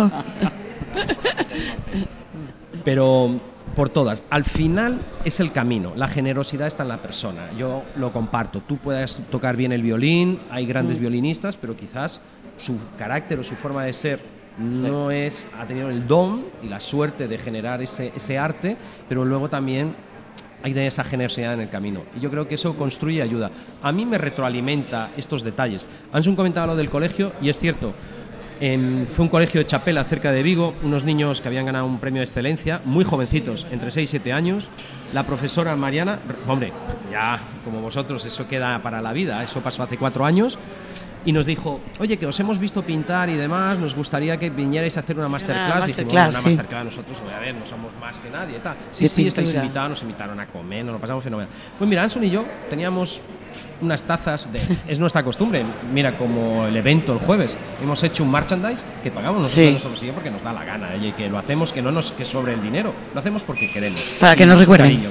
pero 2.85 3.41
por 3.75 3.89
todas. 3.89 4.23
Al 4.31 4.45
final 4.45 5.01
es 5.25 5.41
el 5.41 5.53
camino, 5.53 5.93
la 5.97 6.09
generosidad 6.09 6.67
está 6.67 6.83
en 6.83 6.89
la 6.91 6.99
persona. 6.99 7.51
Yo 7.59 7.85
lo 7.97 8.13
comparto. 8.13 8.61
Tú 8.61 8.77
puedes 8.77 9.21
tocar 9.31 9.57
bien 9.57 9.73
el 9.73 9.83
violín, 9.83 10.39
hay 10.51 10.67
grandes 10.67 10.99
violinistas, 10.99 11.57
pero 11.57 11.77
quizás 11.77 12.21
su 12.59 12.77
carácter 12.99 13.39
o 13.39 13.45
su 13.45 13.55
forma 13.55 13.85
de 13.85 13.93
ser 13.93 14.21
no 14.59 15.11
es 15.11 15.47
ha 15.59 15.65
tenido 15.65 15.89
el 15.89 16.07
don 16.07 16.45
y 16.63 16.69
la 16.69 16.81
suerte 16.81 17.29
de 17.29 17.39
generar 17.39 17.81
ese, 17.81 18.13
ese 18.15 18.39
arte, 18.39 18.77
pero 19.09 19.25
luego 19.25 19.49
también 19.49 19.95
hay 20.63 20.73
tener 20.73 20.89
esa 20.89 21.05
generosidad 21.05 21.55
en 21.55 21.61
el 21.61 21.69
camino. 21.69 22.03
Y 22.17 22.21
yo 22.21 22.31
creo 22.31 22.47
que 22.47 22.55
eso 22.55 22.75
construye 22.75 23.19
y 23.19 23.21
ayuda. 23.21 23.51
A 23.83 23.93
mí 23.93 24.05
me 24.05 24.19
retroalimenta 24.19 25.11
estos 25.17 25.43
detalles. 25.43 25.87
Ansun 26.13 26.37
comentaba 26.37 26.69
lo 26.69 26.77
del 26.77 26.91
colegio 26.91 27.33
y 27.41 27.49
es 27.49 27.59
cierto. 27.59 27.95
em, 28.63 29.07
fue 29.07 29.25
un 29.25 29.31
colegio 29.31 29.59
de 29.59 29.67
Chapela 29.67 30.05
cerca 30.05 30.33
de 30.33 30.43
Vigo, 30.43 30.75
unos 30.83 31.03
niños 31.03 31.41
que 31.41 31.49
habían 31.49 31.65
ganado 31.65 31.87
un 31.87 31.99
premio 31.99 32.21
de 32.21 32.25
excelencia, 32.25 32.83
muy 32.85 33.07
jovencitos, 33.07 33.67
entre 33.71 33.91
6 33.91 34.05
y 34.05 34.11
7 34.11 34.35
años. 34.35 34.69
La 35.15 35.25
profesora 35.25 35.75
Mariana, 35.77 36.19
hombre, 36.47 36.71
ya 37.11 37.41
como 37.65 37.81
vosotros, 37.81 38.23
eso 38.27 38.47
queda 38.47 38.79
para 38.83 39.01
la 39.01 39.15
vida, 39.15 39.43
eso 39.43 39.61
pasó 39.63 39.83
hace 39.83 39.97
cuatro 39.97 40.27
años, 40.27 40.59
y 41.25 41.33
nos 41.33 41.45
dijo, 41.47 41.81
oye, 41.99 42.17
que 42.17 42.27
os 42.27 42.39
hemos 42.41 42.59
visto 42.59 42.83
pintar 42.83 43.29
y 43.29 43.35
demás, 43.37 43.79
nos 43.79 43.95
gustaría 43.95 44.39
que 44.39 44.49
vinierais 44.51 44.97
a 44.97 45.01
hacer 45.01 45.19
una 45.19 45.29
masterclass. 45.29 45.87
Dijimos, 45.87 46.15
masterclass, 46.15 46.25
"Bueno, 46.27 46.39
una 46.41 46.43
masterclass 46.57 46.85
nosotros, 46.85 47.19
a 47.37 47.39
ver, 47.41 47.55
no 47.55 47.67
somos 47.67 47.91
más 48.01 48.19
que 48.19 48.31
nadie. 48.31 48.59
Tal. 48.61 48.77
Sí, 48.91 49.07
sí, 49.09 49.27
estáis 49.27 49.53
invitados, 49.55 49.91
nos 49.91 50.03
invitaron 50.03 50.39
a 50.41 50.47
comer, 50.47 50.85
nos 50.85 50.95
lo 50.95 51.01
pasamos 51.01 51.23
fenomenal. 51.23 51.53
Pues 51.79 51.89
mira, 51.89 52.03
Anson 52.03 52.25
y 52.25 52.31
yo 52.31 52.45
teníamos 52.71 53.21
unas 53.81 54.03
tazas 54.03 54.53
de... 54.53 54.61
Es 54.89 54.99
nuestra 54.99 55.23
costumbre, 55.23 55.65
mira, 55.93 56.17
como 56.17 56.67
el 56.67 56.77
evento 56.77 57.13
el 57.13 57.19
jueves, 57.19 57.57
hemos 57.83 58.03
hecho 58.03 58.23
un 58.25 58.31
merchandise 58.31 58.85
que 59.03 59.11
pagamos 59.11 59.41
nosotros 59.43 59.65
Sí. 59.67 59.71
nuestro 59.71 59.91
bolsillo 59.91 60.13
porque 60.15 60.31
nos 60.31 60.43
da 60.43 60.53
la 60.53 60.65
gana, 60.65 60.91
oye, 60.97 61.09
y 61.09 61.13
que 61.13 61.29
lo 61.29 61.39
hacemos, 61.39 61.73
que 61.73 61.83
no 61.83 61.91
nos 61.91 62.13
que 62.13 62.25
sobre 62.25 62.55
el 62.55 62.63
dinero, 62.63 62.93
lo 63.15 63.21
hacemos 63.21 63.43
porque 63.43 63.71
queremos. 63.73 64.01
Para 64.21 64.37
que 64.37 64.47
nos 64.47 64.59
recuerden. 64.59 64.89
cariño. 64.89 65.11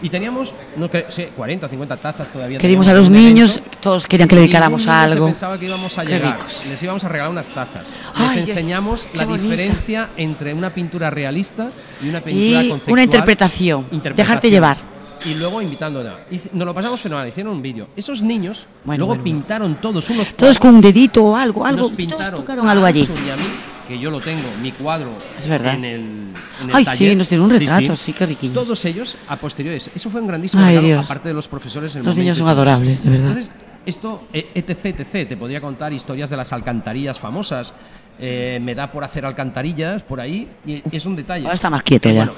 Y 0.00 0.08
teníamos, 0.10 0.54
no 0.76 0.88
sí, 1.08 1.26
40 1.36 1.66
o 1.66 1.68
50 1.68 1.96
tazas 1.96 2.30
todavía. 2.30 2.58
Queríamos 2.58 2.86
a 2.88 2.94
los 2.94 3.10
niños, 3.10 3.56
evento. 3.56 3.78
todos 3.80 4.06
querían 4.06 4.28
que 4.28 4.36
le 4.36 4.42
dedicáramos 4.42 4.86
a 4.86 5.02
algo. 5.02 5.26
pensaba 5.26 5.58
que 5.58 5.66
íbamos 5.66 5.98
a 5.98 6.04
Qué 6.04 6.12
llegar. 6.14 6.36
ricos. 6.36 6.64
Les 6.66 6.82
íbamos 6.82 7.02
a 7.04 7.08
regalar 7.08 7.32
unas 7.32 7.48
tazas. 7.48 7.92
Les 8.18 8.30
ay, 8.30 8.38
enseñamos 8.40 9.08
la 9.14 9.24
bonita. 9.24 9.42
diferencia 9.42 10.10
entre 10.16 10.54
una 10.54 10.72
pintura 10.72 11.10
realista 11.10 11.68
y 12.02 12.08
una 12.08 12.20
pintura 12.20 12.62
Y 12.62 12.68
conceptual. 12.68 12.92
una 12.92 13.02
interpretación. 13.02 13.86
Dejarte 14.14 14.50
llevar. 14.50 14.76
Y 15.24 15.34
luego 15.34 15.60
invitando. 15.60 16.00
Y 16.30 16.40
nos 16.52 16.64
lo 16.66 16.72
pasamos 16.72 17.00
fenomenal. 17.00 17.28
Hicieron 17.28 17.54
un 17.54 17.60
vídeo. 17.62 17.88
Esos 17.96 18.22
niños 18.22 18.68
Bueno, 18.84 18.98
luego 19.00 19.08
bueno. 19.14 19.24
pintaron 19.24 19.80
todos 19.80 20.08
unos 20.10 20.32
Todos 20.34 20.58
con 20.60 20.76
un 20.76 20.80
dedito 20.80 21.24
o 21.24 21.36
algo, 21.36 21.66
algo. 21.66 21.78
Nos 21.80 21.86
Todos 21.88 21.96
pintaron 21.96 22.34
tocaron 22.36 22.68
algo 22.68 22.86
allí. 22.86 23.00
Y 23.26 23.30
a 23.30 23.34
mí, 23.36 23.42
que 23.88 23.98
yo 23.98 24.10
lo 24.10 24.20
tengo, 24.20 24.42
mi 24.62 24.70
cuadro 24.72 25.16
Es 25.36 25.48
verdad. 25.48 25.74
en 25.74 25.84
el, 25.84 26.00
en 26.00 26.68
el 26.70 26.74
Ay, 26.76 26.84
taller. 26.84 27.10
sí, 27.10 27.16
nos 27.16 27.28
dieron 27.28 27.46
un 27.46 27.58
retrato, 27.58 27.96
sí, 27.96 28.12
qué 28.12 28.26
riquiños. 28.26 28.54
Todos 28.54 28.84
ellos 28.84 29.16
a 29.26 29.36
posteriores. 29.36 29.90
Eso 29.94 30.10
fue 30.10 30.20
un 30.20 30.26
grandísimo 30.28 30.62
Ay, 30.62 30.68
regalo, 30.76 30.86
Dios. 30.86 31.04
aparte 31.06 31.28
de 31.30 31.34
los 31.34 31.48
profesores. 31.48 31.94
en 31.96 32.00
el 32.00 32.06
Los 32.06 32.16
niños 32.16 32.36
son 32.38 32.48
adorables, 32.48 33.02
de 33.02 33.10
verdad. 33.10 33.28
Entonces, 33.28 33.50
esto, 33.86 34.28
eh, 34.34 34.50
etc, 34.54 35.00
etc, 35.00 35.28
te 35.30 35.36
podría 35.36 35.60
contar 35.62 35.92
historias 35.92 36.28
de 36.30 36.36
las 36.36 36.52
alcantarillas 36.52 37.18
famosas. 37.18 37.72
Eh, 38.20 38.58
me 38.62 38.74
da 38.74 38.90
por 38.90 39.04
hacer 39.04 39.24
alcantarillas 39.24 40.02
por 40.02 40.20
ahí 40.20 40.48
y 40.66 40.82
es 40.90 41.06
un 41.06 41.14
detalle. 41.14 41.44
Ahora 41.44 41.54
está 41.54 41.70
más 41.70 41.82
quieto 41.82 42.10
ya. 42.10 42.24
Bueno, 42.24 42.32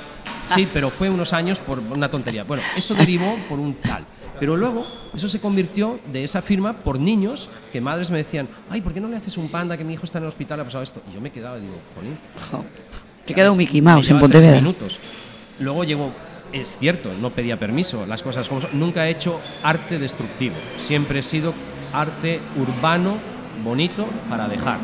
Sí, 0.55 0.69
pero 0.73 0.91
fue 0.91 1.09
unos 1.09 1.33
años 1.33 1.61
por 1.61 1.79
una 1.79 2.11
tontería. 2.11 2.43
Bueno, 2.43 2.63
eso 2.77 2.95
derivó 2.95 3.37
por 3.49 3.61
un 3.61 3.75
tal. 3.75 4.05
Pero 4.41 4.57
luego, 4.57 4.85
eso 5.15 5.29
se 5.29 5.39
convirtió 5.39 6.01
de 6.13 6.25
esa 6.25 6.43
firma 6.43 6.73
por 6.73 6.99
niños 6.99 7.49
que 7.71 7.81
madres 7.81 8.11
me 8.11 8.19
decían, 8.19 8.49
ay, 8.69 8.81
¿por 8.81 8.93
qué 8.93 9.01
no 9.01 9.07
le 9.07 9.17
haces 9.17 9.37
un 9.37 9.49
panda 9.49 9.77
que 9.77 9.85
mi 9.85 9.93
hijo 9.95 10.07
está 10.07 10.19
en 10.19 10.25
el 10.25 10.29
hospital, 10.29 10.59
ha 10.61 10.65
pasado 10.65 10.83
esto? 10.83 11.03
Y 11.11 11.15
yo 11.15 11.21
me 11.21 11.31
quedaba 11.31 11.57
y 11.59 11.61
digo, 11.61 11.75
jolín. 11.95 12.19
Jo, 12.51 12.65
Te 13.27 13.33
queda 13.35 13.53
un 13.53 13.59
Mickey 13.59 13.81
Mouse 13.81 14.09
en 14.11 14.19
Pontevedra. 14.19 14.57
minutos. 14.57 14.99
Luego 15.61 15.85
llegó, 15.85 16.11
es 16.53 16.79
cierto, 16.79 17.11
no 17.21 17.31
pedía 17.31 17.57
permiso, 17.59 18.05
las 18.07 18.23
cosas 18.23 18.49
como 18.49 18.61
son. 18.61 18.71
Nunca 18.73 19.07
he 19.07 19.11
hecho 19.11 19.39
arte 19.63 19.99
destructivo. 20.01 20.57
Siempre 20.79 21.21
he 21.21 21.23
sido 21.23 21.55
arte 21.93 22.41
urbano, 22.57 23.19
bonito, 23.63 24.07
para 24.29 24.49
dejar. 24.49 24.79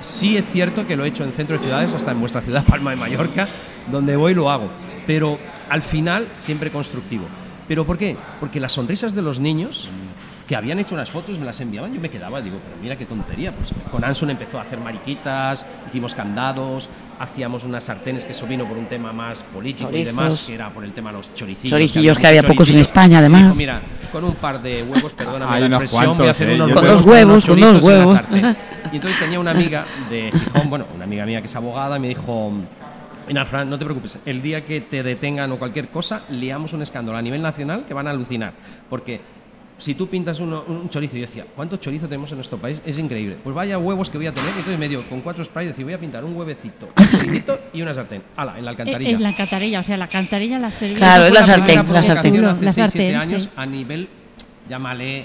Sí 0.00 0.36
es 0.36 0.46
cierto 0.46 0.86
que 0.86 0.96
lo 0.96 1.04
he 1.04 1.08
hecho 1.08 1.24
en 1.24 1.32
centro 1.32 1.56
de 1.56 1.62
ciudades, 1.62 1.94
hasta 1.94 2.10
en 2.10 2.20
vuestra 2.20 2.40
ciudad, 2.40 2.64
Palma 2.68 2.90
de 2.90 2.96
Mallorca, 2.96 3.46
donde 3.90 4.16
voy 4.16 4.34
lo 4.34 4.50
hago. 4.50 4.70
Pero 5.06 5.38
al 5.68 5.82
final 5.82 6.28
siempre 6.32 6.70
constructivo. 6.70 7.26
¿Pero 7.68 7.86
por 7.86 7.98
qué? 7.98 8.16
Porque 8.40 8.58
las 8.58 8.72
sonrisas 8.72 9.14
de 9.14 9.22
los 9.22 9.38
niños 9.38 9.88
que 10.50 10.56
habían 10.56 10.80
hecho 10.80 10.96
unas 10.96 11.08
fotos 11.08 11.38
me 11.38 11.46
las 11.46 11.60
enviaban, 11.60 11.94
yo 11.94 12.00
me 12.00 12.08
quedaba, 12.10 12.40
digo, 12.40 12.58
pero 12.60 12.76
mira 12.82 12.96
qué 12.96 13.06
tontería. 13.06 13.52
Pues 13.52 13.70
con 13.88 14.02
Anson 14.02 14.30
empezó 14.30 14.58
a 14.58 14.62
hacer 14.62 14.80
mariquitas, 14.80 15.64
hicimos 15.86 16.12
candados, 16.12 16.88
hacíamos 17.20 17.62
unas 17.62 17.84
sartenes 17.84 18.24
que 18.24 18.32
eso 18.32 18.48
vino 18.48 18.64
por 18.66 18.76
un 18.76 18.86
tema 18.86 19.12
más 19.12 19.44
político 19.44 19.90
y 19.90 19.92
Chorizos. 19.92 20.16
demás, 20.16 20.44
que 20.48 20.54
era 20.54 20.70
por 20.70 20.82
el 20.82 20.90
tema 20.90 21.12
de 21.12 21.18
los 21.18 21.32
choricillos. 21.36 21.70
Choricillos, 21.70 22.18
que 22.18 22.26
había 22.26 22.40
había 22.40 22.50
pocos 22.50 22.68
en. 22.70 22.78
España, 22.78 23.12
Y 23.12 23.18
además. 23.20 23.42
dijo, 23.42 23.54
mira, 23.58 23.80
con 24.10 24.24
un 24.24 24.34
par 24.34 24.60
de 24.60 24.82
huevos, 24.82 25.12
perdóname 25.12 25.52
Hay 25.52 25.68
la 25.68 25.76
expresión, 25.76 26.00
voy 26.00 26.02
a 26.02 26.16
cuantos, 26.16 26.28
hacer 26.30 26.50
¿eh? 26.50 26.54
unos 26.56 26.72
Con 26.72 26.84
dos 26.84 27.02
huevos, 27.02 27.44
con 27.46 27.60
dos 27.60 27.76
en 27.78 27.84
huevos. 27.84 28.20
Y 28.90 28.96
entonces 28.96 29.20
tenía 29.20 29.38
una 29.38 29.52
amiga 29.52 29.84
de 30.10 30.32
Gijón, 30.32 30.68
bueno, 30.68 30.86
una 30.96 31.04
amiga 31.04 31.26
mía 31.26 31.40
que 31.40 31.46
es 31.46 31.54
abogada, 31.54 31.96
y 31.96 32.00
me 32.00 32.08
dijo, 32.08 32.50
mira, 33.28 33.44
Fran, 33.46 33.70
no 33.70 33.78
te 33.78 33.84
preocupes, 33.84 34.18
el 34.26 34.42
día 34.42 34.64
que 34.64 34.80
te 34.80 35.04
detengan 35.04 35.52
o 35.52 35.60
cualquier 35.60 35.90
cosa, 35.90 36.22
liamos 36.28 36.72
un 36.72 36.82
escándalo 36.82 37.16
a 37.16 37.22
nivel 37.22 37.40
nacional 37.40 37.84
que 37.86 37.94
van 37.94 38.08
a 38.08 38.10
alucinar. 38.10 38.52
Porque 38.88 39.20
si 39.80 39.94
tú 39.94 40.06
pintas 40.06 40.38
uno- 40.38 40.62
un 40.68 40.88
chorizo, 40.90 41.16
y 41.16 41.20
yo 41.20 41.26
decía, 41.26 41.44
¿cuánto 41.56 41.76
chorizo 41.78 42.06
tenemos 42.06 42.30
en 42.30 42.36
nuestro 42.36 42.58
país? 42.58 42.80
Es 42.86 42.98
increíble. 42.98 43.36
Pues 43.42 43.54
vaya 43.56 43.78
huevos 43.78 44.08
que 44.10 44.18
voy 44.18 44.26
a 44.28 44.32
tener. 44.32 44.50
Y 44.50 44.58
entonces 44.58 44.78
me 44.78 44.88
dio 44.88 45.02
con 45.08 45.20
cuatro 45.22 45.42
sprays, 45.42 45.68
decía, 45.68 45.84
voy 45.84 45.94
a 45.94 45.98
pintar 45.98 46.24
un 46.24 46.36
huevecito, 46.36 46.88
un 46.96 47.10
choricito 47.10 47.58
y 47.72 47.82
una 47.82 47.92
sartén. 47.94 48.22
¡Hala! 48.36 48.58
En 48.58 48.64
la 48.64 48.70
alcantarilla. 48.72 49.10
Es 49.10 49.20
la 49.20 49.34
cantarilla, 49.34 49.80
o 49.80 49.82
sea, 49.82 49.96
la 49.96 50.06
cantarilla 50.08 50.58
la 50.58 50.70
servía. 50.70 50.98
Claro, 50.98 51.24
es 51.24 51.32
la 51.32 51.42
sartén, 51.42 51.76
la 51.92 52.02
sartén. 52.02 52.32
publicación 52.34 52.42
La 52.44 52.50
Hace 52.52 52.64
6 52.64 52.90
7 52.92 53.12
sartén, 53.12 53.16
años 53.16 53.42
sí. 53.44 53.48
a 53.56 53.66
nivel, 53.66 54.08
llámale, 54.68 55.24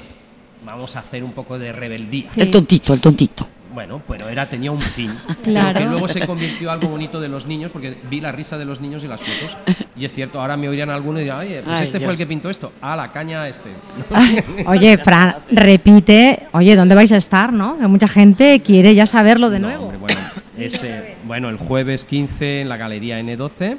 vamos 0.65 0.95
a 0.95 0.99
hacer 0.99 1.23
un 1.23 1.33
poco 1.33 1.59
de 1.59 1.71
rebeldía. 1.73 2.29
Sí. 2.33 2.41
El 2.41 2.49
tontito, 2.51 2.93
el 2.93 3.01
tontito. 3.01 3.47
Bueno, 3.75 4.01
pero 4.07 4.27
era 4.29 4.49
tenía 4.49 4.71
un 4.71 4.81
fin. 4.81 5.11
Claro. 5.43 5.73
Pero 5.73 5.79
que 5.85 5.91
luego 5.91 6.07
se 6.07 6.25
convirtió 6.25 6.71
algo 6.71 6.87
bonito 6.87 7.19
de 7.21 7.27
los 7.29 7.45
niños, 7.45 7.69
porque 7.71 7.95
vi 8.09 8.19
la 8.21 8.31
risa 8.31 8.57
de 8.57 8.65
los 8.65 8.81
niños 8.81 9.03
y 9.03 9.07
las 9.07 9.19
fotos. 9.19 9.55
Y 9.95 10.05
es 10.05 10.13
cierto, 10.13 10.41
ahora 10.41 10.57
me 10.57 10.67
oirían 10.67 10.89
algunos 10.89 11.21
y 11.21 11.25
dirán, 11.25 11.39
oye, 11.41 11.61
pues 11.63 11.77
Ay, 11.77 11.83
este 11.83 11.99
fue 11.99 12.07
Dios. 12.07 12.11
el 12.13 12.17
que 12.17 12.25
pintó 12.25 12.49
esto. 12.49 12.71
Ah, 12.81 12.95
la 12.95 13.11
caña 13.11 13.43
a 13.43 13.49
este. 13.49 13.69
Oye, 14.67 14.97
Fran, 14.97 15.35
repite, 15.51 16.47
oye, 16.53 16.75
¿dónde 16.75 16.95
vais 16.95 17.11
a 17.11 17.17
estar, 17.17 17.53
no? 17.53 17.77
Que 17.77 17.85
mucha 17.87 18.07
gente 18.07 18.61
quiere 18.61 18.95
ya 18.95 19.05
saberlo 19.05 19.49
de 19.51 19.59
No, 19.59 19.67
nuevo. 19.67 19.83
hombre, 19.87 20.15
bueno, 21.25 21.49
el 21.49 21.57
jueves 21.57 22.05
15 22.05 22.61
en 22.61 22.69
la 22.69 22.77
Galería 22.77 23.19
N12. 23.19 23.51
en 23.61 23.77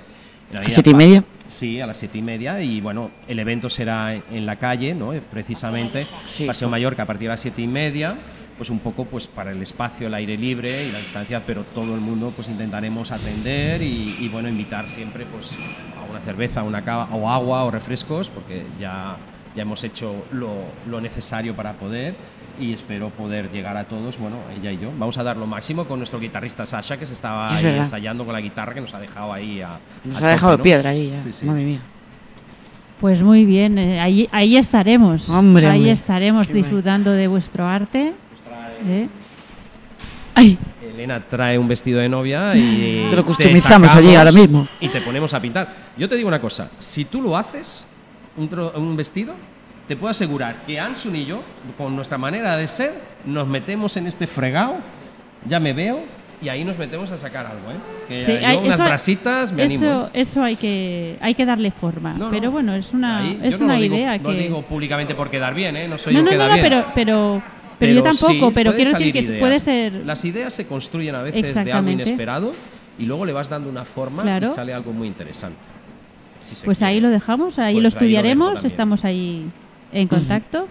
la 0.52 0.60
¿A 0.60 0.68
siete 0.68 0.90
y 0.90 0.94
media? 0.94 1.24
Sí, 1.46 1.80
a 1.80 1.86
las 1.86 1.96
siete 1.96 2.18
y 2.18 2.22
media. 2.22 2.60
Y 2.60 2.80
bueno, 2.80 3.10
el 3.28 3.38
evento 3.38 3.70
será 3.70 4.14
en, 4.14 4.22
en 4.30 4.46
la 4.46 4.56
calle, 4.56 4.94
¿no? 4.94 5.12
Eh, 5.12 5.22
Precisamente, 5.30 6.06
Sí. 6.26 6.44
Paseo 6.46 6.68
Mallorca 6.68 7.02
a 7.02 7.06
partir 7.06 7.28
de 7.28 7.32
las 7.34 7.40
siete 7.40 7.62
y 7.62 7.66
media. 7.66 8.14
Pues 8.56 8.70
un 8.70 8.78
poco 8.78 9.04
pues 9.04 9.26
para 9.26 9.52
el 9.52 9.60
espacio, 9.60 10.06
el 10.06 10.14
aire 10.14 10.36
libre 10.38 10.86
y 10.86 10.90
la 10.92 10.98
distancia, 10.98 11.42
pero 11.46 11.62
todo 11.62 11.94
el 11.94 12.00
mundo 12.00 12.32
pues 12.34 12.48
intentaremos 12.48 13.10
atender 13.10 13.82
y, 13.82 14.16
y, 14.18 14.28
bueno, 14.30 14.48
invitar 14.48 14.86
siempre 14.88 15.26
pues 15.26 15.50
a 15.98 16.10
una 16.10 16.20
cerveza, 16.20 16.62
una 16.62 16.82
cava 16.82 17.08
o 17.12 17.28
agua 17.28 17.64
o 17.64 17.70
refrescos, 17.70 18.30
porque 18.30 18.62
ya, 18.80 19.16
ya 19.54 19.62
hemos 19.62 19.84
hecho 19.84 20.24
lo, 20.32 20.54
lo 20.88 21.00
necesario 21.02 21.54
para 21.54 21.74
poder 21.74 22.14
y 22.58 22.72
espero 22.72 23.10
poder 23.10 23.50
llegar 23.50 23.76
a 23.76 23.84
todos, 23.84 24.18
bueno, 24.18 24.36
ella 24.58 24.72
y 24.72 24.78
yo. 24.78 24.90
Vamos 24.98 25.18
a 25.18 25.22
dar 25.22 25.36
lo 25.36 25.46
máximo 25.46 25.84
con 25.84 25.98
nuestro 25.98 26.18
guitarrista 26.18 26.64
Sasha, 26.64 26.96
que 26.96 27.04
se 27.04 27.12
estaba 27.12 27.50
Es 27.52 27.58
ahí 27.58 27.64
verdad. 27.64 27.80
ensayando 27.80 28.24
con 28.24 28.32
la 28.32 28.40
guitarra, 28.40 28.72
que 28.72 28.80
nos 28.80 28.94
ha 28.94 28.98
dejado 29.00 29.34
ahí 29.34 29.60
a... 29.60 29.78
Nos 30.04 30.22
a 30.22 30.26
ha 30.26 30.30
dejado 30.30 30.52
de 30.52 30.56
tope, 30.56 30.70
¿no? 30.70 30.76
piedra 30.76 30.90
ahí 30.90 31.10
ya. 31.10 31.22
Sí, 31.22 31.32
sí. 31.32 31.44
Madre 31.44 31.64
mía. 31.64 31.80
Pues 33.00 33.22
muy 33.22 33.44
bien, 33.44 33.76
eh, 33.76 34.00
ahí, 34.00 34.26
ahí 34.32 34.56
estaremos. 34.56 35.28
Hombre, 35.28 35.66
ahí 35.66 35.80
hombre. 35.80 35.92
estaremos 35.92 36.46
Qué 36.46 36.54
disfrutando 36.54 37.10
de 37.10 37.28
vuestro 37.28 37.66
arte. 37.66 38.14
¿Eh? 38.86 39.08
Ay, 40.34 40.58
Elena 40.82 41.20
trae 41.28 41.58
un 41.58 41.66
vestido 41.66 42.00
de 42.00 42.08
novia 42.08 42.54
y 42.56 43.06
Te 43.10 43.16
lo 43.16 43.24
customizamos 43.24 43.90
sacamos 43.90 43.96
allí 43.96 44.14
ahora 44.16 44.32
mismo. 44.32 44.68
y 44.80 44.88
te 44.88 45.00
ponemos 45.00 45.32
a 45.34 45.40
pintar. 45.40 45.68
Yo 45.96 46.08
te 46.08 46.14
digo 46.16 46.28
una 46.28 46.40
cosa, 46.40 46.70
si 46.78 47.04
tú 47.06 47.22
lo 47.22 47.36
haces, 47.36 47.86
un, 48.36 48.50
tro- 48.50 48.72
un 48.76 48.96
vestido, 48.96 49.34
te 49.88 49.96
puedo 49.96 50.10
asegurar 50.10 50.56
que 50.66 50.78
Ansun 50.78 51.16
y 51.16 51.24
yo, 51.24 51.42
con 51.78 51.94
nuestra 51.96 52.18
manera 52.18 52.56
de 52.56 52.68
ser, 52.68 52.92
nos 53.24 53.46
metemos 53.48 53.96
en 53.96 54.06
este 54.06 54.26
fregado, 54.26 54.76
ya 55.48 55.58
me 55.60 55.72
veo, 55.72 56.00
y 56.42 56.50
ahí 56.50 56.64
nos 56.64 56.76
metemos 56.76 57.10
a 57.12 57.16
sacar 57.16 57.46
algo, 57.46 57.70
¿eh? 57.70 57.76
Que 58.08 58.26
Sí, 58.26 58.32
yo 58.38 58.46
hay- 58.46 58.58
unas 58.58 58.74
eso- 58.74 58.84
brasitas 58.84 59.52
me 59.54 59.62
animo. 59.62 59.86
Eso, 59.86 60.06
¿eh? 60.12 60.20
eso 60.20 60.42
hay 60.42 60.56
que 60.56 61.16
hay 61.22 61.34
que 61.34 61.46
darle 61.46 61.70
forma. 61.70 62.12
No, 62.12 62.26
no. 62.26 62.30
pero 62.30 62.50
bueno, 62.50 62.74
es 62.74 62.92
una, 62.92 63.20
Ahí, 63.20 63.40
es 63.42 63.52
yo 63.52 63.58
no 63.60 63.64
una 63.66 63.74
lo 63.76 63.80
digo- 63.80 63.96
idea 63.96 64.18
No 64.18 64.28
que. 64.28 64.34
digo 64.36 64.60
públicamente 64.62 65.14
por 65.14 65.30
quedar 65.30 65.54
bien, 65.54 65.76
¿eh? 65.78 65.88
No 65.88 65.96
soy 65.96 66.12
no, 66.12 66.18
un 66.18 66.24
no, 66.26 66.30
no, 66.32 66.36
queda 66.36 66.48
no, 66.48 66.52
bien. 66.54 66.66
pero, 66.68 66.84
pero, 66.94 67.42
pero, 67.78 67.92
yo 67.92 68.02
tampoco, 68.02 68.48
sí, 68.48 68.54
pero 68.54 68.74
quiero 68.74 68.92
decir 68.92 69.12
que 69.12 69.20
ideas. 69.20 69.38
puede 69.40 69.60
ser. 69.60 69.94
Las 70.06 70.24
ideas 70.24 70.52
se 70.54 70.66
construyen 70.66 71.14
a 71.14 71.22
veces 71.22 71.54
de 71.54 71.72
algo 71.72 71.90
inesperado 71.90 72.52
y 72.98 73.04
luego 73.06 73.24
le 73.26 73.32
vas 73.32 73.48
dando 73.48 73.68
una 73.68 73.84
forma 73.84 74.22
Claro. 74.22 74.46
y 74.46 74.50
sale 74.50 74.72
algo 74.72 74.92
muy 74.92 75.06
interesante. 75.08 75.58
Si 76.42 76.64
Pues 76.64 76.80
ahí 76.82 76.94
quiere. 76.94 77.08
lo 77.08 77.10
dejamos, 77.12 77.58
ahí 77.58 77.64
Pues 77.64 77.66
ahí 77.68 77.74
lo 77.76 77.80
lo 77.82 77.88
estudiaremos, 77.88 78.52
también. 78.54 78.66
estamos 78.72 79.04
ahí 79.04 79.44
en 79.92 80.08
contacto. 80.08 80.68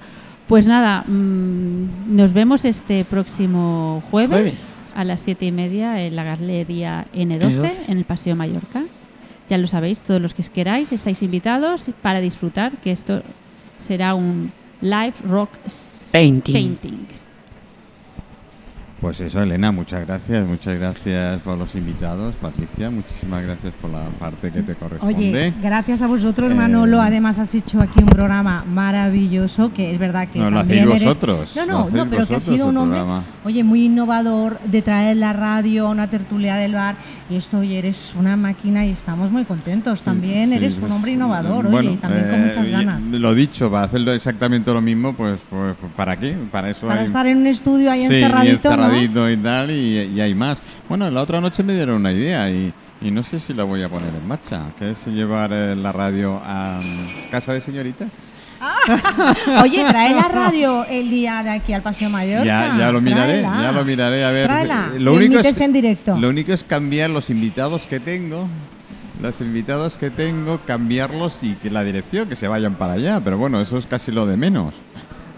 Pues 0.48 0.68
nada, 0.68 1.03
mm, 1.07 2.15
nos 2.15 2.34
vemos 2.34 2.65
este 2.65 3.03
próximo 3.03 4.03
jueves, 4.11 4.30
Jueves. 4.30 4.82
a 4.95 5.03
las 5.03 5.22
siete 5.22 5.45
y 5.48 5.52
media 5.52 6.02
en 6.06 6.15
la 6.15 6.23
Galería 6.23 7.06
N12, 7.14 7.40
N12. 7.40 7.72
en 7.88 7.98
el 7.98 8.06
Paseo 8.06 8.36
Mallorca. 8.36 8.84
Ya 9.49 9.57
lo 9.57 9.68
sabéis, 9.68 9.99
todos 9.99 10.22
los 10.22 10.34
que 10.34 10.44
queráis 10.44 10.91
estáis 10.91 11.22
invitados 11.23 11.86
para 12.02 12.19
disfrutar, 12.22 12.72
que 12.84 12.91
esto 12.91 13.22
será 13.86 14.15
un 14.15 14.52
live 14.82 15.14
rock 15.27 15.49
Painting. 16.15 17.14
Pues 19.01 19.19
eso, 19.19 19.41
Elena, 19.43 19.72
muchas 19.72 20.05
gracias, 20.07 20.47
muchas 20.47 20.80
gracias 20.80 21.39
por 21.41 21.57
los 21.57 21.76
invitados. 21.76 22.34
Patricia, 22.41 22.89
muchísimas 22.89 23.43
gracias 23.43 23.73
por 23.80 23.91
la 23.91 24.05
parte 24.19 24.49
que 24.51 24.63
te 24.63 24.73
corresponde. 24.73 25.15
Oye, 25.15 25.53
gracias 25.61 26.01
a 26.01 26.07
vosotros, 26.07 26.49
Eh, 26.51 26.55
Manolo. 26.55 27.01
Además, 27.01 27.38
has 27.38 27.53
hecho 27.53 27.81
aquí 27.81 27.99
un 27.99 28.07
programa 28.07 28.63
maravilloso, 28.67 29.72
que 29.73 29.91
es 29.93 29.99
verdad 29.99 30.27
que 30.30 30.39
No, 30.39 30.49
lo 30.49 30.57
también 30.59 30.85
hacéis 30.85 31.01
eres- 31.01 31.07
vosotros, 31.07 31.55
No, 31.55 31.65
lo 31.65 31.72
no, 31.73 31.80
hacéis 31.81 31.93
no, 31.95 32.09
pero 32.09 32.27
que 32.27 32.35
ha 32.35 32.39
sido 32.39 32.67
un 32.67 32.77
hombre, 32.77 32.97
programa. 32.99 33.23
oye, 33.43 33.63
muy 33.63 33.85
innovador 33.85 34.59
de 34.61 34.81
traer 34.81 35.17
la 35.17 35.34
radio 35.34 35.88
a 35.88 35.89
una 35.91 36.09
tertulia 36.09 36.55
del 36.55 36.73
bar. 36.73 36.95
Y 37.30 37.35
esto, 37.35 37.59
oye, 37.59 37.77
eres 37.77 38.13
una 38.17 38.38
máquina 38.38 38.85
y 38.85 38.91
estamos 38.91 39.30
muy 39.30 39.43
contentos. 39.45 40.01
También 40.03 40.49
Sí, 40.49 40.55
eres 40.55 40.77
un 40.77 40.91
hombre 40.91 41.11
innovador, 41.11 41.65
bueno, 41.69 41.89
oye, 41.89 41.91
y 41.91 41.97
también 41.97 42.26
con 42.30 42.39
eh, 42.39 42.45
muchas 42.47 42.69
ganas. 42.69 43.03
Lo 43.03 43.35
dicho, 43.35 43.69
para 43.69 43.85
hacerlo 43.85 44.13
exactamente 44.13 44.72
lo 44.72 44.81
mismo, 44.81 45.13
pues, 45.13 45.38
pues 45.49 45.76
¿para 45.95 46.17
qué? 46.17 46.35
Para 46.51 46.69
eso 46.69 46.88
Para 46.88 47.01
hay- 47.01 47.05
estar 47.05 47.26
en 47.27 47.38
un 47.38 47.47
estudio 47.47 47.91
ahí 47.91 48.07
Sí, 48.07 48.15
encerradito, 48.15 48.69
y 48.93 49.37
tal, 49.37 49.71
y, 49.71 50.11
y 50.15 50.21
hay 50.21 50.35
más. 50.35 50.61
Bueno, 50.87 51.09
la 51.09 51.21
otra 51.21 51.41
noche 51.41 51.63
me 51.63 51.73
dieron 51.73 51.97
una 51.97 52.11
idea 52.11 52.49
y, 52.49 52.73
y 53.01 53.11
no 53.11 53.23
sé 53.23 53.39
si 53.39 53.53
la 53.53 53.63
voy 53.63 53.83
a 53.83 53.89
poner 53.89 54.09
en 54.09 54.27
marcha, 54.27 54.61
que 54.77 54.91
es 54.91 55.05
llevar 55.07 55.51
eh, 55.53 55.75
la 55.75 55.91
radio 55.91 56.41
a 56.43 56.79
mm, 56.81 57.29
casa 57.29 57.53
de 57.53 57.61
señoritas. 57.61 58.09
Oye, 59.63 59.83
trae 59.87 60.15
la 60.15 60.27
radio 60.27 60.85
el 60.85 61.09
día 61.09 61.43
de 61.43 61.49
aquí 61.51 61.73
al 61.73 61.81
Paseo 61.81 62.09
Mallorca. 62.09 62.45
Ya, 62.45 62.75
ya 62.77 62.91
lo 62.91 63.01
miraré, 63.01 63.41
Tráela. 63.41 63.61
ya 63.61 63.71
lo 63.71 63.85
miraré 63.85 64.25
a 64.25 64.31
ver. 64.31 64.47
Tráela, 64.47 64.91
Lo 64.97 65.13
único 65.13 65.39
es, 65.39 65.61
en 65.61 65.73
directo. 65.73 66.17
Lo 66.17 66.29
único 66.29 66.53
es 66.53 66.63
cambiar 66.63 67.09
los 67.09 67.29
invitados 67.29 67.85
que 67.85 67.99
tengo, 67.99 68.47
los 69.21 69.41
invitados 69.41 69.97
que 69.97 70.09
tengo, 70.09 70.59
cambiarlos 70.65 71.39
y 71.41 71.53
que 71.55 71.69
la 71.69 71.83
dirección, 71.83 72.27
que 72.29 72.35
se 72.35 72.47
vayan 72.47 72.75
para 72.75 72.93
allá. 72.93 73.21
Pero 73.23 73.37
bueno, 73.37 73.61
eso 73.61 73.77
es 73.77 73.85
casi 73.85 74.11
lo 74.11 74.25
de 74.25 74.37
menos. 74.37 74.73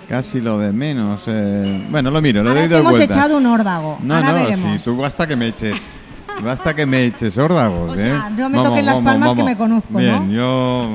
Casi 0.08 0.40
lo 0.40 0.58
de 0.60 0.72
menos. 0.72 1.24
eh, 1.28 1.86
bueno, 1.90 2.10
lo 2.12 2.22
miro, 2.22 2.42
le 2.44 2.50
Ahora 2.50 2.62
doy 2.62 2.70
dos 2.70 2.80
hemos 2.80 2.92
vueltas. 2.94 3.18
echado 3.18 3.38
un 3.38 3.46
órdago. 3.46 3.98
No, 4.02 4.16
Ahora 4.16 4.28
no, 4.30 4.34
veremos. 4.36 4.78
sí, 4.78 4.82
tú 4.86 4.96
basta 4.98 5.28
que 5.28 5.36
me 5.36 5.48
eches. 5.50 6.00
Basta 6.44 6.76
que 6.76 6.86
me 6.86 7.06
eches 7.08 7.36
órdagos, 7.40 7.98
O 7.98 8.00
¿eh? 8.00 8.04
sea, 8.04 8.30
no 8.30 8.48
me 8.50 8.58
toques 8.60 8.86
las 8.86 9.00
palmas 9.00 9.34
que 9.34 9.44
me 9.44 9.58
conozco, 9.58 9.98
Bien, 9.98 10.28
¿no? 10.28 10.32
yo 10.32 10.88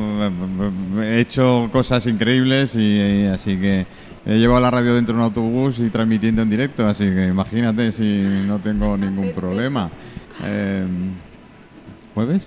eh, 1.01 1.17
he 1.17 1.21
hecho 1.21 1.69
cosas 1.73 2.07
increíbles 2.07 2.77
y, 2.77 2.81
y 3.01 3.27
así 3.27 3.57
que 3.57 3.85
he 4.25 4.39
llevado 4.39 4.61
la 4.61 4.71
radio 4.71 4.95
dentro 4.95 5.15
de 5.15 5.19
un 5.19 5.25
autobús 5.25 5.81
y 5.81 5.91
transmitiendo 5.91 6.43
en 6.43 6.51
directo, 6.51 6.87
así 6.89 7.07
que 7.07 7.27
imagínate 7.27 7.91
si 7.91 8.23
no 8.47 8.61
tengo 8.61 8.97
ningún 8.97 9.33
problema. 9.33 9.91
Eh, 10.45 10.87
¿Jueves? 12.15 12.43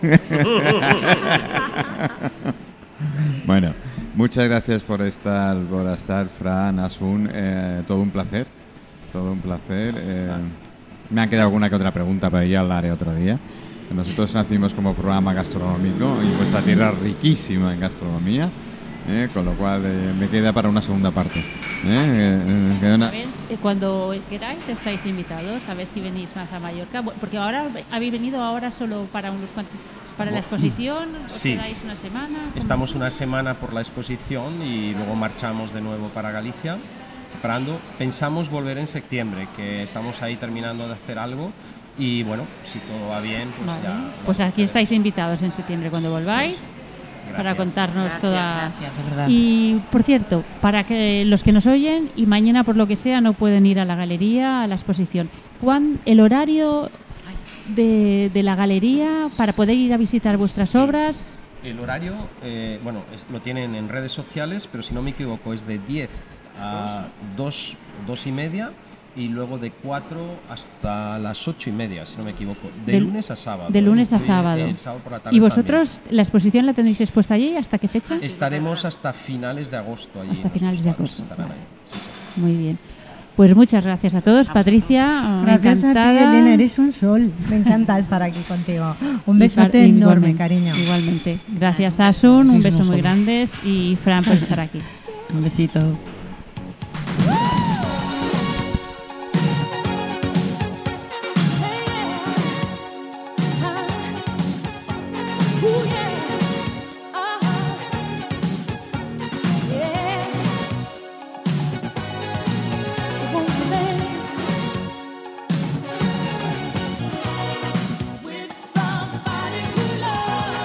bueno, 3.46 3.72
muchas 4.16 4.48
gracias 4.48 4.82
por 4.82 5.00
estar, 5.02 5.56
por 5.56 5.86
estar, 5.88 6.26
Fran, 6.26 6.80
Asun, 6.80 7.28
eh, 7.32 7.82
todo 7.86 8.00
un 8.00 8.10
placer, 8.10 8.46
todo 9.12 9.30
un 9.32 9.38
placer. 9.38 9.94
eh, 9.96 10.30
me 11.10 11.20
han 11.20 11.30
quedado 11.30 11.46
alguna 11.46 11.70
que 11.70 11.76
otra 11.76 11.92
pregunta, 11.92 12.28
pero 12.30 12.44
ya 12.44 12.64
la 12.64 12.78
haré 12.78 12.90
otro 12.90 13.14
día. 13.14 13.38
Nosotros 13.94 14.34
nacimos 14.34 14.74
como 14.74 14.94
programa 14.94 15.32
gastronómico 15.32 16.18
y 16.20 16.36
vuestra 16.36 16.60
tierra 16.62 16.90
riquísima 16.90 17.72
en 17.72 17.78
gastronomía. 17.78 18.50
¿eh? 19.08 19.28
con 19.32 19.44
lo 19.44 19.52
cual 19.52 19.82
eh, 19.84 20.12
me 20.18 20.28
queda 20.28 20.52
para 20.52 20.68
una 20.68 20.82
segunda 20.82 21.10
parte. 21.10 21.42
¿eh? 21.84 22.74
Una... 22.94 23.12
Cuando 23.62 24.14
queráis 24.28 24.60
estáis 24.68 25.04
invitados 25.06 25.62
a 25.68 25.74
ver 25.74 25.86
si 25.86 26.00
venís 26.00 26.34
más 26.34 26.52
a 26.52 26.60
Mallorca, 26.60 27.02
porque 27.02 27.38
ahora 27.38 27.66
habéis 27.90 28.12
venido 28.12 28.42
ahora 28.42 28.70
solo 28.72 29.06
para 29.12 29.30
unos 29.30 29.50
cuantos 29.50 29.76
para 30.16 30.30
la 30.30 30.38
exposición, 30.38 31.08
¿os 31.24 31.32
sí. 31.32 31.52
quedáis 31.52 31.78
una 31.84 31.96
semana? 31.96 32.38
Estamos 32.54 32.94
una 32.94 33.10
semana 33.10 33.54
por 33.54 33.72
la 33.72 33.80
exposición 33.80 34.62
y 34.62 34.92
luego 34.94 35.14
marchamos 35.14 35.72
de 35.72 35.80
nuevo 35.80 36.08
para 36.08 36.30
Galicia. 36.30 36.76
Preparando. 37.32 37.78
Pensamos 37.98 38.48
volver 38.48 38.78
en 38.78 38.86
septiembre, 38.86 39.46
que 39.56 39.82
estamos 39.82 40.22
ahí 40.22 40.36
terminando 40.36 40.86
de 40.86 40.94
hacer 40.94 41.18
algo 41.18 41.50
y 41.98 42.22
bueno, 42.22 42.44
si 42.64 42.78
todo 42.78 43.08
va 43.08 43.20
bien, 43.20 43.48
pues 43.56 43.82
ya. 43.82 44.10
Pues 44.24 44.40
aquí 44.40 44.62
estáis 44.62 44.90
invitados 44.92 45.42
en 45.42 45.52
septiembre 45.52 45.90
cuando 45.90 46.10
volváis. 46.10 46.54
Pues, 46.54 47.36
para 47.36 47.56
contarnos 47.56 48.18
toda. 48.20 48.70
y 49.26 49.80
por 49.90 50.04
cierto, 50.04 50.44
para 50.60 50.84
que 50.84 51.24
los 51.26 51.42
que 51.42 51.50
nos 51.50 51.66
oyen 51.66 52.08
y 52.14 52.24
mañana 52.24 52.62
por 52.62 52.76
lo 52.76 52.86
que 52.86 52.94
sea 52.94 53.20
no 53.20 53.32
pueden 53.32 53.66
ir 53.66 53.80
a 53.80 53.84
la 53.84 53.96
galería, 53.96 54.62
a 54.62 54.66
la 54.68 54.76
exposición, 54.76 55.28
¿cuán, 55.60 55.98
el 56.04 56.20
horario 56.20 56.88
de, 57.74 58.30
de, 58.32 58.42
la 58.42 58.54
galería 58.54 59.28
para 59.36 59.52
poder 59.52 59.76
ir 59.76 59.92
a 59.92 59.96
visitar 59.96 60.36
vuestras 60.36 60.74
obras? 60.76 61.34
El 61.62 61.80
horario, 61.80 62.14
eh, 62.42 62.78
bueno, 62.84 63.02
lo 63.32 63.40
tienen 63.40 63.74
en 63.74 63.88
redes 63.88 64.12
sociales, 64.12 64.68
pero 64.70 64.82
si 64.82 64.94
no 64.94 65.02
me 65.02 65.10
equivoco 65.10 65.52
es 65.52 65.66
de 65.66 65.78
10 65.78 66.10
a 66.60 67.08
2, 67.36 67.76
2 68.06 68.26
y 68.26 68.32
media 68.32 68.70
y 69.16 69.28
luego 69.28 69.58
de 69.58 69.70
4 69.70 70.16
hasta 70.50 71.18
las 71.18 71.48
8 71.48 71.70
y 71.70 71.72
media, 71.72 72.04
si 72.06 72.18
no 72.18 72.24
me 72.24 72.32
equivoco, 72.32 72.70
de, 72.84 73.00
lunes 73.00 73.30
a 73.30 73.36
sábado. 73.36 73.70
De 73.70 73.80
lunes 73.80 74.12
a 74.12 74.18
sábado. 74.18 74.66
¿Y 75.30 75.40
vosotros 75.40 76.02
la 76.10 76.22
exposición 76.22 76.66
la 76.66 76.74
tendréis 76.74 77.00
expuesta 77.00 77.34
allí? 77.34 77.56
¿Hasta 77.56 77.78
qué 77.78 77.88
fecha? 77.88 78.16
Estaremos 78.16 78.84
hasta 78.84 79.12
finales 79.12 79.70
de 79.70 79.78
agosto 79.78 80.20
allí. 80.20 80.32
Hasta 80.32 80.50
finales 80.50 80.84
de 80.84 80.90
agosto. 80.90 81.24
Muy 82.36 82.52
bien. 82.52 82.78
Pues 83.36 83.54
muchas 83.54 83.84
gracias 83.84 84.14
a 84.14 84.22
todos, 84.22 84.48
Patricia. 84.48 85.42
Gracias 85.44 85.84
a 85.84 85.92
ti, 85.92 85.98
Elena, 85.98 86.54
eres 86.54 86.78
un 86.78 86.90
sol. 86.92 87.30
Me 87.50 87.56
encanta 87.56 87.98
estar 87.98 88.22
aquí 88.22 88.40
contigo. 88.40 88.96
Un 89.26 89.38
besote 89.38 89.84
enorme, 89.84 90.34
cariño. 90.34 90.74
Igualmente. 90.74 91.38
Gracias, 91.48 92.00
Asun, 92.00 92.48
un 92.48 92.62
beso 92.62 92.82
muy 92.84 93.00
grande 93.02 93.46
y 93.62 93.96
Fran 94.02 94.24
por 94.24 94.34
estar 94.34 94.60
aquí. 94.60 94.78
un 95.34 95.44
besito. 95.44 95.80